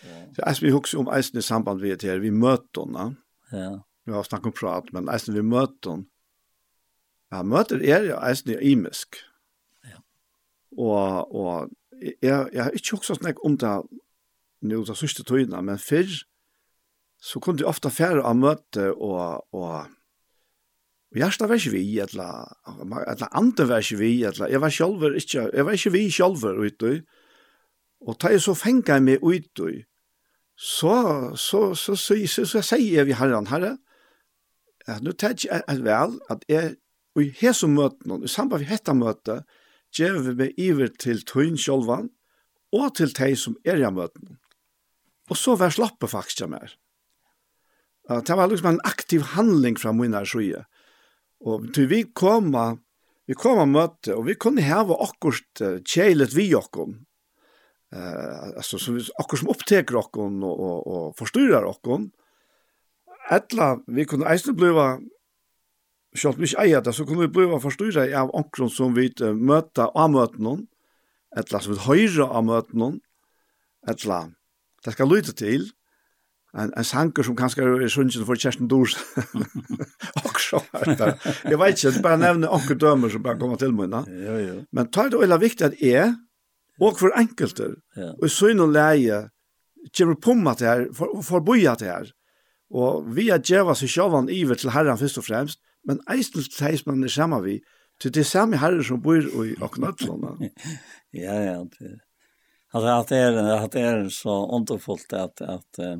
Så 0.03 0.43
jeg 0.47 0.62
vi 0.62 0.73
huske 0.74 0.99
om 0.99 1.11
eisen 1.15 1.39
i 1.39 1.45
samband 1.45 1.81
vi 1.81 1.95
til 1.97 2.23
vi 2.23 2.31
møter 2.31 2.87
henne. 2.87 3.16
Ja. 3.53 3.70
Vi 4.07 4.12
har 4.12 4.27
snakket 4.27 4.51
om 4.51 4.57
prat, 4.57 4.93
men 4.93 5.11
eisen 5.12 5.35
vi 5.35 5.45
møter 5.47 5.91
henne. 5.91 6.09
Ja, 7.33 7.43
møter 7.43 7.81
er 7.81 8.09
jo 8.11 8.19
eisen 8.20 8.53
i 8.53 8.73
imisk. 8.73 9.16
Ja. 9.89 10.03
Og, 10.77 11.35
og 11.35 11.70
jeg, 12.01 12.49
jeg 12.53 12.62
har 12.62 12.70
ikke 12.77 12.97
hukket 12.97 13.16
snakket 13.16 13.47
om 13.47 13.57
det 13.57 13.73
nå 14.62 14.85
de 14.87 14.97
siste 14.97 15.24
tøyene, 15.27 15.62
men 15.62 15.79
før 15.79 16.11
så 17.23 17.41
kunne 17.41 17.59
de 17.59 17.66
ofte 17.66 17.91
fære 17.91 18.23
av 18.27 18.37
møte 18.37 18.91
og, 18.93 19.47
og 19.55 19.91
Og 21.12 21.19
hjertet 21.20 21.49
var 21.49 21.59
ikke 21.61 21.74
vi, 21.74 21.99
eller, 22.01 22.53
eller 23.12 23.37
andre 23.37 23.66
var 23.69 23.83
ikke 23.85 23.99
vi, 24.01 24.23
eller 24.24 24.49
jeg 24.49 24.61
var 24.61 24.70
selv 24.73 25.03
ikke, 25.12 25.51
jeg 25.53 25.65
var 25.66 25.73
ikke 25.77 25.93
vi 25.93 26.11
selv 26.11 26.47
ute. 26.57 27.03
Og 28.01 28.16
da 28.16 28.31
jeg 28.33 28.41
så 28.41 28.55
fengt 28.57 28.89
meg 29.05 29.20
ute, 29.20 29.85
så, 30.63 31.35
så, 31.35 31.75
så, 31.75 31.97
så, 31.97 32.17
så, 32.27 32.45
så, 32.47 32.61
sier 32.63 33.07
vi 33.09 33.17
herren, 33.19 33.49
herre, 33.51 33.77
at 34.87 35.03
nå 35.03 35.15
tar 35.19 35.35
jeg 35.35 35.63
et 35.67 35.83
vel, 35.83 36.15
at 36.31 36.45
jeg, 36.51 36.77
og 37.17 37.25
i 37.25 37.33
hese 37.41 37.67
møten, 37.71 38.23
i 38.23 38.31
samband 38.31 38.63
med 38.63 38.71
dette 38.71 38.95
møtet, 38.95 39.49
gjør 39.93 40.21
vi 40.29 40.37
meg 40.39 40.61
iver 40.63 40.93
til 41.03 41.25
tøyen 41.27 41.59
sjølven, 41.59 42.13
og 42.73 42.95
til 42.97 43.11
de 43.19 43.33
som 43.37 43.59
er 43.67 43.83
i 43.83 43.91
møten. 43.91 44.39
Og 45.31 45.39
så 45.39 45.57
var 45.59 45.75
slappe 45.75 46.09
faktisk 46.09 46.45
jeg 46.45 46.53
mer. 46.55 46.77
Det 48.09 48.37
var 48.39 48.51
liksom 48.51 48.73
en 48.73 48.85
aktiv 48.87 49.27
handling 49.35 49.77
fra 49.79 49.93
min 49.95 50.15
her 50.15 50.27
skje. 50.29 50.63
Og 51.43 51.69
til 51.75 51.91
vi 51.91 52.05
kom, 52.15 52.55
vi 53.27 53.35
kom 53.39 53.61
og 53.63 53.71
møte, 53.71 54.15
og 54.15 54.29
vi 54.31 54.39
kunne 54.39 54.63
heve 54.63 54.95
akkurat 54.95 55.83
kjeilet 55.83 56.35
vi 56.39 56.53
akkurat, 56.55 57.03
eh 57.93 58.56
alltså 58.56 58.78
så 58.78 58.93
vi 58.93 59.01
också 59.19 59.36
som 59.36 59.48
upptäcker 59.48 59.97
och 59.97 60.19
och 60.19 60.60
och, 60.60 60.86
och 60.86 61.16
förstör 61.19 61.64
och 61.64 62.01
alla 63.31 63.81
vi 63.86 64.05
kunde 64.05 64.27
eisne 64.27 64.52
bliva 64.52 65.01
Sjalt 66.14 66.39
mig 66.39 66.52
eia 66.59 66.81
det, 66.81 66.93
så 66.93 67.06
kunne 67.06 67.24
vi 67.24 67.28
bliva 67.32 67.60
forstyrra 67.60 68.05
av 68.20 68.31
onkron 68.36 68.70
som 68.70 68.93
vi 68.93 69.06
møta 69.32 69.86
av 69.97 70.10
møtene, 70.12 70.66
etla 71.36 71.60
som 71.60 71.73
vi 71.73 71.81
høyre 71.86 72.27
av 72.28 72.44
møtene, 72.44 72.98
etla, 73.89 74.27
det 74.85 74.93
skal 74.93 75.09
lyte 75.09 75.32
til, 75.32 75.70
en, 76.52 76.69
en 76.77 76.85
sanker 76.85 77.24
som 77.24 77.36
kanskje 77.36 77.64
er 77.64 77.89
sunnsyn 77.89 78.27
for 78.28 78.36
Kjersten 78.36 78.69
Dors. 78.69 78.98
og 80.27 80.40
så 80.40 80.60
er 80.77 80.93
det. 81.01 81.09
Jeg 81.48 81.60
vet 81.62 81.78
ikke, 81.78 81.94
jeg 81.94 82.05
bare 82.05 82.20
nevner 82.20 82.52
onker 82.52 82.77
dømer 82.77 83.12
som 83.12 83.24
bare 83.24 83.40
kommer 83.40 83.56
til 83.56 83.73
meg. 83.73 83.97
Ja, 84.12 84.36
ja. 84.36 84.59
Men 84.69 84.90
tar 84.93 85.09
det 85.09 85.23
veldig 85.23 85.40
viktig 85.40 85.70
at 85.70 85.81
jeg, 85.81 86.12
og 86.81 86.99
for 87.01 87.15
enkelter. 87.19 87.77
Ja. 87.97 88.12
Og 88.16 88.31
så 88.32 88.53
inn 88.53 88.62
og 88.62 88.73
leie, 88.74 89.27
kommer 89.97 90.19
pomma 90.23 90.55
til 90.55 90.70
her, 90.70 90.86
for, 90.97 91.20
for 91.27 91.44
boja 91.44 91.74
til 91.78 91.90
her. 91.90 92.11
Og 92.73 93.09
vi 93.16 93.28
har 93.28 93.43
djeva 93.44 93.74
seg 93.77 93.90
sjåvan 93.93 94.31
iver 94.32 94.57
til 94.57 94.73
herren 94.73 95.01
først 95.01 95.20
og 95.20 95.27
fremst, 95.27 95.61
men 95.89 96.01
eisen 96.12 96.40
til 96.40 96.53
teis 96.55 96.86
man 96.86 97.03
er 97.05 97.12
samme 97.12 97.43
vi, 97.44 97.59
til 98.01 98.15
det 98.15 98.24
samme 98.27 98.61
herren 98.62 98.85
som 98.86 99.03
bor 99.03 99.20
i 99.20 99.53
Aknøtlåna. 99.62 100.36
ja, 101.24 101.36
ja, 101.44 101.59
det 101.78 101.99
alltså 102.73 102.89
att 102.89 103.09
det 103.09 103.16
är 103.16 103.65
att 103.65 103.73
det 103.73 103.81
är 103.81 104.09
så 104.09 104.57
underfullt 104.57 105.12
att 105.12 105.40
att 105.40 105.78
uh, 105.78 105.97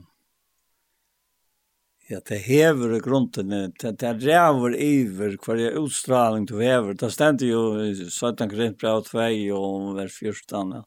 ja, 2.13 2.21
det 2.29 2.39
hever 2.45 2.99
grunden, 3.01 3.73
det, 3.81 3.95
det 4.01 4.13
ræver 4.27 4.75
iver 4.77 5.37
hver 5.41 5.61
er 5.65 5.79
utstraling 5.81 6.45
du 6.49 6.59
hever. 6.61 6.93
Det 6.99 7.13
stender 7.13 7.49
jo 7.49 7.63
i 7.81 7.95
17 7.95 8.51
Grindbrev 8.51 9.05
2 9.09 9.23
og 9.57 9.95
vers 9.97 10.19
14. 10.21 10.75
ja. 10.77 10.83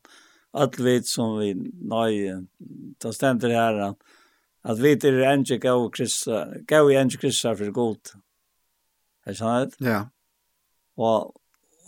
Alt 0.55 0.77
vet 0.79 1.07
som 1.07 1.39
vi 1.39 1.49
nøye, 1.55 2.45
det 3.01 3.15
stender 3.15 3.51
her 3.51 3.95
at 4.65 4.81
vi 4.81 4.93
er 4.95 5.17
enge 5.29 5.59
gav 5.61 5.89
krista, 5.93 6.45
gav 6.67 6.89
i 6.89 6.95
enge 6.97 7.19
krista 7.21 7.53
for 7.53 7.71
god. 7.71 8.15
Er 9.25 9.33
det 9.33 9.37
sant? 9.37 9.75
Ja. 9.81 10.05
Og, 10.97 11.35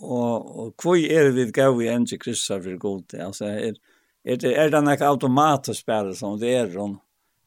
og, 0.00 0.58
og 0.58 0.74
hvor 0.82 0.98
er 0.98 1.32
vi 1.32 1.48
gav 1.50 1.80
i 1.82 1.88
enge 1.88 2.18
krista 2.18 2.58
for 2.60 2.78
god? 2.78 3.14
Altså, 3.14 3.46
er, 3.46 3.72
er, 3.72 3.74
er 4.24 4.36
det, 4.36 4.54
er 4.58 4.70
det 4.70 4.84
nek 4.84 5.00
automatisk 5.00 5.86
bare 5.86 6.14
som 6.14 6.38
det 6.38 6.54
er, 6.54 6.78
og 6.78 6.98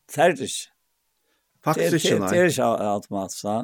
det 0.09 0.23
er 0.23 0.35
det 0.35 0.49
ikke. 0.49 0.70
Faktisk 1.65 1.99
ikke, 1.99 2.17
nei. 2.23 2.31
Det 2.31 2.39
er 2.39 2.49
ikke 2.49 2.69
automatisk, 2.89 3.45
da. 3.45 3.59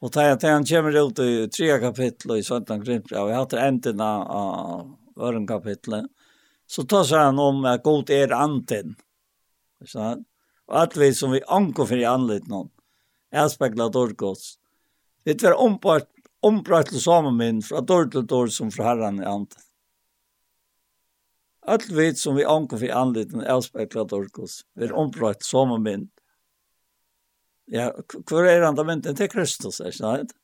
Og 0.00 0.12
da 0.14 0.30
han 0.32 0.64
kommer 0.64 0.96
ut 0.96 1.18
i 1.20 1.32
tre 1.52 1.74
kapittel 1.82 2.38
i 2.38 2.44
Søntan 2.44 2.80
Grimpra, 2.80 3.20
og 3.20 3.28
jeg 3.28 3.36
hatt 3.36 3.56
enden 3.60 4.00
av 4.00 5.20
øren 5.20 5.46
kapitlet, 5.48 6.08
så 6.70 6.86
tar 6.88 7.04
seg 7.04 7.26
han 7.26 7.40
om 7.42 7.64
at 7.68 7.82
god 7.84 8.12
er 8.14 8.32
anten. 8.32 8.94
Sånn? 9.84 10.24
Og 10.70 10.76
alt 10.80 10.96
vi 10.96 11.10
som 11.16 11.34
vi 11.34 11.42
anker 11.50 11.88
for 11.88 11.98
i 11.98 12.06
anlitt 12.06 12.46
noen, 12.48 12.70
er 13.34 13.50
spekla 13.50 13.90
dårgods. 13.92 14.54
Vi 15.26 15.34
tar 15.36 15.58
ombart, 15.60 16.08
ombart 16.46 16.88
til 16.94 17.02
sammen 17.02 17.36
min, 17.36 17.58
fra 17.66 17.82
dår 17.84 18.08
til 18.14 18.24
dår 18.30 18.52
som 18.54 18.70
fra 18.72 18.92
herren 18.92 19.20
i 19.20 19.26
anden. 19.26 19.66
Alt 21.68 21.90
vi 21.92 22.08
som 22.16 22.38
vi 22.38 22.46
anker 22.48 22.78
for 22.78 22.88
i 22.88 22.94
anlitt 22.94 23.34
noen, 23.34 23.44
er 23.44 23.60
spekla 23.66 24.06
dårgods. 24.08 24.62
Vi 24.78 24.88
er 24.88 24.96
ombart 24.96 25.42
til 25.42 25.50
samme 25.50 25.76
min, 25.82 26.08
Ja, 27.70 27.90
hvor 28.26 28.46
er 28.48 28.64
han 28.66 28.78
da 28.78 28.84
mynden 28.86 29.16
til 29.16 29.30
Kristus, 29.30 29.80
er 29.80 29.92
ikke 29.92 30.02
sant? 30.02 30.34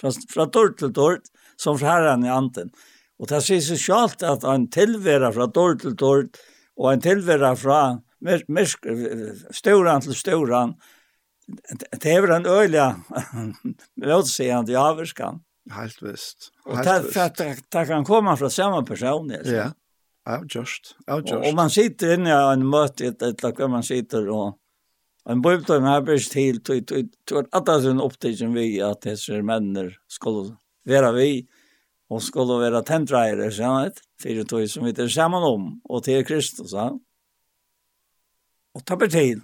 Fra, 0.00 0.10
fra 0.32 0.46
dår 0.50 0.74
til 0.80 0.90
dår, 0.94 1.20
som 1.60 1.78
fra 1.78 1.98
herren 1.98 2.24
i 2.26 2.32
anden. 2.34 2.72
Og 3.22 3.30
det 3.30 3.44
sier 3.46 3.62
seg 3.62 3.78
selv 3.78 4.24
at 4.26 4.42
han 4.42 4.66
tilværer 4.74 5.30
fra 5.36 5.46
dår 5.46 5.78
til 5.84 5.94
dår, 5.94 6.26
og 6.74 6.90
han 6.90 7.04
tilværer 7.04 7.54
fra 7.60 7.80
støren 9.54 10.02
til 10.02 10.16
støren, 10.18 10.74
det 11.46 12.08
er 12.08 12.22
vel 12.24 12.32
en 12.32 12.46
øyla 12.48 12.86
motsigende 14.00 14.78
avvarskan. 14.80 15.42
Helt 15.72 16.02
visst. 16.02 16.50
Og 16.64 16.80
det 16.84 17.86
kan 17.88 18.04
komme 18.04 18.36
fra 18.36 18.50
samme 18.50 18.84
person, 18.84 19.30
er 19.30 19.44
Ja, 19.48 19.70
avgjørst. 20.26 20.96
Og 21.08 21.32
og 21.32 21.54
man 21.54 21.70
sitter 21.70 22.16
inne 22.16 22.32
i 22.32 22.52
en 22.52 22.66
møte, 22.66 23.14
eller 23.20 23.52
hva 23.52 23.68
man 23.68 23.82
sitter 23.82 24.28
og 24.32 24.58
En 25.30 25.40
bøybtøyne 25.40 25.88
har 25.88 26.02
bryst 26.04 26.34
til, 26.34 26.58
du 26.60 27.36
har 27.36 27.46
alltid 27.56 27.86
sin 27.86 28.02
opptidsen 28.04 28.52
vi 28.56 28.76
at 28.84 29.06
disse 29.06 29.40
mennene 29.40 29.94
skulle 30.10 30.52
være 30.84 31.12
vi, 31.16 31.30
og 32.12 32.20
skulle 32.22 32.58
være 32.60 32.82
tentreiere, 32.84 33.48
skjønnet, 33.52 34.02
fire 34.20 34.44
tog 34.48 34.66
som 34.68 34.84
vi 34.84 34.92
er 34.92 35.08
sammen 35.08 35.46
om, 35.48 35.70
og 35.88 36.04
til 36.04 36.24
Kristus, 36.28 36.74
ja. 36.76 36.90
Og 38.74 38.84
ta 38.84 38.98
på 39.00 39.08
tid. 39.08 39.40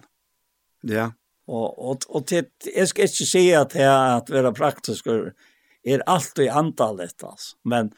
Ja. 0.84 1.10
Og, 1.48 1.66
og, 1.78 2.04
og 2.10 2.26
til, 2.28 2.50
jeg 2.66 2.88
skal 2.90 3.08
ikke 3.08 3.28
si 3.30 3.44
at 3.56 3.72
det 3.72 3.86
at 3.88 4.30
være 4.30 4.52
praktisk, 4.54 5.08
er 5.08 6.04
alltid 6.06 6.50
antallet, 6.52 7.16
altså. 7.24 7.56
Men 7.64 7.92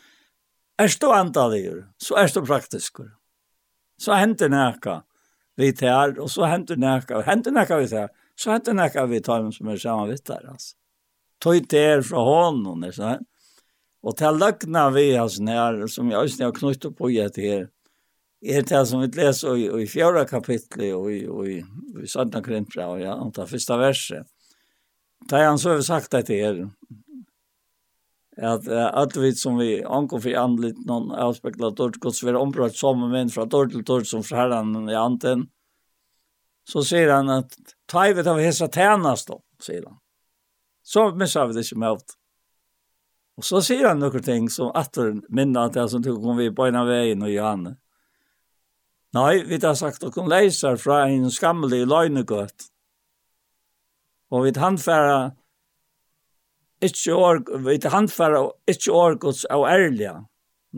er 0.78 0.94
du 1.00 1.10
antallet, 1.10 1.84
så 1.98 2.14
er 2.22 2.30
du 2.30 2.44
praktisk. 2.46 3.02
Så 3.98 4.14
henter 4.18 4.48
det 4.52 5.02
vi 5.56 5.72
tar, 5.76 6.16
og 6.20 6.30
så 6.32 6.46
henter 6.48 6.78
nekka, 6.80 7.22
henter 7.26 7.54
nekka 7.54 7.78
vi 7.82 7.90
tar, 7.90 8.08
så 8.38 8.54
henter 8.54 8.76
nekka 8.76 9.04
vi 9.10 9.20
tar 9.24 9.44
som 9.52 9.68
er 9.68 9.80
saman 9.80 10.10
vitt 10.12 10.24
der, 10.28 10.46
altså. 10.54 10.74
Tøy 11.42 11.60
der 11.66 12.04
fra 12.06 12.22
hånden, 12.22 12.84
ikke 12.86 13.00
sant? 13.00 13.28
Og 14.02 14.16
til 14.18 14.38
løgna 14.38 14.88
vi, 14.94 15.08
altså, 15.18 15.42
nær, 15.46 15.84
som 15.90 16.10
jeg 16.10 16.18
også 16.18 16.44
har 16.44 16.54
knyttet 16.56 16.96
på 16.98 17.10
i 17.10 17.20
etter 17.22 17.46
her, 17.46 17.64
er 18.42 18.64
det 18.66 18.82
som 18.90 19.02
vi 19.02 19.08
leser 19.14 19.58
i, 19.58 19.68
i 19.82 19.86
fjorda 19.86 20.24
kapitlet, 20.26 20.90
og 20.96 21.10
i, 21.12 21.20
og 21.30 21.46
i, 21.46 21.60
i 22.02 22.08
Sandna 22.10 22.42
Krimpra, 22.42 22.88
og 22.94 23.02
ja, 23.02 23.14
om 23.14 23.30
det 23.34 23.46
første 23.50 23.78
verset. 23.78 24.30
Da 25.30 25.44
han 25.44 25.60
så 25.62 25.76
har 25.76 25.84
sagt 25.86 26.10
dette 26.14 26.34
her, 26.34 26.64
at 28.42 28.68
at 28.68 29.16
vi 29.16 29.34
som 29.34 29.58
vi 29.58 29.84
ankom 29.84 30.22
för 30.22 30.34
andligt 30.34 30.86
någon 30.86 31.10
avspeglar 31.10 31.70
dort 31.70 32.00
Guds 32.00 32.22
vi 32.22 32.32
ombrott 32.32 32.76
som 32.76 33.10
men 33.10 33.30
från 33.30 33.48
dort 33.48 33.70
til 33.72 33.84
dort 33.84 34.06
som 34.06 34.22
fra 34.22 34.36
Herren 34.36 34.88
i 34.88 34.94
anten 34.94 35.46
så 36.64 36.82
ser 36.84 37.10
han 37.10 37.28
att 37.28 37.52
tivet 37.92 38.26
av 38.26 38.38
hesa 38.38 38.68
tjänas 38.68 39.24
då 39.26 39.42
säger 39.62 39.84
han 39.86 39.98
så 40.82 41.14
missar 41.14 41.46
vi 41.46 41.54
det 41.54 41.64
som 41.64 41.82
helst 41.82 42.18
och 43.36 43.44
så 43.44 43.62
ser 43.62 43.88
han 43.88 43.98
några 43.98 44.20
ting 44.20 44.50
som 44.50 44.70
att 44.74 44.98
minna 45.28 45.64
att 45.64 45.72
det 45.72 45.88
som 45.88 46.02
tog 46.02 46.22
kom 46.22 46.36
vi 46.36 46.50
på 46.50 46.68
ena 46.68 46.84
vägen 46.84 47.22
och 47.22 47.30
Johanne 47.30 47.76
Nej, 49.14 49.44
vi 49.44 49.66
har 49.66 49.74
sagt 49.74 50.04
att 50.04 50.14
hun 50.14 50.28
leiser 50.28 50.76
från 50.76 51.10
en 51.10 51.30
skammelig 51.30 51.86
løgnegøtt. 51.86 52.68
Och 54.30 54.46
vi 54.46 54.58
handfärra 54.58 55.32
ikke 56.82 57.14
org, 57.14 57.50
vite 57.64 57.92
handfæra, 57.92 58.46
ikke 58.68 58.92
orgods 58.92 59.44
av 59.50 59.66
ærlige. 59.70 60.14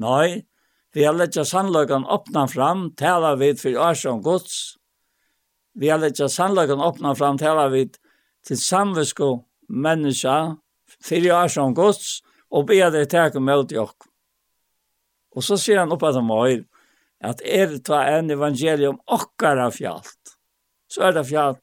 Nei, 0.00 0.44
vi 0.94 1.04
har 1.06 1.16
letja 1.16 1.44
sannløkken 1.48 2.06
åpna 2.06 2.46
fram, 2.50 2.90
tala 2.98 3.34
vi 3.40 3.52
for 3.58 3.80
årsjån 3.88 4.22
gods. 4.22 4.76
Vi 5.74 5.88
har 5.90 5.98
letja 5.98 6.28
sannløkken 6.30 6.82
åpna 6.82 7.14
fram, 7.18 7.38
tala 7.38 7.66
vi 7.72 7.88
til 8.46 8.60
samvisko 8.60 9.30
menneska, 9.68 10.54
fyrir 11.02 11.34
årsjån 11.40 11.74
gods, 11.74 12.20
og 12.54 12.68
be 12.68 12.78
deg 12.94 13.08
teke 13.10 13.42
med 13.42 13.72
i. 13.74 13.80
Og 15.34 15.42
så 15.42 15.58
sier 15.58 15.82
han 15.82 15.92
oppe 15.94 16.12
til 16.14 16.26
meg, 16.26 16.62
at 17.24 17.40
er 17.42 17.78
ta 17.82 18.04
en 18.12 18.30
evangelium 18.30 19.00
okkar 19.10 19.58
av 19.64 19.74
fjallt, 19.74 20.36
så 20.86 21.08
er 21.08 21.16
det 21.16 21.26
fjalt, 21.26 21.62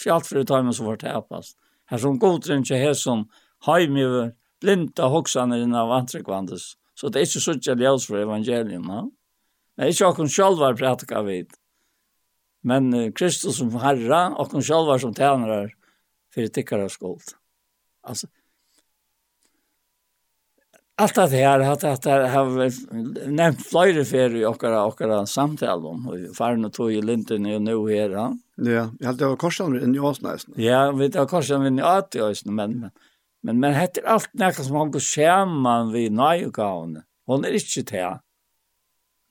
fjalt 0.00 0.28
for 0.28 0.38
det 0.38 0.48
tar 0.48 0.62
man 0.64 0.76
så 0.76 0.86
vart. 0.86 1.04
Her 1.90 1.98
som 1.98 2.18
godren 2.22 2.62
ikke 2.62 2.78
her 2.78 2.94
som 2.94 3.26
heim 3.66 3.96
i 3.96 4.04
blinda 4.60 5.08
hoksanir 5.12 5.64
av 5.76 5.92
antrekvandes. 5.96 6.74
Så 6.94 7.08
det 7.08 7.20
er 7.20 7.28
ikke 7.28 7.44
sånn 7.44 7.62
at 7.62 7.80
ljøs 7.80 8.06
for 8.08 8.20
evangelium, 8.20 8.84
no? 8.88 9.08
Det 9.76 9.86
er 9.86 9.94
ikke 9.94 10.10
okken 10.10 10.28
sjálvar 10.28 10.76
prætika 10.76 11.22
vid. 11.24 11.54
Men 12.62 12.92
Kristus 13.16 13.56
som 13.56 13.72
herra, 13.80 14.26
okken 14.42 14.64
sjálvar 14.64 15.00
som 15.00 15.14
tænarar, 15.16 15.72
fyrir 16.34 16.52
tikkara 16.52 16.88
skuld. 16.92 17.32
Altså, 18.04 18.28
allt 21.00 21.14
det 21.14 21.28
här 21.28 21.60
har 21.60 21.72
att 21.72 22.02
det 22.02 22.28
har 22.28 23.30
nämnt 23.30 23.66
flera 23.66 24.04
för 24.04 24.36
i 24.36 24.44
och 24.44 24.64
och 24.64 25.28
samtal 25.28 25.86
om 25.86 26.08
och 26.08 26.36
farna 26.36 26.70
tog 26.70 26.92
i 26.92 27.02
linten 27.02 27.46
och 27.46 27.62
nu 27.62 27.88
här. 27.88 28.10
Ja, 28.56 28.90
jag 28.98 29.06
hade 29.06 29.36
korsat 29.36 29.68
i 29.96 29.98
Åsnäs. 29.98 30.46
Ja, 30.56 30.92
vi 30.92 31.10
tar 31.10 31.26
korsat 31.26 31.60
med 31.60 31.78
i 31.78 32.20
Åsnäs 32.20 32.44
men 32.44 32.90
Men 33.42 33.60
men 33.60 33.74
heter 33.74 34.02
allt 34.06 34.30
näka 34.32 34.62
som 34.62 34.76
han 34.76 34.90
går 34.90 35.00
skärman 35.00 35.92
vid 35.92 36.12
nöjgavn. 36.12 37.02
Hon 37.26 37.44
är 37.44 37.78
inte 37.78 37.96
det. 37.96 38.20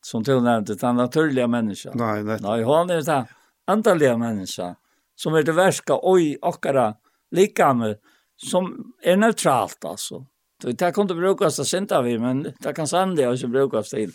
Som 0.02 0.24
till 0.24 0.42
nämnde 0.42 0.76
den 0.76 0.96
naturliga 0.96 1.48
människan. 1.48 1.94
Nej, 1.96 2.24
nej. 2.24 2.38
Nej, 2.42 2.64
hon 2.64 2.90
är 2.90 3.02
det 3.02 3.28
andaliga 3.66 4.18
människan 4.18 4.76
som 5.16 5.34
är 5.34 5.44
det 5.44 5.52
värsta 5.52 6.00
oj 6.02 6.38
ochkara 6.42 6.96
likame 7.32 7.96
som 8.38 8.94
är 9.02 9.18
neutralt 9.18 9.86
alltså. 9.86 10.26
Det 10.62 10.80
där 10.80 10.92
kan 10.92 11.02
inte 11.02 11.16
brukas 11.16 11.60
att 11.60 11.68
sända 11.68 12.02
vi, 12.02 12.20
men 12.20 12.54
det 12.60 12.74
kan 12.74 12.88
sända 12.88 13.30
och 13.30 13.40
så 13.40 13.48
brukas 13.48 13.90
till. 13.90 14.12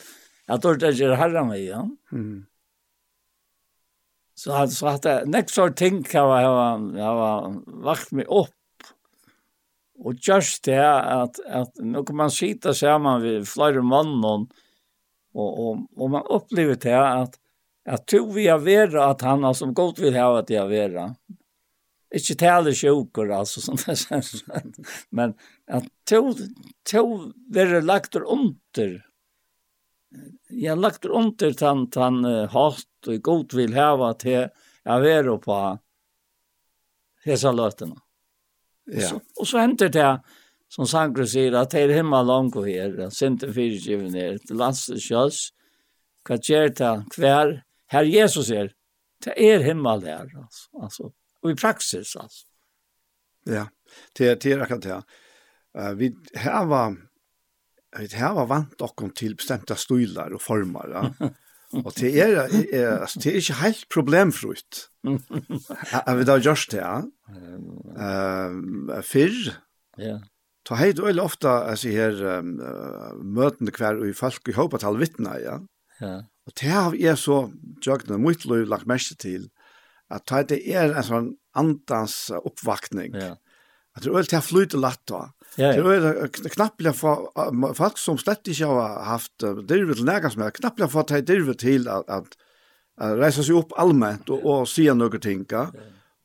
Jag 0.46 0.62
tror 0.62 0.74
det 0.74 0.86
är 0.86 1.14
herran 1.14 1.50
vi, 1.50 1.68
ja. 1.68 1.88
Mm. 2.12 2.46
Så 4.34 4.52
han 4.52 4.68
så 4.68 4.86
att 4.86 5.04
nästa 5.26 5.70
ting 5.70 6.02
kan 6.02 6.28
jag 6.28 6.78
ha 6.98 7.54
vakt 7.66 8.12
mig 8.12 8.24
upp 8.24 8.54
Og 10.02 10.18
just 10.18 10.64
det 10.66 10.80
at, 10.80 11.38
at 11.46 11.78
nå 11.78 12.02
kan 12.06 12.18
man 12.24 12.32
sitte 12.34 12.74
sammen 12.74 13.22
ved 13.22 13.46
flere 13.46 13.82
mannen, 13.84 14.48
og, 15.34 15.48
og, 15.48 15.86
og 15.96 16.10
man 16.10 16.26
opplever 16.30 16.78
det 16.82 16.98
at, 16.98 17.38
att 17.86 18.06
to 18.06 18.32
vi 18.32 18.46
har 18.48 18.62
vært 18.64 18.94
at 18.96 19.22
han 19.22 19.44
har 19.44 19.54
som 19.54 19.74
godt 19.76 19.98
vil 20.00 20.16
ha 20.16 20.30
at 20.38 20.50
jeg 20.50 20.62
har 20.62 20.70
vært. 20.70 21.18
Ikke 22.14 22.36
tale 22.38 22.72
sjoker, 22.76 23.32
altså, 23.34 23.60
som 23.60 23.76
det 23.80 23.96
synes. 24.00 24.44
Men 25.10 25.34
at 25.66 25.88
to, 26.08 26.32
to 26.86 27.04
være 27.52 27.82
lagt 27.84 28.16
under, 28.16 28.94
jeg 30.48 30.78
lagt 30.78 31.04
under 31.04 31.58
tan, 31.58 31.88
tan 31.90 32.22
uh, 32.24 32.46
hatt 32.54 33.10
og 33.10 33.20
godt 33.26 33.56
vil 33.58 33.74
ha 33.76 33.90
at 34.08 34.24
jeg 34.24 34.48
har 34.86 35.04
vært 35.04 35.44
på 35.44 35.58
hese 37.26 37.52
løtene. 37.52 37.98
Ja. 38.86 38.96
Och 38.96 39.02
så, 39.02 39.20
och 39.40 39.48
så 39.48 39.58
händer 39.58 39.88
det 39.88 40.20
som 40.68 40.86
Sankre 40.86 41.26
sier, 41.26 41.52
at 41.52 41.70
det 41.70 41.80
är 41.80 41.88
hemma 41.88 42.22
långt 42.22 42.56
och 42.56 42.68
här. 42.68 43.10
Sinter 43.10 43.48
er, 43.48 44.38
til 44.38 44.58
till 44.58 45.00
kjøs, 45.00 45.52
hva 46.24 46.36
gjør 46.36 46.68
det 46.68 47.04
hver, 47.16 47.62
Herr 47.86 48.04
Jesus 48.04 48.50
är. 48.50 48.74
Det 49.24 49.34
er 49.36 49.62
himmel 49.62 50.00
där. 50.00 50.30
Alltså. 50.36 50.70
altså, 50.82 51.12
Och 51.42 51.50
i 51.50 51.54
praxis 51.54 52.16
alltså. 52.16 52.46
Ja, 53.46 53.66
det 54.18 54.28
er, 54.28 54.34
det 54.34 54.52
er 54.52 54.62
akkurat 54.62 54.82
det. 54.82 55.02
Uh, 55.78 55.92
vi 55.94 56.14
här 56.34 56.66
var 56.66 56.96
vi 57.98 58.06
här 58.16 58.34
var 58.34 58.46
vant 58.46 58.80
och 58.80 59.14
till 59.14 59.36
bestämda 59.36 59.76
stilar 59.76 60.32
och 60.32 60.42
former. 60.42 60.88
Ja. 60.88 61.28
Og 61.82 61.90
det 61.98 62.12
er, 62.20 62.36
er, 62.44 62.98
altså, 63.00 63.20
det 63.22 63.32
er 63.32 63.40
ikke 63.40 63.58
helt 63.62 63.84
problemfrukt. 63.92 64.84
Jeg 65.04 66.16
vil 66.18 66.28
da 66.28 66.38
gjøre 66.38 66.70
det, 66.70 66.80
ja. 66.80 66.94
Uh, 67.94 69.00
fyrr, 69.06 69.52
ja. 69.98 70.18
Ta 70.64 70.78
heit 70.80 71.00
og 71.02 71.18
ofta 71.20 71.58
altså 71.68 71.90
her 71.92 72.20
um, 72.38 72.54
møtende 73.36 73.72
hver 73.76 73.98
og 74.00 74.14
folk 74.16 74.48
i 74.48 74.54
håpet 74.56 74.80
til 74.80 75.00
vittna, 75.00 75.36
ja. 75.42 75.58
Ja. 76.00 76.14
Og 76.48 76.56
det 76.60 76.70
har 76.70 76.96
jeg 76.98 77.18
så 77.20 77.50
Jøgne, 77.84 78.18
mye 78.20 78.48
lov 78.48 78.64
lagt 78.68 78.88
mest 78.88 79.12
til 79.20 79.50
at 80.12 80.32
det 80.48 80.60
er 80.68 80.92
en 80.92 81.06
sånn 81.06 81.28
andans 81.56 82.16
oppvakning. 82.36 83.14
Ja. 83.16 83.34
At 83.94 84.04
det 84.04 84.10
er 84.10 84.16
veldig 84.16 84.32
til 84.32 84.40
å 84.40 84.44
flyte 84.44 84.80
latt 84.80 85.02
da. 85.10 85.20
Ja. 85.56 85.70
Det 85.72 85.82
Så 85.84 86.42
det 86.42 86.50
knapplega 86.54 86.92
for 86.92 87.28
folk 87.78 87.98
som 87.98 88.18
slett 88.18 88.48
ikke 88.50 88.66
har 88.66 89.04
haft 89.06 89.44
dirvet 89.68 90.00
til 90.00 90.08
nægans 90.08 90.36
med, 90.36 90.54
knapplega 90.56 90.90
for 90.90 91.04
at 91.04 91.12
de 91.14 91.34
dirvet 91.34 91.58
til 91.62 91.88
at, 91.88 92.08
at, 92.08 92.34
at 92.98 93.18
reisa 93.20 93.44
seg 93.46 93.60
opp 93.60 93.74
allmänt 93.78 94.30
og, 94.34 94.42
og 94.42 94.68
sia 94.68 94.94
noen 94.94 95.22
ting, 95.22 95.44
ja. 95.50 95.68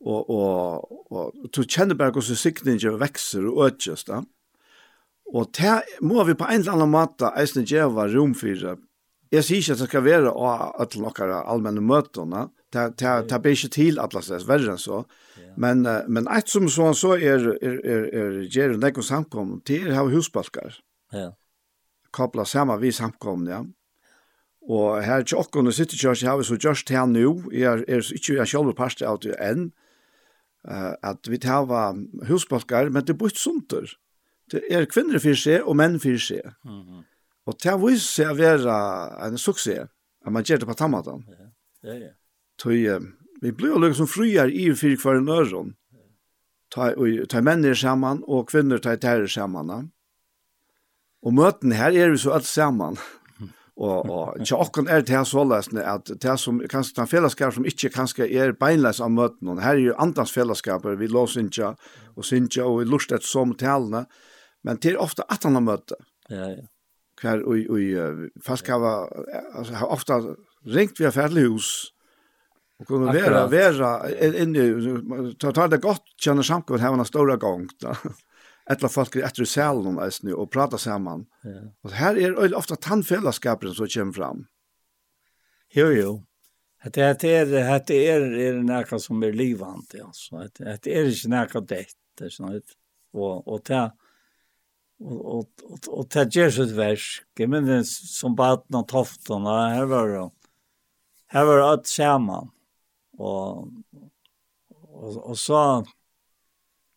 og, 0.01 0.29
og, 0.29 0.97
og, 1.11 1.47
du 1.53 1.61
kjenner 1.63 1.97
bare 1.99 2.15
hvordan 2.15 2.41
sikningen 2.41 2.99
vekser 3.01 3.45
og 3.51 3.67
økjes, 3.69 4.07
da. 4.09 4.23
Og 5.29 5.51
det 5.53 5.75
må 6.01 6.23
vi 6.25 6.33
på 6.33 6.47
en 6.49 6.63
eller 6.63 6.73
annen 6.73 6.89
måte 6.89 7.29
eisen 7.37 7.67
gjøre 7.69 8.07
rom 8.15 8.33
for. 8.33 8.79
Jeg 9.29 9.45
sier 9.45 9.61
ikke 9.61 9.75
at 9.75 9.83
det 9.83 9.89
skal 9.91 10.05
være 10.07 10.31
av 10.33 10.79
alle 10.81 11.03
noen 11.03 11.35
allmenne 11.37 11.83
møtene, 11.85 12.47
ta 12.71 12.89
ta 12.89 13.21
ta 13.27 13.39
be 13.41 13.53
ikke 13.55 13.71
til 13.73 13.99
atlas 13.99 14.29
det 14.29 14.47
verre 14.47 14.77
så. 14.77 15.03
Men 15.57 15.81
men 16.07 16.27
ett 16.27 16.49
som 16.49 16.69
så 16.69 16.93
så 16.93 17.15
er 17.17 17.57
er 17.61 17.79
er 17.83 18.05
er 18.13 18.47
ger 18.49 18.77
nei 18.77 18.91
kom 18.91 19.03
samkom 19.03 19.61
til 19.65 19.93
ha 19.93 20.03
husbalkar 20.03 20.79
ja. 21.13 21.31
Koppla 22.11 22.45
saman 22.45 22.81
við 22.81 22.93
samkom 22.93 23.47
ja. 23.47 23.63
Og 24.61 25.03
her 25.03 25.23
til 25.23 25.37
og 25.37 25.73
sitter 25.73 25.97
church 25.97 26.25
har 26.25 26.41
så 26.43 26.57
just 26.63 26.89
her 26.89 27.05
nu 27.05 27.49
er 27.51 27.83
er 27.87 28.05
ikke 28.15 28.39
er 28.39 28.45
sjølve 28.45 28.75
past 28.75 29.01
out 29.01 29.21
to 29.21 29.33
end 29.39 29.71
uh, 30.67 30.93
at 31.03 31.29
vi 31.29 31.37
tar 31.37 31.65
husbalkar 32.27 32.89
men 32.89 33.05
det 33.05 33.17
bort 33.17 33.37
sunter 33.37 33.97
det 34.51 34.63
er 34.69 34.85
kvinner 34.85 35.19
for 35.19 35.37
seg 35.37 35.61
og 35.61 35.75
menn 35.77 35.99
for 35.99 36.17
seg. 36.17 36.41
Mhm. 36.65 37.05
Og 37.45 37.55
det 37.63 37.75
viser 37.81 38.13
seg 38.13 38.31
å 38.31 38.37
være 38.37 38.75
en 39.25 39.37
suksess 39.37 39.89
at 40.25 40.31
man 40.31 40.43
gjør 40.43 40.59
det 40.59 40.67
på 40.67 40.77
tammatan 40.77 41.23
ja. 41.29 41.45
Ja 41.83 41.93
ja. 41.93 42.11
Tøy, 42.59 42.87
vi 43.41 43.51
blir 43.55 43.73
jo 43.73 43.83
liksom 43.83 44.09
friar 44.11 44.51
i 44.51 44.69
fyrir 44.75 44.99
kvar 44.99 45.19
en 45.19 45.31
øron. 45.31 45.75
Ta, 46.73 46.91
ta 47.31 47.41
menn 47.41 47.65
er 47.65 47.77
saman, 47.77 48.21
og 48.27 48.49
kvinner 48.51 48.81
ta 48.83 48.97
tær 48.99 49.23
er 49.23 49.31
saman. 49.31 49.89
Og 51.23 51.33
møten 51.33 51.73
her 51.79 51.95
er 51.95 52.13
vi 52.13 52.21
så 52.21 52.35
alt 52.37 52.49
saman. 52.49 52.99
og 53.79 54.09
og 54.11 54.39
ikke 54.41 54.57
okkon 54.59 54.89
er 54.91 55.01
det 55.01 55.15
her 55.15 55.23
så 55.23 55.43
læsne 55.47 55.83
at 55.87 56.09
det 56.21 56.33
som 56.39 56.59
kanskje 56.59 56.95
ta 56.95 57.05
fellesskap 57.07 57.53
som 57.55 57.65
ikkje 57.65 57.89
kanskje 57.89 58.25
er 58.27 58.51
beinleis 58.51 58.99
av 58.99 59.11
møten 59.11 59.47
og 59.47 59.61
her 59.63 59.77
er 59.77 59.85
jo 59.85 59.93
andans 59.97 60.33
fellesskaper 60.35 60.97
vi 60.99 61.07
lås 61.07 61.37
ikke, 61.37 61.75
og 62.15 62.25
synja 62.25 62.65
og 62.65 62.81
vi 62.81 62.89
lust 62.89 63.11
etter 63.11 63.27
som 63.27 63.55
talene, 63.55 64.05
men 64.63 64.77
det 64.83 64.91
er 64.91 64.99
ofte 64.99 65.23
at 65.29 65.47
han 65.47 65.55
har 65.55 65.63
møte 65.63 65.95
ja 66.29 66.49
ja 66.57 66.67
kvar 67.19 67.41
og 67.43 67.71
og 67.71 68.27
fast 68.43 68.63
kan 68.63 68.83
altså 68.83 69.73
har 69.75 69.87
ofte 69.91 70.19
ringt 70.65 70.99
vi 70.99 71.05
affærlig 71.05 71.47
Och 72.79 72.87
kunde 72.87 73.05
vara 73.05 73.47
vara 73.47 74.09
in 74.41 74.55
i 74.55 75.35
ta 75.39 75.51
ta 75.51 75.67
det 75.67 75.77
gott 75.77 76.03
känner 76.17 76.41
samkvart 76.43 76.81
här 76.81 76.93
en 76.93 77.05
stora 77.05 77.35
gång 77.35 77.67
då. 77.79 77.95
Ettla 78.69 78.89
folk 78.89 79.15
efter 79.15 79.45
salen 79.45 79.87
om 79.87 79.97
oss 79.97 80.23
nu 80.23 80.33
och 80.33 80.51
prata 80.51 80.77
samman. 80.77 81.25
Ja. 81.43 81.49
Och 81.81 81.91
här 81.91 82.15
är 82.15 82.55
ofta 82.55 82.75
tandfällaskapen 82.75 83.73
som 83.73 83.87
kommer 83.87 84.13
fram. 84.13 84.45
Jo 85.73 85.87
jo. 85.87 86.25
Det 86.83 87.01
är 87.01 87.17
det 87.19 87.35
är 87.35 87.45
det 87.87 88.07
är 88.07 88.21
är 88.21 88.53
något 88.53 89.01
som 89.01 89.23
är 89.23 89.33
livant 89.33 89.95
alltså. 90.03 90.47
Det 90.81 90.97
är 90.97 91.05
inte 91.05 91.27
något 91.27 91.67
dött 91.67 91.87
det 92.17 92.29
sånt. 92.29 92.63
Och 93.13 93.47
och 93.47 93.63
ta 93.63 93.91
och 94.99 95.35
och 95.35 95.79
och 95.87 96.09
ta 96.09 96.23
Jesus 96.23 96.71
vers. 96.71 97.23
Men 97.47 97.85
som 97.85 98.35
barn 98.35 98.75
och 98.75 98.87
toftorna 98.87 99.69
här 99.69 99.85
var 99.85 100.07
det. 100.07 100.29
Här 101.27 101.45
var 101.45 101.59
allt 101.59 101.87
samman 101.87 102.49
Og, 103.19 103.69
og, 104.89 105.17
og 105.17 105.37
så, 105.37 105.61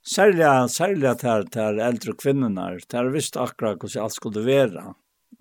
særlig, 0.06 0.48
særlig 0.70 1.16
til, 1.22 1.48
til 1.54 1.80
eldre 1.82 2.14
kvinnerne, 2.18 2.66
til 2.86 3.10
visste 3.14 3.42
akkurat 3.42 3.80
hvordan 3.82 4.06
alt 4.06 4.16
skulle 4.16 4.44
være. 4.46 4.84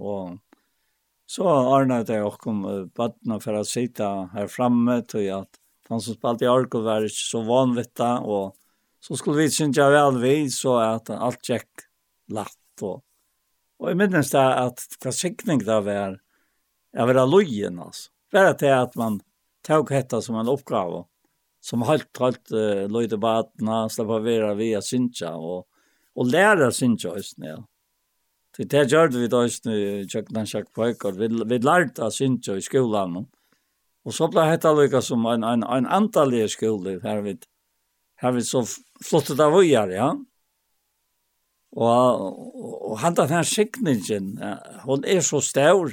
Og 0.01 0.39
så 1.29 1.45
ordnet 1.47 2.09
jeg 2.11 2.25
okkom 2.27 2.63
badene 2.97 3.39
for 3.43 3.59
å 3.61 3.67
sitte 3.67 4.07
her 4.33 4.49
fremme, 4.51 4.99
til 5.07 5.29
at 5.37 5.61
han 5.91 6.01
som 6.03 6.15
spalte 6.15 6.47
i 6.47 6.51
Arko 6.51 6.81
var 6.85 7.05
ikke 7.05 7.23
så 7.23 7.43
vanvittig, 7.47 8.11
og 8.23 8.55
så 9.01 9.17
skulle 9.17 9.45
vi 9.45 9.53
synge 9.53 9.87
vel 9.91 10.19
vi, 10.21 10.35
så 10.53 10.77
at 10.83 11.09
alt 11.13 11.41
gikk 11.47 11.87
latt. 12.31 12.83
Og, 12.85 13.01
og 13.81 13.89
jeg 13.89 13.99
minnes 13.99 14.31
det 14.33 14.43
at 14.43 14.85
hva 15.01 15.13
sikning 15.15 15.63
det 15.65 15.79
var, 15.87 16.17
jeg 16.91 17.07
var 17.07 17.27
lojen, 17.27 17.79
altså. 17.79 18.09
Bare 18.31 18.53
til 18.55 18.71
at 18.71 18.93
man 18.95 19.17
tog 19.61 19.91
hetta 19.91 20.21
som 20.21 20.35
en 20.35 20.47
uppgave 20.47 21.03
som 21.61 21.81
halt 21.81 22.17
halt 22.19 22.51
uh, 22.51 22.89
löjde 22.89 23.17
barna 23.17 23.89
släppa 23.89 24.19
vara 24.19 24.53
via 24.53 24.81
synja 24.81 25.35
och 25.35 25.67
och 26.15 26.25
lära 26.25 26.71
synja 26.71 27.15
just 27.15 27.37
nu. 27.37 27.63
Det 28.57 28.63
det 28.63 28.91
gjorde 28.91 29.17
vi 29.17 29.27
då 29.27 29.43
just 29.43 29.65
nu 29.65 30.05
jag 30.13 30.47
schack 30.47 30.73
pojkar 30.73 31.11
vi 31.11 31.27
vi 31.45 31.59
lärde 31.59 32.11
synja 32.11 32.55
i 32.55 32.61
skolan. 32.61 33.25
Och 34.03 34.13
så 34.13 34.27
blev 34.27 34.43
hetta 34.43 34.73
lika 34.73 35.01
som 35.01 35.25
en 35.25 35.43
en 35.43 35.63
en 35.63 35.85
antal 35.85 36.49
skolor 36.49 37.01
här 37.03 37.21
vid 37.21 37.45
här 38.15 38.31
vi 38.31 38.41
så 38.41 38.65
flottet 39.03 39.39
av 39.39 39.53
ojar 39.55 39.87
ja. 39.89 40.17
Och, 41.71 41.85
och, 41.85 42.91
og 42.91 42.99
han 42.99 43.13
den 43.13 43.45
signingen 43.45 44.39
hon 44.83 45.05
är 45.05 45.21
så 45.21 45.41
stor, 45.41 45.91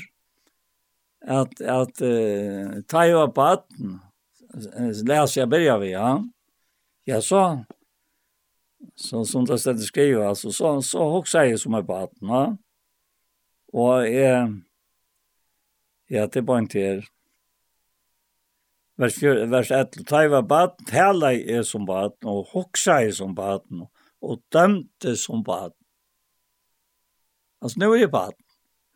att 1.21 1.61
att 1.61 2.03
uh, 2.03 2.83
ta 2.83 3.07
ju 3.07 3.13
upp 3.13 3.35
batten 3.35 3.99
läs 5.05 5.37
jag 5.37 5.49
börja 5.49 5.79
vi 5.79 5.93
ja. 5.93 6.25
Ja 7.05 7.21
så 7.21 7.65
så 8.95 9.25
som 9.25 9.45
det 9.45 9.59
stedet 9.59 9.85
skriver 9.85 10.29
altså 10.29 10.53
så 10.53 10.83
så 10.83 10.99
också 10.99 11.39
jeg 11.39 11.59
som 11.59 11.75
är 11.75 11.83
batten 11.83 12.29
va 12.29 12.57
og 13.73 14.13
jeg 14.13 14.63
ja 16.09 16.27
det 16.27 16.47
var 16.47 16.59
inte 16.59 16.79
här 16.79 17.09
vers 18.97 19.15
fjør, 19.15 19.47
vers 19.47 19.71
1 19.71 20.07
ta 20.07 20.23
ju 20.23 20.35
upp 20.35 20.49
batten 20.49 20.87
hela 20.93 21.33
er 21.33 21.63
som 21.63 21.87
batten 21.87 22.29
og 22.29 22.47
hoxa 22.53 23.03
är 23.03 23.11
som 23.11 23.35
batten 23.35 23.87
og 24.23 24.43
dømte 24.53 25.17
som 25.17 25.43
batten 25.43 25.87
alltså 27.61 27.81
nu 27.81 27.87
är 27.87 27.99
det 27.99 28.09
batten 28.09 28.48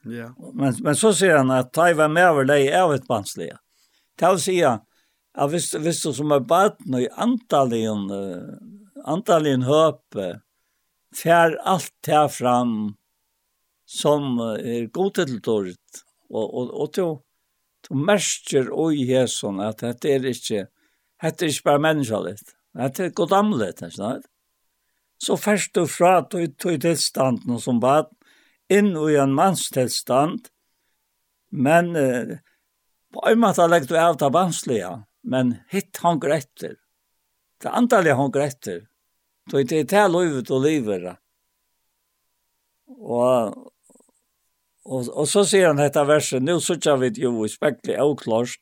Ja. 0.04 0.32
Men, 0.54 0.74
men 0.82 0.96
så 0.98 1.12
sier 1.14 1.38
han 1.38 1.52
at 1.54 1.72
ta 1.74 1.90
var 1.94 2.10
med 2.10 2.30
over 2.30 2.48
deg 2.48 2.68
er 2.68 2.94
et 2.94 3.08
vanskelige. 3.10 3.58
Ta 4.18 4.34
og 4.34 4.42
sier 4.42 4.80
Ja, 5.32 5.46
hvis, 5.48 5.70
hvis 5.80 6.02
du 6.04 6.10
som 6.12 6.32
er 6.34 6.42
baden 6.44 6.92
i 6.98 7.06
antallen, 7.16 8.02
antallen 9.08 9.62
høpe, 9.64 10.42
fær 11.16 11.56
alt 11.64 12.10
her 12.10 12.26
fram 12.28 12.74
som 13.88 14.36
er 14.58 14.90
god 14.92 15.14
til 15.16 15.38
dårlig. 15.40 15.78
Og, 16.28 16.44
og, 16.44 16.74
og 16.76 16.92
til 16.92 17.14
du 17.88 17.98
merker 17.98 18.68
oi 18.70 19.04
hesson 19.08 19.60
at 19.64 19.82
dette 19.82 20.10
er 20.10 20.26
ikke, 20.30 20.66
dette 21.22 21.46
er 21.46 21.50
ikke 21.50 21.68
bare 21.70 21.84
menneskelig. 21.88 22.36
Dette 22.78 23.08
er 23.08 23.16
godamlet, 23.16 23.82
ikke 23.82 23.96
sant? 23.96 24.28
Så 25.22 25.36
først 25.38 25.74
du 25.74 25.86
fra 25.86 26.20
tog 26.26 26.58
tilstanden 26.82 27.60
som 27.62 27.80
bad, 27.82 28.08
inn 28.78 28.94
i 28.96 29.16
en 29.20 29.34
mannstilstand, 29.36 30.48
men 31.52 31.96
eh, 31.96 32.38
på 33.12 33.26
en 33.28 33.42
måte 33.42 33.66
legger 33.68 33.92
du 33.92 33.98
av 34.00 34.16
det 34.20 34.30
vanskelige, 34.32 34.92
men 35.22 35.56
hitt 35.72 36.00
han 36.02 36.22
etter. 36.32 36.78
Det 37.62 37.70
antallet 37.70 38.16
han 38.16 38.32
etter. 38.40 38.86
Det 39.50 39.72
er 39.72 39.84
til 39.90 40.14
livet 40.16 40.50
og 40.50 40.64
livet. 40.64 41.04
Og, 43.02 43.54
og, 44.86 45.08
og 45.08 45.26
så 45.28 45.44
sier 45.46 45.70
han 45.70 45.80
dette 45.80 46.04
verset, 46.06 46.42
nå 46.42 46.58
sitter 46.62 47.00
vi 47.02 47.12
jo 47.20 47.34
i 47.44 47.50
spekler 47.50 48.02
og 48.04 48.22
klart, 48.22 48.60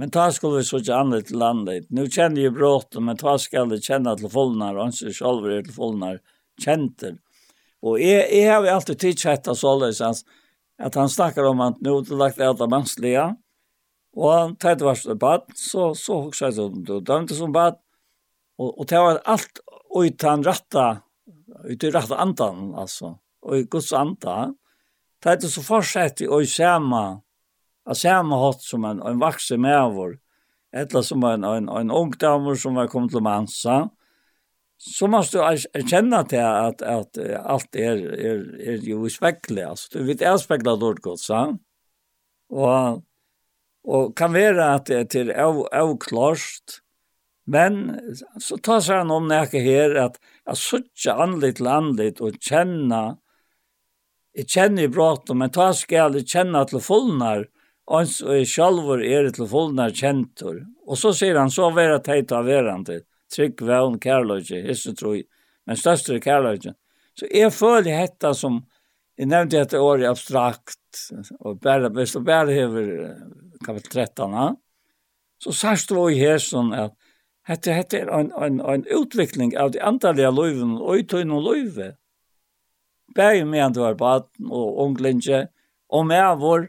men 0.00 0.12
ta 0.12 0.30
skulle 0.32 0.62
vi 0.62 0.68
sitte 0.68 0.96
andre 0.96 1.20
til 1.26 1.40
landet. 1.42 1.90
Nå 1.92 2.06
kjenner 2.08 2.46
jeg 2.46 2.54
bråten, 2.56 3.04
men 3.04 3.18
ta 3.20 3.34
skal 3.40 3.74
jeg 3.74 3.84
kjenne 3.84 4.14
til 4.16 4.32
fullnar, 4.32 4.78
og 4.78 4.86
han 4.86 4.94
sier 4.96 5.12
selv 5.12 5.48
er 5.50 5.66
til 5.66 5.76
fullnar, 5.76 6.22
kjenter. 6.60 7.18
Og 7.82 8.00
jeg, 8.00 8.28
jeg 8.32 8.52
har 8.52 8.62
vi 8.62 8.68
alltid 8.68 8.98
tittat 8.98 9.48
att 9.48 9.58
såldes 9.58 10.00
at 10.00 10.16
att 10.78 10.94
han 10.94 11.08
snakker 11.08 11.44
om 11.44 11.60
att 11.60 11.80
nu 11.80 12.00
det 12.00 12.14
lagt 12.14 12.38
äta 12.38 12.66
mannslige, 12.66 13.36
og 14.16 14.32
han 14.32 14.56
tatt 14.56 14.82
vars 14.82 15.02
så 15.02 15.14
bad 15.14 15.42
så 15.54 15.94
så 15.94 16.26
också 16.26 16.52
som 16.52 16.84
du 16.84 17.00
dømte 17.00 17.34
som 17.34 17.52
bad 17.52 17.74
og, 18.58 18.80
og 18.80 18.88
det 18.88 18.98
var 18.98 20.10
tan 20.18 20.42
ratta 20.44 21.02
út 21.64 21.84
í 21.84 21.90
ratta 21.90 22.16
andan 22.16 22.74
altså, 22.74 23.18
og 23.42 23.58
i 23.58 23.64
Guds 23.64 23.92
anda. 23.92 24.52
Tänkte 25.22 25.48
så 25.48 25.62
fortsätter 25.62 26.28
och 26.28 26.42
i 26.42 26.46
samma 26.46 27.20
av 27.86 27.94
samma 27.94 28.36
hatt 28.46 28.62
som 28.62 28.84
en, 28.84 29.02
en 29.02 29.18
vaksen 29.18 29.60
med 29.60 29.94
vår. 29.94 30.18
Eller 30.72 31.02
som 31.02 31.24
en, 31.24 31.44
en, 31.44 31.68
en 31.68 31.90
ung 31.90 32.10
damer 32.10 32.54
som 32.54 32.74
var 32.74 32.86
kommet 32.86 33.10
til 33.10 33.22
Mansa 33.22 33.88
så 34.82 35.06
måste 35.06 35.38
du 35.38 35.44
erkänna 35.44 36.24
till 36.24 36.40
att 36.40 36.82
att 36.82 37.18
allt 37.44 37.76
är 37.76 37.96
är 38.12 38.60
är 38.60 38.76
ju 38.76 39.10
sväckligt 39.10 39.66
alltså 39.66 39.98
du 39.98 40.04
vet 40.04 40.22
är 40.22 40.36
späcklat 40.36 40.80
dåligt 40.80 41.02
gott 41.02 41.20
så 41.20 41.58
och 42.48 43.04
och 43.84 44.16
kan 44.16 44.32
vara 44.32 44.74
att 44.74 44.86
det 44.86 45.00
är 45.00 45.04
till 45.04 45.30
avklarst 45.72 46.64
men 47.46 48.00
så 48.40 48.56
tar 48.58 48.80
sig 48.80 48.96
han 48.96 49.10
om 49.10 49.28
när 49.28 49.46
här 49.46 49.94
att 49.94 50.16
jag 50.44 50.56
söka 50.56 51.12
andligt 51.12 51.60
landligt 51.60 52.20
och 52.20 52.32
känna 52.40 53.16
jag 54.32 54.48
känner 54.48 54.82
ju 54.82 54.88
bråttom 54.88 55.38
men 55.38 55.50
ta 55.50 55.74
ska 55.74 56.02
aldrig 56.02 56.28
känna 56.28 56.64
till 56.64 56.80
fullnar 56.80 57.48
och 57.84 58.06
själv 58.46 59.02
är 59.02 59.22
det 59.22 59.30
till 59.30 59.46
fullnar 59.46 59.90
käntor 59.90 60.66
och 60.86 60.98
så 60.98 61.14
säger 61.14 61.34
han 61.34 61.50
så 61.50 61.70
vara 61.70 61.98
tajt 61.98 62.32
av 62.32 62.44
varandra 62.44 62.94
trygg 63.32 63.62
vevn 63.62 63.98
kærløyge, 64.02 64.62
hisse 64.66 64.94
troi, 64.98 65.22
men 65.66 65.78
største 65.78 66.18
kærløyge. 66.22 66.74
Så 67.18 67.28
jeg 67.34 67.52
føler 67.52 67.90
dette 67.90 68.32
som, 68.38 68.62
jeg 69.18 69.30
nevnte 69.30 69.58
dette 69.58 69.80
året 69.80 70.08
abstrakt, 70.08 70.78
og 71.40 71.60
bare, 71.62 71.90
hvis 71.94 72.16
du 72.16 72.24
bare 72.26 72.54
hever 72.54 72.90
kapitel 73.64 74.02
13, 74.06 74.34
ha? 74.34 74.50
så 75.40 75.54
sørst 75.56 75.92
du 75.92 76.00
i 76.08 76.18
her 76.20 76.40
sånn 76.42 76.74
at 76.76 76.96
dette, 77.48 77.72
dette 77.72 78.02
er 78.02 78.10
en, 78.14 78.28
en, 78.36 78.60
en 78.60 78.84
utvikling 78.94 79.54
av 79.58 79.72
de 79.74 79.80
antallige 79.82 80.30
løyvene, 80.34 80.78
og 80.78 81.00
i 81.00 81.06
tøyne 81.08 81.40
løyve. 81.42 81.94
Begge 83.16 83.46
med 83.48 83.64
han 83.64 83.74
du 83.74 83.80
er 83.86 83.96
baden, 83.98 84.50
og 84.50 84.82
unglinje, 84.84 85.46
og 85.90 86.06
med 86.06 86.38
vår, 86.42 86.68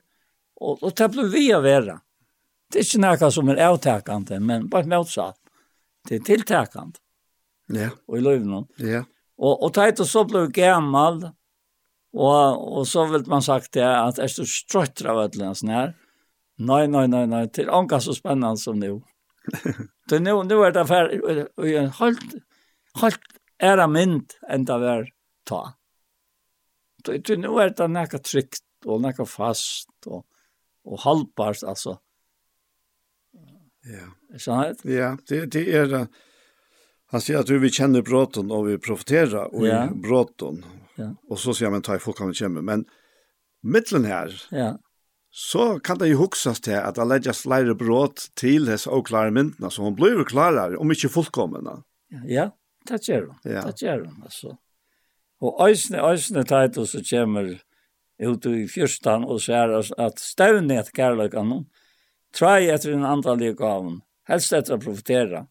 og, 0.61 0.79
og 0.81 0.95
det 0.97 1.09
blir 1.13 1.29
vi 1.33 1.43
å 1.53 1.61
være. 1.61 1.99
Det 2.71 2.81
er 2.81 2.87
ikke 2.87 3.03
noe 3.03 3.31
som 3.35 3.51
er 3.51 3.61
avtakende, 3.67 4.39
men 4.39 4.69
bare 4.71 4.89
motsatt. 4.89 5.40
Det 6.09 6.15
er 6.15 6.19
tilltäckande. 6.19 6.99
Ja. 7.67 7.89
Och 8.07 8.17
i 8.17 8.21
löven. 8.21 8.67
Ja. 8.77 9.03
Och 9.37 9.63
och 9.63 9.73
tajt 9.73 9.99
och 9.99 10.07
så 10.07 10.25
blev 10.25 10.51
gammal. 10.51 11.29
Och 12.13 12.77
och 12.77 12.87
så 12.87 13.05
vil 13.05 13.27
man 13.27 13.41
sagt 13.41 13.71
det 13.71 14.01
att 14.01 14.19
är 14.19 14.27
så 14.27 14.45
trött 14.71 15.01
av 15.05 15.17
att 15.17 15.35
läsa 15.35 15.67
när. 15.67 15.97
Nej 16.57 16.87
nej 16.87 17.07
nej 17.07 17.27
nej 17.27 17.51
till 17.51 17.69
anka 17.69 17.99
så 17.99 18.13
spennende 18.13 18.57
som 18.57 18.79
nu. 18.79 19.01
det 20.09 20.19
nu 20.19 20.43
nu 20.43 20.55
är 20.63 20.71
det 20.71 20.81
affär 20.81 21.49
och 21.59 21.67
en 21.67 21.89
halt 21.89 22.33
halt 22.93 23.19
är 23.57 23.77
det 23.77 23.87
mynd 23.87 24.33
ända 24.49 24.77
väl 24.77 25.05
ta. 25.43 25.73
Det 27.03 27.37
nu 27.37 27.47
är 27.47 27.69
det 27.69 27.87
näka 27.87 28.17
tryckt 28.17 28.63
och 28.85 29.01
näka 29.01 29.25
fast 29.25 29.89
och 30.05 30.25
och 30.83 30.99
halvbart 30.99 31.63
alltså. 31.63 31.99
Ja. 33.83 34.37
Sant? 34.39 34.79
Ja, 34.83 35.17
det, 35.27 35.45
det 35.45 35.75
är 35.75 35.87
det. 35.87 36.07
Han 37.11 37.21
säger 37.21 37.39
att 37.39 37.49
vi 37.49 37.69
känner 37.69 38.01
bråten 38.01 38.51
och 38.51 38.69
vi 38.69 38.77
profiterar 38.77 39.55
och 39.55 39.67
ja. 39.67 39.89
bråten. 39.93 40.65
Ja. 40.95 41.15
Och 41.29 41.39
så 41.39 41.53
säger 41.53 41.71
man 41.71 41.81
ta 41.81 41.95
i 41.95 41.99
folk 41.99 42.17
kan 42.17 42.33
kämma. 42.33 42.61
Men 42.61 42.85
mittlen 43.63 44.05
här, 44.05 44.41
ja. 44.51 44.79
så 45.29 45.79
kan 45.79 45.97
det 45.97 46.07
ju 46.07 46.15
huxas 46.15 46.61
till 46.61 46.75
att 46.75 46.95
det 46.95 47.05
lägger 47.05 47.31
slajre 47.31 47.75
bråt 47.75 48.31
till 48.33 48.65
dess 48.65 48.87
oklara 48.87 49.31
myntena 49.31 49.69
så 49.69 49.81
hon 49.81 49.95
blir 49.95 50.23
klarare 50.23 50.77
om 50.77 50.91
inte 50.91 51.09
fullkomna. 51.09 51.83
Ja, 52.25 52.51
det 52.87 53.07
gjør 53.07 53.21
hun. 53.21 53.53
Ja. 53.53 53.61
Det 53.61 53.81
gjør 53.81 54.05
hun, 54.05 54.23
alltså. 54.23 54.57
Och 55.39 55.69
ösne, 55.69 56.01
ösne 56.01 56.43
tajt 56.43 56.75
så 56.87 57.03
kommer 57.03 57.61
ut 58.19 58.45
i 58.45 58.67
fyrstan 58.67 59.23
och 59.23 59.41
sier 59.41 60.01
att 60.01 60.19
stövnet 60.19 60.95
kärlekan 60.95 61.47
honom. 61.47 61.65
Trai 62.35 62.69
etter 62.71 62.93
en 62.95 63.05
andre 63.05 63.53
gaven. 63.53 64.01
Helst 64.27 64.53
etter 64.53 64.77
å 64.77 64.81
profitera. 64.81 65.45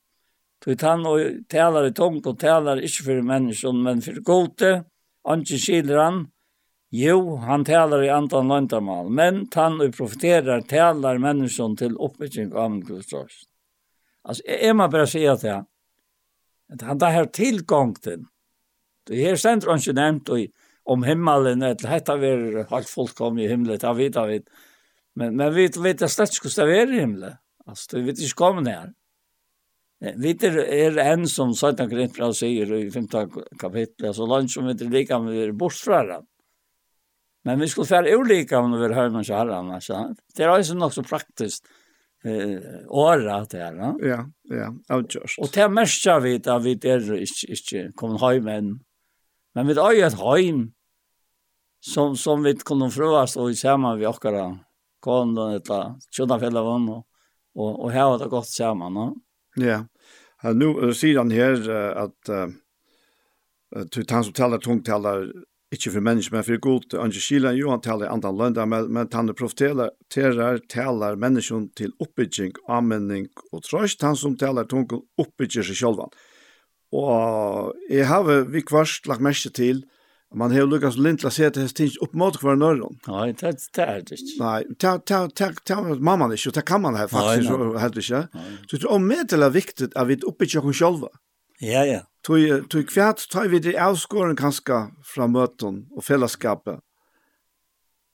Tui 0.61 0.77
tann 0.77 1.07
og 1.09 1.47
talar 1.49 1.89
i 1.89 1.95
tung 1.97 2.19
og 2.21 2.37
talar 2.41 2.81
ikkje 2.85 3.07
for 3.07 3.25
menneskjon, 3.25 3.81
men 3.85 4.03
for 4.05 4.21
gode. 4.25 4.73
Anki 5.29 5.59
skiler 5.61 6.01
han. 6.01 6.21
Jo, 6.93 7.37
han 7.45 7.65
talar 7.65 8.03
i 8.03 8.11
andan 8.11 8.51
landamal, 8.51 9.09
men 9.15 9.45
tann 9.53 9.79
og 9.81 9.95
profeterar 9.95 10.65
talar 10.69 11.21
menneskjon 11.23 11.77
til 11.79 11.95
oppbygging 12.03 12.51
av 12.51 12.65
en 12.67 12.81
gudstråst. 12.83 13.47
Altså, 14.27 14.43
jeg 14.45 14.77
må 14.77 14.89
bare 14.91 15.07
si 15.09 15.23
at 15.29 15.45
jeg, 15.47 15.65
at 16.75 16.83
han 16.85 16.99
tar 17.01 17.15
her 17.15 17.31
tilgångten. 17.31 18.27
Det 19.07 19.21
her 19.23 19.39
stendt 19.39 19.69
han 19.71 19.81
ikke 19.81 19.97
nevnt 19.97 20.33
om 20.91 21.07
himmelen, 21.07 21.63
at 21.63 21.81
dette 21.85 22.17
vil 22.21 22.65
halvt 22.69 22.91
fullkomne 22.91 23.45
i 23.45 23.49
himmelen, 23.49 23.79
det 23.81 23.97
vet 23.97 24.19
jeg 24.19 24.33
vidt 24.35 24.51
Men, 25.19 25.37
men 25.37 25.55
vi 25.55 25.69
vet 25.83 26.03
at 26.03 26.13
slett 26.13 26.35
skulle 26.35 26.55
det 26.55 26.69
være 26.71 26.95
i 26.95 27.01
himmelen. 27.03 27.39
Altså, 27.67 27.99
vi 27.99 28.07
vet 28.09 28.23
ikke 28.23 28.43
kommet 28.45 28.71
her. 28.71 28.91
Vi 30.01 30.33
er, 30.33 30.57
er 30.65 30.99
en 31.13 31.27
som 31.29 31.53
Satan 31.53 31.91
Grindbrau 31.91 32.33
sier 32.33 32.71
i 32.73 32.87
5. 32.91 33.09
kapitlet, 33.61 34.07
altså 34.09 34.29
land 34.29 34.49
som 34.49 34.69
vi 34.69 34.73
er 34.73 34.93
lika 34.93 35.19
med 35.21 35.37
vi 35.37 35.43
er 35.45 35.53
bortfra 35.53 36.23
Men 37.45 37.61
vi 37.61 37.69
skulle 37.69 37.89
fære 37.89 38.17
ulika 38.17 38.59
om 38.61 38.73
vi 38.73 38.85
er 38.85 38.97
høymanns 38.97 39.31
og 39.31 39.37
herran, 39.37 39.75
ikke 39.77 40.15
Det 40.37 40.45
er 40.45 40.49
også 40.49 40.75
nok 40.75 40.93
så 40.93 41.03
praktisk 41.03 41.69
eh, 42.25 42.85
året 42.89 43.51
det 43.51 43.61
her, 43.61 43.77
no? 43.77 43.93
Ja, 44.01 44.25
ja, 44.49 44.71
avgjørst. 44.89 45.39
Og 45.39 45.53
det 45.55 45.71
mestja 45.71 46.19
vi 46.19 46.35
at 46.41 46.65
vi 46.65 46.79
er 46.83 47.13
ikke, 47.21 47.53
ikke 47.53 47.93
kommet 47.97 48.21
høy 48.21 48.41
men, 48.41 48.81
men 49.55 49.69
vi 49.69 49.77
har 49.77 49.93
er 49.93 50.07
et 50.07 50.21
høy 50.21 50.73
som, 51.81 52.17
som 52.17 52.45
vi 52.45 52.55
kunne 52.55 52.91
frøast 52.91 53.37
og 53.37 53.57
sammen 53.57 53.99
vi 53.99 54.09
okkara 54.09 54.51
konen 55.05 55.39
eller 55.57 55.95
kjønnefellet 56.15 56.71
og, 56.71 57.05
og, 57.57 57.71
og 57.71 57.93
her 57.93 58.09
har 58.09 58.19
det 58.21 58.31
gått 58.33 58.51
sammen. 58.51 58.97
No? 58.97 59.07
Ja, 59.61 59.85
uh, 60.45 60.53
nu 60.55 60.73
uh, 60.79 60.91
sier 60.97 61.23
han 61.23 61.33
her 61.35 61.61
uh, 61.67 62.07
at 62.07 62.33
uh, 62.33 62.51
uh, 63.77 64.03
han 64.03 64.27
som 64.27 64.37
taler 64.37 64.63
tungt 64.63 64.87
taler 64.89 65.31
ikke 65.71 65.93
for 65.95 66.03
mennesker, 66.03 66.35
men 66.35 66.43
for 66.43 66.59
god. 66.59 66.95
Ange 66.99 67.21
Kielen, 67.23 67.55
jo 67.55 67.71
han 67.71 67.83
taler 67.83 68.11
andre 68.11 68.33
lønner, 68.35 68.67
men, 68.67 68.89
men 68.91 69.11
han 69.15 69.31
profiterer, 69.39 69.93
taler 70.11 71.19
mennesker 71.21 71.69
til 71.79 71.95
oppbygging, 72.03 72.57
anmenning 72.67 73.29
og 73.53 73.63
trøst. 73.69 74.03
Han 74.03 74.19
som 74.19 74.35
taler 74.39 74.67
tungt 74.67 74.97
oppbygger 74.99 75.69
seg 75.69 75.79
selv. 75.79 76.09
Og 76.91 77.71
jeg 77.87 78.09
har 78.11 78.27
vi 78.51 78.65
kvart 78.67 79.07
lagt 79.07 79.23
mest 79.23 79.47
til 79.55 79.85
at 79.85 79.99
man 80.35 80.53
har 80.53 80.67
Lukas 80.67 80.97
lintla 80.97 81.31
se 81.31 81.45
sett 81.45 81.55
det 81.55 81.69
stins 81.69 81.97
upp 81.97 82.15
mot 82.15 82.39
kvar 82.39 82.57
norr. 82.57 82.91
Nej, 83.07 83.35
det 83.41 83.57
det 83.75 83.83
är 83.83 84.01
det. 84.01 84.17
Nej, 84.39 84.65
ta 84.79 84.99
ta 84.99 85.29
ta 85.29 85.53
ta 85.65 85.83
mamma 85.83 86.29
det 86.29 86.67
kan 86.67 86.81
man 86.81 86.95
här 86.95 87.09
faktiskt 87.09 87.49
så 87.49 87.79
helt 87.79 87.97
inte. 87.97 88.29
Så 88.71 88.77
det 88.77 88.83
är 88.83 88.93
omedelbart 88.93 89.55
viktigt 89.55 89.97
att 89.97 90.07
vi 90.07 90.17
uppe 90.17 90.45
i 90.45 90.59
oss 90.59 90.77
själva. 90.79 91.09
Ja, 91.61 91.85
ja. 91.85 92.01
Tui 92.27 92.63
tui 92.69 92.85
kvært 92.85 93.23
tui 93.33 93.49
við 93.49 93.63
de 93.65 93.79
avskoren 93.81 94.37
kanska 94.37 94.91
frá 95.09 95.25
møtun 95.29 95.87
og 95.97 96.05
fellesskapet. 96.05 96.81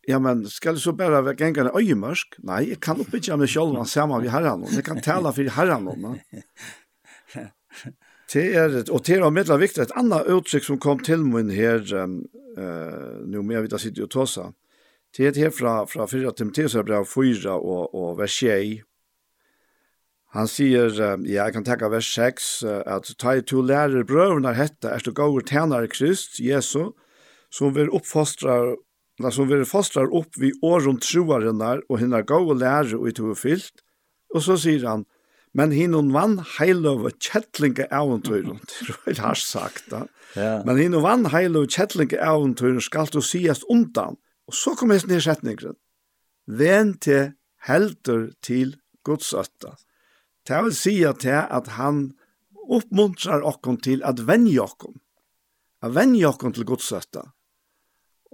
Ja, 0.07 0.19
men 0.23 0.45
skal 0.47 0.79
så 0.79 0.93
bara 0.93 1.23
vara 1.23 1.35
gänga 1.35 1.61
en 1.61 1.71
öjmörsk? 1.75 2.35
Nej, 2.39 2.69
jag 2.69 2.81
kan 2.81 3.01
uppbyggja 3.01 3.37
meg 3.37 3.49
själv 3.49 3.79
och 3.79 3.89
samma 3.89 4.21
vid 4.21 4.31
herran. 4.31 4.67
Jag 4.71 4.85
kan 4.85 5.01
tala 5.01 5.33
för 5.33 5.45
herran. 5.45 5.89
Det 8.33 8.43
er, 8.59 8.73
og 8.91 9.05
det 9.07 9.15
er 9.17 9.23
av 9.23 9.35
medlemmer 9.35 9.63
viktig, 9.63 9.85
et 9.85 9.95
annet 9.99 10.27
uttrykk 10.35 10.65
som 10.67 10.81
kom 10.83 11.03
til 11.07 11.23
min 11.23 11.53
her, 11.55 11.85
um, 11.95 12.19
uh, 12.59 13.23
nå 13.23 13.43
må 13.43 13.55
jeg 13.55 13.67
vite 13.67 13.79
at 13.79 13.87
jeg 13.87 14.03
og 14.03 14.11
tåsa, 14.11 14.49
det 15.17 15.29
er 15.31 15.39
her 15.45 15.53
fra, 15.55 15.77
fra 15.87 16.09
4 16.11 16.33
Timotheus 16.37 16.75
er 16.75 16.85
brev 16.85 17.07
4 17.07 17.55
og, 17.55 17.95
og 17.95 18.19
vers 18.19 18.35
6. 18.43 18.83
Han 20.35 20.51
sier, 20.51 20.91
um, 21.13 21.23
ja, 21.23 21.47
jeg 21.47 21.55
kan 21.55 21.69
tenke 21.69 21.93
vers 21.93 22.11
6, 22.19 22.51
uh, 22.67 22.81
at 22.97 23.13
ta 23.15 23.37
i 23.39 23.47
to 23.47 23.63
lærer 23.63 24.05
brøvene 24.09 24.57
hette, 24.59 24.91
er 24.91 25.07
du 25.07 25.15
gav 25.15 25.39
tjener 25.47 25.87
Krist, 25.87 26.41
Jesu, 26.43 26.91
som 27.55 27.79
vil 27.79 27.95
oppfostra 27.95 28.75
La 29.23 29.31
som 29.33 29.49
vil 29.49 29.65
fostrar 29.65 30.11
opp 30.13 30.37
vi 30.37 30.51
åren 30.67 30.99
troarenar 31.01 31.81
og 31.89 32.03
hinna 32.03 32.21
gau 32.27 32.51
og 32.51 32.59
lære 32.61 32.99
og 32.99 33.09
i 33.09 33.15
to 33.17 33.33
fyllt. 33.39 33.81
Og 34.35 34.43
så 34.45 34.59
sier 34.61 34.85
han, 34.85 35.07
Men 35.57 35.73
hin 35.73 35.95
hon 35.97 36.13
vann 36.13 36.37
heilöv 36.59 37.09
Kettlinge 37.19 37.87
äventyr. 37.89 38.59
Det 39.07 39.19
har 39.19 39.35
sagt 39.35 39.89
da. 39.91 40.05
Ja. 40.35 40.61
Men 40.67 40.77
hin 40.77 40.93
hon 40.93 41.03
vann 41.03 41.31
heilöv 41.33 41.71
Kettlinge 41.73 42.19
äventyr 42.21 42.81
skal 42.85 43.09
du 43.13 43.23
sies 43.25 43.65
undan. 43.73 44.19
Og 44.47 44.55
så 44.55 44.75
kom 44.77 44.93
hesten 44.93 45.17
i 45.17 45.21
setningen. 45.25 45.79
Ven 46.47 46.93
til 47.03 47.33
helter 47.67 48.29
til 48.45 48.77
godsøtta. 49.07 49.73
Det 50.47 50.61
vil 50.67 50.77
si 50.77 50.95
at, 51.09 51.25
at 51.27 51.73
han 51.81 52.13
oppmuntrar 52.69 53.43
okkon 53.47 53.81
til 53.83 54.05
at 54.07 54.21
venja 54.29 54.67
okkon. 54.69 55.01
At 55.83 55.97
venja 55.97 56.31
okkon 56.35 56.55
til 56.55 56.69
godsøtta. 56.69 57.25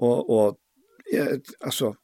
Og, 0.03 0.31
og 0.31 0.59
altså, 1.61 1.95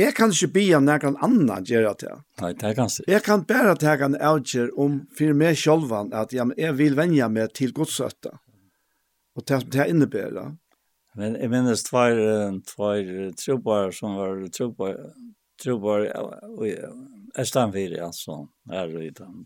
Jeg 0.00 0.14
kan 0.16 0.32
ikke 0.32 0.48
be 0.54 0.64
om 0.78 0.86
noen 0.88 1.18
annen 1.26 1.66
gjør 1.68 1.90
det. 2.00 2.14
Nei, 2.40 2.52
det 2.56 2.68
er 2.70 2.76
ganske. 2.78 3.04
Jeg 3.10 3.24
kan 3.26 3.44
bare 3.48 3.74
ta 3.80 3.96
en 4.06 4.16
avgjør 4.16 4.72
om 4.80 5.02
for 5.16 5.36
meg 5.36 5.58
selv 5.60 5.92
at 5.92 6.32
ja, 6.32 6.46
jeg 6.56 6.76
vil 6.78 6.96
vende 6.96 7.28
meg 7.28 7.52
til 7.58 7.74
godsøtta. 7.76 8.32
Og 9.36 9.46
det, 9.46 9.60
det 9.74 9.88
innebærer. 9.92 10.32
det. 10.38 10.48
Men 11.18 11.36
jeg 11.36 11.50
minnes 11.52 11.84
tvær, 11.84 12.16
tvær 12.70 13.12
trobar 13.38 13.94
som 13.94 14.16
var 14.18 14.42
trobar, 14.54 14.96
trobar 15.60 16.06
i 16.64 16.74
Østanfyr, 17.38 17.96
altså, 18.02 18.44
her 18.70 18.94
i 18.98 19.10
den. 19.14 19.44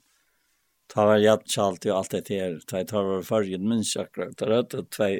Ta 0.92 1.06
var 1.08 1.20
hjertkjalt 1.22 1.86
og 1.88 1.98
alt 1.98 2.14
det 2.14 2.28
her. 2.30 2.58
Ta 2.68 3.02
var 3.02 3.24
fargen 3.26 3.66
minst 3.68 3.96
akkurat. 3.98 4.36
Ta 4.38 4.48
var 4.50 4.68
det 4.70 4.84
tvei. 4.94 5.14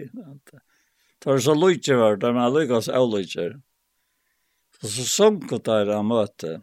Ta 1.20 1.32
var 1.32 1.42
så 1.42 1.56
lykje 1.56 1.98
var, 1.98 2.20
ta 2.20 2.32
var 2.36 2.52
lykkes 2.54 2.92
og 2.92 3.16
lykje. 3.16 3.48
Og 4.84 4.90
så 4.92 5.06
sunket 5.08 5.64
der 5.64 5.88
av 5.96 6.04
møte. 6.04 6.58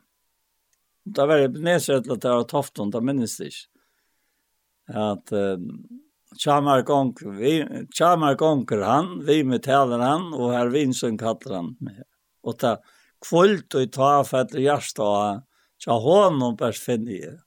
Da 1.02 1.26
var 1.26 1.42
det 1.42 1.74
at 1.90 2.10
der 2.22 2.38
var 2.38 2.46
Tofton, 2.46 2.92
da 2.94 3.02
minnes 3.02 3.40
det 3.40 3.50
ikke. 3.50 3.68
At 4.92 5.34
um, 5.34 5.66
Kjamar 6.38 6.84
Gonker, 6.86 7.32
vi, 7.40 7.54
Kjamar 7.98 8.38
Gonker 8.38 8.84
han, 8.86 9.16
vi 9.26 9.42
med 9.44 9.64
taler 9.66 10.04
han, 10.06 10.30
og 10.38 10.54
her 10.54 10.70
Vinsson 10.70 11.18
kallar 11.18 11.58
han 11.58 11.74
med. 11.82 12.04
Og 12.46 12.60
ta 12.62 12.78
kvult 13.26 13.74
og 13.78 13.90
ta 13.94 14.12
fett 14.28 14.54
og 14.54 14.64
hjärsta 14.64 15.08
av 15.08 15.42
tja 15.82 15.98
honom 15.98 16.56
bärs 16.60 16.80
finne 16.82 17.40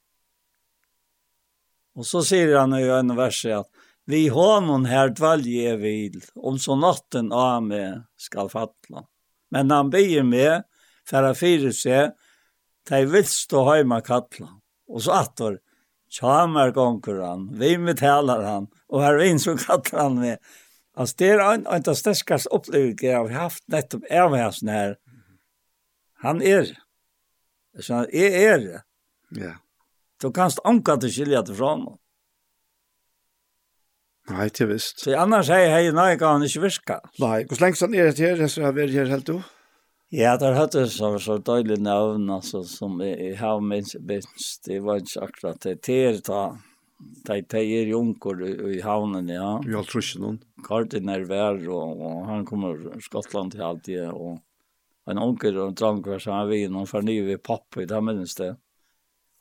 Og 1.95 2.03
så 2.03 2.21
sier 2.27 2.57
han 2.59 2.75
i 2.75 2.83
en 2.91 3.15
vers 3.15 3.39
at 3.47 3.69
vi 4.05 4.27
honom 4.29 4.85
her 4.85 5.13
dvalje 5.15 5.77
vil, 5.81 6.19
om 6.35 6.59
så 6.59 6.75
natten 6.75 7.31
av 7.33 7.63
meg 7.63 8.03
skal 8.19 8.51
fattla 8.51 9.07
men 9.55 9.71
han 9.71 9.89
byr 9.89 10.25
med 10.27 10.65
for 11.07 11.23
å 11.23 11.35
fyre 11.37 11.71
seg 11.71 12.11
de 12.89 13.05
vilst 13.07 13.45
stå 13.45 13.61
heima 13.69 14.01
kattla. 14.03 14.49
Og 14.91 15.05
så 15.05 15.15
attor, 15.15 15.57
tjamer 16.11 16.73
gonger 16.75 17.21
han, 17.23 17.47
vi 17.55 17.77
med 17.79 18.01
taler 18.01 18.43
han, 18.43 18.67
og 18.91 19.05
her 19.05 19.21
vinn 19.21 19.39
så 19.39 19.55
kattlar 19.65 20.09
han 20.09 20.19
med. 20.19 20.43
Altså 20.95 21.19
det 21.21 21.29
er 21.31 21.43
en, 21.43 21.63
en 21.63 21.71
av 21.71 21.85
de 21.87 21.95
sterkeste 21.95 22.51
opplevelse 22.55 23.07
jeg 23.07 23.15
har 23.15 23.31
haft 23.35 23.63
nettopp 23.71 24.11
av 24.11 24.35
hessen 24.35 24.71
her. 24.71 24.97
Han 26.23 26.43
er. 26.43 26.69
Så 27.79 28.01
han 28.01 28.11
er 28.11 28.37
er. 28.41 28.67
Ja. 29.35 29.55
Du 30.21 30.31
kanst 30.35 30.59
anka 30.67 30.97
til 30.99 31.15
skilja 31.15 31.43
til 31.47 31.59
honom. 31.59 31.95
Nei, 34.31 34.47
det 34.49 34.63
er 34.65 34.71
visst. 34.71 35.03
Så 35.03 35.13
annars 35.21 35.51
hei, 35.53 35.67
hei, 35.69 35.89
nei, 35.93 36.15
kan 36.17 36.39
han 36.39 36.45
ikke 36.47 36.63
virka. 36.63 36.97
Nei, 37.21 37.43
hvor 37.45 37.59
lenge 37.61 37.77
sånn 37.77 37.93
er 37.93 38.09
det 38.09 38.23
her, 38.25 38.47
så 38.49 38.63
har 38.65 38.73
vi 38.73 38.87
her 38.89 39.11
helt 39.11 39.27
du? 39.29 39.35
Ja, 40.13 40.35
det 40.37 40.47
har 40.47 40.57
hatt 40.63 40.77
det 40.77 40.87
så, 40.93 41.11
så 41.21 41.37
døylig 41.41 41.77
navn, 41.83 42.29
altså, 42.33 42.63
som 42.65 42.97
jeg 43.03 43.35
har 43.39 43.61
minst, 43.61 43.97
minst, 44.05 44.63
det 44.65 44.79
var 44.85 45.01
ikke 45.01 45.27
akkurat 45.27 45.61
det. 45.65 45.75
Det 45.85 45.97
er 46.07 46.19
ta, 46.25 46.41
det, 47.27 47.39
det 47.51 47.61
er 47.61 47.91
junker 47.91 48.41
i 48.71 48.79
havnen, 48.85 49.29
ja. 49.29 49.55
Vi 49.65 49.75
har 49.77 49.89
trusjen 49.89 50.23
noen. 50.25 50.39
Kartin 50.65 51.11
er 51.13 51.25
vær, 51.29 51.59
og, 51.69 52.01
og 52.01 52.21
han 52.29 52.45
kommer 52.49 52.77
fra 52.79 53.01
Skottland 53.09 53.53
til 53.53 53.65
alltid, 53.65 54.07
og 54.13 54.39
en 55.11 55.21
onker 55.21 55.57
og 55.59 55.71
en 55.71 55.77
drangkvær 55.81 56.21
som 56.23 56.37
han 56.37 56.49
vinn, 56.49 56.73
noen 56.73 56.89
får 56.89 57.05
vi 57.05 57.37
pappa 57.37 57.83
i 57.83 57.89
det 57.89 58.01
minst 58.01 58.41
det. 58.41 58.55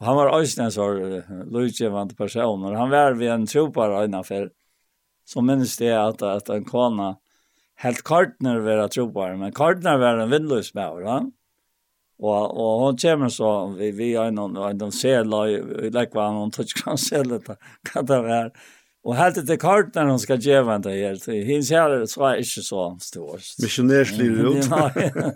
Og 0.01 0.09
han 0.09 0.19
var 0.19 0.33
også 0.35 0.65
en 0.65 0.75
sånn 0.75 1.49
lydgjevende 1.55 2.19
person, 2.19 2.61
personer, 2.61 2.77
han 2.77 2.93
var 2.93 3.17
ved 3.17 3.33
en 3.33 3.49
tropar 3.49 3.95
øyne 4.03 4.21
så 5.29 5.43
minns 5.45 5.77
det 5.81 5.93
at, 5.97 6.23
at 6.23 6.51
en 6.53 6.67
kona 6.69 7.15
helt 7.83 8.05
kartner 8.07 8.61
var 8.65 8.89
trobar, 8.89 9.35
men 9.41 9.55
kartner 9.55 9.99
var 9.99 10.21
en 10.21 10.31
vindlös 10.33 10.75
med, 10.75 11.03
va? 11.05 11.23
Og, 12.23 12.55
og 12.55 12.85
hon 12.85 12.99
kommer 13.01 13.33
så, 13.33 13.51
vi, 13.75 13.91
vi 13.97 14.13
har 14.15 14.31
noen, 14.33 14.55
noen 14.55 14.79
de 14.79 14.91
ser, 14.95 15.27
vi 15.27 15.91
legger 15.91 16.15
hva 16.15 16.29
noen 16.33 16.55
tøtskran 16.55 17.01
ser 17.01 17.27
litt, 17.29 17.51
hva 17.91 18.05
det 18.07 18.21
er. 18.37 18.53
Og 19.05 19.19
helt 19.19 19.41
etter 19.43 19.59
kartner 19.61 20.09
hun 20.09 20.21
skal 20.23 20.41
gjøre 20.41 20.79
det 20.87 20.95
her, 20.97 21.19
så 21.21 21.35
hins 21.45 21.73
her 21.75 21.99
så 22.09 22.29
er 22.31 22.41
ikke 22.45 22.65
så 22.65 22.87
stor. 23.05 23.43
Misjonærslivet 23.61 24.47
ut. 24.47 24.71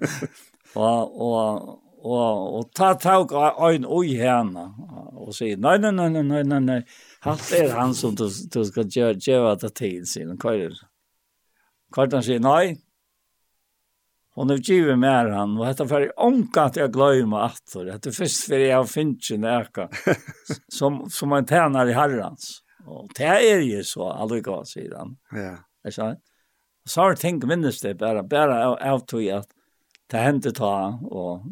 og, 0.86 1.18
og, 1.26 1.74
og, 1.98 2.46
og 2.60 2.70
ta 2.78 2.94
tag 3.00 3.34
av 3.36 3.60
en 3.68 3.84
oi 3.98 4.14
henne, 4.16 4.70
og 5.18 5.34
sier, 5.36 5.58
nei, 5.60 5.76
nei, 5.82 5.92
nei, 5.92 6.08
nei, 6.14 6.24
nei, 6.30 6.44
nei, 6.46 6.62
nei, 6.64 6.80
Allt 7.28 7.52
er 7.52 7.72
han 7.76 7.94
som 7.94 8.14
du, 8.16 8.26
du 8.28 8.60
ska 8.64 8.84
gjøre 8.88 9.56
det 9.60 9.72
til, 9.76 10.04
sier 10.08 10.28
han. 10.30 10.38
Hva 10.40 10.54
er 10.56 10.70
det? 10.72 12.16
han 12.16 12.24
sier? 12.24 12.40
Nei. 12.40 12.78
Hon 14.38 14.52
har 14.52 14.56
givet 14.56 14.98
med 14.98 15.32
han. 15.34 15.58
Och 15.58 15.66
detta 15.66 15.88
för 15.88 16.20
omka 16.20 16.70
jeg 16.74 16.82
jag 16.82 16.92
glömmer 16.92 17.40
att 17.40 17.72
det. 17.72 17.84
Det 17.84 18.06
är 18.06 18.10
först 18.10 18.44
för 18.44 18.58
jag 18.58 18.90
finns 18.90 19.30
en 19.30 19.44
öka. 19.44 19.88
Som, 20.68 21.10
som 21.10 21.32
en 21.32 21.46
tjener 21.46 21.86
i 21.86 21.92
herrens. 21.92 22.62
Og 22.86 23.10
det 23.18 23.26
er 23.26 23.60
jo 23.60 23.82
så. 23.84 24.10
aldri 24.10 24.40
gav 24.40 24.64
sier 24.64 24.94
han. 24.96 25.16
Ja. 25.32 25.56
Jeg 25.84 25.92
sa. 25.92 26.06
og 26.84 26.90
så 26.90 27.00
har 27.00 27.10
jeg 27.12 27.20
tenkt 27.20 27.46
minnes 27.48 27.80
det 27.80 27.98
bare, 27.98 28.22
bare 28.24 28.62
av 28.64 28.76
av 28.80 29.02
tog 29.06 29.26
at 29.26 29.50
det 30.10 30.22
hendte 30.22 30.52
ta. 30.56 30.98
og, 31.04 31.42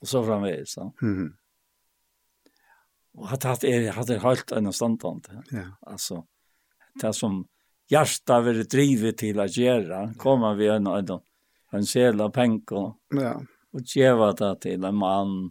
og 0.00 0.06
så 0.06 0.22
framvis. 0.24 0.76
Mm 0.78 0.92
-hmm. 1.02 1.32
Og 3.14 3.32
at 3.32 3.42
det 3.62 3.70
er, 3.70 3.92
at 3.92 4.08
det 4.08 4.16
er 4.16 4.28
helt 4.28 4.52
en 4.52 4.72
standard. 4.72 5.28
Ja. 5.52 5.66
Alltså 5.86 6.24
det 7.02 7.12
som 7.14 7.46
hjärta 7.90 8.40
vill 8.40 8.64
drivet 8.64 9.18
till 9.18 9.40
att 9.40 9.56
göra 9.56 10.14
kommer 10.14 10.54
vi 10.54 10.68
en 10.68 10.86
en 10.86 11.20
en 11.72 12.20
av 12.20 12.30
penko. 12.30 12.94
Ja. 13.10 13.42
Och 13.72 13.80
geva 13.96 14.32
det 14.32 14.56
till 14.60 14.84
en 14.84 14.94
man 14.94 15.50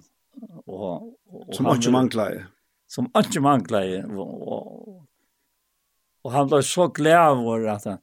och, 0.66 1.08
och 1.28 1.56
som 1.56 1.68
inte 1.68 1.92
mangler. 1.92 2.48
Som 2.88 3.12
ikke 3.18 3.40
mangler. 3.40 4.18
och, 4.18 4.48
och, 4.48 5.06
og 6.24 6.32
han 6.32 6.48
ble 6.48 6.64
så 6.64 6.88
glad 6.88 7.38
over 7.38 7.68
att 7.68 7.86
han, 7.86 7.98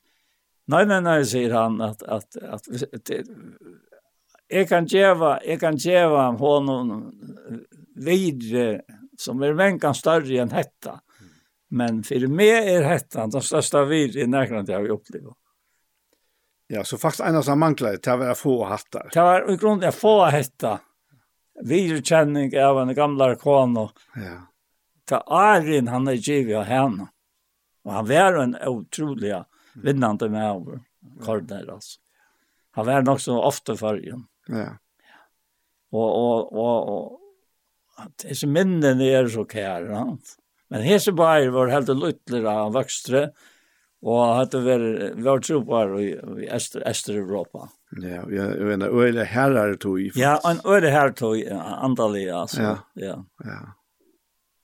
nej 0.69 0.87
nej 0.87 1.01
nej 1.01 1.25
sier 1.27 1.55
han 1.55 1.81
att 1.81 2.03
att 2.03 2.37
att, 2.37 2.69
det, 3.07 3.25
Jag 4.53 4.69
kan 4.69 4.87
geva, 4.87 5.39
jag 5.45 5.61
kan 5.61 5.77
geva 5.77 6.31
honom 6.31 7.13
videre 7.95 8.83
som 9.21 9.43
er 9.43 9.53
vänkan 9.53 9.95
større 9.95 10.41
enn 10.43 10.51
hetta. 10.51 11.01
Men 11.69 12.03
för 12.03 12.27
mig 12.27 12.75
är 12.75 12.83
hetta 12.83 13.27
den 13.27 13.43
största 13.43 13.85
vir 13.85 14.17
i 14.17 14.27
nærkant 14.27 14.69
jag 14.69 14.79
har 14.79 14.89
upplevt. 14.89 15.37
Ja, 16.67 16.85
så 16.85 16.99
faktisk 16.99 17.27
en 17.27 17.37
av 17.37 17.43
som 17.43 17.75
til 17.75 18.13
å 18.13 18.17
være 18.17 18.35
få 18.39 18.65
hattar. 18.65 19.11
Det 19.13 19.23
var 19.23 19.51
i 19.51 19.57
grunden 19.57 19.89
att 19.89 19.95
få 19.95 20.25
hetta. 20.25 20.81
Virkänning 21.63 22.59
av 22.59 22.79
en 22.81 22.95
gamla 22.95 23.35
kon 23.35 23.77
ja. 23.77 24.47
Ta 25.05 25.21
Arin 25.27 25.89
han 25.89 26.09
er 26.09 26.15
givet 26.15 26.57
av 26.57 26.65
henne. 26.65 27.09
Och 27.85 27.93
han 27.93 28.07
var 28.07 28.35
en 28.43 28.55
utrolig 28.55 29.45
vinnande 29.75 30.29
med 30.29 30.53
over 30.53 30.81
Cardinals. 31.25 31.69
altså. 31.69 32.01
Han 32.71 32.87
var 32.87 33.03
nok 33.03 33.21
så 33.21 33.43
ofta 33.43 33.77
förrän. 33.77 34.27
Ja. 34.47 34.79
Och 35.91 36.17
och 36.17 36.53
och 36.53 36.89
och 36.89 37.21
at 38.05 38.27
disse 38.27 38.47
minnene 38.47 39.07
er 39.07 39.29
så 39.29 39.45
kære. 39.49 39.91
Ja. 39.93 40.05
Men 40.71 40.87
hese 40.87 41.13
bare 41.17 41.51
var 41.53 41.73
helt 41.73 41.91
luttler 41.95 42.47
av 42.47 42.75
vokstre, 42.77 43.31
og 44.01 44.21
hadde 44.39 44.63
vært 44.65 45.19
vært 45.21 45.49
tropar 45.49 45.97
i, 46.01 46.15
i 46.41 46.47
Ester, 46.49 46.85
Ester 46.89 47.19
Europa. 47.21 47.67
Ja, 48.01 48.23
ja, 48.31 48.47
jeg 48.55 48.69
vet, 48.71 48.87
øyne 48.87 49.27
herrer 49.29 49.77
tog. 49.77 50.01
Ja, 50.17 50.39
en 50.47 50.63
øyne 50.65 50.91
här 50.95 51.13
tog, 51.13 51.37
andalig, 51.51 52.31
altså. 52.31 52.63
Ja, 52.63 52.77
ja. 52.95 53.19
ja. 53.45 53.61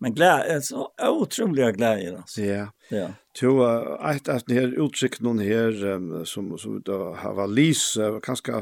Men 0.01 0.15
glädje, 0.15 0.61
så 0.63 0.89
otroliga 1.03 1.71
glädje 1.73 2.17
alltså. 2.17 2.41
Ja. 2.41 2.69
Ja. 2.91 3.09
Jo, 3.43 3.63
att 4.01 4.29
att 4.29 4.49
ni 4.49 4.55
här 4.55 4.87
utsikt 4.87 5.21
någon 5.21 5.39
här 5.39 6.25
som 6.25 6.59
som 6.59 6.83
då 6.85 7.15
har 7.15 7.35
var 7.35 7.47
Lise 7.47 8.21
kanske 8.23 8.53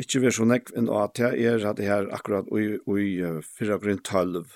ikke 0.00 0.22
vi 0.22 0.32
så 0.32 0.46
nekv 0.48 0.72
enn 0.78 0.90
at 0.96 1.16
det 1.18 1.32
er 1.44 1.64
at 1.68 1.78
det 1.78 1.88
her 1.88 2.08
akkurat 2.14 2.48
i, 2.56 2.76
i 2.80 3.08
fyrra 3.44 3.78
grunn 3.82 4.00
tølv, 4.06 4.46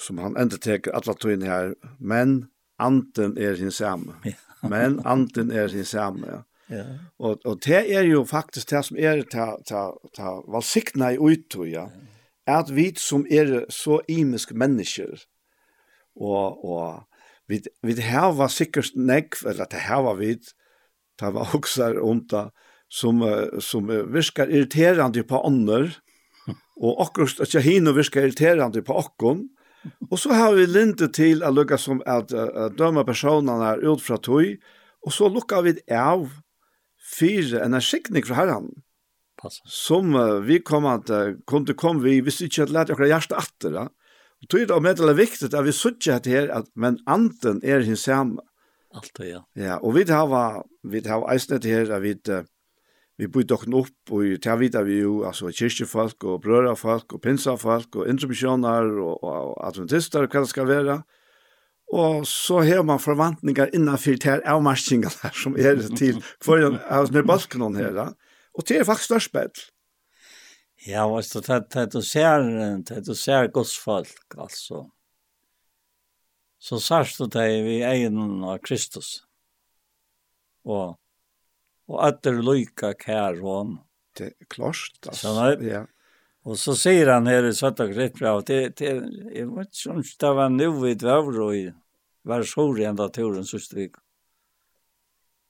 som 0.00 0.18
han 0.22 0.38
enda 0.40 0.58
teker 0.58 0.94
alle 0.96 1.14
tøyene 1.14 1.48
her, 1.48 1.74
men 1.98 2.48
anten 2.82 3.36
er 3.38 3.58
sin 3.60 3.74
samme. 3.74 4.18
Men 4.62 5.00
anten 5.02 5.50
er 5.50 5.66
sin 5.66 5.82
samme, 5.84 6.26
ja. 6.30 6.36
Ja. 6.70 6.84
Og, 7.18 7.40
og 7.44 7.58
det 7.64 7.80
er 7.90 8.04
jo 8.06 8.22
faktisk 8.24 8.70
det 8.70 8.84
som 8.86 8.96
er 8.96 9.24
ta, 9.26 9.56
ta, 9.66 9.88
ta 10.14 10.36
valsikna 10.46 11.10
i 11.12 11.18
uttog, 11.18 11.66
ja. 11.66 11.88
At 12.46 12.70
vi 12.70 12.92
som 12.98 13.26
er 13.26 13.64
så 13.74 14.00
imiske 14.08 14.54
mennesker, 14.54 15.24
og, 16.14 16.62
og 16.64 17.02
vi, 17.50 17.58
vi 17.82 17.96
har 18.06 18.48
sikkert 18.48 18.94
nekv, 18.96 19.42
eller 19.50 19.66
det 19.70 19.82
har 19.88 20.14
vi, 20.18 20.36
ta 21.18 21.34
var 21.34 21.54
også 21.58 21.92
rundt 21.98 22.34
som, 22.92 23.22
som 23.64 23.88
virkar 24.12 24.52
irriterande 24.52 25.24
på 25.24 25.40
ånder, 25.48 25.88
og 26.82 27.00
akkurat 27.06 27.40
at 27.44 27.54
jeg 27.54 27.64
hinner 27.64 27.96
virkar 27.96 28.26
irriterande 28.26 28.82
på 28.84 28.96
åkken, 29.00 29.46
og 30.10 30.18
så 30.20 30.36
har 30.36 30.54
vi 30.54 30.68
lintet 30.68 31.16
til 31.16 31.42
å 31.42 31.50
lukke 31.54 31.78
som 31.80 32.02
at, 32.06 32.30
at 32.32 32.76
døma 32.78 33.02
personene 33.08 33.74
ut 33.82 34.02
fra 34.04 34.20
tøy, 34.22 34.58
og 35.02 35.14
så 35.14 35.30
lukker 35.32 35.64
vi 35.66 35.74
av 35.90 36.28
fire 37.16 37.64
energikning 37.64 38.26
fra 38.28 38.42
herren, 38.42 38.70
som 39.66 40.14
vi 40.46 40.60
kom 40.62 40.86
at, 40.86 41.10
kunne 41.50 41.74
komme 41.74 42.04
vi, 42.04 42.20
hvis 42.22 42.44
ikke 42.44 42.68
at 42.68 42.76
lærte 42.76 42.94
akkurat 42.94 43.16
hjertet 43.16 43.40
atter, 43.40 43.80
ja. 43.80 43.88
Og 44.42 44.48
tog 44.50 44.64
det 44.66 44.74
om 44.74 44.86
det 44.86 44.98
er 44.98 45.14
viktig 45.14 45.48
at 45.54 45.62
vi 45.62 45.74
sutja 45.74 46.18
til 46.22 46.34
her, 46.34 46.48
at, 46.50 46.70
men 46.74 46.98
anten 47.06 47.60
er 47.62 47.84
hins 47.86 48.08
samme. 48.08 48.42
Alt 48.92 49.12
det, 49.16 49.28
ja. 49.30 49.42
Ja, 49.54 49.76
og 49.78 49.94
vi 49.94 50.02
har, 50.10 50.64
vi 50.82 51.02
har 51.06 51.26
eisnet 51.30 51.64
her, 51.64 51.92
at 51.94 52.02
vi, 52.02 52.16
uh, 52.28 52.42
vi 53.20 53.28
bygde 53.28 53.52
dokken 53.52 53.74
opp, 53.76 54.12
og 54.14 54.38
til 54.42 54.60
vita 54.60 54.82
vi 54.86 55.02
jo, 55.02 55.18
altså 55.28 55.50
kyrkjefolk, 55.52 56.24
og 56.24 56.40
brørafolk, 56.44 57.12
og 57.12 57.20
pinsafolk, 57.22 57.96
og 58.00 58.08
intermisjoner, 58.08 58.88
og, 59.02 59.18
og, 59.20 59.52
adventister, 59.68 60.26
hva 60.26 60.44
det 60.44 60.52
skal 60.52 60.70
være. 60.70 61.02
Og 61.92 62.24
så 62.26 62.62
har 62.64 62.86
man 62.88 63.02
forvantningar 63.02 63.74
innanfyr 63.76 64.16
til 64.22 64.30
her 64.30 64.46
avmarskingar 64.48 65.12
der, 65.20 65.36
som 65.36 65.58
er 65.60 65.82
til 65.98 66.22
hver 66.44 66.80
av 66.88 67.10
sånne 67.10 67.24
balken 67.28 67.76
her. 67.76 68.00
Og 68.56 68.64
det 68.68 68.80
er 68.80 68.88
faktisk 68.88 69.12
størst 69.12 69.32
bedre. 69.36 69.68
Ja, 70.86 71.04
altså, 71.06 71.40
det 71.40 71.68
det 71.74 71.92
du 71.92 72.00
ser, 72.02 72.42
det 72.88 73.04
du 73.06 73.14
ser 73.14 73.52
godsfolk, 73.54 74.34
altså. 74.38 74.88
Så 76.58 76.78
sørst 76.78 77.18
du 77.18 77.26
deg 77.26 77.60
vi 77.66 77.76
egen 77.82 78.42
av 78.46 78.58
Kristus. 78.62 79.22
Og 80.64 80.96
og 81.92 81.98
atter 82.08 82.38
loika 82.40 82.94
kær 82.98 83.40
hon. 83.44 83.76
Det 84.16 84.32
er 84.32 84.48
klart, 84.52 84.96
altså. 85.06 85.20
Sånn, 85.22 85.42
er. 85.44 85.66
ja. 85.68 85.82
Og 86.48 86.58
så 86.58 86.74
sier 86.74 87.12
han 87.12 87.28
her 87.30 87.46
i 87.46 87.52
Svart 87.54 87.80
og 87.84 87.92
bra, 88.16 88.32
det, 88.42 88.74
det, 88.80 88.88
jeg 89.30 89.46
vet 89.52 89.76
ikke 89.76 89.92
om 89.92 90.00
det 90.02 90.30
var 90.38 90.48
nu 90.50 90.70
i 90.88 90.96
dvavro 90.98 91.52
i 91.54 91.66
var 92.26 92.42
sår 92.46 92.80
i 92.80 92.86
enda 92.90 93.08
turen 93.14 93.46
sørste 93.46 93.78
vik. 93.78 93.98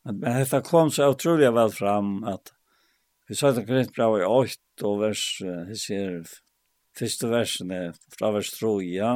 Men, 0.05 0.19
men 0.21 0.37
dette 0.41 0.61
kom 0.67 0.91
så 0.93 1.11
utrolig 1.13 1.49
vel 1.55 1.73
fram 1.73 2.13
at 2.29 2.53
vi 3.29 3.39
Svart 3.39 3.63
og 3.63 3.69
Gritt 3.71 3.95
bra 3.97 4.11
i 4.19 4.27
8 4.29 4.89
og 4.89 5.01
vers, 5.01 5.25
jeg 5.41 5.81
sier, 5.81 6.15
første 6.99 7.31
versen 7.31 7.73
er 7.73 7.93
fra 8.13 8.33
vers 8.35 8.53
3, 8.59 8.75
ja. 8.93 9.15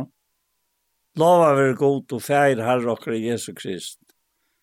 Lava 1.16 1.52
ver 1.56 1.76
god 1.76 2.12
og 2.12 2.24
feir 2.24 2.60
herre 2.60 2.92
okker 2.92 3.16
Jesu 3.16 3.52
Krist. 3.56 4.00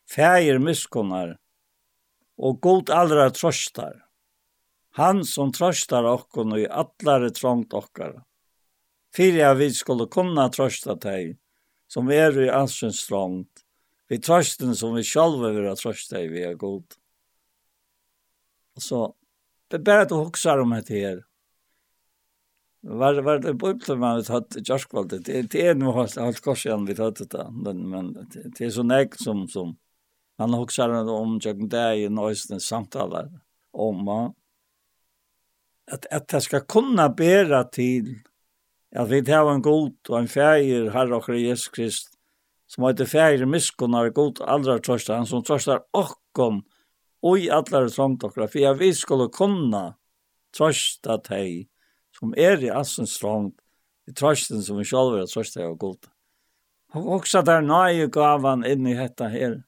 Feir 0.10 0.60
miskunnar, 0.62 1.38
og 2.38 2.60
god 2.62 2.90
allra 2.90 3.30
trøstar. 3.34 4.04
Han 4.98 5.24
som 5.26 5.52
trøstar 5.54 6.06
okkon 6.06 6.54
og 6.54 6.62
i 6.62 6.70
allare 6.70 7.32
trångt 7.34 7.74
okkara. 7.74 8.22
Fyrir 9.14 9.52
at 9.52 9.60
vi 9.60 9.70
skulle 9.74 10.10
kunna 10.10 10.48
trösta 10.54 10.96
teg, 10.98 11.36
som 11.90 12.10
er 12.10 12.38
i 12.42 12.50
allsens 12.50 13.04
trångt, 13.08 13.64
vi 14.10 14.20
trösten 14.22 14.76
som 14.76 14.96
vi 14.98 15.04
sjálva 15.06 15.54
vil 15.54 15.70
ha 15.70 15.76
trösta 15.78 16.22
i 16.22 16.30
vi 16.30 16.46
er 16.46 16.58
god. 16.58 16.86
Og 18.78 18.82
så, 18.82 19.04
det 19.70 19.80
er 19.80 19.86
bare 19.86 20.06
at 20.06 20.10
du 20.10 20.18
hoksar 20.18 20.62
om 20.62 20.74
dette 20.74 20.98
her. 20.98 21.22
Var 22.84 23.22
var 23.22 23.40
det 23.40 23.54
på 23.60 23.96
man 23.96 24.22
vi 24.22 24.34
hade 24.34 24.62
Josh 24.66 24.88
Kvalt 24.90 25.10
det 25.26 25.56
är 25.56 25.76
nu 25.76 25.86
har 25.86 26.18
allt 26.20 26.42
kors 26.42 26.66
igjen 26.66 26.86
vi 26.86 26.96
tatt 26.96 27.22
det 27.32 27.46
men 27.54 28.14
det 28.28 28.62
er 28.62 28.70
så 28.70 28.84
nek 28.84 29.16
som 29.16 29.48
som 29.48 29.78
Han 30.38 30.54
hugsar 30.54 30.90
om 30.90 31.40
jag 31.44 31.70
där 31.70 31.94
i 31.94 32.10
nøysten 32.10 32.60
samtalar 32.60 33.30
om 33.72 34.08
han. 34.08 34.34
At, 35.92 36.06
at 36.12 36.28
det 36.28 36.42
skal 36.42 36.62
kunne 36.62 37.10
bära 37.10 37.64
til 37.64 38.24
at 38.96 39.10
vi 39.10 39.22
tar 39.26 39.50
en 39.52 39.62
god 39.62 40.10
og 40.10 40.20
en 40.20 40.30
färger 40.32 40.92
Herre 40.94 41.18
og 41.20 41.28
Jesus 41.36 41.68
Krist 41.68 42.14
som 42.68 42.86
heter 42.88 43.06
färger 43.06 43.46
miskunnar 43.46 44.10
god 44.10 44.42
allra 44.42 44.80
tröstar 44.80 45.18
han 45.18 45.28
som 45.28 45.44
trøstar 45.44 45.84
okkom 45.94 46.62
og 47.24 47.40
i 47.40 47.50
allar 47.50 47.90
trångt 47.90 48.24
och 48.24 48.34
for 48.34 48.58
jeg 48.58 48.80
vi 48.80 48.94
skulle 48.94 49.30
kunna 49.30 49.96
trösta 50.58 51.18
dig 51.18 51.68
som 52.20 52.34
er 52.38 52.64
i 52.64 52.70
assens 52.70 53.20
trångt 53.20 53.60
i 54.08 54.14
trøsten 54.14 54.64
som 54.64 54.78
vi 54.78 54.86
själva 54.86 55.28
tröstar 55.28 55.64
av 55.64 55.76
god. 55.76 56.06
Och 56.94 57.14
också 57.14 57.42
där 57.42 57.62
nöje 57.62 58.08
gavan 58.08 58.66
inn 58.66 58.88
i 58.88 58.96
detta 58.96 59.28
her 59.28 59.64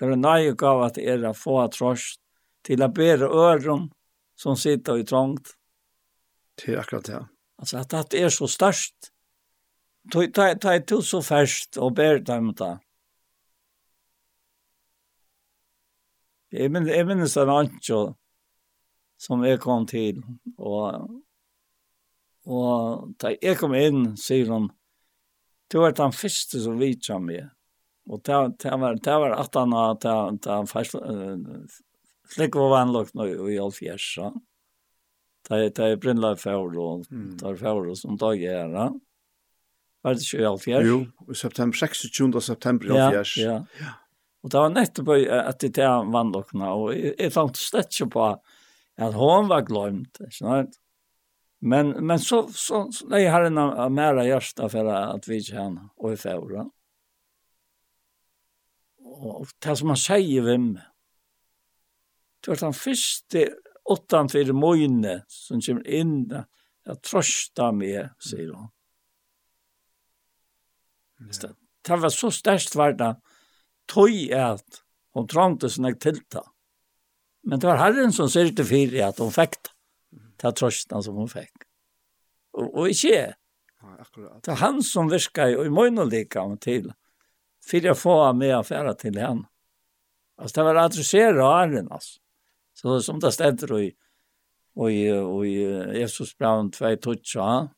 Hver 0.00 0.16
nøye 0.16 0.54
gav 0.56 0.80
at 0.86 0.98
er 0.98 1.26
å 1.28 1.34
få 1.36 1.58
trost 1.74 2.22
til 2.64 2.80
å 2.80 2.88
bære 2.88 3.26
øren 3.28 3.90
som 4.32 4.56
sitter 4.56 4.96
i 4.96 5.04
trångt. 5.04 5.52
Det 6.56 6.72
er 6.72 6.80
akkurat 6.80 7.08
det. 7.10 7.20
Altså 7.60 7.82
at 7.82 8.12
det 8.12 8.22
er 8.24 8.32
så 8.32 8.48
størst. 8.48 9.10
Ta 10.08 10.48
er 10.48 10.80
til 10.88 11.02
så 11.04 11.20
færst 11.20 11.76
og 11.76 11.98
bære 12.00 12.24
dem 12.24 12.54
da. 12.56 12.78
Jeg 16.50 16.72
minnes, 16.72 16.96
jeg 16.96 17.06
minnes 17.06 17.36
en 17.36 17.52
annen 17.52 18.16
som 19.20 19.44
jeg 19.44 19.60
kom 19.60 19.84
til, 19.86 20.22
og, 20.56 21.10
og 22.48 23.12
da 23.20 23.34
jeg 23.36 23.58
kom 23.60 23.76
inn, 23.76 24.16
sier 24.16 24.48
hun, 24.48 24.70
du 25.70 25.82
er 25.84 25.92
den 25.92 26.16
første 26.16 26.64
som 26.64 26.80
vidt 26.80 27.04
seg 27.06 27.20
med. 27.22 27.52
Og 28.10 28.22
det 28.26 28.38
det 28.62 28.78
var 28.82 28.94
det 28.98 29.18
var 29.22 29.30
at 29.38 29.54
han 29.54 29.72
att 29.72 30.04
att 30.04 30.44
han 30.44 30.66
var 32.52 32.76
han 32.76 32.92
lukt 32.92 33.14
i 33.14 33.58
all 33.58 33.72
fjärs 33.72 34.18
Det 35.48 35.56
er, 35.56 35.70
det 35.70 35.84
er 35.84 35.96
brinnla 35.96 36.36
Fjord, 36.36 36.76
og 36.76 37.06
det 37.10 37.48
er 37.48 37.56
Fjord 37.56 37.96
som 37.96 38.16
dag 38.16 38.42
er 38.42 38.68
det. 38.68 39.00
Var 40.04 40.14
det 40.14 40.22
20 40.22 40.58
fjärs? 40.58 40.86
Jo, 40.86 41.06
i 41.30 41.34
september 41.34 41.76
26 41.76 42.40
september 42.40 42.86
i 42.86 42.90
all 42.90 43.12
fjärs. 43.12 43.36
Ja. 43.38 43.64
Ja. 43.80 43.94
Og 44.42 44.50
det 44.50 44.58
var 44.58 44.68
nettopp 44.68 45.08
at 45.30 45.60
det 45.60 45.74
där 45.74 45.88
og 45.90 46.82
och 46.82 46.94
jeg 46.94 47.32
fann 47.32 47.54
slett 47.54 48.10
på 48.10 48.40
at 48.96 49.14
hon 49.14 49.48
var 49.48 49.60
glemt, 49.60 50.20
ikke 50.20 50.36
sant? 50.36 50.78
Men 51.60 52.06
men 52.06 52.18
så 52.18 52.48
så, 52.52 52.92
så 52.92 53.06
nej 53.06 53.26
har 53.26 53.42
en 53.42 53.94
mera 53.94 54.24
hjärta 54.24 54.68
för 54.68 54.84
att 54.84 55.28
vi 55.28 55.42
kan 55.42 55.90
og 55.96 56.12
i 56.12 56.16
förra 56.16 56.70
og, 59.20 59.50
det 59.60 59.76
som 59.78 59.92
han 59.92 60.00
sier 60.00 60.46
ved 60.46 60.62
meg. 60.64 60.86
Det 62.40 62.52
var 62.54 62.60
den 62.62 62.76
første 62.76 63.46
åttan 63.90 64.30
for 64.32 64.52
møyne 64.56 65.20
som 65.28 65.60
kommer 65.60 65.88
inn 65.88 66.14
at 66.32 67.02
trøsta 67.04 67.70
meg, 67.76 68.14
sier 68.22 68.54
hun. 68.54 68.70
Ja. 71.20 71.50
Det 71.84 71.98
var 72.00 72.12
så 72.12 72.30
størst 72.32 72.76
var 72.76 72.94
det 72.96 73.10
tøy 73.90 74.30
at 74.36 74.80
hun 75.16 75.28
trangte 75.28 75.68
sånne 75.72 75.92
tilta. 76.00 76.44
Men 77.44 77.60
det 77.60 77.68
var 77.68 77.80
herren 77.80 78.12
som 78.12 78.28
sier 78.30 78.52
til 78.56 78.68
fire 78.68 79.10
at 79.10 79.20
hun 79.20 79.32
fikk 79.34 79.58
det. 79.58 79.74
Det 80.40 80.48
er 80.48 80.56
trøsta 80.56 81.02
som 81.04 81.18
hun 81.20 81.28
fikk. 81.28 81.66
Og, 82.56 82.66
og 82.68 82.92
ikke 82.92 83.12
jeg. 83.12 83.34
Ja, 83.80 83.94
akkurat. 84.00 84.40
Det 84.44 84.52
er 84.54 84.60
han 84.60 84.80
som 84.84 85.10
virka 85.12 85.48
i 85.52 85.72
møyne 85.72 86.06
lika 86.08 86.44
om 86.44 86.56
til 86.60 86.88
för 87.66 87.84
jag 87.84 87.98
får 87.98 88.32
med 88.32 88.56
affärer 88.56 88.92
till 88.92 89.18
henne. 89.18 89.44
Alltså 90.36 90.60
det 90.60 90.64
var 90.64 90.74
adressera 90.74 91.46
Arlen 91.46 91.92
alltså. 91.92 92.20
Så 92.74 93.00
som 93.00 93.20
det 93.20 93.32
ständer 93.32 93.80
i 93.80 93.92
och 94.74 94.92
i 94.92 95.12
och 95.12 95.46
i 95.46 95.60
Jesus 95.98 96.38
Brown 96.38 96.70
2 96.70 96.96
toucha. 96.96 97.68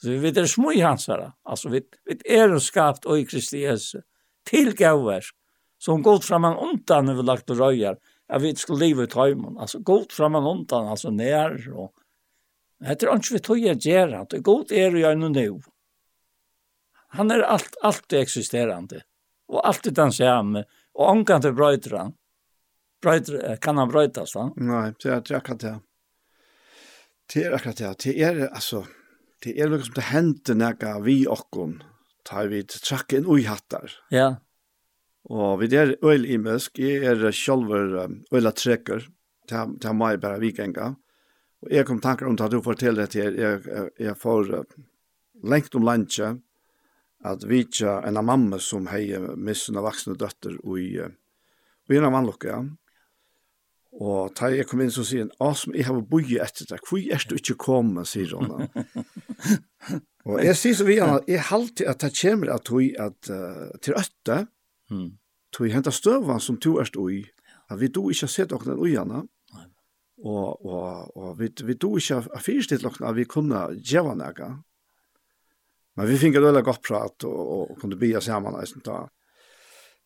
Så 0.00 0.08
vi 0.10 0.16
vet 0.16 0.34
det 0.34 0.48
smoj 0.48 0.80
hans 0.80 1.08
här. 1.08 1.32
Alltså 1.42 1.68
vi 1.68 1.82
vi 2.04 2.36
är 2.36 2.58
skapt 2.58 3.04
och 3.04 3.18
i 3.18 3.26
Kristi 3.26 3.58
Jesus 3.58 4.02
till 4.44 4.76
gåvor 4.76 5.22
som 5.78 6.02
gått 6.02 6.24
framan 6.24 6.56
ontan 6.56 7.08
över 7.08 7.22
lagt 7.22 7.50
och 7.50 7.58
röjar. 7.58 7.98
Jag 8.28 8.40
vet 8.40 8.58
skulle 8.58 8.86
leva 8.86 9.02
ut 9.02 9.14
hemmen. 9.14 9.58
Alltså 9.58 9.78
gått 9.78 10.12
framan 10.12 10.46
ontan 10.46 10.86
alltså 10.86 11.10
ner 11.10 11.72
och 11.74 11.92
Det 12.78 13.02
är 13.02 13.14
inte 13.14 13.34
vi 13.34 13.38
tog 13.38 13.58
jag 13.58 13.76
gärna. 13.76 14.24
Det 14.24 14.36
är 14.36 14.40
god 14.40 14.72
är 14.72 14.96
jag 14.96 15.18
nu 15.18 15.28
nu. 15.28 15.60
Han 17.08 17.30
är 17.30 17.40
allt, 17.40 17.76
allt 17.82 18.12
existerande 18.12 19.02
og 19.52 19.60
alt 19.68 19.86
er 19.86 19.96
den 19.96 20.12
samme, 20.16 20.64
og 20.96 21.08
omkant 21.12 21.46
til 21.46 21.54
brøyter 21.56 21.96
han. 21.98 22.12
Brøyter, 23.02 23.56
kan 23.62 23.80
han 23.80 23.90
brøytas, 23.90 24.34
va? 24.38 24.48
Nei, 24.56 24.92
det 25.02 25.10
er 25.12 25.38
akkurat 25.38 25.62
det. 25.62 25.74
Det 27.32 27.46
er 27.46 27.56
akkurat 27.56 27.80
det. 27.80 27.92
Det 28.04 28.14
er, 28.22 28.42
altså, 28.48 28.84
det 29.44 29.56
er 29.58 29.70
noe 29.70 29.82
som 29.84 29.96
det 29.96 30.08
hendte 30.12 30.56
nega 30.56 30.94
vi 31.04 31.22
okkon, 31.30 31.80
tar 32.28 32.50
vi 32.52 32.62
trakk 32.68 33.16
inn 33.18 33.28
ui 33.28 33.42
hattar. 33.48 33.92
Ja. 34.14 34.36
Og 35.30 35.60
vi 35.60 35.70
er 35.78 35.96
øyl 36.02 36.26
i 36.26 36.38
møsk, 36.38 36.78
jeg 36.82 37.04
er 37.12 37.30
sjolver 37.34 38.08
øyla 38.32 38.52
trekker, 38.54 39.06
til 39.50 39.96
meg 39.98 40.20
bare 40.22 40.40
vikenga. 40.42 40.92
Og 41.62 41.74
jeg 41.74 41.86
kom 41.86 42.00
tankar 42.02 42.30
om 42.30 42.38
at 42.40 42.50
du 42.50 42.62
forteller 42.62 43.06
det 43.06 43.14
til, 43.14 43.36
jeg, 43.38 43.62
jeg, 43.66 43.90
jeg 43.98 44.16
får 44.18 44.50
lengt 45.42 45.74
om 45.78 45.86
landtje, 45.86 46.36
at 47.22 47.44
vi 47.46 47.62
vitja 47.62 48.00
en 48.06 48.18
av 48.18 48.26
mamma 48.26 48.58
som 48.58 48.88
hei 48.90 49.12
av 49.14 49.84
vaksne 49.86 50.16
døtter 50.18 50.56
i, 50.78 50.86
i 50.98 51.98
en 51.98 52.08
av 52.08 52.16
vannlokka. 52.16 52.48
Ja. 52.48 52.62
Og 54.00 54.32
da 54.38 54.48
jeg 54.48 54.64
kom 54.70 54.80
inn 54.80 54.92
så 54.92 55.04
sier 55.04 55.26
han, 55.26 55.34
«Asm, 55.44 55.74
jeg 55.76 55.84
har 55.84 55.98
boi 56.08 56.24
etter 56.40 56.68
deg, 56.70 56.80
hvor 56.88 57.02
er 57.02 57.26
du 57.28 57.34
ikke 57.36 57.58
kommet?» 57.60 58.08
sier 58.08 58.32
hun. 58.32 58.64
og 60.28 60.40
jeg 60.40 60.56
sier 60.56 60.78
så 60.78 60.86
vi 60.88 60.96
han 60.96 61.18
at 61.18 61.28
jeg 61.28 61.44
halte 61.50 61.88
at 61.90 62.00
det 62.00 62.14
kommer 62.16 62.54
at 62.54 62.72
hun 62.72 62.88
at, 62.96 63.18
uh, 63.28 63.68
til 63.84 63.98
øtte, 64.00 64.38
mm. 64.90 65.10
til 65.52 65.66
hun 65.66 65.76
henter 65.76 65.94
støvene 65.94 66.40
som 66.40 66.56
to 66.56 66.78
er 66.80 66.88
i, 67.12 67.20
at 67.68 67.80
vi 67.80 67.92
då 67.92 68.08
ikke 68.10 68.26
har 68.26 68.32
sett 68.32 68.50
dere 68.50 68.78
i 68.88 68.96
henne, 68.96 69.26
og, 70.22 70.64
og, 70.64 71.16
og 71.16 71.38
vi, 71.40 71.50
vi 71.64 71.74
då 71.74 71.96
ikke 71.98 72.22
har 72.22 72.44
fyrstilt 72.44 72.82
dere 72.82 73.08
at 73.10 73.16
vi 73.16 73.28
kunne 73.28 73.66
gjøre 73.76 74.16
noe. 74.16 74.52
Men 75.96 76.08
vi 76.08 76.18
fick 76.18 76.34
det 76.34 76.62
godt 76.62 76.82
prat 76.82 77.24
og, 77.24 77.70
och 77.70 77.80
kunde 77.80 77.96
bia 77.96 78.20
samman 78.20 78.60
nästan 78.60 78.82
da. 78.84 79.08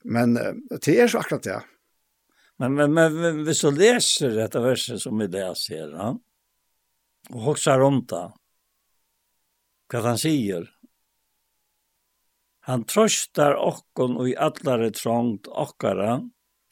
Men 0.04 0.34
det 0.34 0.88
er 0.88 1.08
så 1.08 1.18
akkurat 1.18 1.42
det. 1.42 1.60
Men 2.58 2.74
men 2.74 2.94
men 2.94 3.44
vi 3.44 3.54
så 3.54 3.70
leser 3.70 4.30
detta 4.36 4.60
verset 4.60 5.02
som 5.02 5.18
vi 5.18 5.26
leser, 5.28 5.92
ja. 5.92 6.14
og 7.30 7.40
hoxar 7.40 7.78
runt 7.78 8.08
det. 8.08 8.26
hva 9.92 10.02
han 10.02 10.18
sier, 10.18 10.64
Han 12.66 12.82
trøstar 12.84 13.54
okkon 13.54 14.16
og 14.18 14.28
i 14.28 14.32
allare 14.34 14.90
trångt 14.90 15.46
okkara. 15.46 16.18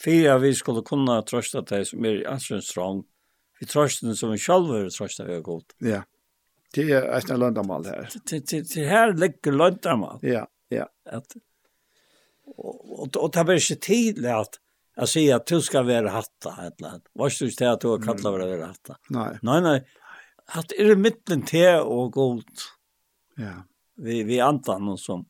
Fyra 0.03 0.41
vi 0.43 0.51
skulle 0.59 0.83
kunna 0.83 1.21
trøsta 1.23 1.63
deg 1.63 1.85
som 1.87 2.05
er 2.05 2.17
i 2.19 2.25
allsens 2.27 2.73
trångt. 2.73 3.07
Vi 3.61 3.69
trøsten 3.71 4.17
som 4.19 4.33
vi 4.33 4.39
själva 4.39 4.89
tröstar 4.91 5.29
vi 5.31 5.39
gott. 5.41 5.77
Ja. 5.79 6.03
Det 6.75 6.85
er 6.91 7.09
et 7.15 7.31
løndamal 7.31 7.87
her. 7.87 8.11
Det 8.27 8.87
her 8.89 9.15
ligger 9.15 9.55
løndamal. 9.55 10.23
Ja, 10.27 10.45
ja. 10.75 10.87
At, 11.07 11.37
og, 12.57 13.11
og, 13.17 13.29
det 13.35 13.45
var 13.47 13.61
ikke 13.61 13.81
tidlig 13.81 14.33
at 14.35 14.59
jeg 14.95 15.11
sier 15.11 15.41
at 15.41 15.51
du 15.51 15.59
skal 15.65 15.87
være 15.89 16.13
hatta 16.15 16.55
et 16.63 16.79
eller 16.79 16.97
annet. 16.97 17.07
Var 17.19 17.33
ikke 17.33 17.59
til 17.59 17.71
at 17.71 17.83
du 17.83 17.91
har 17.91 18.03
kallet 18.03 18.27
for 18.27 18.43
å 18.45 18.51
være 18.51 18.71
hatta? 18.71 18.99
Nei. 19.15 19.31
Nei, 19.47 19.61
nei. 19.65 19.79
At 20.55 20.75
er 20.77 20.93
det 20.93 21.01
midtelen 21.01 21.43
til 21.49 21.81
og 21.83 22.13
god. 22.15 22.67
Ja. 23.41 23.57
Vi, 23.99 24.21
vi 24.27 24.39
antar 24.43 24.83
noe 24.83 24.99
som, 25.01 25.25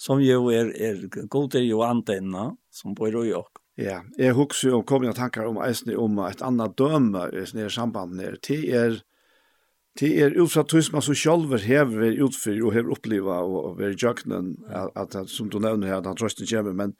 som 0.00 0.20
jo 0.24 0.50
er, 0.52 0.72
er 0.72 1.06
god 1.08 1.56
er 1.56 1.64
jo 1.64 1.84
antenna, 1.86 2.50
som 2.72 2.96
bor 2.96 3.08
i 3.08 3.16
Røyok. 3.16 3.62
Ja, 3.78 4.00
jeg 4.18 4.34
husker 4.34 4.72
jo 4.72 4.80
om 4.80 4.86
kom 4.88 5.04
jeg 5.06 5.14
tanker 5.14 5.46
om 5.46 5.60
eisne 5.62 5.94
om 6.02 6.16
et 6.26 6.40
annet 6.42 6.74
døme 6.80 7.28
i 7.30 7.68
samband 7.70 8.16
ned. 8.18 8.40
Det 8.42 8.58
er, 8.74 8.96
Det 9.98 10.10
er 10.22 10.36
utsatt 10.38 10.70
fra 10.70 10.78
tusen 10.78 10.94
man 10.94 11.02
så 11.02 11.14
sjølver 11.16 11.62
hever 11.66 12.02
vært 12.04 12.20
utfyr 12.22 12.60
og 12.62 12.74
hever 12.76 12.92
oppleva 12.94 13.40
og 13.42 13.78
vært 13.80 13.96
er 13.96 14.04
jøknen, 14.06 14.52
at, 14.70 15.16
at, 15.16 15.30
som 15.30 15.48
du 15.50 15.58
nevner 15.58 15.90
her, 15.90 15.98
at 15.98 16.06
han 16.06 16.18
trøsten 16.18 16.46
kommer, 16.46 16.76
men 16.76 16.94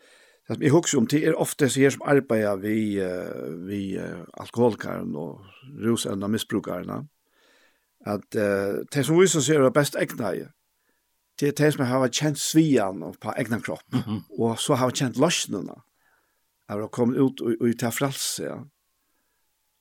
jeg 0.49 0.73
husker 0.73 0.99
om 0.99 1.07
det 1.07 1.21
er 1.29 1.37
ofte 1.37 1.69
så 1.69 1.83
her 1.83 1.93
som 1.93 2.07
arbeider 2.09 2.57
vi, 2.63 2.79
uh, 3.05 3.67
vi 3.69 3.99
uh, 4.01 4.25
alkoholikaren 4.41 5.13
og 5.17 5.45
rusevna 5.85 6.31
misbrukarna, 6.33 7.03
at 8.07 8.39
uh, 8.39 8.81
det 8.89 9.05
som 9.05 9.21
viser 9.21 9.45
seg 9.45 9.61
er 9.61 9.75
best 9.75 9.99
egna 10.01 10.33
i, 10.35 10.47
det 11.39 11.53
er 11.53 11.59
det 11.61 11.71
som 11.75 11.85
har 11.87 12.09
kjent 12.09 12.41
svian 12.41 13.05
på 13.21 13.35
egna 13.37 13.61
kropp, 13.61 13.85
mm 13.93 14.01
-hmm. 14.01 14.21
og 14.39 14.59
så 14.59 14.75
har 14.75 14.91
kjent 14.91 15.19
løsnena, 15.19 15.83
har 16.69 16.89
kommet 16.89 17.21
ut 17.21 17.41
og, 17.41 17.47
og, 17.47 17.57
og 17.61 17.79
til 17.79 18.45
ja. 18.45 18.59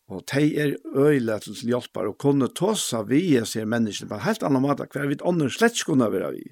Og 0.08 0.24
de 0.32 0.44
er 0.56 0.76
øyla 0.96 1.40
til 1.44 1.58
hjelpar 1.68 2.08
og 2.08 2.20
kunne 2.22 2.48
tåsa 2.56 3.02
vi 3.10 3.20
jeg 3.34 3.48
ser 3.50 3.68
menneskene 3.68 4.10
på 4.10 4.16
en 4.16 4.24
helt 4.24 4.46
annen 4.48 4.64
måte 4.64 4.88
hver 4.88 5.10
vi 5.10 5.20
ånden 5.20 5.52
slett 5.52 5.76
skulle 5.76 6.08
være 6.12 6.32
vi. 6.38 6.46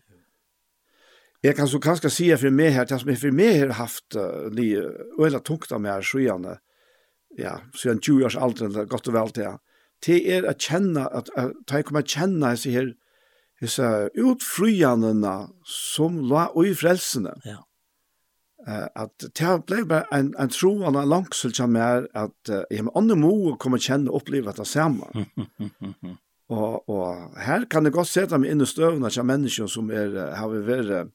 Jeg 1.45 1.55
kan 1.55 1.69
så 1.69 1.79
kanskje 1.79 2.09
si 2.11 2.27
for 2.41 2.51
meg 2.51 2.73
her, 2.73 2.87
det 2.89 2.97
som 2.99 3.11
jeg 3.11 3.21
for 3.21 3.35
meg 3.35 3.59
har 3.59 3.75
haft 3.77 4.17
uh, 4.17 4.47
li, 4.51 4.73
øyla 5.21 5.39
tungt 5.45 5.71
av 5.71 5.83
meg 5.83 5.93
her 5.93 6.07
sjøene, 6.09 6.57
ja, 7.37 7.59
siden 7.77 8.01
20 8.01 8.25
års 8.25 8.37
alder, 8.39 8.71
det 8.73 8.81
er 8.81 8.89
godt 8.91 9.09
og 9.11 9.15
vel 9.15 9.31
til, 9.35 9.59
det 10.07 10.17
er 10.31 10.47
å 10.49 10.55
kjenne, 10.57 11.05
at, 11.05 11.29
at 11.37 11.53
at 11.53 11.75
jeg 11.77 11.87
kommer 11.87 12.03
å 12.03 12.13
kjenne 12.15 12.51
disse 12.55 12.73
her, 12.73 12.89
disse 13.61 13.91
utfryene 14.19 15.35
som 15.69 16.17
la 16.31 16.47
og 16.55 16.71
i 16.71 16.75
frelsene. 16.75 17.37
Ja 17.45 17.61
Uh, 18.65 18.87
at 18.97 19.27
det 19.37 19.51
ble 19.69 19.83
bare 19.85 20.09
en, 20.15 20.31
en 20.41 20.49
tro 20.49 20.71
og 20.79 20.87
en 20.89 21.09
langsel 21.09 21.51
som 21.53 21.75
er 21.77 22.07
at 22.17 22.49
uh, 22.49 22.63
jeg 22.73 22.87
med 22.87 22.95
andre 22.97 23.17
må 23.21 23.33
komme 23.61 23.77
kjenne 23.77 24.09
og 24.09 24.23
oppleve 24.23 24.55
det 24.57 24.65
samme. 24.65 25.05
og, 26.55 26.89
og 26.89 27.37
her 27.45 27.67
kan 27.69 27.85
jeg 27.85 27.93
godt 27.93 28.09
sette 28.09 28.39
meg 28.41 28.55
inn 28.55 28.65
i 28.65 28.69
støvene 28.69 29.11
av 29.11 29.29
mennesker 29.29 29.69
som 29.69 29.93
er, 29.93 30.17
har 30.39 30.57
vært 30.65 31.13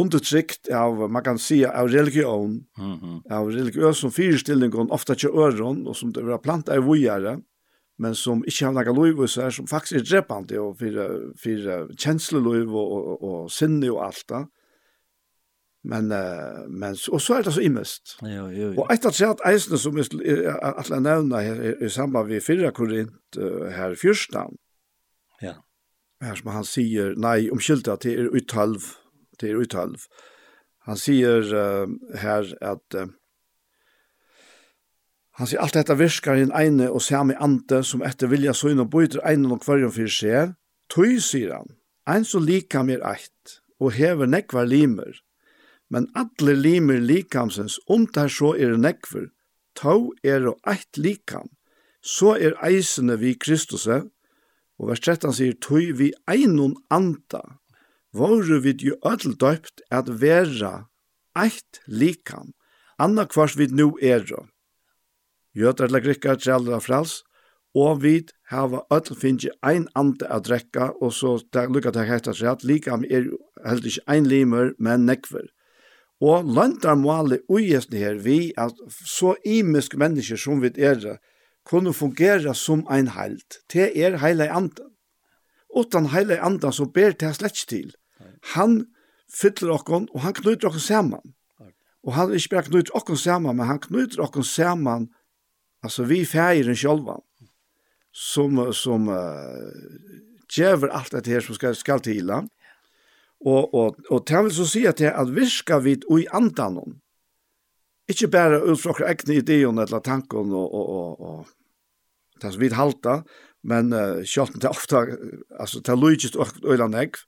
undertrykt 0.00 0.70
av, 0.72 1.04
man 1.12 1.24
kan 1.24 1.38
si, 1.38 1.60
av 1.68 1.90
religion, 1.92 2.62
av 3.28 3.50
religiøs 3.52 4.00
som 4.00 4.12
fyrstillingon, 4.14 4.88
ofte 4.94 5.16
ikke 5.16 5.32
øren, 5.36 5.82
og 5.84 5.96
som 5.98 6.14
det 6.16 6.24
var 6.24 6.40
plantet 6.40 6.78
i 6.78 6.84
vujere, 6.84 7.36
men 8.00 8.16
som 8.16 8.40
ikke 8.48 8.70
har 8.70 8.72
noen 8.72 8.96
lov 8.96 9.20
hos 9.20 9.36
her, 9.36 9.52
som 9.52 9.68
faktisk 9.68 10.00
er 10.00 10.06
drepende, 10.08 10.58
og 10.62 10.80
for, 10.80 10.96
for 11.42 11.92
kjensleløyv 11.92 12.72
og, 12.72 12.96
og, 12.96 13.28
og 13.28 13.52
sinne 13.52 13.92
og 13.92 14.06
alt 14.08 14.24
det. 14.32 14.42
Men, 15.82 16.12
uh, 16.14 16.62
men, 16.70 16.94
og 17.10 17.20
så 17.20 17.40
er 17.40 17.46
det 17.46 17.54
så 17.56 17.62
immest. 17.64 18.16
Ja, 18.22 18.46
ja, 18.46 18.68
ja. 18.70 18.74
Og 18.78 18.90
etter 18.94 19.16
at 19.26 19.40
eisene 19.48 19.78
som 19.82 19.96
jeg 19.98 20.12
atle 20.62 21.00
nevna 21.02 21.40
her, 21.42 21.62
i 21.82 21.88
samband 21.90 22.30
med 22.30 22.44
fyrre 22.44 22.70
korint 22.74 23.38
uh, 23.38 23.66
her 23.74 23.96
fyrstan, 23.98 24.54
ja. 25.42 25.56
her 26.22 26.38
som 26.38 26.52
han 26.54 26.68
sier, 26.68 27.16
nei, 27.18 27.48
omkylda 27.50 27.96
til 27.98 28.26
er 28.26 28.30
uttalv, 28.30 28.92
til 29.42 29.56
er 29.56 29.64
uttalv. 29.64 30.06
Han 30.86 31.02
sier 31.02 31.50
uh, 31.50 31.90
her 32.22 32.54
at 32.60 32.98
uh, 32.98 33.10
Han 35.40 35.48
sier 35.48 35.62
alt 35.64 35.72
dette 35.72 35.94
virkar 35.96 36.36
i 36.36 36.42
en 36.44 36.52
ene 36.52 36.90
og 36.92 37.00
samme 37.00 37.32
ante 37.40 37.78
som 37.88 38.02
etter 38.04 38.28
vilja 38.28 38.52
søgn 38.52 38.82
og 38.84 38.90
bøyder 38.92 39.22
ene 39.30 39.48
og 39.54 39.62
kvarjon 39.64 39.94
fyrir 39.94 40.12
seg. 40.12 40.50
Tøy, 40.92 41.16
sier 41.24 41.54
han, 41.56 41.70
ein 42.04 42.26
så 42.28 42.36
lika 42.38 42.82
mer 42.84 43.00
eit, 43.08 43.54
og 43.80 43.94
hever 43.96 44.28
nekvar 44.28 44.68
limer, 44.68 45.16
men 45.92 46.08
alle 46.16 46.54
limer 46.56 47.02
likamsens, 47.04 47.76
om 47.86 48.06
der 48.16 48.30
så 48.32 48.54
er 48.56 48.78
nekver, 48.80 49.28
tau 49.76 50.12
er 50.24 50.46
og 50.48 50.56
eit 50.68 50.96
likam, 50.96 51.50
så 52.00 52.32
er 52.40 52.56
eisene 52.64 53.18
vi 53.20 53.34
Kristuse, 53.36 54.00
og 54.80 54.88
vers 54.88 55.04
13 55.04 55.36
sier, 55.36 55.58
tøy 55.60 55.92
vi 55.98 56.08
einon 56.30 56.78
anda, 56.90 57.42
våre 58.16 58.62
vid 58.64 58.80
jo 58.84 58.96
ødel 59.08 59.36
døypt 59.36 59.84
at 59.92 60.08
vera 60.24 60.88
eit 61.38 61.84
likam, 61.86 62.56
anna 62.98 63.28
kvars 63.28 63.58
vid 63.60 63.76
nu 63.76 63.92
er. 64.00 64.24
Jøter 65.52 65.90
eller 65.90 66.00
grikkar 66.00 66.40
trellera 66.40 66.80
frals, 66.80 67.20
og 67.76 68.02
vid 68.02 68.32
hava 68.52 68.82
öll 68.92 69.16
finnje 69.16 69.52
ein 69.64 69.88
ande 69.96 70.28
at 70.28 70.48
drekka, 70.48 70.92
og 71.00 71.12
så 71.12 71.38
lukka 71.68 71.92
det 71.92 72.08
hekta 72.08 72.32
seg 72.36 72.56
at 72.56 72.64
likam 72.64 73.04
er 73.04 73.28
heldig 73.64 73.98
ikke 73.98 74.08
ein 74.08 74.28
limer, 74.28 74.72
men 74.78 75.04
nekver. 75.08 75.52
Og 76.22 76.46
landar 76.46 76.94
måle 76.94 77.40
ugesne 77.50 77.98
her 77.98 78.20
vi 78.22 78.52
at 78.60 78.78
så 79.06 79.34
imisk 79.44 79.96
mennesker 79.98 80.38
som 80.38 80.62
vi 80.62 80.70
er, 80.78 81.18
kunne 81.66 81.92
fungera 81.94 82.54
som 82.54 82.84
ein 82.90 83.10
heilt. 83.16 83.58
Det 83.72 83.90
er 83.98 84.20
heile 84.22 84.48
andan. 84.50 84.92
Utan 85.74 86.10
heile 86.12 86.38
andan 86.42 86.74
så 86.74 86.86
ber 86.86 87.14
det 87.18 87.34
slett 87.38 87.64
til. 87.68 87.92
Han 88.54 88.84
fyller 89.32 89.74
okkon, 89.78 90.08
og 90.12 90.22
han 90.26 90.34
knyter 90.36 90.68
okkon 90.68 90.84
saman. 90.84 91.34
Og 92.02 92.14
han 92.14 92.34
ikke 92.34 92.56
bare 92.56 92.68
knyter 92.70 92.96
okkon 92.98 93.18
saman, 93.18 93.56
men 93.56 93.70
han 93.70 93.82
knyter 93.82 94.22
okkon 94.22 94.46
saman, 94.46 95.08
altså 95.82 96.06
vi 96.06 96.24
fægeren 96.26 96.78
sjolvan, 96.78 97.22
som, 98.12 98.58
som 98.74 99.08
uh, 99.08 99.70
djever 100.50 100.90
alt 100.92 101.14
det 101.14 101.30
her 101.32 101.46
som 101.46 101.56
skal, 101.56 101.78
skal 101.78 102.02
til 102.04 102.30
han. 102.30 102.50
Og, 103.42 103.74
og, 103.74 103.96
og 104.10 104.26
det 104.28 104.42
vil 104.44 104.54
så 104.54 104.66
si 104.70 104.84
at 104.86 105.00
det 105.00 105.08
er 105.10 105.18
at 105.18 105.32
virka 105.34 105.80
vid 105.82 106.06
ui 106.10 106.26
andan 106.30 106.78
om. 106.78 106.92
Ikke 108.10 108.30
bare 108.30 108.60
ut 108.62 108.78
fra 108.78 108.92
okra 108.94 109.10
egne 109.10 109.40
ideon 109.40 109.82
eller 109.82 110.02
tanken 110.04 110.52
og, 110.54 110.74
og, 110.74 110.86
og, 110.88 111.20
og 111.20 112.42
det 112.42 112.52
som 112.52 112.62
vi 112.62 112.70
halta, 112.74 113.20
men 113.62 113.92
uh, 113.94 114.22
sjåten 114.26 114.62
det 114.62 114.70
er 114.70 115.12
altså 115.60 115.80
det 115.80 115.92
er 115.94 116.38
og 116.38 116.66
øyland 116.66 116.94
egg, 116.94 117.18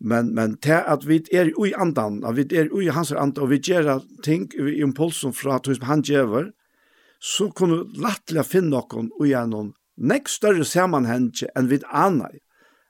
men, 0.00 0.34
men 0.34 0.58
det 0.62 0.82
at 0.86 1.06
vi 1.08 1.22
er 1.32 1.52
ui 1.58 1.72
andan, 1.78 2.24
at 2.24 2.36
vi 2.36 2.46
er 2.50 2.72
ui 2.74 2.88
hans 2.90 3.12
andan, 3.12 3.44
og 3.44 3.50
vi 3.50 3.58
gjør 3.58 4.02
ting 4.24 4.50
i 4.58 4.80
impulsen 4.82 5.32
fra 5.32 5.58
tog 5.58 5.76
som 5.76 5.86
han 5.86 6.02
gjør, 6.02 6.50
så 7.20 7.48
kunne 7.50 7.86
lattelig 7.96 8.44
finne 8.44 8.74
noen 8.74 9.10
ui 9.20 9.30
gjennom 9.30 9.72
nek 9.96 10.28
større 10.28 10.66
samanhenge 10.66 11.48
enn 11.56 11.70
vi 11.70 11.78
aner, 11.90 12.34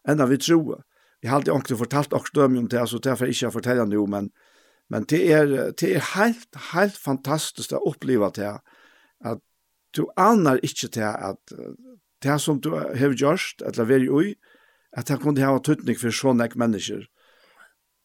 enn 0.09 0.25
vi 0.29 0.41
tror. 0.41 0.83
Jeg 1.25 1.33
har 1.33 1.41
alltid 1.41 1.55
ordentlig 1.55 1.79
fortalt 1.81 2.13
og 2.13 2.27
dømme 2.37 2.61
om 2.61 2.69
det, 2.69 2.83
så 2.89 2.99
derfor 3.01 3.31
ikke 3.33 3.47
jeg 3.47 3.55
forteller 3.55 3.89
noe, 3.89 4.05
men, 4.13 4.27
men 4.93 5.07
det 5.09 5.23
er, 5.33 5.47
det 5.73 5.95
er 5.97 6.11
helt, 6.13 6.59
helt 6.75 6.99
fantastisk 7.01 7.73
å 7.73 7.81
oppleve 7.89 8.29
det, 8.37 8.51
at 9.25 9.41
du 9.97 10.05
aner 10.21 10.61
ikke 10.61 10.91
det 10.93 11.09
at 11.09 11.55
det 12.25 12.37
som 12.45 12.61
du 12.61 12.75
har 12.77 13.17
gjort, 13.17 13.65
eller 13.65 13.89
vært 13.89 14.13
i, 14.21 14.35
at 14.93 15.09
det 15.09 15.21
kunne 15.23 15.49
ha 15.49 15.57
tøtning 15.65 15.97
for 15.97 16.13
sånne 16.13 16.51
mennesker. 16.61 17.07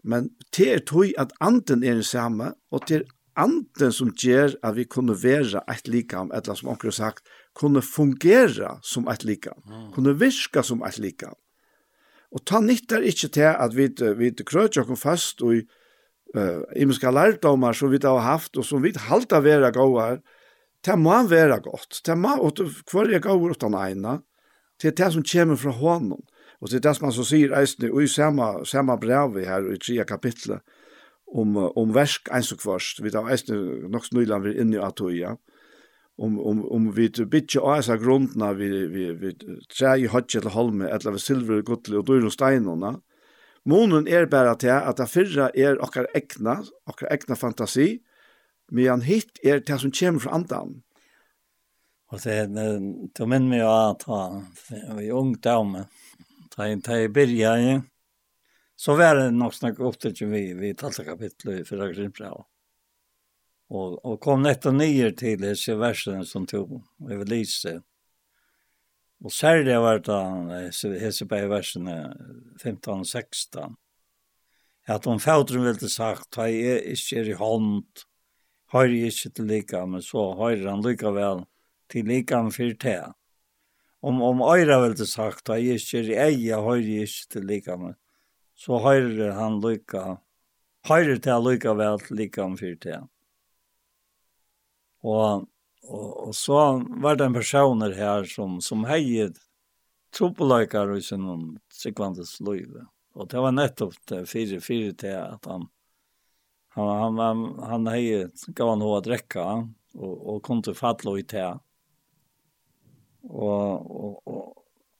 Men 0.07 0.31
det 0.55 0.69
er 0.71 0.85
tog 0.87 1.11
at 1.19 1.35
anden 1.43 1.83
er 1.83 1.99
det 1.99 2.07
samme, 2.07 2.53
og 2.71 2.87
det 2.87 3.01
er 3.01 3.09
anden 3.39 3.91
som 3.95 4.13
gjør 4.15 4.55
at 4.63 4.77
vi 4.79 4.87
kunne 4.87 5.17
være 5.19 5.65
et 5.71 5.91
likam, 5.91 6.31
eller 6.31 6.55
som 6.55 6.71
omkring 6.71 6.95
sagt, 6.95 7.27
kunne 7.55 7.83
fungere 7.83 8.77
som 8.83 9.11
et 9.11 9.27
likam, 9.27 9.59
kunne 9.91 10.15
virke 10.19 10.63
som 10.63 10.83
et 10.87 10.99
likam. 10.99 11.35
Og 12.29 12.43
ta 12.45 12.61
nyttar 12.61 13.05
ikkje 13.05 13.29
til 13.39 13.49
at 13.49 13.75
vi, 13.75 13.87
vi 14.19 14.31
krøtjer 14.33 14.83
okkur 14.83 14.99
fast 14.99 15.41
og 15.41 15.55
uh, 16.37 16.61
imenska 16.77 17.11
lærdomar 17.11 17.73
som 17.73 17.89
vi 17.89 18.01
har 18.03 18.21
haft 18.21 18.57
og 18.57 18.65
som 18.65 18.83
vi 18.83 18.93
halda 18.93 19.41
vera 19.41 19.71
gåar, 19.73 20.19
det 20.85 20.95
må 20.95 21.15
vera 21.27 21.57
godt. 21.59 22.01
Det 22.05 22.17
må, 22.17 22.35
og 22.37 22.61
hver 22.91 23.15
er 23.15 23.23
gåar 23.23 23.57
utan 23.57 23.75
eina, 23.75 24.19
det 24.79 24.93
er 24.93 24.97
det 25.01 25.13
som 25.13 25.25
kommer 25.25 25.57
fra 25.59 25.71
hånden. 25.71 26.21
Og 26.61 26.69
det 26.69 26.79
er 26.79 26.89
det 26.89 26.95
som 26.97 27.07
han 27.07 27.15
så 27.15 27.23
sier 27.23 27.55
eisne, 27.55 27.89
og 27.91 28.03
i 28.03 28.07
samme, 28.07 28.65
samme 28.67 28.95
vi 28.99 29.45
her, 29.47 29.65
i 29.73 29.79
tre 29.79 30.05
kapitlet, 30.05 30.61
om, 31.29 31.57
om 31.57 31.93
versk 31.93 32.29
eins 32.33 32.51
og 32.51 32.59
kvarst, 32.59 33.03
vi 33.03 33.11
tar 33.11 33.29
eisne 33.31 33.89
nok 33.89 34.05
snøyland 34.05 34.43
vi 34.43 34.59
inni 34.59 34.77
atoia, 34.77 35.35
ja 35.35 35.35
om 36.19 36.39
om 36.39 36.63
om 36.71 36.89
vi 36.95 37.09
bitje 37.09 37.61
asa 37.61 37.97
grundna 37.97 38.51
vi 38.53 38.69
vi 38.87 39.11
vi 39.21 39.33
træi 39.71 40.07
hotje 40.07 40.41
til 40.41 40.51
holme 40.55 40.89
eller 40.89 41.15
vi 41.15 41.19
silver 41.23 41.61
gutle 41.61 42.01
og 42.01 42.07
dyr 42.07 42.25
og 42.25 42.33
steinarna. 42.35 42.99
monen 43.65 44.07
er 44.07 44.25
bara 44.25 44.55
til 44.55 44.71
at 44.73 44.97
det 44.97 45.09
fyrra 45.09 45.49
er 45.55 45.77
okkar 45.83 46.07
egna, 46.15 46.63
okkar 46.87 47.11
egna 47.11 47.35
fantasi, 47.35 47.99
men 48.71 49.01
hitt 49.01 49.39
er 49.43 49.59
det 49.59 49.79
som 49.79 49.91
kommer 49.91 50.19
fra 50.19 50.35
andan. 50.35 50.83
Og 52.09 52.21
det 52.23 52.33
er, 52.33 52.47
du 52.49 53.25
minner 53.25 53.49
meg 53.51 53.61
at 53.61 54.05
ta 54.05 54.97
i 54.97 55.11
ungdommen, 55.13 55.85
da 56.55 56.69
jeg, 56.69 56.81
da 56.85 56.97
jeg 56.97 57.13
byrja, 57.13 57.81
så 58.79 58.95
var 58.97 59.19
det 59.19 59.27
nok 59.35 59.53
snakk 59.53 59.81
opp 59.85 59.99
til 59.99 60.15
vi, 60.31 60.53
vi 60.57 60.73
talte 60.73 61.05
kapitlet 61.05 61.61
i 61.61 61.67
fyrra 61.67 61.91
grimpra 61.91 62.31
og, 63.69 63.99
og 64.05 64.19
kom 64.21 64.41
netto 64.41 64.71
ner 64.73 65.11
til 65.17 65.37
disse 65.41 65.75
versen 65.77 66.25
som 66.25 66.45
tog 66.45 66.81
överlyse. 67.09 67.81
Och 69.21 69.31
han, 69.41 69.65
var 69.81 69.99
det 69.99 71.27
på 71.29 71.47
versen 71.47 71.87
15 72.61 72.99
og 72.99 73.07
16. 73.07 73.75
at 74.89 75.07
om 75.07 75.19
fædren 75.19 75.65
ville 75.67 75.89
sagt, 75.89 76.35
ha 76.39 76.47
er 76.49 76.81
ikke 76.93 77.19
er 77.21 77.29
i 77.29 77.37
hånd, 77.37 78.05
har 78.73 78.89
i 78.89 79.03
ikke 79.05 79.29
til 79.29 79.45
lika, 79.45 79.85
men 79.85 80.01
så 80.01 80.31
har 80.39 80.63
han 80.65 80.81
lika 80.81 81.11
vel 81.13 81.43
til 81.89 82.09
lika 82.09 82.41
fyrt 82.49 82.81
det. 82.81 83.03
Om, 84.01 84.21
om 84.21 84.41
øyre 84.41 84.79
ville 84.81 85.05
sagt, 85.05 85.47
ha 85.47 85.59
er 85.59 85.77
ikke 85.77 85.99
er 85.99 86.09
i 86.09 86.17
eie, 86.29 86.55
har 86.55 86.81
jag 86.81 87.05
ikke 87.05 87.29
til 87.35 87.45
lika, 87.45 87.77
men 87.77 87.93
så 88.55 88.79
har 88.81 89.31
han 89.37 89.61
lika, 89.61 90.17
har 90.89 90.99
jag 90.99 91.23
till 91.23 91.43
lika 91.51 91.73
vel 91.73 91.99
til 91.99 92.17
lika 92.17 92.55
för 92.57 92.75
det. 92.75 93.03
Og, 95.05 95.45
og, 95.87 96.07
og 96.27 96.35
så 96.35 96.59
var 97.01 97.19
det 97.19 97.29
en 97.29 97.37
personer 97.37 97.95
her 97.95 98.27
som, 98.29 98.59
som 98.63 98.85
heier 98.89 99.31
tropeløyker 100.15 100.95
i 100.97 101.03
sin 101.05 101.27
sikvandes 101.73 102.39
løyve. 102.43 102.87
Og 103.15 103.29
det 103.29 103.41
var 103.43 103.55
nettopp 103.55 103.95
det 104.09 104.23
fire, 104.29 104.59
fire 104.63 104.93
til 104.97 105.15
at 105.17 105.45
han, 105.49 105.67
han, 106.75 106.89
han, 107.01 107.19
han, 107.19 107.45
han 107.71 107.89
heier, 107.93 108.29
gav 108.55 108.73
han 108.73 108.85
hva 108.85 108.99
drekka, 109.05 109.47
og, 109.99 110.13
og 110.33 110.43
kom 110.45 110.61
til 110.65 110.77
fatlo 110.77 111.15
i 111.19 111.25
te. 111.27 111.45
Og, 113.29 113.89
og, 113.99 114.19
og, 114.29 114.43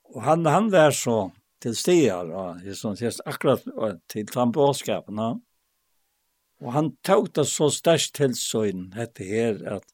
og 0.09 0.23
han, 0.25 0.45
han 0.49 0.71
var 0.73 0.95
så 0.95 1.29
til 1.63 1.75
stier, 1.75 2.31
og 2.31 2.63
jeg 2.65 2.77
synes 2.79 3.21
akkurat 3.27 3.63
til 4.11 4.27
tannbåskapen, 4.31 5.19
og 5.19 5.39
Og 6.59 6.73
han 6.75 6.91
tok 7.07 7.31
det 7.37 7.45
så 7.47 7.69
størst 7.71 8.15
til 8.19 8.35
søgn, 8.35 8.89
hette 8.97 9.23
her, 9.23 9.59
at, 9.77 9.85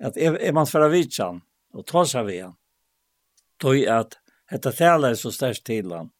at 0.00 0.18
er, 0.20 0.36
er 0.36 0.52
man 0.56 0.68
fra 0.68 0.90
vidtjan, 0.92 1.40
og 1.72 1.86
ta 1.88 2.04
seg 2.08 2.26
ved 2.28 2.42
han, 2.44 2.56
tog 3.60 3.80
at 3.88 4.18
hette 4.52 4.72
tale 4.76 5.12
er 5.12 5.20
så 5.20 5.32
størst 5.32 5.64
til 5.68 5.92
han, 5.94 6.10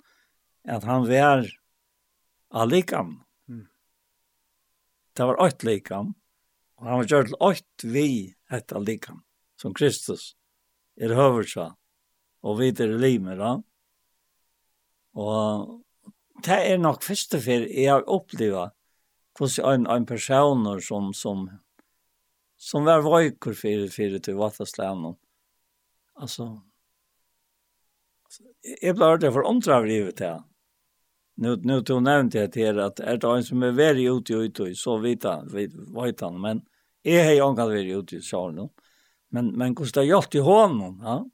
at 0.65 0.87
han 0.89 1.05
var 1.09 1.45
allikam. 2.51 3.19
Mm. 3.49 3.67
Det 5.17 5.29
var 5.29 5.43
åkt 5.45 5.65
likam, 5.69 6.15
og 6.81 6.89
han 6.89 7.03
var 7.03 7.13
gjort 7.13 7.31
til 7.31 7.41
åkt 7.51 7.85
vi 7.85 8.09
hette 8.51 8.81
allikam, 8.81 9.21
som 9.61 9.77
Kristus 9.77 10.35
er 10.97 11.13
høversa, 11.17 11.75
og 12.41 12.61
videre 12.63 12.97
limer 12.97 13.45
han. 13.45 13.65
Og 15.21 15.81
det 16.45 16.57
er 16.73 16.81
nok 16.81 17.03
første 17.05 17.41
for 17.43 17.69
jeg 17.69 17.91
har 17.91 18.07
opplevd 18.09 18.73
hvordan 19.41 19.75
en, 19.75 19.87
en 19.87 20.07
person 20.07 20.81
som, 20.81 21.15
som, 21.15 21.51
som 22.57 22.85
var 22.85 23.03
vajkur 23.03 23.55
för, 23.55 23.89
för 23.89 24.19
till 24.19 24.35
vattenslämnen. 24.35 25.15
Alltså, 26.15 26.61
jag 28.81 28.97
blev 28.97 29.09
hört 29.09 29.21
det 29.21 29.33
för 29.33 29.43
omtravrivet 29.43 30.17
det. 30.17 30.45
Nu, 31.35 31.57
nu 31.57 31.83
tog 31.83 32.03
nämnt 32.03 32.35
jag 32.35 32.53
till 32.53 32.63
er 32.63 32.79
att 32.79 33.01
är 33.01 33.17
det 33.17 33.37
en 33.37 33.45
som 33.45 33.63
är 33.63 33.71
väldigt 33.71 34.11
ute 34.11 34.37
och 34.37 34.41
ute 34.41 34.75
så 34.75 34.99
vet 34.99 35.25
han, 35.25 35.49
vet 35.95 36.21
han, 36.21 36.41
men 36.41 36.63
jag 37.03 37.25
har 37.25 37.33
ju 37.33 37.41
ankat 37.41 37.71
väldigt 37.71 37.97
ute 37.97 38.17
i 38.17 38.21
salen. 38.21 38.69
Men, 39.29 39.47
men 39.47 39.75
kostar 39.75 40.03
gjort 40.03 40.35
i 40.35 40.39
honom, 40.39 41.01
ja. 41.05 41.25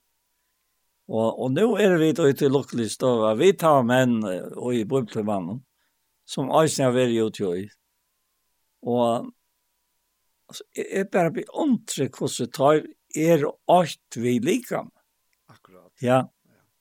Og, 1.07 1.41
og 1.43 1.53
nå 1.55 1.77
er 1.78 1.97
vi 2.01 2.11
ute 2.11 2.47
i 2.47 2.51
lukkelig 2.51 2.89
støv, 2.91 3.28
vi 3.39 3.53
tar 3.55 3.85
menn 3.87 4.19
og 4.27 4.74
i 4.74 4.83
bøybtelmannen, 4.85 5.61
som 6.27 6.51
eisen 6.59 6.89
har 6.89 6.97
vært 6.97 7.15
ute 7.15 7.53
i 7.55 7.69
Og 8.82 9.31
altså, 10.48 10.65
jeg 10.77 10.86
jeg 10.93 11.11
bare 11.11 11.32
blir 11.32 11.48
beundrer 11.48 12.09
hvordan 12.09 12.53
tar 12.53 12.82
er 13.16 13.47
alt 13.73 14.16
vi 14.20 14.39
liker. 14.39 14.85
Akkurat. 15.48 15.93
Ja, 16.03 16.24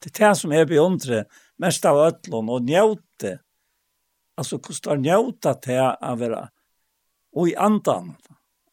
det 0.04 0.12
er 0.12 0.28
det 0.28 0.38
som 0.38 0.52
jeg 0.52 0.68
beundrer 0.68 1.26
mest 1.58 1.86
av 1.86 2.02
øtlån 2.08 2.50
og 2.52 2.68
njøte. 2.68 3.40
Altså 4.36 4.60
hvordan 4.60 4.84
tar 4.84 5.02
njøte 5.06 5.56
til 5.64 5.82
å 5.82 6.16
være 6.20 6.44
og 7.36 7.50
i 7.52 7.56
andan, 7.60 8.14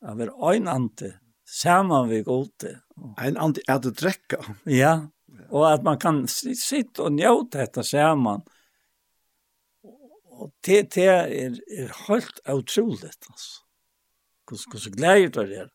å 0.06 0.14
være 0.14 0.54
en 0.54 0.68
ante, 0.70 1.08
saman 1.42 2.08
vi 2.10 2.20
gode. 2.22 2.76
En 3.18 3.38
ante 3.42 3.64
er 3.66 3.80
det 3.82 3.96
drekka. 3.98 4.38
Ja, 4.70 5.00
og 5.50 5.66
at 5.66 5.82
man 5.82 5.98
kan 5.98 6.22
sitte 6.30 7.08
og 7.08 7.16
njøte 7.16 7.58
dette 7.58 7.82
sammen, 7.86 8.44
og 8.44 8.61
og 10.42 10.50
det, 10.66 10.94
det 10.94 11.04
er, 11.08 11.28
er 11.30 11.92
helt 12.08 12.40
utroligt, 12.50 13.28
altså. 13.30 13.60
Hvordan, 14.48 14.70
hvordan 14.70 14.96
gleder 14.96 15.46
det 15.46 15.58
er. 15.58 15.68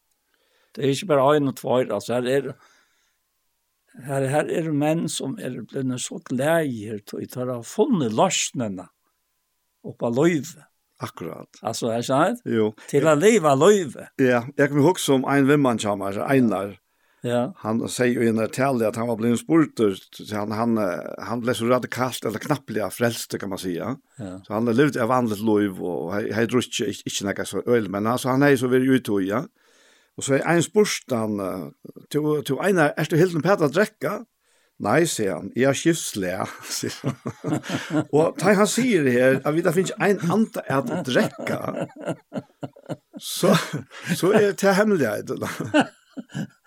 Det 0.75 0.83
er 0.83 0.93
ikke 0.93 1.09
bare 1.09 1.37
en 1.37 1.47
og 1.51 1.55
tvær, 1.57 1.93
altså 1.95 2.19
her 2.19 2.27
er 2.35 2.51
her, 4.05 4.27
her 4.29 4.49
er 4.59 4.71
menn 4.71 5.07
som 5.09 5.37
er 5.41 5.61
blevet 5.65 6.01
så 6.01 6.19
glæder 6.29 6.99
til 7.07 7.25
å 7.25 7.45
de 7.57 7.59
funnet 7.65 8.13
løsnene 8.13 8.85
oppe 9.87 10.09
av 10.09 10.17
løyve. 10.17 10.65
Akkurat. 10.97 11.59
Altså, 11.61 11.91
er 11.93 12.01
det 12.01 12.07
sant? 12.07 12.39
Jo. 12.49 12.71
Til 12.89 13.05
å 13.05 13.13
leve 13.17 13.53
løyve. 13.53 14.07
Ja, 14.21 14.41
jeg 14.57 14.71
kan 14.71 14.81
huske 14.81 15.13
om 15.13 15.27
en 15.29 15.49
vimmann 15.49 15.81
kommer, 15.81 16.17
Einar, 16.25 16.73
Ja. 17.21 17.53
Han 17.57 17.89
säger 17.89 18.21
ju 18.21 18.31
när 18.31 18.47
till 18.47 18.85
att 18.85 18.95
han 18.95 19.07
var 19.07 19.15
blivit 19.15 19.39
spurter 19.39 19.97
han 20.35 20.51
han 20.51 20.77
han 21.17 21.41
blev 21.41 21.53
så 21.53 21.65
radikalt 21.65 22.25
eller 22.25 22.39
knappliga 22.39 22.89
frälst 22.89 23.39
kan 23.39 23.49
man 23.49 23.57
säga. 23.57 23.97
Ja. 24.17 24.41
Så 24.47 24.53
han 24.53 24.65
levde 24.65 25.03
av 25.03 25.09
vanligt 25.09 25.39
liv 25.39 25.81
och 25.81 26.13
han 26.13 26.47
druck 26.47 26.79
inte 26.79 26.93
inte 27.05 27.23
några 27.23 27.45
så 27.45 27.61
öl 27.61 27.89
men 27.89 28.07
alltså 28.07 28.29
han 28.29 28.43
är 28.43 28.55
så 28.55 28.67
vill 28.67 28.89
ut 28.89 29.09
och 29.09 29.21
ja. 29.21 29.45
Och 30.17 30.23
så 30.23 30.33
är 30.33 30.55
en 30.55 30.63
spurstan 30.63 31.41
till 32.09 32.43
till 32.45 32.55
ena 32.63 32.89
är 32.89 33.07
du 33.09 33.17
helt 33.17 33.35
en 33.35 33.41
pärta 33.41 33.67
dräcka. 33.67 34.25
Nei, 34.77 35.07
sier 35.09 35.33
han, 35.33 35.47
jeg 35.57 35.71
er 35.71 35.77
skiftslega, 35.77 36.43
sier 36.69 36.93
han. 37.01 38.03
og 38.13 38.35
da 38.37 38.53
han 38.53 38.67
sier 38.69 39.07
det 39.07 39.15
her, 39.15 39.39
at 39.41 39.55
vi 39.55 39.63
da 39.65 39.73
finnes 39.73 39.93
en 39.97 40.21
anta 40.35 40.61
at 40.69 40.91
drekka, 41.07 41.87
så, 43.33 43.55
så 44.13 44.31
er 44.37 44.51
det 44.53 44.75
hemmelig. 44.77 45.09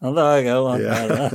Han 0.00 0.14
där 0.14 0.42
går 0.42 0.68
han. 0.68 0.82
Ja. 0.82 1.30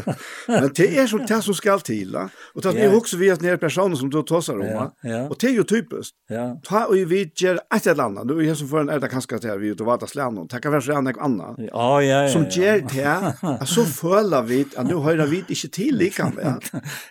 Men 0.48 0.69
det 0.76 0.99
er 0.99 1.07
så 1.07 1.18
det 1.18 1.41
som 1.44 1.53
skal 1.53 1.80
til. 1.80 2.11
da. 2.11 2.30
ska 2.30 2.30
till. 2.30 2.38
Och 2.56 2.65
att 2.65 2.76
ni 2.76 2.98
också 2.98 3.18
vet 3.18 3.41
när 3.41 3.57
personer 3.57 3.95
som 3.95 4.10
du 4.10 4.22
tåser 4.22 4.53
om. 4.53 4.91
Och 5.30 5.35
det 5.40 5.49
er 5.49 5.53
jo 5.53 5.64
typisk. 5.64 6.14
Ja. 6.30 6.56
Ta 6.64 6.85
og 6.85 7.10
vi 7.10 7.26
gjør 7.35 7.57
et 7.76 7.88
eller 7.88 8.03
annat. 8.03 8.27
Du 8.27 8.49
är 8.49 8.56
som 8.56 8.68
för 8.68 8.80
en 8.80 9.02
det 9.02 9.10
kanskje 9.10 9.40
til 9.40 9.60
vi 9.60 9.72
ute 9.72 9.84
vart 9.84 9.99
Det 9.99 10.61
kan 10.61 10.72
være 10.72 10.81
för 10.81 10.94
en 10.94 11.07
annet. 11.07 11.69
Ja, 11.73 12.02
ja, 12.02 12.22
ja. 12.22 12.30
Som 12.30 12.45
gjør 12.45 12.80
det. 12.88 13.34
at 13.61 13.68
Så 13.68 13.85
føler 13.85 14.41
vi 14.41 14.65
at 14.77 14.88
nå 14.88 15.02
hører 15.02 15.26
vi 15.26 15.44
ikke 15.49 15.68
til 15.68 15.94
likevel. 15.94 16.53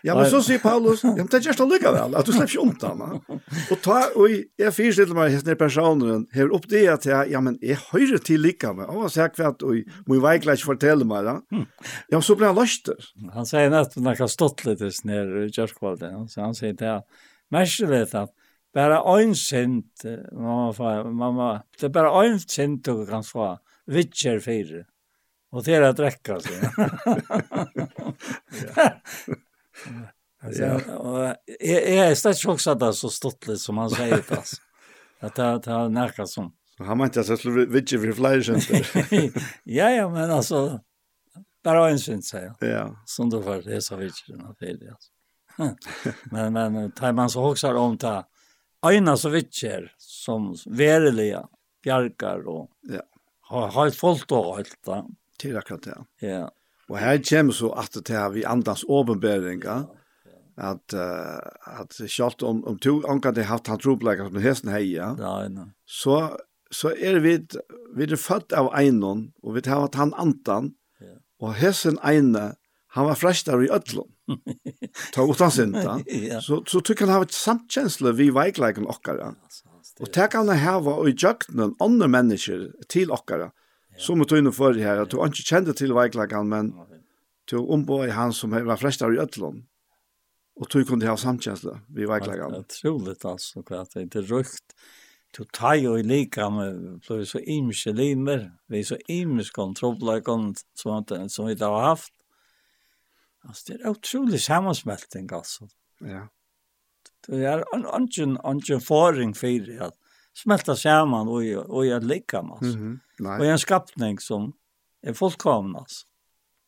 Ja, 0.04 0.14
men 0.14 0.30
så 0.30 0.40
sier 0.42 0.58
Paulus, 0.58 1.04
ja, 1.04 1.14
men 1.14 1.26
det 1.26 1.42
gjør 1.44 1.52
det 1.52 1.72
likevel, 1.72 2.16
at 2.16 2.26
du 2.26 2.32
slipper 2.32 2.48
ikke 2.48 2.60
ont 2.60 2.84
annars. 2.84 3.20
Og 3.70 3.80
ta 3.82 4.04
och 4.16 4.28
jag 4.56 4.74
finns 4.74 4.96
till 4.96 5.14
mig 5.14 5.40
när 5.44 5.54
personen 5.54 6.26
hör 6.32 6.54
upp 6.54 6.68
det 6.68 6.88
att 6.88 7.04
ja 7.04 7.40
men 7.40 7.58
är 7.60 7.78
hör 7.92 8.18
till 8.18 8.40
lika 8.40 8.72
väl. 8.72 8.86
Och 8.86 9.12
så 9.12 9.20
här 9.20 9.28
kvart 9.28 9.62
och 9.62 9.76
ikke 9.76 10.56
fortelle 10.64 11.04
meg, 11.04 11.24
da. 11.24 11.41
Ja, 12.08 12.22
så 12.22 12.36
blir 12.36 12.46
han 12.46 12.56
løster. 12.56 12.96
Han 13.32 13.46
sier 13.46 13.70
säger 13.70 13.80
att 13.80 13.94
han 13.94 14.06
har 14.06 14.26
stått 14.26 14.64
lite 14.64 14.90
ner 15.04 15.36
i 15.44 15.50
kjørskvalget. 15.50 16.30
Så 16.30 16.40
han 16.40 16.54
säger 16.54 16.72
det 16.72 16.94
at 16.94 17.04
bare 17.52 18.30
bara 18.74 19.20
en 19.22 19.34
synd, 19.34 19.84
mamma, 20.32 21.04
mamma, 21.04 21.62
det 21.80 21.86
er 21.86 21.92
bare 21.92 22.26
en 22.26 22.38
synd 22.40 22.82
du 22.82 23.06
kan 23.06 23.24
få 23.24 23.58
vitcher 23.86 24.40
fire. 24.40 24.84
Og 25.52 25.64
det 25.64 25.74
er 25.74 25.82
är 25.82 25.88
att 25.88 25.98
räcka, 25.98 26.40
så. 26.40 26.50
Alltså, 30.44 30.62
jag 31.60 32.10
är 32.10 32.14
stött 32.14 32.36
chockad 32.36 32.82
att 32.82 32.94
så 32.94 33.08
stått 33.08 33.46
lite 33.46 33.58
som 33.58 33.78
han 33.78 33.90
säger 33.90 34.16
det. 34.16 34.36
Alltså. 34.36 34.56
Att 35.20 35.34
det 35.34 35.60
det 35.64 35.70
har 35.70 35.88
närkat 35.88 36.28
som. 36.28 36.52
Han 36.78 36.98
mente 36.98 37.20
att 37.20 37.28
jag 37.28 37.38
skulle 37.38 37.66
vitcher 37.66 37.98
för 37.98 38.12
fler 38.12 38.42
synder. 38.42 39.32
ja, 39.64 39.90
ja, 39.90 40.08
men 40.08 40.30
alltså, 40.30 40.80
Bara 41.64 41.90
en 41.90 41.98
synd 41.98 42.24
säger 42.24 42.54
jag. 42.60 42.70
Ja. 42.70 43.02
Som 43.04 43.30
då 43.30 43.42
för 43.42 43.62
det 43.62 43.82
så 43.82 43.96
vet 43.96 44.12
jag 44.26 44.38
inte 44.38 44.54
fel 44.58 44.78
men 46.30 46.52
men 46.52 46.92
tar 46.92 47.12
man 47.12 47.30
så 47.30 47.50
också 47.50 47.74
om 47.76 47.98
ta 47.98 48.24
Aina 48.80 49.16
så 49.16 49.28
vitcher 49.28 49.94
som 49.98 50.56
verliga 50.66 51.48
bjarkar 51.82 52.48
och 52.48 52.70
ja. 52.80 53.02
har 53.40 53.68
har 53.68 53.90
folk 53.90 54.28
då 54.28 54.54
allt 54.54 54.78
där. 54.84 55.04
Till 55.38 55.56
akkurat 55.56 55.82
det. 55.82 56.04
Ja. 56.26 56.50
Och 56.88 56.98
här 56.98 57.18
kommer 57.30 57.52
så 57.52 57.72
att 57.72 58.04
det 58.04 58.14
här 58.14 58.30
vi 58.30 58.44
andas 58.44 58.84
åbenbäringar 58.84 59.86
at, 60.56 60.94
uh, 60.94 61.80
at 61.80 62.10
kjalt 62.10 62.42
om 62.42 62.64
om 62.64 62.78
to 62.78 63.06
anka 63.06 63.32
det 63.32 63.42
haft 63.42 63.66
han 63.66 63.78
tropläkar 63.78 64.24
som 64.24 64.36
hästen 64.36 64.70
heja. 64.72 65.16
Ja, 65.18 65.48
nej. 65.48 65.66
Så 65.86 66.36
så 66.70 66.88
är 66.88 67.14
vi 67.14 67.46
vi 67.96 68.04
er 68.04 68.16
född 68.16 68.52
av 68.52 68.74
einon 68.74 69.32
och 69.42 69.56
vi 69.56 69.62
tar 69.62 69.84
att 69.84 69.94
han 69.94 70.14
antan 70.14 70.74
Og 71.42 71.56
hessen 71.58 71.98
eine, 72.06 72.52
han 72.94 73.08
var 73.08 73.18
frestar 73.18 73.62
i 73.64 73.70
ödlom. 73.72 74.10
Ta 75.14 75.24
utan 75.26 75.50
synda. 75.50 75.98
ja. 76.30 76.40
Så, 76.40 76.62
så 76.66 76.80
tycker 76.80 77.06
han 77.06 77.14
ha 77.14 77.20
samt 77.22 77.32
samtkänsla 77.32 78.12
vi 78.12 78.30
väglägen 78.30 78.86
okkara. 78.86 79.34
Og 80.00 80.12
tek 80.12 80.36
han 80.38 80.48
hava 80.48 80.94
og 81.00 81.08
i 81.10 81.16
jøgnen 81.16 81.74
andre 81.80 82.08
mennesker 82.08 82.68
til 82.88 83.10
okkara. 83.12 83.50
Som 83.98 84.22
vi 84.22 84.28
tog 84.28 84.40
inne 84.40 84.52
for 84.52 84.76
her, 84.76 85.02
at 85.02 85.10
du 85.12 85.18
ikke 85.20 85.44
kjente 85.44 85.74
til 85.76 85.92
veiklegan, 85.92 86.48
men 86.48 86.70
du 87.50 87.58
omboi 87.60 88.08
han 88.10 88.32
som 88.32 88.54
var 88.54 88.80
frestar 88.80 89.12
i 89.12 89.20
ödlom. 89.20 89.64
Og 90.60 90.68
tog 90.68 90.86
kunne 90.86 91.08
ha 91.08 91.16
samtkänsla 91.16 91.80
vi 91.88 92.06
veiklegan. 92.06 92.52
Det 92.52 92.58
är 92.58 92.90
otroligt 92.90 93.24
alltså, 93.24 93.62
det 93.62 94.02
inte 94.02 94.20
rökt. 94.20 94.76
Du 95.36 95.44
tar 95.44 95.74
jo 95.74 95.98
i 95.98 96.02
lika 96.02 96.50
med 96.50 97.00
för 97.04 97.24
så 97.24 97.38
imske 97.38 97.92
limer, 97.92 98.52
vi 98.66 98.80
är 98.80 98.84
så 98.84 98.96
imske 99.08 99.52
kontrollläkon 99.52 100.54
som 100.74 100.98
inte 100.98 101.28
som 101.28 101.46
vi 101.46 101.64
har 101.64 101.80
haft. 101.80 102.12
Alltså 103.44 103.72
det 103.72 103.82
är 103.82 103.88
otrolig 103.88 104.40
sammansmältning 104.40 105.28
alltså. 105.32 105.68
Ja. 106.00 106.28
Det 107.26 107.44
är 107.44 107.64
en 107.74 107.86
angen 107.86 108.38
angen 108.38 108.80
föring 108.80 109.34
för 109.34 109.82
att 109.82 109.94
smälta 110.34 110.76
samman 110.76 111.28
og, 111.28 111.70
och 111.70 111.86
jag 111.86 112.04
lika 112.04 112.42
med 112.42 112.52
alltså. 112.52 112.78
Mm 112.78 113.00
-hmm. 113.18 113.38
Och 113.38 113.46
en 113.46 113.58
skapning 113.58 114.18
som 114.18 114.52
er 115.02 115.10
är 115.10 115.78
altså. 115.78 116.06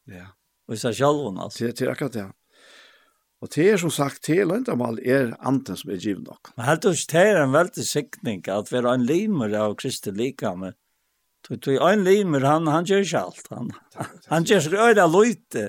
Ja. 0.05 0.27
Og 0.69 0.74
i 0.74 0.78
seg 0.78 0.95
själva 0.95 1.43
altså. 1.43 1.65
Det 1.65 1.81
är 1.81 1.91
akkurat 1.91 2.12
det. 2.12 2.32
Og 3.45 3.51
det 3.53 3.65
er 3.69 3.77
som 3.77 3.93
sagt, 3.93 4.23
det 4.25 4.39
er 4.41 4.47
løndamal 4.49 4.97
er 5.05 5.35
anden 5.45 5.77
som 5.77 5.91
er 5.93 6.01
givet 6.01 6.25
nok. 6.25 6.55
Men 6.57 6.65
helt 6.65 6.87
og 6.89 6.97
det 7.11 7.25
er 7.29 7.43
en 7.43 7.53
veldig 7.53 7.85
sikning 7.85 8.41
at 8.49 8.73
vi 8.73 8.79
er 8.81 8.89
en 8.89 9.05
limer 9.05 9.53
av 9.61 9.77
Kristi 9.77 10.15
likame. 10.16 10.73
du, 11.49 11.77
ein 11.85 12.07
limer, 12.07 12.41
han, 12.41 12.66
han 12.73 12.89
gjør 12.89 13.05
ikke 13.05 13.21
alt. 13.21 13.51
Han, 13.53 13.71
han 14.31 14.49
gjør 14.49 14.71
ikke 14.71 14.87
øyla 14.89 15.07
løyte, 15.12 15.66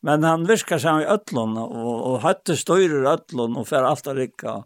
men 0.00 0.24
han 0.24 0.48
virkar 0.48 0.80
seg 0.80 1.02
i 1.02 1.10
øtlån, 1.12 1.58
og, 1.60 1.94
og 2.08 2.20
høtte 2.24 2.56
støyrer 2.56 3.04
øtlån, 3.12 3.58
og 3.60 3.68
fer 3.68 3.84
alt 3.84 4.08
av 4.08 4.16
rikka. 4.16 4.62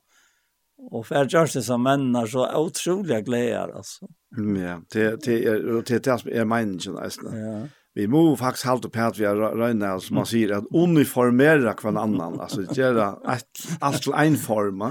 Og 0.94 1.06
fer 1.08 1.26
gjør 1.26 1.50
det 1.56 1.64
som 1.66 1.82
mennene, 1.82 2.22
så 2.30 2.46
utrolig 2.60 3.24
gleder, 3.26 3.74
altså. 3.80 4.06
Ja, 4.38 4.78
det, 4.94 5.08
det 5.26 5.40
er 5.42 5.58
det, 5.82 6.04
det 6.06 6.38
er 6.38 6.46
meningen, 6.46 7.00
nesten. 7.00 7.34
Ja 7.34 7.64
vi 7.94 8.06
må 8.10 8.36
faktisk 8.36 8.66
halte 8.66 8.90
på 8.90 9.02
at 9.06 9.18
vi 9.18 9.26
har 9.28 9.38
røyne, 9.38 10.00
som 10.02 10.18
man 10.18 10.26
sier, 10.26 10.56
at 10.56 10.64
uniformera 10.74 11.76
hver 11.78 11.94
annan. 11.94 12.40
Altså 12.42 12.64
gjøre 12.66 13.12
et, 13.30 13.66
alt 13.80 14.02
til 14.02 14.16
en 14.18 14.36
form 14.36 14.82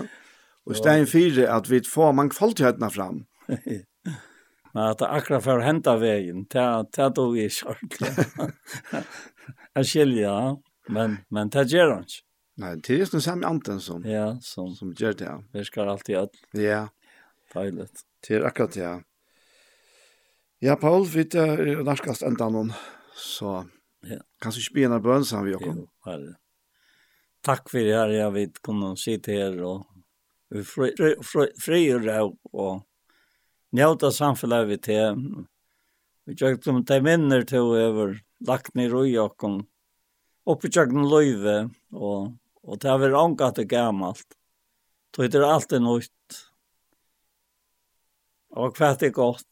och 0.65 0.75
stein 0.75 1.07
fyra 1.07 1.57
at 1.57 1.69
vi 1.69 1.81
får 1.81 2.13
mangfoldighetene 2.13 2.89
fram. 2.89 3.25
Men 4.73 4.83
at 4.83 4.99
det 4.99 5.07
akkurat 5.07 5.43
for 5.43 5.51
för 5.51 5.59
hända 5.59 5.97
vägen 5.97 6.45
ta 6.45 6.83
ta 6.91 7.09
då 7.09 7.31
vi 7.31 7.49
Jeg 9.75 9.85
skiljer, 9.85 10.21
ja. 10.23 10.57
men 10.89 11.17
men 11.29 11.49
det 11.49 11.71
gjør 11.71 11.91
han 11.93 12.03
ikke. 12.03 12.21
Nei, 12.57 12.75
det 12.75 12.89
er 12.93 12.97
ju 12.97 13.19
samme 13.21 13.47
anten 13.47 13.79
som 13.79 14.05
ja 14.05 14.37
som 14.41 14.75
som 14.75 14.93
gjør 14.93 15.13
det 15.13 15.43
vi 15.53 15.63
ska 15.65 15.83
alltid 15.83 16.15
att 16.17 16.29
ja. 16.51 16.87
Pilot 17.53 17.91
det 18.27 18.35
er 18.35 18.45
akkurat 18.45 18.75
ja. 18.75 19.01
Ja, 20.63 20.77
Paul, 20.79 21.03
vi 21.11 21.25
er 21.35 21.81
norskast 21.83 22.23
enda 22.23 22.45
noen, 22.47 22.69
så 23.19 23.65
ja. 24.07 24.21
kanskje 24.39 24.61
ikke 24.61 24.75
begynne 24.77 24.99
bøn 25.03 25.25
sammen 25.27 25.49
vi 25.49 25.51
jo. 25.57 25.59
Jo, 25.65 25.83
herre. 26.07 26.37
Takk 27.43 27.67
for 27.67 27.83
det 27.83 27.91
her, 27.91 28.13
jeg 28.15 28.31
vet, 28.37 28.61
kunne 28.63 28.93
sitte 29.01 29.35
her 29.35 29.57
og 29.67 29.83
frigjøre 31.59 32.15
og 32.53 32.79
njøte 33.75 34.13
samfunnet 34.15 34.69
vi 34.71 34.79
til. 34.87 35.19
Vi 36.31 36.39
tjøkte 36.39 36.71
om 36.71 36.79
de 36.87 37.01
minner 37.09 37.43
til 37.49 37.67
over 37.67 38.15
lagt 38.47 38.71
ned 38.79 38.95
i 39.03 39.17
jokken, 39.17 39.65
oppe 40.47 40.71
tjøkken 40.71 41.11
løyve, 41.11 41.59
og, 41.91 42.37
og 42.63 42.79
det 42.79 42.93
har 42.93 43.03
vært 43.03 43.19
ångat 43.19 43.65
og 43.65 43.71
gammalt. 43.75 44.39
Det 45.11 45.27
er 45.27 45.43
alltid 45.43 45.83
nøyt. 45.83 46.43
Og 48.55 48.79
hva 48.79 48.95
er 48.95 49.11
godt 49.11 49.49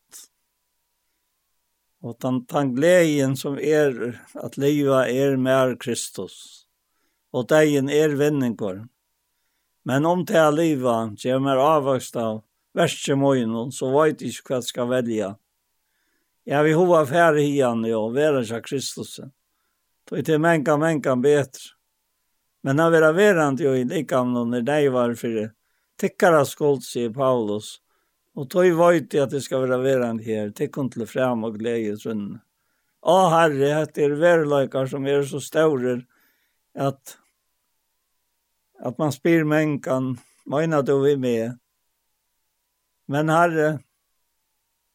Og 2.01 2.15
den, 2.21 2.41
den 2.49 2.71
gleden 2.75 3.35
som 3.37 3.59
er 3.61 4.17
at 4.41 4.57
livet 4.57 5.11
er 5.13 5.37
mer 5.37 5.75
Kristus. 5.77 6.65
Og 7.31 7.47
degen 7.49 7.89
er 7.89 8.15
vinninger. 8.17 8.81
Men 9.85 10.05
om 10.05 10.25
det 10.25 10.37
er 10.37 10.51
livet, 10.53 11.21
kommer 11.21 11.61
avvokst 11.61 12.17
av 12.17 12.41
verste 12.77 13.15
møgnen, 13.17 13.71
så 13.73 13.89
vet 13.93 14.21
jeg 14.21 14.35
ikke 14.35 14.53
hva 14.53 14.59
jeg 14.59 14.69
skal 14.69 14.89
velge. 14.89 15.29
Jeg 16.49 16.65
vil 16.65 16.77
hova 16.79 17.03
færre 17.05 17.41
igjen 17.43 17.85
og 17.93 18.15
være 18.17 18.43
seg 18.49 18.65
Kristus. 18.65 19.19
Så 19.21 20.19
det 20.19 20.35
er 20.35 20.41
menka, 20.41 20.75
menka 20.77 21.15
bedre. 21.15 21.71
Men 22.65 22.77
når 22.77 22.91
vi 22.91 22.97
er 22.97 23.13
verant 23.17 23.61
jo 23.61 23.73
i 23.73 23.85
likamnen 23.89 24.51
når 24.53 24.65
de 24.67 24.79
var 24.93 25.13
for 25.17 25.53
tikkara 26.01 26.43
skuld, 26.45 26.83
sier 26.85 27.13
Paulus, 27.13 27.79
Og 28.37 28.47
tog 28.49 28.69
veit 28.79 29.15
at 29.19 29.33
det 29.33 29.41
skal 29.43 29.65
være 29.65 29.81
verand 29.83 30.23
her, 30.23 30.51
til 30.55 30.71
til 30.71 31.07
frem 31.07 31.43
og 31.43 31.57
glede 31.59 31.97
sønnen. 31.99 32.39
Å 33.01 33.17
herre, 33.33 33.81
at 33.81 33.95
det 33.97 34.05
er 34.05 34.19
verleikar 34.21 34.87
som 34.87 35.07
er 35.09 35.23
så 35.25 35.41
større 35.41 36.03
at, 36.77 37.17
at 38.79 38.99
man 39.01 39.11
spyr 39.11 39.43
menkan, 39.43 40.13
møyna 40.45 40.83
du 40.85 40.99
vi 41.01 41.15
med. 41.17 41.57
Men 43.09 43.33
herre, 43.33 43.79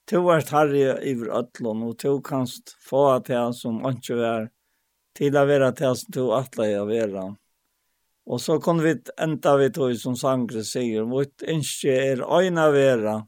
to 0.06 0.22
er 0.30 0.46
herre 0.54 1.00
i 1.02 1.16
ötlån, 1.18 1.82
og 1.90 1.98
to 1.98 2.20
kanst 2.22 2.76
få 2.80 3.08
at 3.16 3.28
jeg 3.28 3.58
som 3.58 3.82
ikke 3.90 4.20
er 4.22 4.48
til 5.18 5.36
å 5.36 5.44
være 5.48 5.72
til 5.76 5.98
som 5.98 6.14
to 6.14 6.30
atleie 6.36 6.78
å 6.78 6.86
være. 6.88 7.26
Og 8.26 8.40
så 8.42 8.58
kunne 8.60 8.82
vi 8.82 8.94
enda 9.22 9.54
vi 9.56 9.70
tog 9.70 9.94
som 10.00 10.16
sangre 10.18 10.64
sier, 10.66 11.06
vårt 11.06 11.44
ønske 11.46 11.92
er 11.94 12.24
øyne 12.26 12.70
vera, 12.74 13.20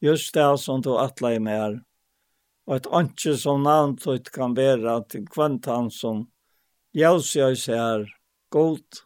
just 0.00 0.32
det 0.34 0.46
som 0.62 0.82
tog 0.82 1.00
atle 1.02 1.34
i 1.36 1.42
mer, 1.42 1.82
og 2.64 2.76
et 2.78 2.88
ønske 2.88 3.34
som 3.36 3.66
navn 3.66 3.98
tog 4.00 4.30
kan 4.32 4.56
vera 4.56 5.02
til 5.08 5.26
kvant 5.28 5.68
han 5.68 5.90
som 5.92 6.24
jævs 6.96 7.34
jeg 7.36 7.58
ser, 7.60 8.06
godt, 8.48 9.04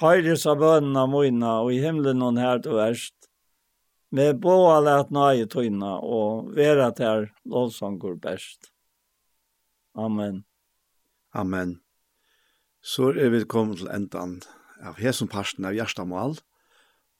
høyres 0.00 0.46
av 0.50 0.58
bønene 0.58 1.06
mine, 1.12 1.52
og 1.62 1.70
i 1.74 1.78
himmelen 1.84 2.18
noen 2.18 2.40
her 2.40 2.62
du 2.64 2.72
erst, 2.82 3.14
med 4.10 4.40
båa 4.42 4.80
lät 4.82 5.12
nøye 5.14 5.46
tøyna, 5.46 6.00
og 6.02 6.50
vera 6.56 6.90
til 6.90 7.28
lovsanger 7.46 8.16
best. 8.18 8.72
Amen. 9.94 10.42
Amen. 11.34 11.78
Så 12.80 13.10
er 13.12 13.28
vi 13.28 13.42
kommet 13.44 13.82
til 13.82 13.90
endan 13.92 14.38
av 14.80 14.96
hesen 14.96 15.28
parsten 15.28 15.66
av 15.68 15.74
Gjerstamal, 15.76 16.38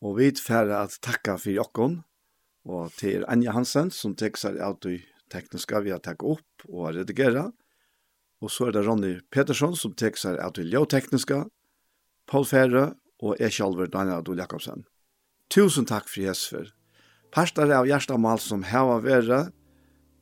og 0.00 0.16
vi 0.16 0.30
færre 0.40 0.78
at 0.86 0.96
takka 1.04 1.36
for 1.36 1.52
jokken, 1.52 1.98
og 2.64 2.92
til 2.96 3.26
Anja 3.28 3.52
Hansen, 3.52 3.90
som 3.92 4.16
tekster 4.16 4.56
av 4.64 4.78
de 4.80 5.02
tekniske 5.32 5.82
vi 5.84 5.92
har 5.92 6.00
takket 6.00 6.38
opp 6.38 6.64
og 6.68 6.94
redigera, 6.96 7.50
og 8.40 8.48
så 8.48 8.70
er 8.70 8.78
det 8.78 8.86
Ronny 8.86 9.18
Petersson, 9.28 9.76
som 9.76 9.92
tekster 9.92 10.40
av 10.40 10.54
de 10.56 10.64
ljøtekniske, 10.64 11.42
Paul 12.30 12.48
Færre, 12.48 12.94
og 13.20 13.36
jeg 13.36 13.52
selv, 13.52 13.84
Daniel 13.92 14.22
Adol 14.22 14.40
Jakobsen. 14.40 14.86
Tusen 15.52 15.84
takk 15.84 16.08
for 16.08 16.24
Jesper. 16.24 16.70
Parter 17.34 17.68
av 17.76 17.84
Gjerstamal 17.84 18.40
som 18.40 18.64
har 18.64 19.02
vært, 19.04 19.52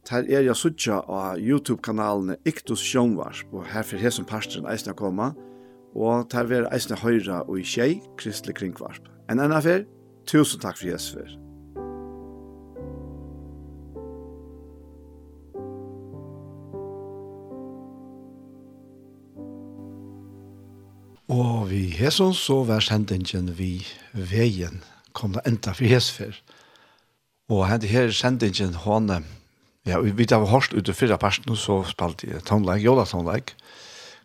Her 0.09 0.24
er 0.24 0.47
jeg 0.47 0.56
suttja 0.56 1.02
av 1.05 1.36
YouTube-kanalene 1.36 2.39
Iktus 2.48 2.80
Sjønvarp, 2.80 3.51
og 3.52 3.66
herfor 3.68 4.01
hesen 4.01 4.24
parstren 4.24 4.64
eisne 4.72 4.94
koma, 4.97 5.35
og 5.93 6.32
her 6.32 6.52
er 6.56 6.68
eisne 6.72 6.97
høyra 6.97 7.43
og 7.44 7.59
i 7.60 7.64
tjei, 7.68 7.98
Kristelig 8.16 8.56
Kringvarp. 8.56 9.10
En 9.28 9.43
enn 9.44 9.52
affær, 9.52 9.85
tusen 10.24 10.62
takk 10.64 10.80
for 10.80 10.89
jesfer. 10.89 11.28
Og 21.28 21.68
vi 21.68 21.90
hesson 21.98 22.32
så 22.32 22.62
var 22.64 22.80
sendingen 22.80 23.52
vi 23.59 23.74
veien 24.16 24.80
kom 25.12 25.36
det 25.36 25.44
enda 25.44 25.76
for 25.76 25.85
jesfer. 25.85 26.32
Og 27.52 27.66
henne 27.68 27.93
her 27.93 28.09
sendingen 28.09 28.72
hånden 28.86 29.28
Ja, 29.89 30.02
vi 30.05 30.10
vet 30.12 30.35
av 30.36 30.44
hørst 30.51 30.74
ut 30.77 30.89
i 30.90 30.93
fyrre 30.93 31.16
parten, 31.16 31.56
så 31.56 31.81
spalte 31.89 32.28
jeg 32.28 32.43
tonleik, 32.44 32.82
jola 32.85 33.06
tonleik. 33.09 33.55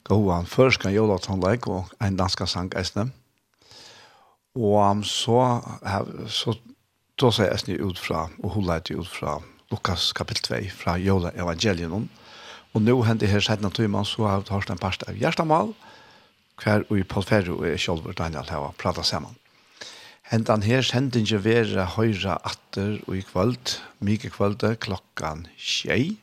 Gåan 0.03 0.49
først 0.49 0.81
kan 0.83 0.91
jola 0.91 1.15
tonleik, 1.23 1.69
og 1.71 1.93
en 2.03 2.17
danska 2.19 2.47
sang 2.51 2.73
eisne. 2.75 3.05
Og 4.59 5.05
så, 5.07 5.37
så 6.27 6.55
då 7.17 7.31
sier 7.31 7.47
jag 7.47 7.59
snu 7.59 7.73
ut 7.77 7.99
fra, 7.99 8.27
og 8.43 8.49
hun 8.57 8.65
leit 8.67 8.91
ut 8.91 9.07
fra 9.07 9.37
Lukas 9.71 10.11
kapitel 10.13 10.43
2, 10.43 10.69
fra 10.75 10.97
jola 10.97 11.31
evangelien. 11.31 12.09
Og 12.73 12.81
nå 12.81 12.97
hender 13.07 13.27
her 13.31 13.39
sætna 13.39 13.69
tøyman, 13.69 14.05
så 14.05 14.27
har 14.27 14.43
vi 14.43 14.51
hørst 14.51 14.69
en 14.69 14.81
parst 14.81 15.07
av 15.07 15.15
Gjerstamal, 15.15 15.71
hver 16.59 16.83
og 16.89 16.99
i 16.99 17.07
Paul 17.07 17.23
Ferro 17.23 17.61
og 17.61 17.79
kjolver 17.79 18.13
Daniel 18.17 18.49
har 18.49 18.75
pratet 18.77 19.05
sammen. 19.05 19.37
Hentan 20.33 20.63
her 20.65 20.81
sendingen 20.81 21.43
være 21.45 21.83
høyre 21.93 22.39
atter 22.41 22.95
og 23.05 23.17
i 23.19 23.21
kvöld, 23.21 23.75
mye 24.01 24.31
kvöld 24.33 24.63
klokkan 24.81 25.43
tjei, 25.61 26.17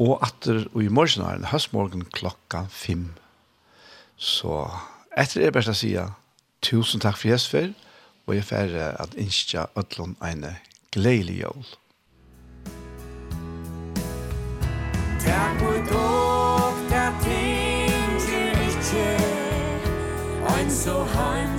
og 0.00 0.22
atter 0.24 0.62
og 0.72 0.80
i 0.80 0.88
morgen 0.88 1.26
er 1.26 1.36
en 1.36 1.44
høstmorgen 1.50 2.06
klokkan 2.08 2.70
fem. 2.72 3.10
Så 4.16 4.62
etter 5.12 5.44
er 5.44 5.52
best 5.52 5.68
å 5.68 5.76
si 5.76 5.92
tusen 6.64 7.04
takk 7.04 7.20
for 7.20 7.34
jesfer, 7.34 7.68
og 8.24 8.32
jeg 8.38 8.48
færre 8.48 8.94
at 8.96 9.12
innskja 9.20 9.66
ødlån 9.76 10.16
eine 10.24 10.54
gledelig 10.88 11.42
jól. 11.42 11.68
Takk 15.20 15.60
for 15.60 15.84
dog, 15.92 16.80
der 16.88 17.12
ting 17.28 18.20
til 18.24 18.66
ikke, 18.72 19.08
ein 20.56 20.72
så 20.72 21.02
heim 21.12 21.57